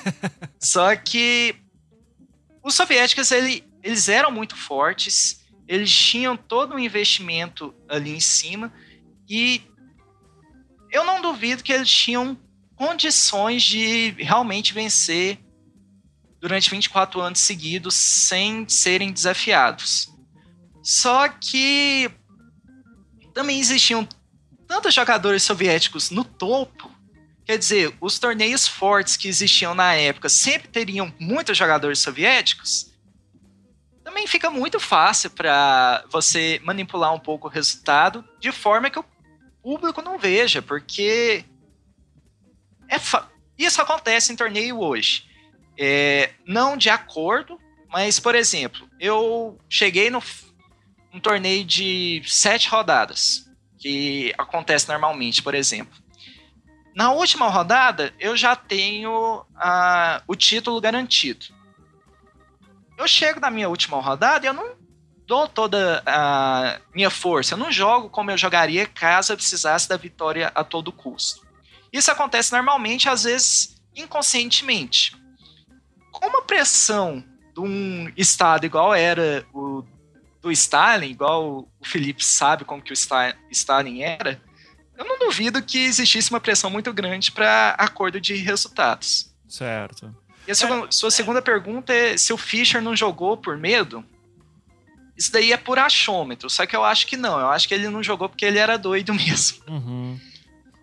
Só 0.60 0.94
que 0.94 1.56
os 2.62 2.74
soviéticos, 2.74 3.30
ele, 3.30 3.64
eles 3.82 4.10
eram 4.10 4.30
muito 4.30 4.54
fortes. 4.54 5.42
Eles 5.66 5.90
tinham 5.90 6.36
todo 6.36 6.74
um 6.74 6.78
investimento 6.78 7.74
ali 7.88 8.14
em 8.14 8.20
cima. 8.20 8.70
E 9.26 9.62
eu 10.92 11.02
não 11.02 11.22
duvido 11.22 11.62
que 11.62 11.72
eles 11.72 11.88
tinham 11.88 12.36
condições 12.76 13.62
de 13.62 14.10
realmente 14.18 14.74
vencer 14.74 15.38
durante 16.40 16.70
24 16.70 17.20
anos 17.20 17.40
seguidos 17.40 17.94
sem 17.94 18.68
serem 18.68 19.12
desafiados. 19.12 20.08
Só 20.82 21.28
que 21.28 22.10
também 23.34 23.60
existiam 23.60 24.08
tantos 24.66 24.94
jogadores 24.94 25.42
soviéticos 25.42 26.10
no 26.10 26.24
topo. 26.24 26.90
Quer 27.44 27.58
dizer, 27.58 27.94
os 28.00 28.18
torneios 28.18 28.66
fortes 28.66 29.16
que 29.16 29.28
existiam 29.28 29.74
na 29.74 29.94
época 29.94 30.28
sempre 30.28 30.68
teriam 30.68 31.12
muitos 31.18 31.58
jogadores 31.58 31.98
soviéticos. 31.98 32.90
Também 34.02 34.26
fica 34.26 34.50
muito 34.50 34.80
fácil 34.80 35.30
para 35.30 36.04
você 36.10 36.60
manipular 36.64 37.12
um 37.12 37.20
pouco 37.20 37.48
o 37.48 37.50
resultado 37.50 38.24
de 38.38 38.50
forma 38.50 38.90
que 38.90 38.98
o 38.98 39.04
público 39.62 40.00
não 40.00 40.18
veja, 40.18 40.62
porque 40.62 41.44
é 42.88 42.96
isso 43.58 43.82
acontece 43.82 44.32
em 44.32 44.36
torneio 44.36 44.80
hoje. 44.80 45.29
É, 45.82 46.34
não 46.46 46.76
de 46.76 46.90
acordo, 46.90 47.58
mas, 47.88 48.20
por 48.20 48.34
exemplo, 48.34 48.86
eu 49.00 49.58
cheguei 49.66 50.10
no 50.10 50.22
um 51.10 51.18
torneio 51.18 51.64
de 51.64 52.22
sete 52.26 52.68
rodadas, 52.68 53.50
que 53.78 54.34
acontece 54.36 54.86
normalmente, 54.86 55.42
por 55.42 55.54
exemplo. 55.54 55.98
Na 56.94 57.12
última 57.12 57.48
rodada, 57.48 58.12
eu 58.20 58.36
já 58.36 58.54
tenho 58.54 59.42
o 60.28 60.36
título 60.36 60.78
garantido. 60.82 61.46
Eu 62.98 63.08
chego 63.08 63.40
na 63.40 63.50
minha 63.50 63.70
última 63.70 63.98
rodada 64.02 64.44
e 64.44 64.48
eu 64.48 64.52
não 64.52 64.76
dou 65.26 65.48
toda 65.48 66.02
a 66.04 66.78
minha 66.94 67.08
força. 67.08 67.54
Eu 67.54 67.58
não 67.58 67.72
jogo 67.72 68.10
como 68.10 68.30
eu 68.30 68.36
jogaria 68.36 68.86
caso 68.86 69.32
eu 69.32 69.36
precisasse 69.36 69.88
da 69.88 69.96
vitória 69.96 70.52
a 70.54 70.62
todo 70.62 70.92
custo. 70.92 71.46
Isso 71.90 72.10
acontece 72.10 72.52
normalmente, 72.52 73.08
às 73.08 73.24
vezes, 73.24 73.82
inconscientemente 73.96 75.18
como 76.20 76.38
a 76.38 76.42
pressão 76.42 77.24
de 77.54 77.60
um 77.60 78.12
Estado 78.16 78.66
igual 78.66 78.94
era 78.94 79.44
o 79.52 79.84
do 80.40 80.50
Stalin, 80.50 81.10
igual 81.10 81.68
o 81.78 81.84
Felipe 81.84 82.24
sabe 82.24 82.64
como 82.64 82.82
que 82.82 82.92
o 82.92 82.96
Stalin 83.50 84.02
era, 84.02 84.40
eu 84.96 85.04
não 85.04 85.18
duvido 85.18 85.62
que 85.62 85.78
existisse 85.78 86.30
uma 86.30 86.40
pressão 86.40 86.70
muito 86.70 86.92
grande 86.92 87.32
para 87.32 87.74
acordo 87.78 88.20
de 88.20 88.34
resultados. 88.36 89.34
Certo. 89.48 90.14
E 90.46 90.50
a 90.50 90.54
sua, 90.54 90.84
é, 90.84 90.90
sua 90.90 91.10
segunda 91.10 91.40
pergunta 91.40 91.92
é 91.92 92.16
se 92.16 92.32
o 92.32 92.36
Fischer 92.36 92.82
não 92.82 92.94
jogou 92.94 93.36
por 93.36 93.56
medo? 93.56 94.04
Isso 95.16 95.32
daí 95.32 95.52
é 95.52 95.56
por 95.56 95.78
achômetro, 95.78 96.48
só 96.48 96.66
que 96.66 96.74
eu 96.74 96.84
acho 96.84 97.06
que 97.06 97.16
não. 97.16 97.38
Eu 97.38 97.48
acho 97.48 97.68
que 97.68 97.74
ele 97.74 97.88
não 97.88 98.02
jogou 98.02 98.28
porque 98.28 98.44
ele 98.44 98.58
era 98.58 98.76
doido 98.78 99.12
mesmo. 99.14 99.62
Uhum. 99.68 100.20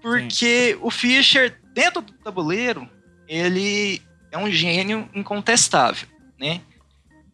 Porque 0.02 0.74
Sim. 0.74 0.80
o 0.82 0.90
Fischer, 0.90 1.60
dentro 1.74 2.02
do 2.02 2.14
tabuleiro, 2.14 2.90
ele 3.28 4.02
é 4.32 4.38
um 4.38 4.50
gênio 4.52 5.10
incontestável, 5.14 6.08
né? 6.40 6.62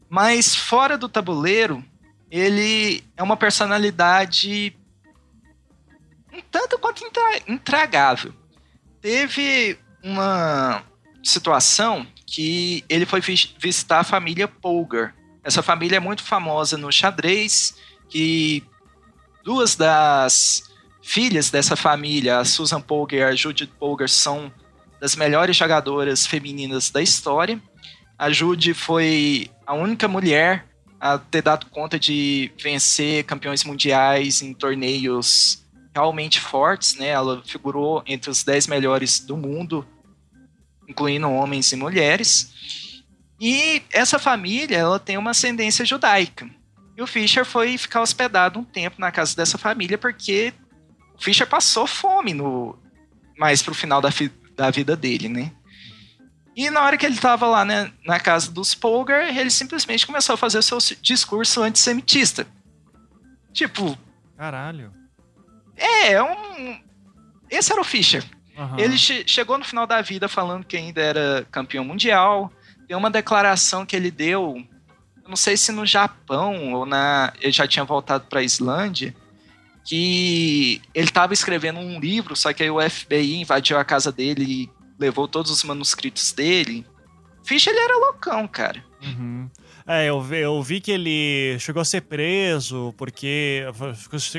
Mas 0.10 0.56
fora 0.56 0.98
do 0.98 1.10
tabuleiro, 1.10 1.84
ele 2.30 3.04
é 3.16 3.24
uma 3.24 3.38
personalidade 3.38 4.76
um 6.34 6.42
tanto 6.52 6.80
quanto 6.80 7.04
intragável. 7.48 8.34
Teve 9.00 9.78
uma 10.04 10.84
situação 11.24 12.08
que 12.26 12.84
ele 12.90 13.06
foi 13.06 13.22
visitar 13.22 14.00
a 14.00 14.04
família 14.04 14.48
Polgar. 14.48 15.16
Essa 15.44 15.62
família 15.62 15.98
é 15.98 16.00
muito 16.00 16.24
famosa 16.24 16.78
no 16.78 16.92
xadrez, 16.92 17.76
que 18.10 18.64
duas 19.44 19.76
das 19.76 20.64
filhas 21.04 21.52
dessa 21.52 21.76
família, 21.76 22.40
a 22.40 22.46
Susan 22.46 22.82
Polgar 22.82 23.20
e 23.20 23.24
a 23.24 23.36
Judith 23.36 23.72
Polgar, 23.78 24.10
são 24.10 24.52
das 25.04 25.18
melhores 25.18 25.58
jogadoras 25.58 26.26
femininas 26.26 26.90
da 26.90 27.02
história. 27.02 27.62
A 28.18 28.32
Judy 28.32 28.74
foi 28.74 29.52
a 29.68 29.74
única 29.74 30.08
mulher 30.08 30.66
a 30.98 31.18
ter 31.18 31.42
dado 31.42 31.66
conta 31.66 32.00
de 32.00 32.50
vencer 32.58 33.26
campeões 33.26 33.66
mundiais 33.66 34.42
em 34.42 34.54
torneios 34.54 35.62
realmente 35.94 36.40
fortes, 36.40 36.96
né? 36.96 37.10
Ela 37.10 37.44
figurou 37.46 38.02
entre 38.06 38.32
os 38.32 38.46
10 38.46 38.68
melhores 38.68 39.20
do 39.20 39.36
mundo, 39.36 39.86
incluindo 40.88 41.30
homens 41.30 41.70
e 41.74 41.76
mulheres. 41.76 43.04
E 43.38 43.84
essa 43.92 44.18
família, 44.18 44.78
ela 44.78 45.00
tem 45.00 45.18
uma 45.18 45.32
ascendência 45.32 45.84
judaica. 45.84 46.50
E 46.96 47.02
o 47.02 47.08
Fischer 47.08 47.44
foi 47.44 47.78
ficar 47.78 48.02
hospedado 48.02 48.58
um 48.58 48.64
tempo 48.64 49.02
na 49.02 49.12
casa 49.12 49.36
dessa 49.36 49.58
família 49.58 49.98
porque 49.98 50.54
o 51.14 51.22
Fischer 51.22 51.46
passou 51.46 51.86
fome 51.86 52.34
no 52.34 52.80
mais 53.38 53.62
pro 53.62 53.74
final 53.74 54.00
da, 54.00 54.10
da 54.56 54.70
vida 54.70 54.96
dele, 54.96 55.28
né? 55.28 55.52
E 56.56 56.70
na 56.70 56.82
hora 56.84 56.98
que 56.98 57.06
ele 57.06 57.16
estava 57.16 57.48
lá 57.48 57.66
né, 57.66 57.92
na 58.06 58.20
casa 58.20 58.52
dos 58.52 58.76
Polgar, 58.76 59.36
ele 59.36 59.50
simplesmente 59.50 60.06
começou 60.06 60.36
a 60.36 60.38
fazer 60.38 60.60
o 60.60 60.62
seu 60.62 60.78
discurso 61.02 61.64
antissemitista. 61.64 62.46
Tipo. 63.52 63.98
Caralho. 64.38 64.92
É, 65.76 66.14
é 66.14 66.24
um. 66.24 66.80
Esse 67.50 67.72
era 67.72 67.82
o 67.82 67.84
Fischer. 67.86 68.24
Uhum. 68.56 68.78
Ele 68.78 68.98
che 68.98 69.24
chegou 69.28 69.58
no 69.58 69.66
final 69.66 69.88
da 69.88 70.02
vida 70.02 70.28
falando 70.28 70.66
que 70.66 70.78
ainda 70.78 71.02
era 71.02 71.48
campeão 71.52 71.84
mundial. 71.84 72.52
Tem 72.88 72.96
uma 72.96 73.10
declaração 73.10 73.86
que 73.86 73.96
ele 73.96 74.12
deu, 74.12 74.56
não 75.28 75.36
sei 75.36 75.58
se 75.58 75.72
no 75.72 75.86
Japão 75.86 76.74
ou 76.74 76.86
na. 76.86 77.34
Ele 77.42 77.52
já 77.52 77.68
tinha 77.68 77.86
voltado 77.86 78.26
para 78.28 78.42
a 78.42 78.44
Islândia, 78.44 79.16
que 79.84 80.82
ele 80.94 81.08
estava 81.08 81.34
escrevendo 81.34 81.80
um 81.80 82.00
livro, 82.00 82.36
só 82.36 82.54
que 82.54 82.64
aí 82.64 82.72
o 82.72 82.80
FBI 82.82 83.42
invadiu 83.42 83.78
a 83.78 83.84
casa 83.84 84.12
dele 84.12 84.44
e 84.44 84.70
levou 84.98 85.28
todos 85.28 85.52
os 85.52 85.64
manuscritos 85.64 86.32
dele. 86.32 86.86
Fischer, 87.44 87.74
ele 87.74 87.84
era 87.84 87.98
loucão, 87.98 88.48
cara. 88.48 88.84
Uhum. 89.02 89.50
É, 89.86 90.06
eu 90.06 90.22
vi, 90.22 90.38
eu 90.38 90.64
vi 90.64 90.80
que 90.80 90.92
ele 90.92 91.58
chegou 91.60 91.82
a 91.82 91.86
ser 91.86 92.02
preso 92.02 92.94
porque. 92.98 93.66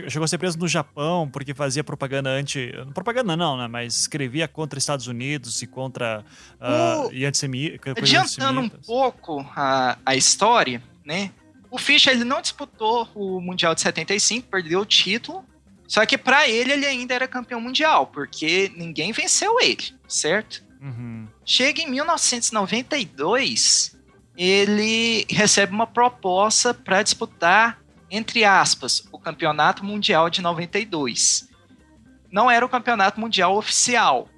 Chegou 0.09 0.25
a 0.25 0.29
ser 0.29 0.39
preso 0.39 0.59
no 0.59 0.67
Japão 0.67 1.29
porque 1.31 1.53
fazia 1.53 1.85
propaganda 1.85 2.31
anti. 2.31 2.73
Propaganda 2.95 3.37
não, 3.37 3.59
né? 3.59 3.69
Mas 3.69 4.01
escrevia 4.01 4.49
contra 4.49 4.79
Estados 4.79 5.07
Unidos 5.07 5.61
e 5.61 5.67
contra. 5.67 6.25
Uh, 6.59 7.13
e 7.13 7.27
antissemita. 7.27 7.91
Adiantando 7.91 8.61
um 8.61 8.69
pouco 8.71 9.41
a, 9.55 9.99
a 10.07 10.17
história, 10.17 10.83
né? 11.05 11.31
O 11.75 11.79
Fischer 11.79 12.13
ele 12.13 12.23
não 12.23 12.41
disputou 12.41 13.09
o 13.17 13.41
Mundial 13.41 13.75
de 13.75 13.81
75, 13.81 14.47
perdeu 14.47 14.83
o 14.83 14.87
título. 14.87 15.45
Só 15.89 16.07
que 16.07 16.17
para 16.17 16.49
ele 16.49 16.73
ele 16.73 16.87
ainda 16.87 17.13
era 17.13 17.27
campeão 17.27 17.61
mundial, 17.61 18.07
porque 18.07 18.71
ninguém 18.77 19.11
venceu 19.11 19.61
ele, 19.61 19.93
certo? 20.07 20.63
Uhum. 20.81 21.27
Chega 21.45 21.83
em 21.83 21.91
1992, 21.91 23.99
ele 24.37 25.27
recebe 25.29 25.73
uma 25.73 25.85
proposta 25.85 26.73
para 26.73 27.03
disputar, 27.03 27.83
entre 28.09 28.45
aspas, 28.45 29.03
o 29.11 29.19
Campeonato 29.19 29.85
Mundial 29.85 30.31
de 30.31 30.41
92. 30.41 31.49
Não 32.31 32.49
era 32.49 32.65
o 32.65 32.69
Campeonato 32.69 33.19
Mundial 33.19 33.57
oficial, 33.57 34.29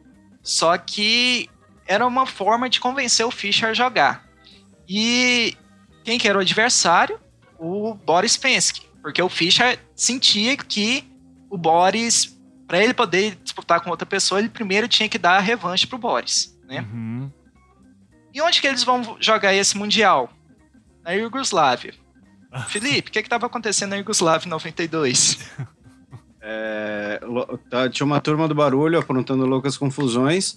só 0.43 0.79
que 0.79 1.51
era 1.87 2.07
uma 2.07 2.25
forma 2.25 2.71
de 2.71 2.81
convencer 2.81 3.27
o 3.27 3.31
Fischer 3.31 3.69
a 3.69 3.75
jogar. 3.75 4.27
E 4.89 5.55
quem 6.03 6.19
que 6.19 6.27
era 6.27 6.39
o 6.39 6.41
adversário? 6.41 7.26
O 7.59 7.95
Boris 7.95 8.37
Penske, 8.37 8.87
porque 9.03 9.23
o 9.23 9.29
Fischer 9.29 9.79
sentia 9.95 10.57
que 10.57 11.05
o 11.49 11.57
Boris, 11.57 12.39
para 12.67 12.83
ele 12.83 12.93
poder 12.93 13.37
disputar 13.43 13.81
com 13.81 13.91
outra 13.91 14.07
pessoa, 14.07 14.41
ele 14.41 14.49
primeiro 14.49 14.89
tinha 14.89 15.09
que 15.09 15.19
dar 15.19 15.37
a 15.37 15.41
revanche 15.41 15.87
pro 15.87 15.99
Boris, 15.99 16.59
né? 16.67 16.81
Uhum. 16.81 17.31
E 18.35 18.41
onde 18.43 18.61
que 18.61 18.67
eles 18.67 18.85
vão 18.85 19.17
jogar 19.19 19.55
esse 19.55 19.77
Mundial? 19.77 20.31
Na 21.03 21.13
Iugoslávia. 21.13 21.95
Felipe, 22.69 23.09
o 23.09 23.13
que 23.13 23.19
estava 23.21 23.47
acontecendo 23.47 23.91
na 23.91 23.97
Iugoslávia 23.97 24.47
em 24.47 24.51
92? 24.51 25.39
É, 26.49 27.19
tá, 27.69 27.89
tinha 27.91 28.07
uma 28.07 28.21
turma 28.21 28.47
do 28.47 28.55
barulho 28.55 29.01
aprontando 29.01 29.45
loucas 29.45 29.77
confusões 29.77 30.57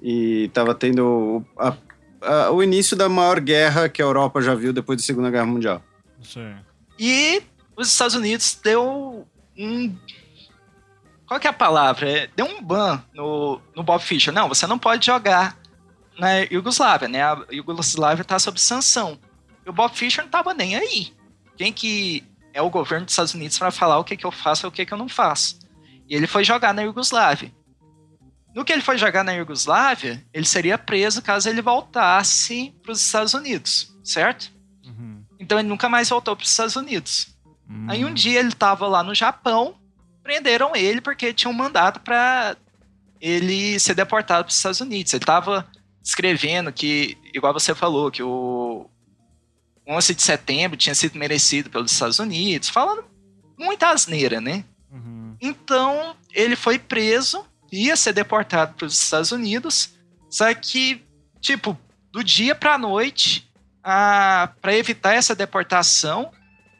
e 0.00 0.44
estava 0.44 0.74
tendo 0.74 1.44
a, 1.58 1.76
a, 2.22 2.50
o 2.50 2.62
início 2.62 2.96
da 2.96 3.10
maior 3.10 3.38
guerra 3.38 3.90
que 3.90 4.00
a 4.00 4.06
Europa 4.06 4.40
já 4.40 4.54
viu 4.54 4.72
depois 4.72 4.98
da 4.98 5.04
Segunda 5.04 5.30
Guerra 5.30 5.44
Mundial. 5.44 5.82
Sim. 6.28 6.56
E 6.98 7.42
os 7.76 7.88
Estados 7.88 8.14
Unidos 8.14 8.58
deu 8.62 9.26
um. 9.56 9.96
Qual 11.26 11.40
que 11.40 11.46
é 11.46 11.50
a 11.50 11.54
palavra? 11.54 12.08
É, 12.08 12.26
deu 12.34 12.46
um 12.46 12.62
ban 12.62 13.02
no, 13.14 13.60
no 13.74 13.82
Bob 13.82 14.02
Fischer. 14.02 14.32
Não, 14.32 14.48
você 14.48 14.66
não 14.66 14.78
pode 14.78 15.06
jogar 15.06 15.56
na 16.18 16.38
Iugoslávia, 16.40 17.08
né? 17.08 17.22
A 17.22 17.44
Iugoslávia 17.50 18.22
está 18.22 18.38
sob 18.38 18.60
sanção. 18.60 19.18
E 19.64 19.70
o 19.70 19.72
Bob 19.72 19.94
Fischer 19.94 20.22
não 20.22 20.28
estava 20.28 20.52
nem 20.52 20.76
aí. 20.76 21.14
Quem 21.56 21.72
que 21.72 22.24
é 22.52 22.60
o 22.60 22.70
governo 22.70 23.04
dos 23.04 23.12
Estados 23.12 23.34
Unidos 23.34 23.58
para 23.58 23.70
falar 23.70 23.98
o 23.98 24.04
que, 24.04 24.16
que 24.16 24.26
eu 24.26 24.32
faço 24.32 24.66
e 24.66 24.68
o 24.68 24.72
que, 24.72 24.84
que 24.84 24.92
eu 24.92 24.98
não 24.98 25.08
faço? 25.08 25.58
E 26.08 26.14
ele 26.14 26.26
foi 26.26 26.44
jogar 26.44 26.74
na 26.74 26.82
Iugoslávia. 26.82 27.52
No 28.54 28.64
que 28.64 28.72
ele 28.72 28.82
foi 28.82 28.98
jogar 28.98 29.22
na 29.22 29.32
Iugoslávia, 29.32 30.26
ele 30.32 30.46
seria 30.46 30.76
preso 30.78 31.22
caso 31.22 31.48
ele 31.48 31.62
voltasse 31.62 32.74
para 32.82 32.92
os 32.92 33.00
Estados 33.00 33.34
Unidos, 33.34 33.94
certo? 34.02 34.57
Então 35.48 35.58
ele 35.58 35.68
nunca 35.68 35.88
mais 35.88 36.10
voltou 36.10 36.36
para 36.36 36.44
os 36.44 36.50
Estados 36.50 36.76
Unidos. 36.76 37.34
Uhum. 37.66 37.86
Aí 37.88 38.04
um 38.04 38.12
dia 38.12 38.38
ele 38.38 38.50
estava 38.50 38.86
lá 38.86 39.02
no 39.02 39.14
Japão, 39.14 39.76
prenderam 40.22 40.76
ele 40.76 41.00
porque 41.00 41.32
tinha 41.32 41.50
um 41.50 41.54
mandato 41.54 42.00
para 42.00 42.54
ele 43.18 43.80
ser 43.80 43.94
deportado 43.94 44.44
para 44.44 44.50
os 44.50 44.56
Estados 44.58 44.82
Unidos. 44.82 45.10
Ele 45.14 45.22
estava 45.22 45.66
escrevendo 46.04 46.70
que, 46.70 47.16
igual 47.32 47.54
você 47.54 47.74
falou, 47.74 48.10
que 48.10 48.22
o 48.22 48.90
11 49.86 50.14
de 50.14 50.20
setembro 50.20 50.76
tinha 50.76 50.94
sido 50.94 51.18
merecido 51.18 51.70
pelos 51.70 51.92
Estados 51.92 52.18
Unidos, 52.18 52.68
falando 52.68 53.06
muita 53.58 53.88
asneira, 53.88 54.42
né? 54.42 54.66
Uhum. 54.92 55.34
Então, 55.40 56.14
ele 56.30 56.56
foi 56.56 56.78
preso, 56.78 57.42
ia 57.72 57.96
ser 57.96 58.12
deportado 58.12 58.74
para 58.74 58.84
os 58.84 59.02
Estados 59.02 59.32
Unidos, 59.32 59.94
só 60.28 60.52
que, 60.52 61.02
tipo, 61.40 61.74
do 62.12 62.22
dia 62.22 62.54
para 62.54 62.74
a 62.74 62.78
noite, 62.78 63.47
para 64.60 64.76
evitar 64.76 65.14
essa 65.14 65.34
deportação, 65.34 66.30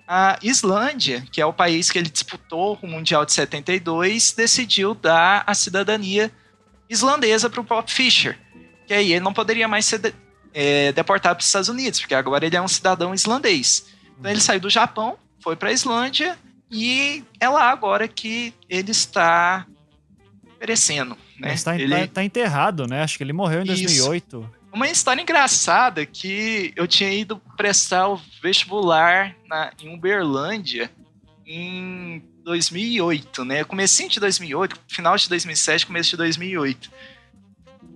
a 0.06 0.38
Islândia, 0.42 1.24
que 1.32 1.40
é 1.40 1.46
o 1.46 1.52
país 1.52 1.90
que 1.90 1.98
ele 1.98 2.10
disputou 2.10 2.78
o 2.82 2.86
Mundial 2.86 3.24
de 3.24 3.32
72, 3.32 4.32
decidiu 4.32 4.94
dar 4.94 5.44
a 5.46 5.54
cidadania 5.54 6.30
islandesa 6.88 7.50
para 7.50 7.60
o 7.60 7.64
Bob 7.64 7.90
Fischer 7.90 8.38
que 8.88 8.94
aí 8.94 9.12
ele 9.12 9.20
não 9.20 9.34
poderia 9.34 9.68
mais 9.68 9.84
ser 9.84 9.98
de, 9.98 10.14
é, 10.54 10.90
deportado 10.92 11.36
para 11.36 11.42
os 11.42 11.46
Estados 11.46 11.68
Unidos, 11.68 12.00
porque 12.00 12.14
agora 12.14 12.46
ele 12.46 12.56
é 12.56 12.62
um 12.62 12.66
cidadão 12.66 13.12
islandês. 13.12 13.86
Então 14.18 14.30
ele 14.30 14.40
saiu 14.40 14.58
do 14.58 14.70
Japão, 14.70 15.18
foi 15.44 15.54
para 15.54 15.68
a 15.68 15.72
Islândia 15.72 16.36
e 16.72 17.22
é 17.38 17.48
lá 17.48 17.70
agora 17.70 18.08
que 18.08 18.54
ele 18.68 18.90
está 18.90 19.66
perecendo. 20.58 21.16
Né? 21.38 21.52
Está, 21.52 21.78
ele... 21.78 21.94
tá, 21.94 22.14
tá 22.14 22.24
enterrado, 22.24 22.86
né? 22.86 23.02
Acho 23.02 23.18
que 23.18 23.22
ele 23.22 23.34
morreu 23.34 23.60
em 23.60 23.66
2008. 23.66 24.38
Isso. 24.38 24.57
Uma 24.72 24.88
história 24.88 25.22
engraçada 25.22 26.04
que 26.04 26.72
eu 26.76 26.86
tinha 26.86 27.10
ido 27.12 27.40
prestar 27.56 28.08
o 28.08 28.20
vestibular 28.42 29.34
na, 29.46 29.72
em 29.80 29.94
Uberlândia 29.94 30.90
em 31.46 32.22
2008, 32.44 33.44
né? 33.44 33.64
Comecinho 33.64 34.10
de 34.10 34.20
2008, 34.20 34.78
final 34.86 35.16
de 35.16 35.28
2007, 35.28 35.86
começo 35.86 36.10
de 36.10 36.16
2008. 36.18 36.90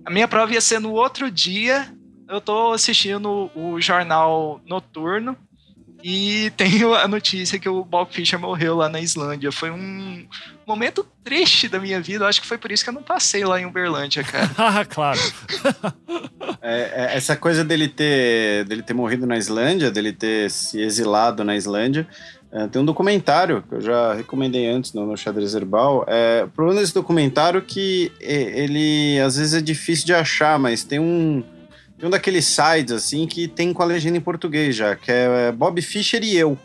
A 0.05 0.09
minha 0.09 0.27
prova 0.27 0.53
ia 0.53 0.61
ser 0.61 0.79
no 0.79 0.91
outro 0.91 1.29
dia. 1.29 1.93
Eu 2.27 2.41
tô 2.41 2.71
assistindo 2.73 3.51
o 3.55 3.79
jornal 3.79 4.59
noturno 4.65 5.37
e 6.03 6.51
tenho 6.57 6.93
a 6.93 7.07
notícia 7.07 7.57
que 7.57 7.69
o 7.69 7.81
Bob 7.85 8.11
Fischer 8.11 8.37
morreu 8.37 8.75
lá 8.75 8.89
na 8.89 8.99
Islândia. 8.99 9.53
Foi 9.53 9.71
um 9.71 10.27
momento 10.67 11.07
triste 11.23 11.69
da 11.69 11.79
minha 11.79 12.01
vida. 12.01 12.25
Eu 12.25 12.27
acho 12.27 12.41
que 12.41 12.47
foi 12.47 12.57
por 12.57 12.73
isso 12.73 12.83
que 12.83 12.89
eu 12.89 12.93
não 12.93 13.01
passei 13.01 13.45
lá 13.45 13.61
em 13.61 13.65
Uberlândia, 13.65 14.21
cara. 14.21 14.51
ah, 14.57 14.83
claro. 14.83 15.19
é, 16.61 16.91
é, 17.13 17.15
essa 17.15 17.37
coisa 17.37 17.63
dele 17.63 17.87
ter, 17.87 18.65
dele 18.65 18.81
ter 18.81 18.93
morrido 18.93 19.25
na 19.25 19.37
Islândia, 19.37 19.89
dele 19.89 20.11
ter 20.11 20.51
se 20.51 20.81
exilado 20.81 21.41
na 21.43 21.55
Islândia, 21.55 22.05
É, 22.51 22.67
tem 22.67 22.81
um 22.81 22.85
documentário 22.85 23.63
que 23.67 23.75
eu 23.75 23.81
já 23.81 24.13
recomendei 24.13 24.69
antes 24.69 24.93
no, 24.93 25.05
no 25.07 25.17
Xadrez 25.17 25.55
Herbal. 25.55 26.05
É, 26.05 26.43
o 26.45 26.49
problema 26.49 26.81
desse 26.81 26.93
documentário 26.93 27.59
é 27.59 27.61
que 27.61 28.11
ele 28.19 29.19
às 29.21 29.37
vezes 29.37 29.53
é 29.53 29.61
difícil 29.61 30.05
de 30.05 30.13
achar, 30.13 30.59
mas 30.59 30.83
tem 30.83 30.99
um, 30.99 31.43
tem 31.97 32.07
um 32.07 32.09
daqueles 32.09 32.45
sites 32.45 32.91
assim 32.91 33.25
que 33.27 33.47
tem 33.47 33.73
com 33.73 33.81
a 33.81 33.85
legenda 33.85 34.17
em 34.17 34.21
português 34.21 34.75
já, 34.75 34.95
que 34.95 35.11
é, 35.11 35.47
é 35.47 35.51
Bob 35.51 35.81
Fischer 35.81 36.23
e 36.23 36.35
eu, 36.35 36.57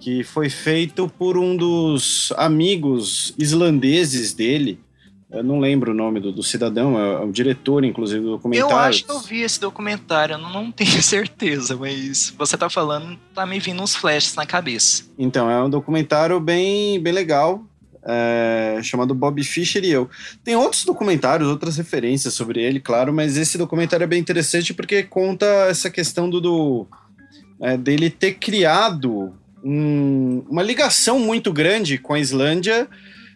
que 0.00 0.22
foi 0.22 0.48
feito 0.48 1.08
por 1.18 1.36
um 1.38 1.56
dos 1.56 2.32
amigos 2.36 3.34
islandeses 3.38 4.34
dele, 4.34 4.78
eu 5.34 5.42
não 5.42 5.58
lembro 5.58 5.90
o 5.90 5.94
nome 5.94 6.20
do, 6.20 6.30
do 6.30 6.42
cidadão, 6.42 6.98
é, 6.98 7.14
é, 7.14 7.24
o 7.24 7.32
diretor, 7.32 7.84
inclusive, 7.84 8.22
do 8.22 8.30
documentário. 8.32 8.72
Eu 8.72 8.78
acho 8.78 9.04
que 9.04 9.10
eu 9.10 9.18
vi 9.18 9.42
esse 9.42 9.58
documentário, 9.58 10.34
eu 10.34 10.38
não 10.38 10.70
tenho 10.70 10.90
certeza, 11.02 11.76
mas 11.76 12.32
você 12.38 12.56
tá 12.56 12.70
falando, 12.70 13.18
tá 13.34 13.44
me 13.44 13.58
vindo 13.58 13.82
uns 13.82 13.96
flashes 13.96 14.34
na 14.36 14.46
cabeça. 14.46 15.04
Então, 15.18 15.50
é 15.50 15.62
um 15.62 15.68
documentário 15.68 16.38
bem, 16.38 17.00
bem 17.00 17.12
legal, 17.12 17.64
é, 18.06 18.80
chamado 18.82 19.14
Bob 19.14 19.42
Fischer 19.42 19.84
e 19.84 19.90
eu. 19.90 20.08
Tem 20.42 20.56
outros 20.56 20.84
documentários, 20.84 21.48
outras 21.48 21.76
referências 21.76 22.34
sobre 22.34 22.62
ele, 22.62 22.80
claro, 22.80 23.12
mas 23.12 23.36
esse 23.36 23.56
documentário 23.56 24.04
é 24.04 24.08
bem 24.08 24.20
interessante 24.20 24.74
porque 24.74 25.02
conta 25.02 25.46
essa 25.68 25.90
questão 25.90 26.28
do, 26.28 26.40
do 26.40 26.86
é, 27.60 27.76
dele 27.76 28.10
ter 28.10 28.34
criado 28.34 29.32
um, 29.64 30.44
uma 30.48 30.62
ligação 30.62 31.18
muito 31.18 31.52
grande 31.52 31.96
com 31.96 32.12
a 32.12 32.20
Islândia 32.20 32.86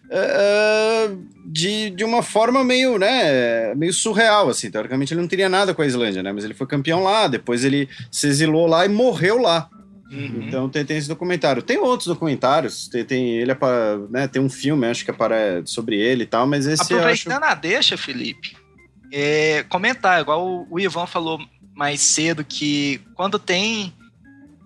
uh, 0.09 1.19
de, 1.47 1.91
de 1.91 2.05
uma 2.05 2.23
forma 2.23 2.63
meio, 2.63 2.99
né, 2.99 3.75
meio 3.75 3.93
surreal, 3.93 4.49
assim. 4.49 4.71
Teoricamente 4.71 5.15
ele 5.15 5.21
não 5.21 5.29
teria 5.29 5.49
nada 5.49 5.73
com 5.73 5.83
a 5.83 5.87
Islândia, 5.87 6.23
né? 6.23 6.33
Mas 6.33 6.45
ele 6.45 6.55
foi 6.55 6.67
campeão 6.67 7.03
lá, 7.03 7.27
depois 7.27 7.65
ele 7.65 7.89
se 8.11 8.27
exilou 8.27 8.67
lá 8.67 8.85
e 8.85 8.89
morreu 8.89 9.39
lá. 9.39 9.69
Uhum. 10.11 10.45
Então 10.47 10.69
tem, 10.69 10.85
tem, 10.85 10.97
esse 10.97 11.09
documentário. 11.09 11.63
Tem 11.63 11.79
outros 11.79 12.07
documentários, 12.07 12.89
tem, 12.89 13.05
tem 13.05 13.39
ele 13.39 13.53
é 13.53 13.55
para, 13.55 13.99
né, 14.11 14.27
tem 14.27 14.41
um 14.41 14.49
filme, 14.49 14.87
acho 14.87 15.05
que 15.05 15.11
é 15.11 15.15
para 15.15 15.63
sobre 15.67 15.97
ele 15.97 16.23
e 16.23 16.27
tal, 16.27 16.47
mas 16.47 16.67
esse 16.67 16.83
Aproveitando 16.83 17.43
acho... 17.43 17.53
a 17.53 17.55
deixa, 17.55 17.97
Felipe, 17.97 18.57
é, 19.13 19.65
comentar, 19.69 20.21
igual 20.21 20.47
o, 20.47 20.67
o 20.71 20.81
Ivan 20.81 21.07
falou 21.07 21.39
mais 21.75 22.01
cedo, 22.01 22.45
que 22.45 23.01
quando 23.15 23.39
tem 23.39 23.93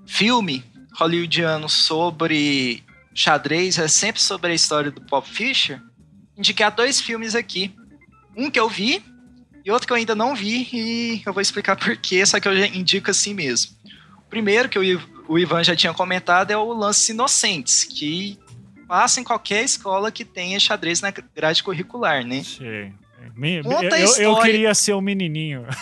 filme 0.07 0.65
hollywoodiano 0.95 1.69
sobre 1.69 2.83
xadrez 3.15 3.79
é 3.79 3.89
sempre 3.89 4.21
sobre 4.21 4.53
a 4.53 4.55
história 4.55 4.91
do 4.91 5.01
Bob 5.01 5.27
Fischer, 5.27 5.81
indicar 6.37 6.71
dois 6.71 7.01
filmes 7.01 7.35
aqui. 7.35 7.75
Um 8.37 8.51
que 8.51 8.59
eu 8.59 8.69
vi 8.69 9.03
e 9.65 9.71
outro 9.71 9.87
que 9.87 9.93
eu 9.93 9.97
ainda 9.97 10.15
não 10.15 10.35
vi 10.35 10.69
e 10.73 11.23
eu 11.25 11.33
vou 11.33 11.41
explicar 11.41 11.77
por 11.77 11.97
quê, 11.97 12.25
só 12.25 12.41
que 12.41 12.49
eu 12.49 12.57
já 12.57 12.67
indico 12.67 13.11
assim 13.11 13.35
mesmo. 13.35 13.73
O 14.19 14.31
primeiro 14.31 14.69
que 14.69 14.79
o 14.79 14.83
Ivan 15.31 15.63
já 15.65 15.75
tinha 15.77 15.95
comentado 15.95 16.51
é 16.51 16.57
o 16.57 16.73
Lances 16.73 17.09
Inocentes, 17.09 17.85
que 17.85 18.39
passa 18.87 19.21
em 19.21 19.25
qualquer 19.25 19.65
escola 19.65 20.13
que 20.13 20.25
tenha 20.25 20.61
xadrez 20.61 21.01
na 21.01 21.11
grade 21.11 21.63
curricular, 21.63 22.25
né? 22.25 22.43
Sim. 22.43 22.93
Me, 23.35 23.59
eu, 23.59 23.65
eu, 23.65 24.17
eu, 24.17 24.41
queria 24.41 24.75
ser 24.75 24.93
o 24.93 24.99
um 24.99 25.01
menininho. 25.01 25.65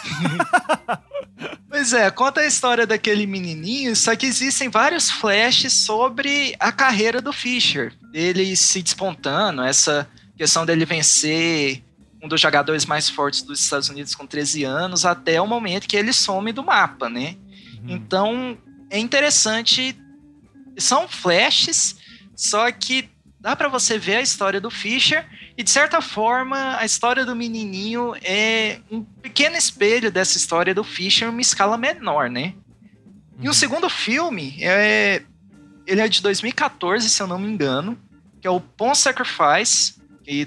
Pois 1.70 1.92
é, 1.92 2.10
conta 2.10 2.40
a 2.40 2.46
história 2.46 2.84
daquele 2.86 3.26
menininho, 3.26 3.94
só 3.94 4.14
que 4.16 4.26
existem 4.26 4.68
vários 4.68 5.08
flashes 5.08 5.72
sobre 5.72 6.54
a 6.58 6.72
carreira 6.72 7.22
do 7.22 7.32
Fischer. 7.32 7.92
Ele 8.12 8.56
se 8.56 8.82
despontando, 8.82 9.62
essa 9.62 10.06
questão 10.36 10.66
dele 10.66 10.84
vencer 10.84 11.82
um 12.22 12.28
dos 12.28 12.40
jogadores 12.40 12.84
mais 12.84 13.08
fortes 13.08 13.42
dos 13.42 13.60
Estados 13.60 13.88
Unidos 13.88 14.14
com 14.14 14.26
13 14.26 14.64
anos, 14.64 15.06
até 15.06 15.40
o 15.40 15.46
momento 15.46 15.86
que 15.86 15.96
ele 15.96 16.12
some 16.12 16.52
do 16.52 16.62
mapa, 16.62 17.08
né? 17.08 17.36
Uhum. 17.82 17.90
Então, 17.90 18.58
é 18.90 18.98
interessante. 18.98 19.96
São 20.76 21.08
flashes, 21.08 21.96
só 22.34 22.70
que 22.72 23.08
dá 23.38 23.56
para 23.56 23.68
você 23.68 23.98
ver 23.98 24.16
a 24.16 24.20
história 24.20 24.60
do 24.60 24.70
Fischer 24.70 25.26
e 25.56 25.62
de 25.62 25.70
certa 25.70 26.02
forma 26.02 26.76
a 26.76 26.84
história 26.84 27.24
do 27.24 27.34
menininho 27.34 28.14
é 28.22 28.80
um 28.90 29.02
pequeno 29.02 29.56
espelho 29.56 30.10
dessa 30.10 30.36
história 30.36 30.74
do 30.74 30.84
Fischer 30.84 31.28
em 31.28 31.30
uma 31.30 31.40
escala 31.40 31.78
menor, 31.78 32.28
né? 32.28 32.54
E 33.40 33.44
o 33.44 33.48
uhum. 33.48 33.52
segundo 33.54 33.88
filme 33.88 34.56
é 34.60 35.22
ele 35.86 36.00
é 36.00 36.08
de 36.08 36.22
2014, 36.22 37.08
se 37.08 37.20
eu 37.20 37.26
não 37.26 37.38
me 37.38 37.50
engano, 37.50 37.98
que 38.40 38.46
é 38.46 38.50
o 38.50 38.60
Pawn 38.60 38.94
Sacrifice, 38.94 39.94
que 40.22 40.46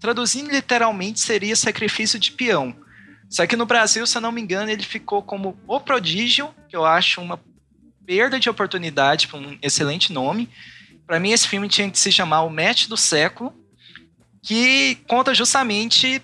traduzindo 0.00 0.50
literalmente 0.50 1.20
seria 1.20 1.54
sacrifício 1.54 2.18
de 2.18 2.32
peão. 2.32 2.74
Só 3.28 3.46
que 3.46 3.56
no 3.56 3.66
Brasil, 3.66 4.06
se 4.06 4.16
eu 4.16 4.22
não 4.22 4.32
me 4.32 4.40
engano, 4.40 4.70
ele 4.70 4.82
ficou 4.82 5.22
como 5.22 5.58
O 5.66 5.80
Prodígio, 5.80 6.54
que 6.68 6.76
eu 6.76 6.86
acho 6.86 7.20
uma 7.20 7.38
perda 8.08 8.40
de 8.40 8.48
oportunidade 8.48 9.28
para 9.28 9.38
um 9.38 9.58
excelente 9.60 10.14
nome. 10.14 10.48
Para 11.06 11.20
mim, 11.20 11.30
esse 11.30 11.46
filme 11.46 11.68
tinha 11.68 11.90
que 11.90 11.98
se 11.98 12.10
chamar 12.10 12.40
O 12.40 12.48
Match 12.48 12.86
do 12.86 12.96
Século, 12.96 13.52
que 14.42 14.94
conta 15.06 15.34
justamente 15.34 16.22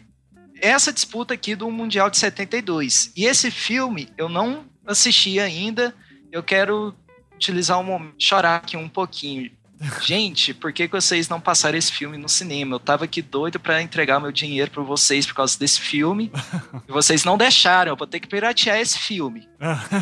essa 0.63 0.91
disputa 0.91 1.35
aqui 1.35 1.55
do 1.55 1.71
Mundial 1.71 2.09
de 2.09 2.17
72. 2.17 3.13
E 3.15 3.27
esse 3.27 3.51
filme 3.51 4.09
eu 4.17 4.31
não 4.31 4.65
assisti 4.87 5.39
ainda. 5.39 5.95
Eu 6.33 6.43
quero 6.43 6.95
utilizar 7.35 7.79
um 7.79 7.85
momento, 7.85 8.15
chorar 8.19 8.57
aqui 8.57 8.79
um 8.79 8.89
pouquinho. 8.89 9.53
Gente, 10.01 10.55
por 10.55 10.73
que, 10.73 10.87
que 10.87 10.95
vocês 10.95 11.29
não 11.29 11.41
passaram 11.41 11.77
esse 11.77 11.93
filme 11.93 12.17
no 12.17 12.29
cinema? 12.29 12.77
Eu 12.77 12.81
tava 12.81 13.05
aqui 13.05 13.21
doido 13.21 13.59
para 13.59 13.83
entregar 13.83 14.21
meu 14.21 14.31
dinheiro 14.31 14.71
para 14.71 14.83
vocês 14.83 15.27
por 15.27 15.35
causa 15.35 15.59
desse 15.59 15.81
filme. 15.81 16.31
e 16.89 16.93
vocês 16.93 17.25
não 17.25 17.37
deixaram, 17.37 17.93
eu 17.93 17.97
vou 17.97 18.07
ter 18.07 18.21
que 18.21 18.29
piratear 18.29 18.79
esse 18.79 18.99
filme. 18.99 19.49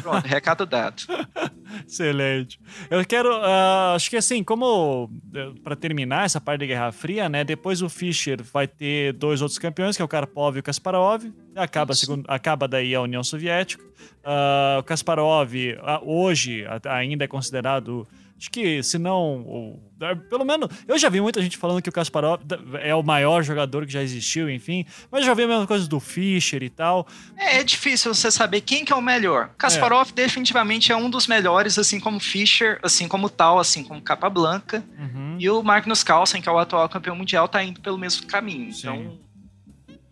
Pronto, 0.03 0.27
recado 0.27 0.67
dado. 0.67 1.03
Excelente. 1.89 2.61
Eu 2.91 3.05
quero, 3.05 3.35
uh, 3.35 3.95
acho 3.97 4.11
que 4.11 4.17
assim, 4.17 4.45
como 4.45 5.11
eh, 5.35 5.53
para 5.65 5.75
terminar 5.75 6.27
essa 6.27 6.41
parte 6.41 6.61
da 6.61 6.67
Guerra 6.67 6.93
Fria, 6.93 7.29
né? 7.29 7.45
Depois 7.45 7.81
o 7.81 7.89
Fischer 7.89 8.43
vai 8.43 8.69
ter 8.69 9.15
dois 9.15 9.41
outros 9.41 9.59
campeões, 9.59 9.97
que 9.97 10.03
é 10.03 10.05
o 10.05 10.09
Karpov 10.09 10.57
e 10.57 10.61
o 10.61 10.63
Kasparov. 10.63 11.25
Acaba, 11.57 11.95
segundo, 11.95 12.25
acaba 12.29 12.69
daí 12.69 12.95
a 12.95 13.01
União 13.01 13.25
Soviética. 13.25 13.83
Uh, 14.23 14.81
o 14.81 14.83
Kasparov, 14.83 15.55
uh, 15.55 15.79
hoje, 16.05 16.65
ainda 16.85 17.25
é 17.25 17.29
considerado 17.29 18.07
Acho 18.43 18.51
que, 18.51 18.83
se 18.83 18.99
não. 18.99 19.79
Pelo 20.29 20.45
menos. 20.45 20.69
Eu 20.89 20.99
já 20.99 21.09
vi 21.09 21.21
muita 21.21 21.41
gente 21.41 21.57
falando 21.57 21.81
que 21.81 21.89
o 21.89 21.93
Kasparov 21.93 22.43
é 22.83 22.93
o 22.93 23.01
maior 23.01 23.41
jogador 23.45 23.87
que 23.87 23.93
já 23.93 24.03
existiu, 24.03 24.51
enfim. 24.51 24.85
Mas 25.13 25.25
já 25.25 25.33
vi 25.33 25.45
a 25.45 25.47
mesma 25.47 25.65
coisa 25.65 25.87
do 25.87 26.01
Fischer 26.01 26.61
e 26.61 26.69
tal. 26.69 27.07
É, 27.37 27.59
é 27.59 27.63
difícil 27.63 28.13
você 28.13 28.33
saber 28.33 28.63
quem 28.63 28.85
que 28.85 28.93
é 28.93 28.97
o 28.97 29.01
melhor. 29.01 29.51
Kasparov 29.57 30.11
é. 30.11 30.13
definitivamente 30.13 30.91
é 30.91 30.97
um 30.97 31.09
dos 31.09 31.29
melhores, 31.29 31.79
assim 31.79 32.01
como 32.01 32.19
Fischer, 32.19 32.81
assim 32.83 33.07
como 33.07 33.31
tal, 33.31 33.61
assim 33.61 33.85
como 33.85 34.03
Capa 34.03 34.29
Blanca. 34.29 34.83
Uhum. 34.99 35.37
E 35.39 35.49
o 35.49 35.63
Magnus 35.63 36.03
Carlsen, 36.03 36.43
que 36.43 36.49
é 36.49 36.53
o 36.53 36.59
atual 36.59 36.89
campeão 36.89 37.15
mundial, 37.15 37.47
tá 37.47 37.63
indo 37.63 37.81
pelo 37.81 37.97
mesmo 37.97 38.27
caminho. 38.27 38.73
Sim. 38.73 38.89
Então. 38.89 39.19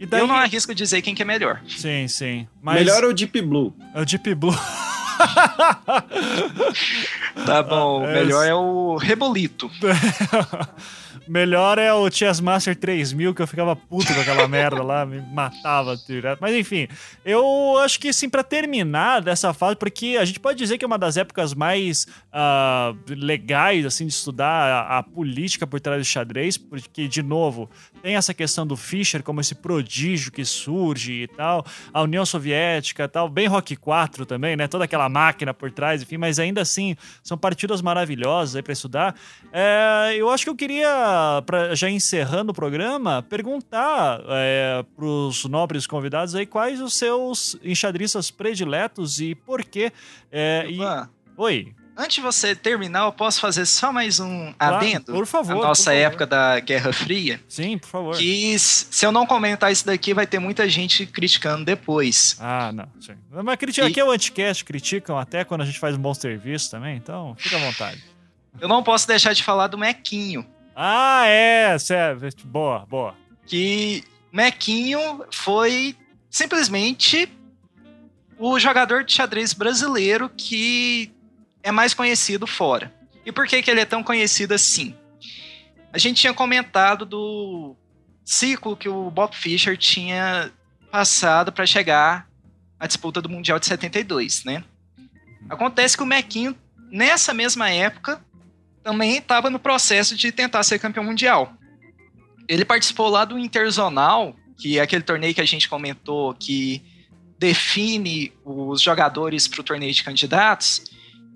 Daí... 0.09 0.21
Eu 0.21 0.29
não 0.29 0.37
arrisco 0.37 0.73
dizer 0.73 1.03
quem 1.03 1.17
que 1.17 1.23
é 1.23 1.25
melhor. 1.25 1.61
Sim, 1.67 2.07
sim. 2.07 2.47
Mas... 2.63 2.77
Melhor 2.77 3.03
é 3.03 3.07
o 3.09 3.13
Deep 3.13 3.43
Blue. 3.43 3.75
É 3.93 4.01
o 4.01 4.05
Deep 4.05 4.37
Blue. 4.37 4.55
tá 7.47 7.63
bom, 7.63 8.07
é, 8.07 8.15
melhor 8.15 8.47
é 8.47 8.55
o 8.55 8.97
Rebolito. 8.97 9.71
Melhor 11.31 11.79
é 11.79 11.95
o 11.95 12.11
Chess 12.11 12.41
Master 12.41 12.75
3000, 12.75 13.33
que 13.33 13.41
eu 13.41 13.47
ficava 13.47 13.77
puto 13.77 14.13
com 14.13 14.21
aquela 14.21 14.49
merda 14.49 14.83
lá, 14.83 15.07
me 15.07 15.21
matava 15.21 15.97
direto. 15.97 16.41
Mas 16.41 16.57
enfim, 16.57 16.89
eu 17.25 17.79
acho 17.79 18.01
que 18.01 18.13
sim, 18.13 18.29
para 18.29 18.43
terminar 18.43 19.21
dessa 19.21 19.55
fase, 19.55 19.77
porque 19.77 20.19
a 20.21 20.25
gente 20.25 20.41
pode 20.41 20.59
dizer 20.59 20.77
que 20.77 20.85
é 20.85 20.89
uma 20.89 20.99
das 20.99 21.17
épocas 21.17 21.55
mais 21.55 22.09
uh, 22.35 22.99
legais, 23.09 23.87
assim, 23.87 24.07
de 24.07 24.13
estudar 24.13 24.89
a, 24.89 24.99
a, 24.99 25.03
política 25.05 25.69
por 25.69 25.79
trás 25.79 26.03
do 26.03 26.05
xadrez, 26.05 26.57
porque, 26.57 27.07
de 27.07 27.23
novo, 27.23 27.71
tem 28.03 28.17
essa 28.17 28.35
questão 28.35 28.67
do 28.67 28.77
Fischer 28.77 29.23
como 29.23 29.41
esse 29.41 29.55
prodígio 29.55 30.33
que 30.33 30.45
surge 30.45 31.23
e 31.23 31.29
tal, 31.29 31.65
a 31.93 32.03
União 32.03 32.25
Soviética 32.25 33.05
e 33.05 33.09
tal, 33.09 33.29
bem 33.29 33.47
Rock 33.47 33.77
4 33.77 34.27
também, 34.27 34.57
né? 34.57 34.67
Toda 34.69 34.85
aquela 34.85 35.09
máquina 35.09 35.53
por 35.55 35.71
trás, 35.71 36.03
enfim, 36.03 36.17
mas 36.17 36.39
ainda 36.39 36.61
assim, 36.61 36.97
são 37.23 37.37
partidas 37.37 37.83
maravilhosas 37.83 38.57
aí 38.57 38.63
pra 38.63 38.73
estudar. 38.73 39.15
É, 39.53 40.15
eu 40.17 40.31
acho 40.31 40.45
que 40.45 40.51
eu 40.51 40.57
queria 40.57 41.43
para 41.47 41.75
já 41.75 41.91
encerrando 41.91 42.53
o 42.53 42.55
programa, 42.55 43.23
perguntar 43.23 44.21
é, 44.29 44.85
para 44.97 45.05
os 45.05 45.45
nobres 45.45 45.87
convidados 45.87 46.35
aí 46.35 46.47
quais 46.47 46.81
os 46.81 46.95
seus 46.95 47.57
enxadristas 47.63 48.31
prediletos 48.31 49.21
e 49.21 49.35
por 49.35 49.65
quê. 49.65 49.93
É, 50.31 50.67
e... 50.69 50.79
Oi. 51.37 51.80
Antes 52.01 52.15
de 52.15 52.23
você 52.23 52.57
terminar, 52.57 53.05
eu 53.05 53.13
posso 53.13 53.39
fazer 53.43 53.67
só 53.67 53.93
mais 53.93 54.19
um 54.19 54.55
claro, 54.55 54.77
adendo? 54.77 55.13
Por 55.13 55.27
favor. 55.27 55.57
Nossa 55.57 55.93
época 55.93 56.27
favor. 56.27 56.55
da 56.55 56.59
Guerra 56.59 56.95
Fria. 56.95 57.39
Sim, 57.47 57.77
por 57.77 57.89
favor. 57.89 58.17
Que 58.17 58.59
se 58.59 59.05
eu 59.05 59.13
não 59.13 59.27
comentar 59.27 59.71
isso 59.71 59.85
daqui, 59.85 60.15
vai 60.15 60.27
ter 60.27 60.39
muita 60.39 60.67
gente 60.67 61.05
criticando 61.05 61.63
depois. 61.63 62.39
Ah, 62.41 62.73
não. 62.73 62.89
Sim. 62.99 63.13
Mas 63.45 63.57
critica, 63.57 63.87
e... 63.87 63.91
aqui 63.91 64.01
é 64.01 64.05
o 64.05 64.11
Anticast, 64.11 64.65
criticam 64.65 65.19
até 65.19 65.45
quando 65.45 65.61
a 65.61 65.67
gente 65.67 65.79
faz 65.79 65.95
um 65.95 65.99
bom 65.99 66.15
serviço 66.15 66.71
também, 66.71 66.97
então 66.97 67.35
fica 67.37 67.57
à 67.57 67.61
vontade. 67.61 68.03
Eu 68.59 68.67
não 68.67 68.83
posso 68.83 69.07
deixar 69.07 69.35
de 69.35 69.43
falar 69.43 69.67
do 69.67 69.77
Mequinho. 69.77 70.47
Ah, 70.75 71.25
é, 71.27 71.79
certo. 71.79 72.47
Boa, 72.47 72.87
boa. 72.89 73.15
Que 73.45 74.05
Mequinho 74.33 75.23
foi 75.31 75.95
simplesmente 76.31 77.31
o 78.39 78.59
jogador 78.59 79.05
de 79.05 79.13
xadrez 79.13 79.53
brasileiro 79.53 80.31
que 80.35 81.13
é 81.63 81.71
mais 81.71 81.95
conhecido 81.95 82.47
fora. 82.47 82.93
E 83.25 83.33
por 83.33 83.47
que, 83.47 83.63
que 83.63 83.71
ele 83.71 83.81
é 83.81 83.85
tão 83.85 84.03
conhecido 84.03 84.53
assim? 84.53 84.95
A 85.93 85.99
gente 85.99 86.21
tinha 86.21 86.33
comentado 86.33 87.05
do 87.05 87.77
ciclo 88.25 88.77
que 88.77 88.89
o 88.89 89.11
Bob 89.11 89.35
Fischer 89.35 89.77
tinha 89.77 90.51
passado 90.91 91.53
para 91.53 91.67
chegar 91.67 92.29
à 92.79 92.87
disputa 92.87 93.21
do 93.21 93.29
Mundial 93.29 93.59
de 93.59 93.67
72, 93.67 94.45
né? 94.45 94.65
Acontece 95.49 95.97
que 95.97 96.03
o 96.03 96.07
Mequinho, 96.07 96.57
nessa 96.91 97.35
mesma 97.35 97.71
época, 97.71 98.25
também 98.83 99.17
estava 99.17 99.51
no 99.51 99.59
processo 99.59 100.17
de 100.17 100.33
tentar 100.33 100.63
ser 100.63 100.79
campeão 100.79 101.05
mundial. 101.05 101.53
Ele 102.49 102.65
participou 102.65 103.09
lá 103.09 103.25
do 103.25 103.39
Interzonal, 103.39 104.35
que 104.57 104.79
é 104.79 104.83
aquele 104.83 105.03
torneio 105.03 105.35
que 105.35 105.41
a 105.41 105.47
gente 105.47 105.69
comentou 105.69 106.35
que 106.35 106.83
define 107.39 108.33
os 108.45 108.83
jogadores 108.83 109.49
para 109.49 109.61
o 109.61 109.65
torneio 109.65 109.93
de 109.93 110.03
candidatos. 110.03 110.83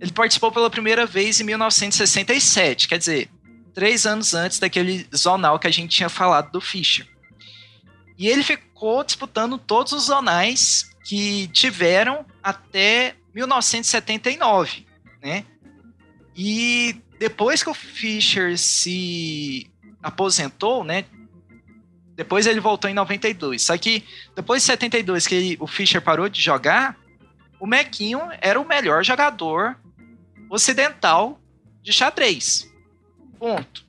Ele 0.05 0.13
participou 0.13 0.53
pela 0.53 0.69
primeira 0.69 1.07
vez 1.07 1.41
em 1.41 1.45
1967, 1.45 2.89
quer 2.89 2.99
dizer, 2.99 3.31
três 3.73 4.05
anos 4.05 4.35
antes 4.35 4.59
daquele 4.59 5.09
zonal 5.17 5.59
que 5.59 5.67
a 5.67 5.71
gente 5.71 5.97
tinha 5.97 6.11
falado 6.11 6.53
do 6.53 6.61
Fischer. 6.61 7.09
E 8.19 8.29
ele 8.29 8.43
ficou 8.43 9.03
disputando 9.03 9.57
todos 9.57 9.93
os 9.93 10.05
zonais 10.05 10.95
que 11.07 11.49
tiveram 11.49 12.27
até 12.43 13.15
1979, 13.35 14.87
né? 15.23 15.47
E 16.37 17.01
depois 17.19 17.63
que 17.63 17.71
o 17.71 17.75
Fischer 17.75 18.59
se 18.59 19.71
aposentou, 20.03 20.85
né? 20.85 21.07
Depois 22.15 22.47
ele 22.47 22.61
voltou 22.61 22.91
em 22.91 22.95
92. 22.95 23.63
Só 23.63 23.79
que 23.79 24.05
depois 24.37 24.61
de 24.61 24.67
72 24.67 25.27
que 25.27 25.35
ele, 25.35 25.57
o 25.59 25.67
Fischer 25.67 26.03
parou 26.03 26.29
de 26.29 26.43
jogar, 26.43 26.95
o 27.59 27.67
Mequinho 27.67 28.21
era 28.43 28.61
o 28.61 28.69
melhor 28.69 29.03
jogador 29.03 29.79
ocidental 30.55 31.41
de 31.83 31.93
xadrez. 31.93 32.71
Ponto. 33.39 33.85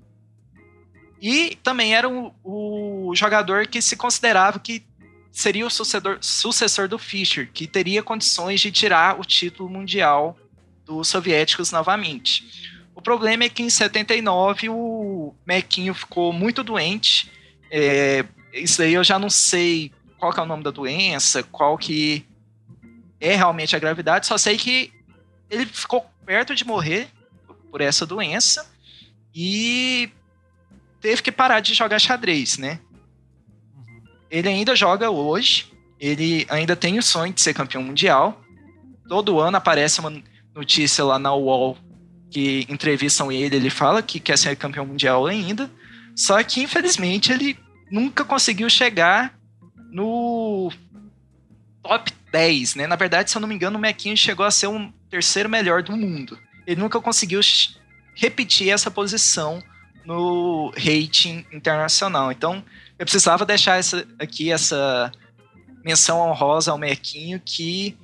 E 1.21 1.57
também 1.63 1.95
era 1.95 2.09
o, 2.09 2.33
o 2.43 3.15
jogador 3.15 3.67
que 3.67 3.81
se 3.81 3.95
considerava 3.95 4.59
que 4.59 4.85
seria 5.31 5.65
o 5.65 5.69
sucessor, 5.69 6.17
sucessor 6.21 6.87
do 6.87 6.97
Fischer, 6.97 7.49
que 7.51 7.67
teria 7.67 8.03
condições 8.03 8.61
de 8.61 8.71
tirar 8.71 9.19
o 9.19 9.23
título 9.23 9.69
mundial 9.69 10.37
dos 10.85 11.07
soviéticos 11.07 11.71
novamente. 11.71 12.81
O 12.93 13.01
problema 13.01 13.43
é 13.43 13.49
que 13.49 13.63
em 13.63 13.69
79 13.69 14.69
o 14.69 15.33
Mequinho 15.45 15.93
ficou 15.93 16.31
muito 16.31 16.63
doente. 16.63 17.31
É, 17.69 18.23
isso 18.53 18.81
aí 18.81 18.93
eu 18.93 19.03
já 19.03 19.19
não 19.19 19.29
sei 19.29 19.91
qual 20.17 20.33
é 20.37 20.41
o 20.41 20.45
nome 20.45 20.63
da 20.63 20.71
doença, 20.71 21.43
qual 21.43 21.77
que 21.77 22.25
é 23.19 23.35
realmente 23.35 23.75
a 23.75 23.79
gravidade, 23.79 24.27
só 24.27 24.37
sei 24.37 24.57
que 24.57 24.93
ele 25.49 25.65
ficou 25.65 26.05
perto 26.25 26.55
de 26.55 26.65
morrer 26.65 27.07
por 27.71 27.81
essa 27.81 28.05
doença 28.05 28.65
e 29.33 30.09
teve 30.99 31.21
que 31.21 31.31
parar 31.31 31.59
de 31.59 31.73
jogar 31.73 31.99
xadrez, 31.99 32.57
né? 32.57 32.79
Ele 34.29 34.49
ainda 34.49 34.75
joga 34.75 35.11
hoje, 35.11 35.71
ele 35.99 36.45
ainda 36.49 36.75
tem 36.75 36.97
o 36.97 37.03
sonho 37.03 37.33
de 37.33 37.41
ser 37.41 37.53
campeão 37.53 37.83
mundial. 37.83 38.41
Todo 39.07 39.39
ano 39.39 39.57
aparece 39.57 39.99
uma 39.99 40.11
notícia 40.53 41.03
lá 41.03 41.19
na 41.19 41.33
UOL 41.33 41.77
que 42.31 42.65
entrevistam 42.67 43.31
ele, 43.31 43.55
ele 43.55 43.69
fala 43.69 44.01
que 44.01 44.19
quer 44.19 44.37
ser 44.37 44.55
campeão 44.55 44.85
mundial 44.85 45.27
ainda. 45.27 45.69
Só 46.15 46.41
que, 46.43 46.61
infelizmente, 46.61 47.31
ele 47.31 47.57
nunca 47.91 48.25
conseguiu 48.25 48.69
chegar 48.69 49.37
no 49.91 50.71
top 51.83 52.11
10, 52.31 52.75
né? 52.75 52.87
Na 52.87 52.95
verdade, 52.95 53.29
se 53.29 53.37
eu 53.37 53.41
não 53.41 53.47
me 53.47 53.55
engano, 53.55 53.77
o 53.77 53.81
Mequinho 53.81 54.17
chegou 54.17 54.45
a 54.45 54.51
ser 54.51 54.67
o 54.67 54.91
terceiro 55.15 55.47
melhor 55.47 55.81
do 55.81 55.95
mundo. 55.95 56.37
Ele 56.67 56.81
nunca 56.81 56.99
conseguiu 56.99 57.39
repetir 58.15 58.69
essa 58.69 58.91
posição 58.91 59.63
no 60.05 60.71
rating 60.75 61.45
internacional. 61.53 62.31
Então, 62.31 62.61
eu 62.99 63.05
precisava 63.05 63.45
deixar 63.45 63.79
essa, 63.79 64.05
aqui 64.19 64.51
essa 64.51 65.09
menção 65.83 66.19
honrosa 66.19 66.71
ao 66.71 66.77
Mequinho, 66.77 67.39
que 67.43 67.97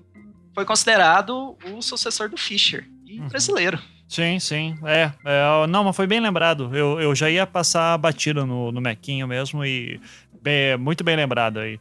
foi 0.55 0.63
considerado 0.63 1.57
o 1.65 1.81
sucessor 1.81 2.29
do 2.29 2.38
Fischer 2.38 2.88
e 3.05 3.19
uhum. 3.19 3.27
brasileiro. 3.27 3.77
Sim, 4.07 4.39
sim. 4.39 4.77
É, 4.85 5.11
é, 5.25 5.67
não, 5.67 5.83
mas 5.83 5.95
foi 5.95 6.07
bem 6.07 6.21
lembrado. 6.21 6.75
Eu, 6.75 6.99
eu 6.99 7.13
já 7.13 7.29
ia 7.29 7.45
passar 7.45 7.97
batida 7.97 8.45
no, 8.45 8.71
no 8.71 8.79
Mequinho 8.79 9.27
mesmo 9.27 9.65
e 9.65 9.99
bem, 10.41 10.77
muito 10.77 11.03
bem 11.03 11.15
lembrado 11.15 11.59
aí. 11.59 11.77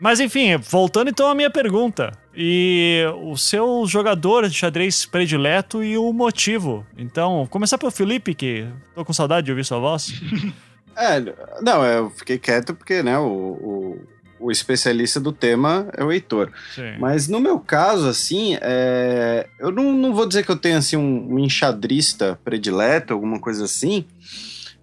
Mas 0.00 0.20
enfim, 0.20 0.56
voltando 0.56 1.10
então 1.10 1.28
à 1.28 1.34
minha 1.34 1.50
pergunta. 1.50 2.12
E 2.40 3.02
o 3.20 3.36
seu 3.36 3.84
jogador 3.84 4.48
de 4.48 4.54
xadrez 4.54 5.04
predileto 5.04 5.82
e 5.82 5.98
o 5.98 6.12
motivo. 6.12 6.86
Então, 6.96 7.48
começar 7.50 7.78
pelo 7.78 7.90
Felipe, 7.90 8.32
que 8.32 8.64
tô 8.94 9.04
com 9.04 9.12
saudade 9.12 9.46
de 9.46 9.50
ouvir 9.50 9.64
sua 9.64 9.80
voz. 9.80 10.12
é, 10.96 11.20
não, 11.60 11.84
eu 11.84 12.10
fiquei 12.10 12.38
quieto 12.38 12.74
porque, 12.74 13.02
né, 13.02 13.18
o, 13.18 13.24
o 13.26 13.98
o 14.40 14.50
especialista 14.50 15.18
do 15.18 15.32
tema 15.32 15.88
é 15.96 16.04
o 16.04 16.12
Heitor. 16.12 16.52
Sim. 16.74 16.96
Mas 16.98 17.28
no 17.28 17.40
meu 17.40 17.58
caso, 17.58 18.06
assim, 18.06 18.56
é... 18.60 19.48
eu 19.58 19.72
não, 19.72 19.92
não 19.92 20.14
vou 20.14 20.26
dizer 20.26 20.44
que 20.44 20.50
eu 20.50 20.56
tenho 20.56 20.78
assim, 20.78 20.96
um, 20.96 21.34
um 21.34 21.38
enxadrista 21.38 22.38
predileto, 22.44 23.12
alguma 23.12 23.40
coisa 23.40 23.64
assim. 23.64 24.06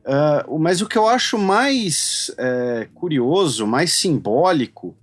Uh, 0.06 0.60
mas 0.60 0.82
o 0.82 0.88
que 0.88 0.98
eu 0.98 1.08
acho 1.08 1.38
mais 1.38 2.30
é, 2.38 2.88
curioso, 2.94 3.66
mais 3.66 3.94
simbólico, 3.94 4.96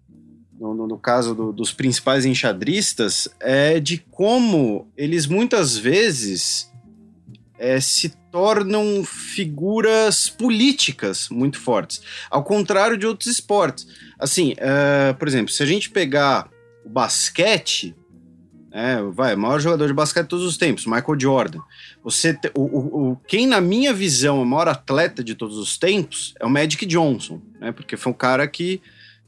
no, 0.63 0.73
no, 0.75 0.87
no 0.87 0.97
caso 0.97 1.35
do, 1.35 1.53
dos 1.53 1.73
principais 1.73 2.25
enxadristas, 2.25 3.29
é 3.41 3.81
de 3.81 3.99
como 3.99 4.89
eles 4.97 5.27
muitas 5.27 5.77
vezes 5.77 6.73
é, 7.59 7.81
se 7.81 8.11
tornam 8.31 9.05
figuras 9.05 10.29
políticas 10.29 11.29
muito 11.29 11.59
fortes, 11.59 12.01
ao 12.31 12.45
contrário 12.45 12.97
de 12.97 13.05
outros 13.05 13.29
esportes. 13.29 13.89
Assim, 14.19 14.53
uh, 14.53 15.15
por 15.19 15.27
exemplo, 15.27 15.53
se 15.53 15.65
a 15.65 15.67
gente 15.67 15.91
pegar 15.91 16.49
o 16.85 16.89
basquete, 16.89 17.95
é, 18.71 19.03
vai, 19.03 19.35
maior 19.35 19.59
jogador 19.59 19.89
de 19.89 19.93
basquete 19.93 20.25
de 20.25 20.31
todos 20.31 20.47
os 20.47 20.57
tempos, 20.57 20.87
Michael 20.87 21.21
Jordan. 21.21 21.61
Você 22.05 22.35
te, 22.35 22.51
o, 22.55 23.11
o, 23.11 23.17
quem, 23.27 23.49
na 23.49 23.61
minha 23.61 23.93
visão, 23.93 24.39
é 24.39 24.43
o 24.43 24.47
maior 24.47 24.69
atleta 24.69 25.25
de 25.25 25.35
todos 25.35 25.59
os 25.59 25.77
tempos 25.77 26.35
é 26.39 26.47
o 26.47 26.51
Magic 26.51 26.87
Johnson, 26.87 27.43
né? 27.61 27.73
Porque 27.73 27.97
foi 27.97 28.13
um 28.13 28.15
cara 28.15 28.47
que 28.47 28.81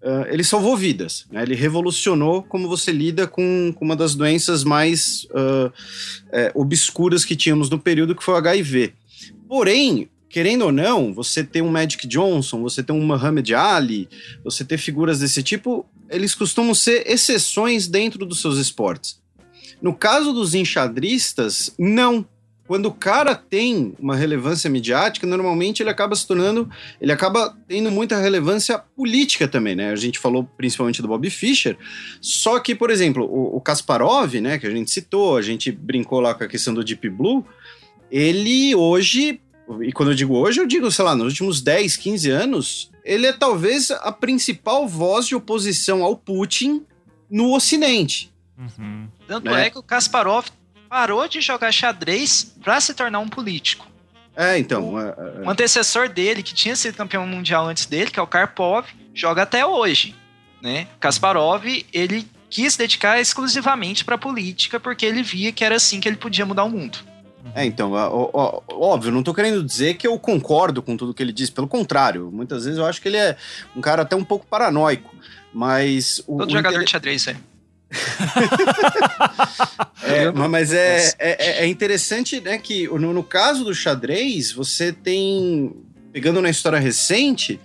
uh, 0.04 0.26
ele 0.28 0.44
salvou 0.44 0.76
vidas. 0.76 1.26
Né? 1.30 1.42
Ele 1.42 1.54
revolucionou 1.54 2.42
como 2.42 2.68
você 2.68 2.92
lida 2.92 3.26
com, 3.26 3.72
com 3.74 3.84
uma 3.84 3.96
das 3.96 4.14
doenças 4.14 4.62
mais 4.62 5.24
uh, 5.30 5.72
é, 6.30 6.52
obscuras 6.54 7.24
que 7.24 7.34
tínhamos 7.34 7.70
no 7.70 7.78
período, 7.78 8.14
que 8.14 8.22
foi 8.22 8.34
o 8.34 8.36
HIV. 8.38 8.92
Porém, 9.48 10.08
querendo 10.28 10.66
ou 10.66 10.72
não, 10.72 11.14
você 11.14 11.42
ter 11.42 11.62
um 11.62 11.70
Magic 11.70 12.06
Johnson, 12.06 12.62
você 12.62 12.82
ter 12.82 12.92
um 12.92 13.04
Muhammad 13.04 13.50
Ali, 13.52 14.08
você 14.42 14.64
ter 14.64 14.78
figuras 14.78 15.20
desse 15.20 15.42
tipo, 15.42 15.86
eles 16.10 16.34
costumam 16.34 16.74
ser 16.74 17.08
exceções 17.10 17.88
dentro 17.88 18.26
dos 18.26 18.40
seus 18.40 18.58
esportes. 18.58 19.18
No 19.80 19.94
caso 19.94 20.32
dos 20.32 20.54
enxadristas, 20.54 21.74
não 21.78 22.26
quando 22.66 22.86
o 22.86 22.92
cara 22.92 23.34
tem 23.34 23.94
uma 23.98 24.16
relevância 24.16 24.70
midiática, 24.70 25.26
normalmente 25.26 25.82
ele 25.82 25.90
acaba 25.90 26.16
se 26.16 26.26
tornando, 26.26 26.68
ele 27.00 27.12
acaba 27.12 27.54
tendo 27.68 27.90
muita 27.90 28.18
relevância 28.18 28.78
política 28.78 29.46
também, 29.46 29.74
né? 29.74 29.90
A 29.90 29.96
gente 29.96 30.18
falou 30.18 30.48
principalmente 30.56 31.02
do 31.02 31.08
Bob 31.08 31.28
Fischer, 31.28 31.76
só 32.20 32.58
que, 32.58 32.74
por 32.74 32.90
exemplo, 32.90 33.24
o, 33.24 33.56
o 33.56 33.60
Kasparov, 33.60 34.34
né, 34.40 34.58
que 34.58 34.66
a 34.66 34.70
gente 34.70 34.90
citou, 34.90 35.36
a 35.36 35.42
gente 35.42 35.70
brincou 35.70 36.20
lá 36.20 36.34
com 36.34 36.44
a 36.44 36.48
questão 36.48 36.72
do 36.72 36.82
Deep 36.82 37.08
Blue, 37.10 37.44
ele 38.10 38.74
hoje, 38.74 39.40
e 39.82 39.92
quando 39.92 40.12
eu 40.12 40.14
digo 40.14 40.34
hoje, 40.34 40.60
eu 40.60 40.66
digo, 40.66 40.90
sei 40.90 41.04
lá, 41.04 41.14
nos 41.14 41.26
últimos 41.26 41.60
10, 41.60 41.96
15 41.98 42.30
anos, 42.30 42.90
ele 43.04 43.26
é 43.26 43.32
talvez 43.32 43.90
a 43.90 44.10
principal 44.10 44.88
voz 44.88 45.26
de 45.26 45.34
oposição 45.34 46.02
ao 46.02 46.16
Putin 46.16 46.82
no 47.30 47.54
Ocidente. 47.54 48.32
Uhum. 48.56 49.08
Tanto 49.26 49.50
né? 49.50 49.66
é 49.66 49.70
que 49.70 49.78
o 49.78 49.82
Kasparov 49.82 50.46
parou 50.94 51.26
de 51.26 51.40
jogar 51.40 51.72
xadrez 51.72 52.54
para 52.62 52.80
se 52.80 52.94
tornar 52.94 53.18
um 53.18 53.28
político. 53.28 53.84
É, 54.36 54.56
então. 54.56 54.94
O, 54.94 55.00
é, 55.00 55.08
é. 55.08 55.50
antecessor 55.50 56.08
dele, 56.08 56.40
que 56.40 56.54
tinha 56.54 56.76
sido 56.76 56.94
campeão 56.94 57.26
mundial 57.26 57.66
antes 57.66 57.84
dele, 57.86 58.12
que 58.12 58.20
é 58.20 58.22
o 58.22 58.26
Karpov, 58.28 58.86
joga 59.12 59.42
até 59.42 59.66
hoje. 59.66 60.14
Né? 60.62 60.86
Kasparov, 61.00 61.64
ele 61.92 62.24
quis 62.48 62.76
dedicar 62.76 63.20
exclusivamente 63.20 64.04
para 64.04 64.16
política 64.16 64.78
porque 64.78 65.04
ele 65.04 65.20
via 65.20 65.50
que 65.50 65.64
era 65.64 65.74
assim 65.74 65.98
que 65.98 66.08
ele 66.08 66.16
podia 66.16 66.46
mudar 66.46 66.62
o 66.62 66.70
mundo. 66.70 66.98
É, 67.56 67.66
então, 67.66 67.90
ó, 67.90 68.30
ó, 68.32 68.62
óbvio, 68.70 69.10
não 69.10 69.24
tô 69.24 69.34
querendo 69.34 69.64
dizer 69.64 69.94
que 69.94 70.06
eu 70.06 70.16
concordo 70.16 70.80
com 70.80 70.96
tudo 70.96 71.12
que 71.12 71.24
ele 71.24 71.32
diz, 71.32 71.50
pelo 71.50 71.66
contrário, 71.66 72.30
muitas 72.32 72.66
vezes 72.66 72.78
eu 72.78 72.86
acho 72.86 73.02
que 73.02 73.08
ele 73.08 73.16
é 73.16 73.36
um 73.74 73.80
cara 73.80 74.02
até 74.02 74.14
um 74.14 74.24
pouco 74.24 74.46
paranoico, 74.46 75.12
mas... 75.52 76.20
O, 76.20 76.38
Todo 76.38 76.50
o 76.50 76.52
jogador 76.52 76.76
inter... 76.76 76.84
de 76.84 76.90
xadrez 76.92 77.26
é. 77.26 77.36
é, 80.02 80.30
mas 80.32 80.72
é, 80.72 81.12
é, 81.18 81.64
é, 81.64 81.66
interessante, 81.66 82.40
né, 82.40 82.58
que 82.58 82.88
no, 82.88 83.12
no 83.12 83.22
caso 83.22 83.64
do 83.64 83.74
xadrez, 83.74 84.52
você 84.52 84.92
tem, 84.92 85.72
pegando 86.12 86.42
na 86.42 86.50
história 86.50 86.78
recente, 86.78 87.60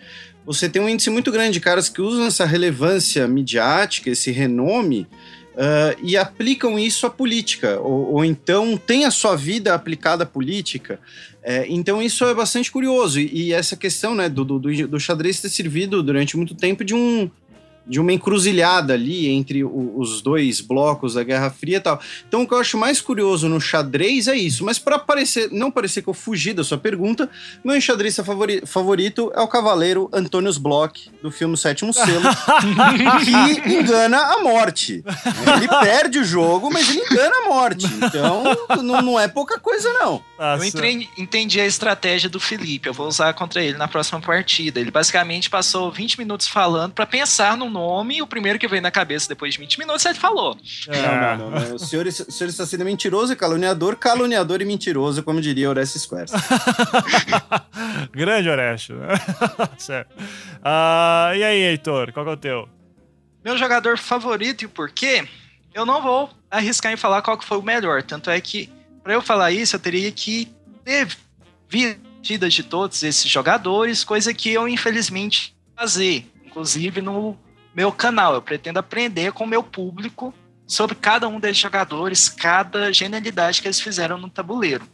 você 0.46 0.70
tem 0.70 0.82
um 0.82 0.90
índice 0.90 1.10
muito 1.10 1.32
grande 1.32 1.54
de 1.54 1.60
caras 1.60 1.90
que 1.90 2.02
usam 2.02 2.26
essa 2.26 2.46
relevância 2.46 3.28
midiática, 3.28 4.10
esse 4.10 4.32
renome, 4.32 5.08
uh, 5.60 6.00
e 6.02 6.18
aplicam 6.18 6.80
isso 6.80 7.06
à 7.06 7.10
política, 7.10 7.80
ou, 7.80 8.14
ou, 8.14 8.26
então 8.26 8.78
tem 8.78 9.06
a 9.06 9.12
sua 9.12 9.36
vida 9.36 9.74
aplicada 9.74 10.24
à 10.24 10.28
política. 10.28 11.00
É, 11.42 11.66
então 11.70 12.02
isso 12.02 12.26
é 12.26 12.34
bastante 12.34 12.72
curioso. 12.72 13.20
E, 13.20 13.48
e 13.48 13.54
essa 13.54 13.76
questão 13.76 14.14
né, 14.14 14.28
do, 14.28 14.44
do, 14.44 14.60
do, 14.60 15.00
xadrez 15.00 15.40
ter 15.40 15.50
servido 15.50 16.04
durante 16.04 16.36
muito 16.36 16.54
tempo 16.54 16.84
de 16.84 16.94
um, 16.94 17.30
de 17.90 18.00
uma 18.00 18.14
encruzilhada 18.14 18.94
ali 18.94 19.28
entre 19.28 19.64
o, 19.64 19.94
os 19.98 20.22
dois 20.22 20.62
blocos 20.62 21.16
da 21.16 21.24
Guerra 21.24 21.50
Fria 21.50 21.78
e 21.78 21.80
tal. 21.80 22.00
Então, 22.28 22.44
o 22.44 22.48
que 22.48 22.54
eu 22.54 22.60
acho 22.60 22.78
mais 22.78 23.02
curioso 23.02 23.50
no 23.50 23.60
xadrez 23.60 24.28
é 24.28 24.36
isso. 24.36 24.64
Mas 24.64 24.78
para 24.78 25.00
parecer, 25.00 25.50
não 25.52 25.72
parecer 25.72 26.04
que 26.04 26.08
eu 26.08 26.14
fugi 26.14 26.54
da 26.54 26.64
sua 26.64 26.78
pergunta, 26.78 27.28
meu 27.64 27.76
enxadrista 27.76 28.24
favori, 28.24 28.62
favorito 28.66 29.32
é 29.36 29.42
o 29.42 29.48
cavaleiro 29.48 30.08
Antônios 30.14 30.58
Bloch, 30.58 31.10
do 31.22 31.32
filme 31.32 31.58
Sétimo 31.58 31.92
Selo, 31.92 32.30
que 33.26 33.74
engana 33.74 34.20
a 34.20 34.44
morte. 34.44 35.04
Ele 35.58 35.68
perde 35.68 36.20
o 36.20 36.24
jogo, 36.24 36.70
mas 36.72 36.88
ele 36.90 37.00
engana 37.00 37.36
a 37.44 37.50
morte. 37.50 37.88
Então, 37.88 38.44
não, 38.84 39.02
não 39.02 39.20
é 39.20 39.28
pouca 39.28 39.60
coisa, 39.60 39.92
não. 39.94 40.24
Nossa. 40.38 40.64
Eu 40.64 40.68
entrei, 40.68 41.10
entendi 41.18 41.60
a 41.60 41.66
estratégia 41.66 42.30
do 42.30 42.40
Felipe. 42.40 42.88
Eu 42.88 42.94
vou 42.94 43.08
usar 43.08 43.34
contra 43.34 43.64
ele 43.64 43.78
na 43.78 43.88
próxima 43.88 44.22
partida. 44.22 44.80
Ele 44.80 44.92
basicamente 44.92 45.50
passou 45.50 45.92
20 45.92 46.20
minutos 46.20 46.48
falando 46.48 46.94
para 46.94 47.06
pensar 47.06 47.58
no 47.58 47.70
nome 47.80 48.22
o 48.22 48.28
primeiro 48.28 48.60
que 48.60 48.68
veio 48.68 48.82
na 48.82 48.92
cabeça 48.92 49.28
depois 49.28 49.54
de 49.54 49.60
20 49.60 49.80
minutos 49.80 50.06
ele 50.06 50.16
falou. 50.16 50.58
É. 50.88 51.02
Não, 51.38 51.50
não, 51.50 51.60
não, 51.60 51.76
O, 51.76 51.80
senhor, 51.80 52.06
o 52.06 52.12
senhor 52.12 52.50
está 52.50 52.66
sendo 52.66 52.86
mentiroso 52.86 53.34
e 53.34 53.36
caluniador, 53.36 53.96
caluniador 53.96 54.62
e 54.62 54.66
mentiroso, 54.66 55.24
como 55.24 55.42
diria 55.42 55.70
Orestes 55.70 56.04
Squares. 56.04 56.32
Grande 58.12 58.50
Orestes. 58.50 58.96
certo. 59.78 60.12
Uh, 60.18 61.36
e 61.36 61.44
aí, 61.44 61.62
Heitor, 61.64 62.12
qual 62.12 62.28
é 62.28 62.32
o 62.32 62.38
teu? 62.38 62.70
Meu 63.44 63.58
jogador 63.58 63.98
favorito 63.98 64.64
e 64.64 64.66
o 64.66 64.70
porquê? 64.70 65.28
Eu 65.74 65.86
não 65.86 66.02
vou 66.02 66.30
arriscar 66.52 66.92
em 66.92 66.98
falar 66.98 67.22
qual 67.22 67.38
que 67.38 67.46
foi 67.46 67.58
o 67.58 67.64
melhor. 67.64 68.04
Tanto 68.04 68.30
é 68.30 68.40
que, 68.42 68.70
para 69.02 69.14
eu 69.14 69.22
falar 69.22 69.52
isso, 69.52 69.76
eu 69.76 69.80
teria 69.80 70.12
que 70.12 70.52
ter 70.84 71.08
vidas 71.70 72.54
de 72.54 72.64
todos 72.64 73.02
esses 73.04 73.30
jogadores, 73.30 74.04
coisa 74.04 74.34
que 74.34 74.50
eu, 74.50 74.68
infelizmente, 74.68 75.56
fazer. 75.76 76.26
Inclusive 76.46 77.02
no 77.02 77.38
meu 77.76 77.92
canal. 77.92 78.34
Eu 78.34 78.42
pretendo 78.42 78.80
aprender 78.80 79.32
com 79.32 79.44
o 79.44 79.48
meu 79.48 79.64
público 79.64 80.34
sobre 80.68 80.96
cada 80.96 81.28
um 81.28 81.40
desses 81.40 81.58
jogadores, 81.58 82.30
cada 82.30 82.94
genialidade 82.94 83.62
que 83.62 83.68
eles 83.68 83.82
fizeram 83.82 84.18
no 84.18 84.30
tabuleiro. 84.30 84.86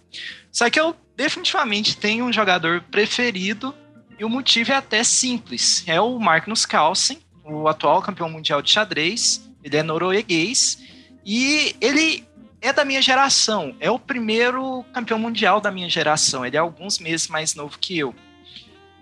Só 0.52 0.69
que 0.69 0.80
eu 0.80 0.95
definitivamente 1.18 1.97
tenho 1.97 2.26
um 2.26 2.31
jogador 2.31 2.81
preferido 2.89 3.76
e 4.18 4.23
o 4.23 4.30
motivo 4.30 4.72
é 4.72 4.76
até 4.76 5.03
simples. 5.03 5.84
É 5.85 5.99
o 5.99 6.18
Magnus 6.18 6.65
Carlsen, 6.65 7.19
o 7.43 7.68
atual 7.68 8.02
campeão 8.02 8.30
mundial 8.30 8.61
de 8.61 8.72
xadrez. 8.72 9.49
Ele 9.64 9.77
é 9.77 9.84
norueguês 9.84 10.77
e 11.26 11.76
ele 11.81 12.26
é 12.61 12.72
da 12.72 12.85
minha 12.85 13.02
geração. 13.02 13.76
É 13.80 13.91
o 13.91 13.99
primeiro 13.99 14.84
campeão 14.93 15.19
mundial 15.19 15.60
da 15.60 15.72
minha 15.72 15.89
geração. 15.89 16.45
Ele 16.45 16.56
é 16.56 16.60
alguns 16.60 16.99
meses 16.99 17.27
mais 17.27 17.53
novo 17.53 17.77
que 17.77 17.97
eu. 17.97 18.15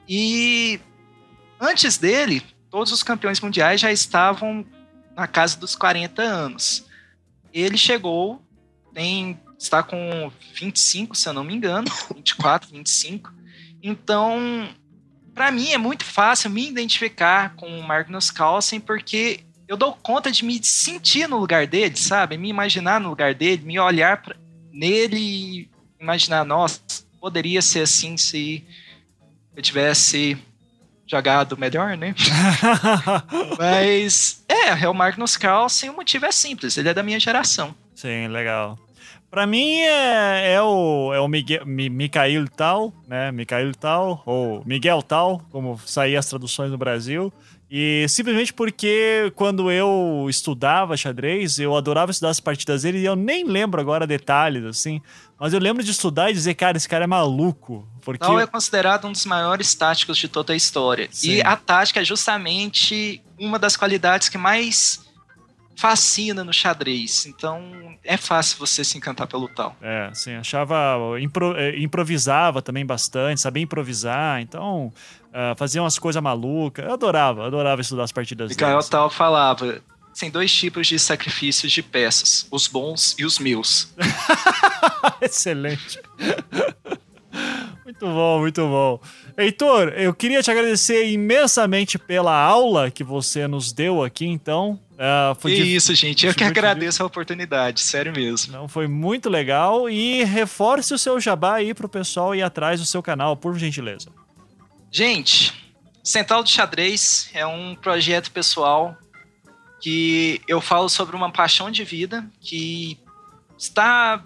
E 0.08 0.80
antes 1.60 1.98
dele, 1.98 2.42
todos 2.74 2.92
os 2.92 3.04
campeões 3.04 3.40
mundiais 3.40 3.80
já 3.80 3.92
estavam 3.92 4.66
na 5.16 5.28
casa 5.28 5.56
dos 5.60 5.76
40 5.76 6.24
anos. 6.24 6.84
Ele 7.54 7.78
chegou, 7.78 8.42
tem, 8.92 9.40
está 9.60 9.84
com 9.84 10.32
25, 10.56 11.16
se 11.16 11.30
eu 11.30 11.34
não 11.34 11.44
me 11.44 11.54
engano, 11.54 11.88
24, 12.16 12.72
25. 12.72 13.32
Então, 13.84 14.68
para 15.36 15.52
mim 15.52 15.70
é 15.70 15.78
muito 15.78 16.04
fácil 16.04 16.50
me 16.50 16.68
identificar 16.68 17.54
com 17.56 17.80
o 17.80 17.84
Magnus 17.84 18.32
Carlsen, 18.32 18.80
porque 18.80 19.42
eu 19.68 19.78
dou 19.78 19.94
conta 19.94 20.32
de 20.32 20.44
me 20.44 20.60
sentir 20.64 21.30
no 21.30 21.38
lugar 21.38 21.68
dele, 21.68 21.96
sabe? 21.96 22.40
Me 22.40 22.50
imaginar 22.50 23.00
no 23.00 23.10
lugar 23.10 23.36
dele, 23.36 23.64
me 23.64 23.78
olhar 23.78 24.20
pra, 24.20 24.36
nele 24.72 25.20
e 25.20 25.70
imaginar, 26.00 26.44
nossa, 26.44 26.82
poderia 27.22 27.62
ser 27.62 27.82
assim 27.82 28.18
se 28.18 28.66
eu 29.56 29.62
tivesse 29.62 30.40
jogado 31.14 31.56
melhor, 31.58 31.96
né? 31.96 32.16
Mas 33.58 34.44
é, 34.50 34.84
é 34.84 34.90
o 34.90 34.94
Magnus 34.94 35.38
Carlsen, 35.38 35.92
o 35.92 35.96
motivo 35.96 36.26
é 36.26 36.32
simples, 36.32 36.76
ele 36.76 36.90
é 36.90 36.94
da 36.94 37.04
minha 37.04 37.20
geração. 37.20 37.76
Sim, 37.94 38.28
legal. 38.30 38.80
Pra 39.30 39.46
mim 39.48 39.80
é, 39.80 40.54
é 40.54 40.62
o, 40.62 41.12
é 41.14 41.20
o 41.20 41.28
Miguel, 41.28 41.66
Mikhail 41.66 42.48
Tal, 42.50 42.94
né? 43.08 43.32
Mikhail 43.32 43.74
Tal, 43.74 44.24
ou 44.26 44.64
Miguel 44.66 45.02
Tal, 45.02 45.42
como 45.52 45.80
saíam 45.86 46.20
as 46.20 46.28
traduções 46.28 46.72
no 46.72 46.78
Brasil. 46.78 47.32
E 47.76 48.06
simplesmente 48.08 48.54
porque 48.54 49.34
quando 49.36 49.72
eu 49.72 50.28
estudava 50.30 50.96
xadrez, 50.96 51.58
eu 51.58 51.76
adorava 51.76 52.12
estudar 52.12 52.30
as 52.30 52.40
partidas 52.40 52.84
dele 52.84 53.00
e 53.00 53.06
eu 53.06 53.16
nem 53.16 53.46
lembro 53.46 53.82
agora 53.82 54.06
detalhes, 54.06 54.64
assim. 54.64 55.02
Mas 55.40 55.54
eu 55.54 55.60
lembro 55.60 55.84
de 55.84 55.90
estudar 55.90 56.30
e 56.30 56.34
dizer, 56.34 56.54
cara, 56.54 56.78
esse 56.78 56.88
cara 56.88 57.06
é 57.06 57.08
maluco. 57.08 57.88
Porque... 58.02 58.24
Tal 58.24 58.40
é 58.40 58.46
considerado 58.46 59.08
um 59.08 59.12
dos 59.12 59.26
maiores 59.26 59.74
táticos 59.74 60.20
de 60.20 60.28
toda 60.28 60.54
a 60.54 60.56
história. 60.56 61.08
Sim. 61.10 61.32
E 61.32 61.42
a 61.42 61.56
tática 61.56 62.00
é 62.00 62.06
justamente 62.06 63.24
uma 63.40 63.58
das 63.58 63.76
qualidades 63.76 64.30
que 64.30 64.38
mais 64.38 65.04
fascina 65.76 66.44
no 66.44 66.54
xadrez. 66.54 67.26
Então 67.26 67.62
é 68.04 68.18
fácil 68.18 68.58
você 68.60 68.84
se 68.84 68.98
encantar 68.98 69.28
pelo 69.28 69.48
tal. 69.48 69.76
É, 69.82 70.10
sim, 70.14 70.36
achava. 70.36 70.98
Impro, 71.20 71.56
é, 71.58 71.78
improvisava 71.80 72.62
também 72.62 72.86
bastante, 72.86 73.42
sabia 73.42 73.64
improvisar. 73.64 74.42
Então 74.42 74.94
uh, 75.30 75.56
fazia 75.58 75.82
umas 75.82 75.98
coisas 76.00 76.22
malucas. 76.22 76.86
Eu 76.86 76.94
adorava, 76.94 77.46
adorava 77.46 77.82
estudar 77.82 78.04
as 78.04 78.12
partidas 78.12 78.50
Mikael 78.50 78.78
dele. 78.78 78.90
Tal 78.90 79.10
falava: 79.10 79.82
tem 80.18 80.30
dois 80.30 80.54
tipos 80.54 80.88
de 80.88 81.00
sacrifícios 81.00 81.72
de 81.72 81.82
peças, 81.82 82.48
os 82.52 82.68
bons 82.68 83.16
e 83.18 83.26
os 83.26 83.40
meus. 83.40 83.94
Excelente. 85.22 86.00
muito 87.84 88.06
bom, 88.06 88.40
muito 88.40 88.62
bom. 88.62 89.00
Heitor, 89.36 89.90
eu 89.90 90.14
queria 90.14 90.44
te 90.44 90.52
agradecer 90.52 91.10
imensamente 91.10 91.98
pela 91.98 92.36
aula 92.36 92.92
que 92.92 93.04
você 93.04 93.48
nos 93.48 93.72
deu 93.72 94.04
aqui, 94.04 94.26
então. 94.26 94.80
Uh, 95.04 95.36
foi 95.36 95.56
que 95.56 95.62
isso, 95.62 95.94
gente. 95.94 96.26
Eu 96.26 96.34
que 96.34 96.46
agradeço 96.46 97.04
a 97.04 97.06
oportunidade, 97.06 97.82
sério 97.82 98.14
mesmo. 98.14 98.54
Não, 98.54 98.70
foi 98.70 98.88
muito 98.88 99.30
legal. 99.30 99.90
E 99.90 100.24
reforce 100.24 100.94
o 100.94 100.98
seu 100.98 101.20
jabá 101.20 101.56
aí 101.56 101.74
pro 101.74 101.90
pessoal 101.90 102.34
ir 102.34 102.42
atrás 102.42 102.80
do 102.80 102.86
seu 102.86 103.04
canal, 103.04 103.36
por 103.36 103.58
gentileza. 103.60 104.10
Gente, 104.90 105.54
Central 106.02 106.42
de 106.42 106.52
Xadrez 106.52 107.30
é 107.34 107.46
um 107.46 107.76
projeto 107.76 108.32
pessoal 108.32 108.98
que 109.82 110.40
eu 110.48 110.62
falo 110.62 110.88
sobre 110.88 111.18
uma 111.18 111.30
paixão 111.30 111.70
de 111.70 111.84
vida 111.84 112.26
que 112.40 112.98
está 113.58 114.24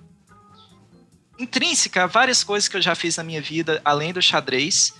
intrínseca 1.39 2.03
a 2.03 2.07
várias 2.07 2.43
coisas 2.43 2.69
que 2.69 2.77
eu 2.77 2.81
já 2.81 2.93
fiz 2.93 3.17
na 3.17 3.23
minha 3.23 3.41
vida, 3.41 3.81
além 3.83 4.13
do 4.13 4.21
xadrez, 4.21 4.93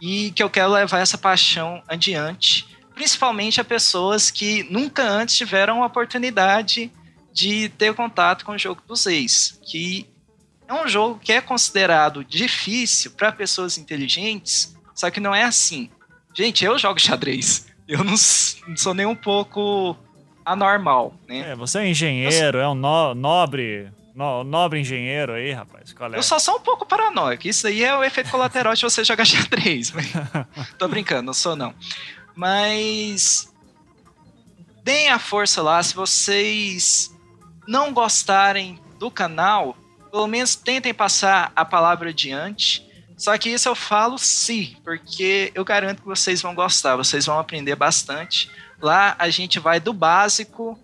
e 0.00 0.30
que 0.30 0.42
eu 0.42 0.48
quero 0.48 0.70
levar 0.70 1.00
essa 1.00 1.18
paixão 1.18 1.82
adiante, 1.88 2.69
principalmente 3.00 3.58
a 3.58 3.64
pessoas 3.64 4.30
que 4.30 4.62
nunca 4.64 5.02
antes 5.02 5.34
tiveram 5.34 5.82
a 5.82 5.86
oportunidade 5.86 6.92
de 7.32 7.70
ter 7.70 7.94
contato 7.94 8.44
com 8.44 8.52
o 8.52 8.58
jogo 8.58 8.82
dos 8.86 9.06
ex, 9.06 9.58
que 9.64 10.06
é 10.68 10.74
um 10.74 10.86
jogo 10.86 11.18
que 11.18 11.32
é 11.32 11.40
considerado 11.40 12.22
difícil 12.22 13.12
para 13.12 13.32
pessoas 13.32 13.78
inteligentes, 13.78 14.76
só 14.94 15.10
que 15.10 15.18
não 15.18 15.34
é 15.34 15.44
assim. 15.44 15.88
Gente, 16.34 16.62
eu 16.62 16.78
jogo 16.78 17.00
xadrez. 17.00 17.68
Eu 17.88 18.04
não, 18.04 18.18
sou 18.18 18.92
nem 18.92 19.06
um 19.06 19.16
pouco 19.16 19.96
anormal, 20.44 21.14
né? 21.26 21.52
É, 21.52 21.56
você 21.56 21.78
é 21.78 21.88
engenheiro, 21.88 22.58
eu... 22.58 22.62
é 22.62 22.68
um 22.68 22.74
no, 22.74 23.14
nobre, 23.14 23.90
no, 24.14 24.44
nobre 24.44 24.78
engenheiro 24.78 25.32
aí, 25.32 25.52
rapaz. 25.52 25.94
Qual 25.94 26.12
é? 26.12 26.18
Eu 26.18 26.22
só 26.22 26.38
sou 26.38 26.56
um 26.56 26.60
pouco 26.60 26.84
paranoico. 26.84 27.48
Isso 27.48 27.66
aí 27.66 27.82
é 27.82 27.96
o 27.96 28.04
efeito 28.04 28.30
colateral 28.30 28.74
de 28.74 28.82
você 28.82 29.02
jogar 29.04 29.24
xadrez. 29.24 29.90
Mas... 29.90 30.12
Tô 30.76 30.86
brincando, 30.86 31.22
não 31.22 31.32
sou 31.32 31.56
não. 31.56 31.74
Mas 32.34 33.52
deem 34.82 35.08
a 35.08 35.18
força 35.18 35.62
lá. 35.62 35.82
Se 35.82 35.94
vocês 35.94 37.10
não 37.66 37.92
gostarem 37.92 38.80
do 38.98 39.10
canal, 39.10 39.76
pelo 40.10 40.26
menos 40.26 40.54
tentem 40.54 40.92
passar 40.92 41.52
a 41.54 41.64
palavra 41.64 42.10
adiante. 42.10 42.86
Só 43.16 43.36
que 43.36 43.50
isso 43.50 43.68
eu 43.68 43.74
falo 43.74 44.18
sim, 44.18 44.76
porque 44.82 45.52
eu 45.54 45.64
garanto 45.64 46.00
que 46.00 46.08
vocês 46.08 46.40
vão 46.40 46.54
gostar, 46.54 46.96
vocês 46.96 47.26
vão 47.26 47.38
aprender 47.38 47.76
bastante. 47.76 48.50
Lá 48.80 49.14
a 49.18 49.28
gente 49.28 49.58
vai 49.58 49.78
do 49.78 49.92
básico 49.92 50.78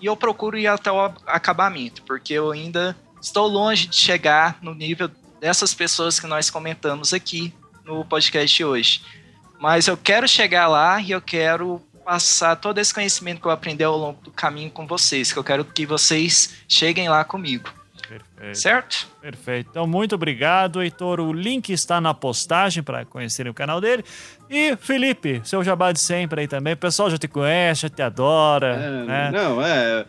e 0.00 0.06
eu 0.06 0.16
procuro 0.16 0.58
ir 0.58 0.66
até 0.66 0.90
o 0.90 1.00
acabamento, 1.26 2.02
porque 2.02 2.34
eu 2.34 2.50
ainda 2.50 2.96
estou 3.22 3.46
longe 3.46 3.86
de 3.86 3.96
chegar 3.96 4.58
no 4.60 4.74
nível 4.74 5.08
dessas 5.40 5.72
pessoas 5.72 6.18
que 6.18 6.26
nós 6.26 6.50
comentamos 6.50 7.14
aqui 7.14 7.54
no 7.84 8.04
podcast 8.04 8.56
de 8.56 8.64
hoje. 8.64 9.02
Mas 9.60 9.86
eu 9.86 9.96
quero 9.96 10.26
chegar 10.26 10.66
lá 10.66 11.00
e 11.00 11.10
eu 11.10 11.20
quero 11.20 11.80
passar 12.04 12.56
todo 12.56 12.78
esse 12.78 12.92
conhecimento 12.92 13.40
que 13.40 13.46
eu 13.46 13.50
aprendi 13.50 13.84
ao 13.84 13.96
longo 13.96 14.20
do 14.22 14.30
caminho 14.30 14.70
com 14.70 14.86
vocês, 14.86 15.32
que 15.32 15.38
eu 15.38 15.44
quero 15.44 15.64
que 15.64 15.84
vocês 15.84 16.54
cheguem 16.66 17.08
lá 17.08 17.24
comigo. 17.24 17.70
Perfeito. 18.08 18.58
Certo? 18.58 19.08
Perfeito. 19.20 19.68
Então, 19.70 19.86
muito 19.86 20.16
obrigado, 20.16 20.82
Heitor. 20.82 21.20
O 21.20 21.32
link 21.32 21.72
está 21.72 22.00
na 22.00 22.12
postagem 22.12 22.82
para 22.82 23.04
conhecerem 23.04 23.52
o 23.52 23.54
canal 23.54 23.80
dele. 23.80 24.04
E, 24.48 24.76
Felipe, 24.76 25.40
seu 25.44 25.62
jabá 25.62 25.92
de 25.92 26.00
sempre 26.00 26.40
aí 26.40 26.48
também. 26.48 26.72
O 26.72 26.76
pessoal 26.76 27.08
já 27.08 27.18
te 27.18 27.28
conhece, 27.28 27.82
já 27.82 27.88
te 27.88 28.02
adora. 28.02 28.74
É, 28.74 29.04
né? 29.04 29.30
Não, 29.30 29.64
é. 29.64 30.04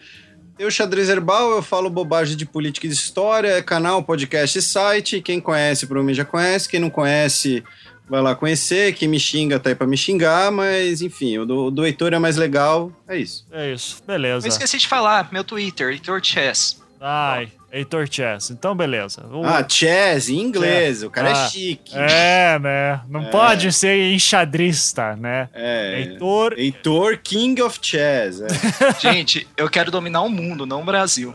Eu, 0.58 0.72
Xadrez 0.72 1.10
Herbal, 1.10 1.52
eu 1.52 1.62
falo 1.62 1.90
bobagem 1.90 2.36
de 2.36 2.46
política 2.46 2.86
e 2.88 2.90
de 2.90 2.96
história, 2.96 3.50
é 3.50 3.62
canal, 3.62 4.04
podcast 4.04 4.58
e 4.58 4.62
site. 4.62 5.22
Quem 5.22 5.40
conhece, 5.40 5.86
provavelmente 5.86 6.18
já 6.18 6.26
conhece. 6.26 6.70
Quem 6.70 6.80
não 6.80 6.90
conhece, 6.90 7.64
vai 8.10 8.22
lá 8.22 8.36
conhecer. 8.36 8.94
Quem 8.94 9.08
me 9.08 9.20
xinga, 9.20 9.60
tá 9.60 9.70
aí 9.70 9.76
pra 9.76 9.88
me 9.88 9.98
xingar. 9.98 10.52
Mas, 10.52 11.02
enfim, 11.02 11.38
o 11.40 11.46
do, 11.46 11.66
o 11.66 11.72
do 11.72 11.86
Heitor 11.86 12.14
é 12.14 12.20
mais 12.20 12.38
legal. 12.38 12.92
É 13.08 13.18
isso. 13.18 13.46
É 13.52 13.72
isso. 13.72 14.02
Beleza. 14.06 14.48
Eu 14.48 14.50
esqueci 14.50 14.78
de 14.78 14.88
falar, 14.88 15.32
meu 15.32 15.44
Twitter, 15.44 15.90
Heitor 15.90 16.20
Chess. 16.24 16.82
Ai, 17.00 17.52
Heitor 17.72 18.08
Chess. 18.10 18.52
Então, 18.52 18.76
beleza. 18.76 19.26
O... 19.32 19.46
Ah, 19.46 19.66
Chess, 19.68 20.30
em 20.30 20.40
inglês. 20.40 20.98
Chess. 20.98 21.04
O 21.04 21.10
cara 21.10 21.30
é 21.30 21.34
ah, 21.34 21.46
é 21.46 21.50
chique. 21.50 21.98
É, 21.98 22.60
né? 22.60 23.02
Não 23.08 23.22
é. 23.22 23.30
pode 23.30 23.72
ser 23.72 24.14
enxadrista, 24.14 25.16
né? 25.16 25.48
É. 25.54 26.02
Heitor... 26.02 26.54
Heitor 26.58 27.18
King 27.24 27.62
of 27.62 27.80
Chess. 27.82 28.42
É. 28.42 28.48
Gente, 29.00 29.48
eu 29.56 29.70
quero 29.70 29.90
dominar 29.90 30.22
o 30.22 30.30
mundo, 30.30 30.66
não 30.66 30.82
o 30.82 30.86
Brasil. 30.86 31.34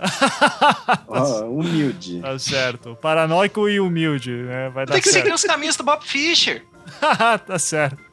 oh, 1.08 1.58
humilde. 1.58 2.20
Tá 2.20 2.38
certo. 2.38 2.96
Paranoico 3.00 3.68
e 3.68 3.80
humilde, 3.80 4.30
né? 4.30 4.68
Vai 4.68 4.84
Tem 4.84 5.00
que 5.00 5.08
certo. 5.08 5.24
seguir 5.24 5.34
os 5.34 5.42
caminhos 5.42 5.76
do 5.76 5.84
Bob 5.84 6.04
Fischer. 6.04 6.62
tá 7.46 7.58
certo. 7.58 8.04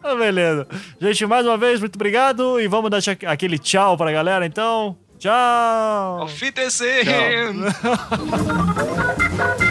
tá 0.00 0.14
beleza. 0.14 0.66
Gente, 0.98 1.26
mais 1.26 1.44
uma 1.44 1.58
vez, 1.58 1.80
muito 1.80 1.96
obrigado. 1.96 2.58
E 2.58 2.66
vamos 2.66 2.90
dar 2.90 3.00
aquele 3.26 3.58
tchau 3.58 3.96
pra 3.96 4.10
galera, 4.10 4.46
então. 4.46 4.96
Tchau! 5.18 6.22
Auf 6.22 6.40
Wiedersehen! 6.40 7.74
Tchau. 7.82 7.96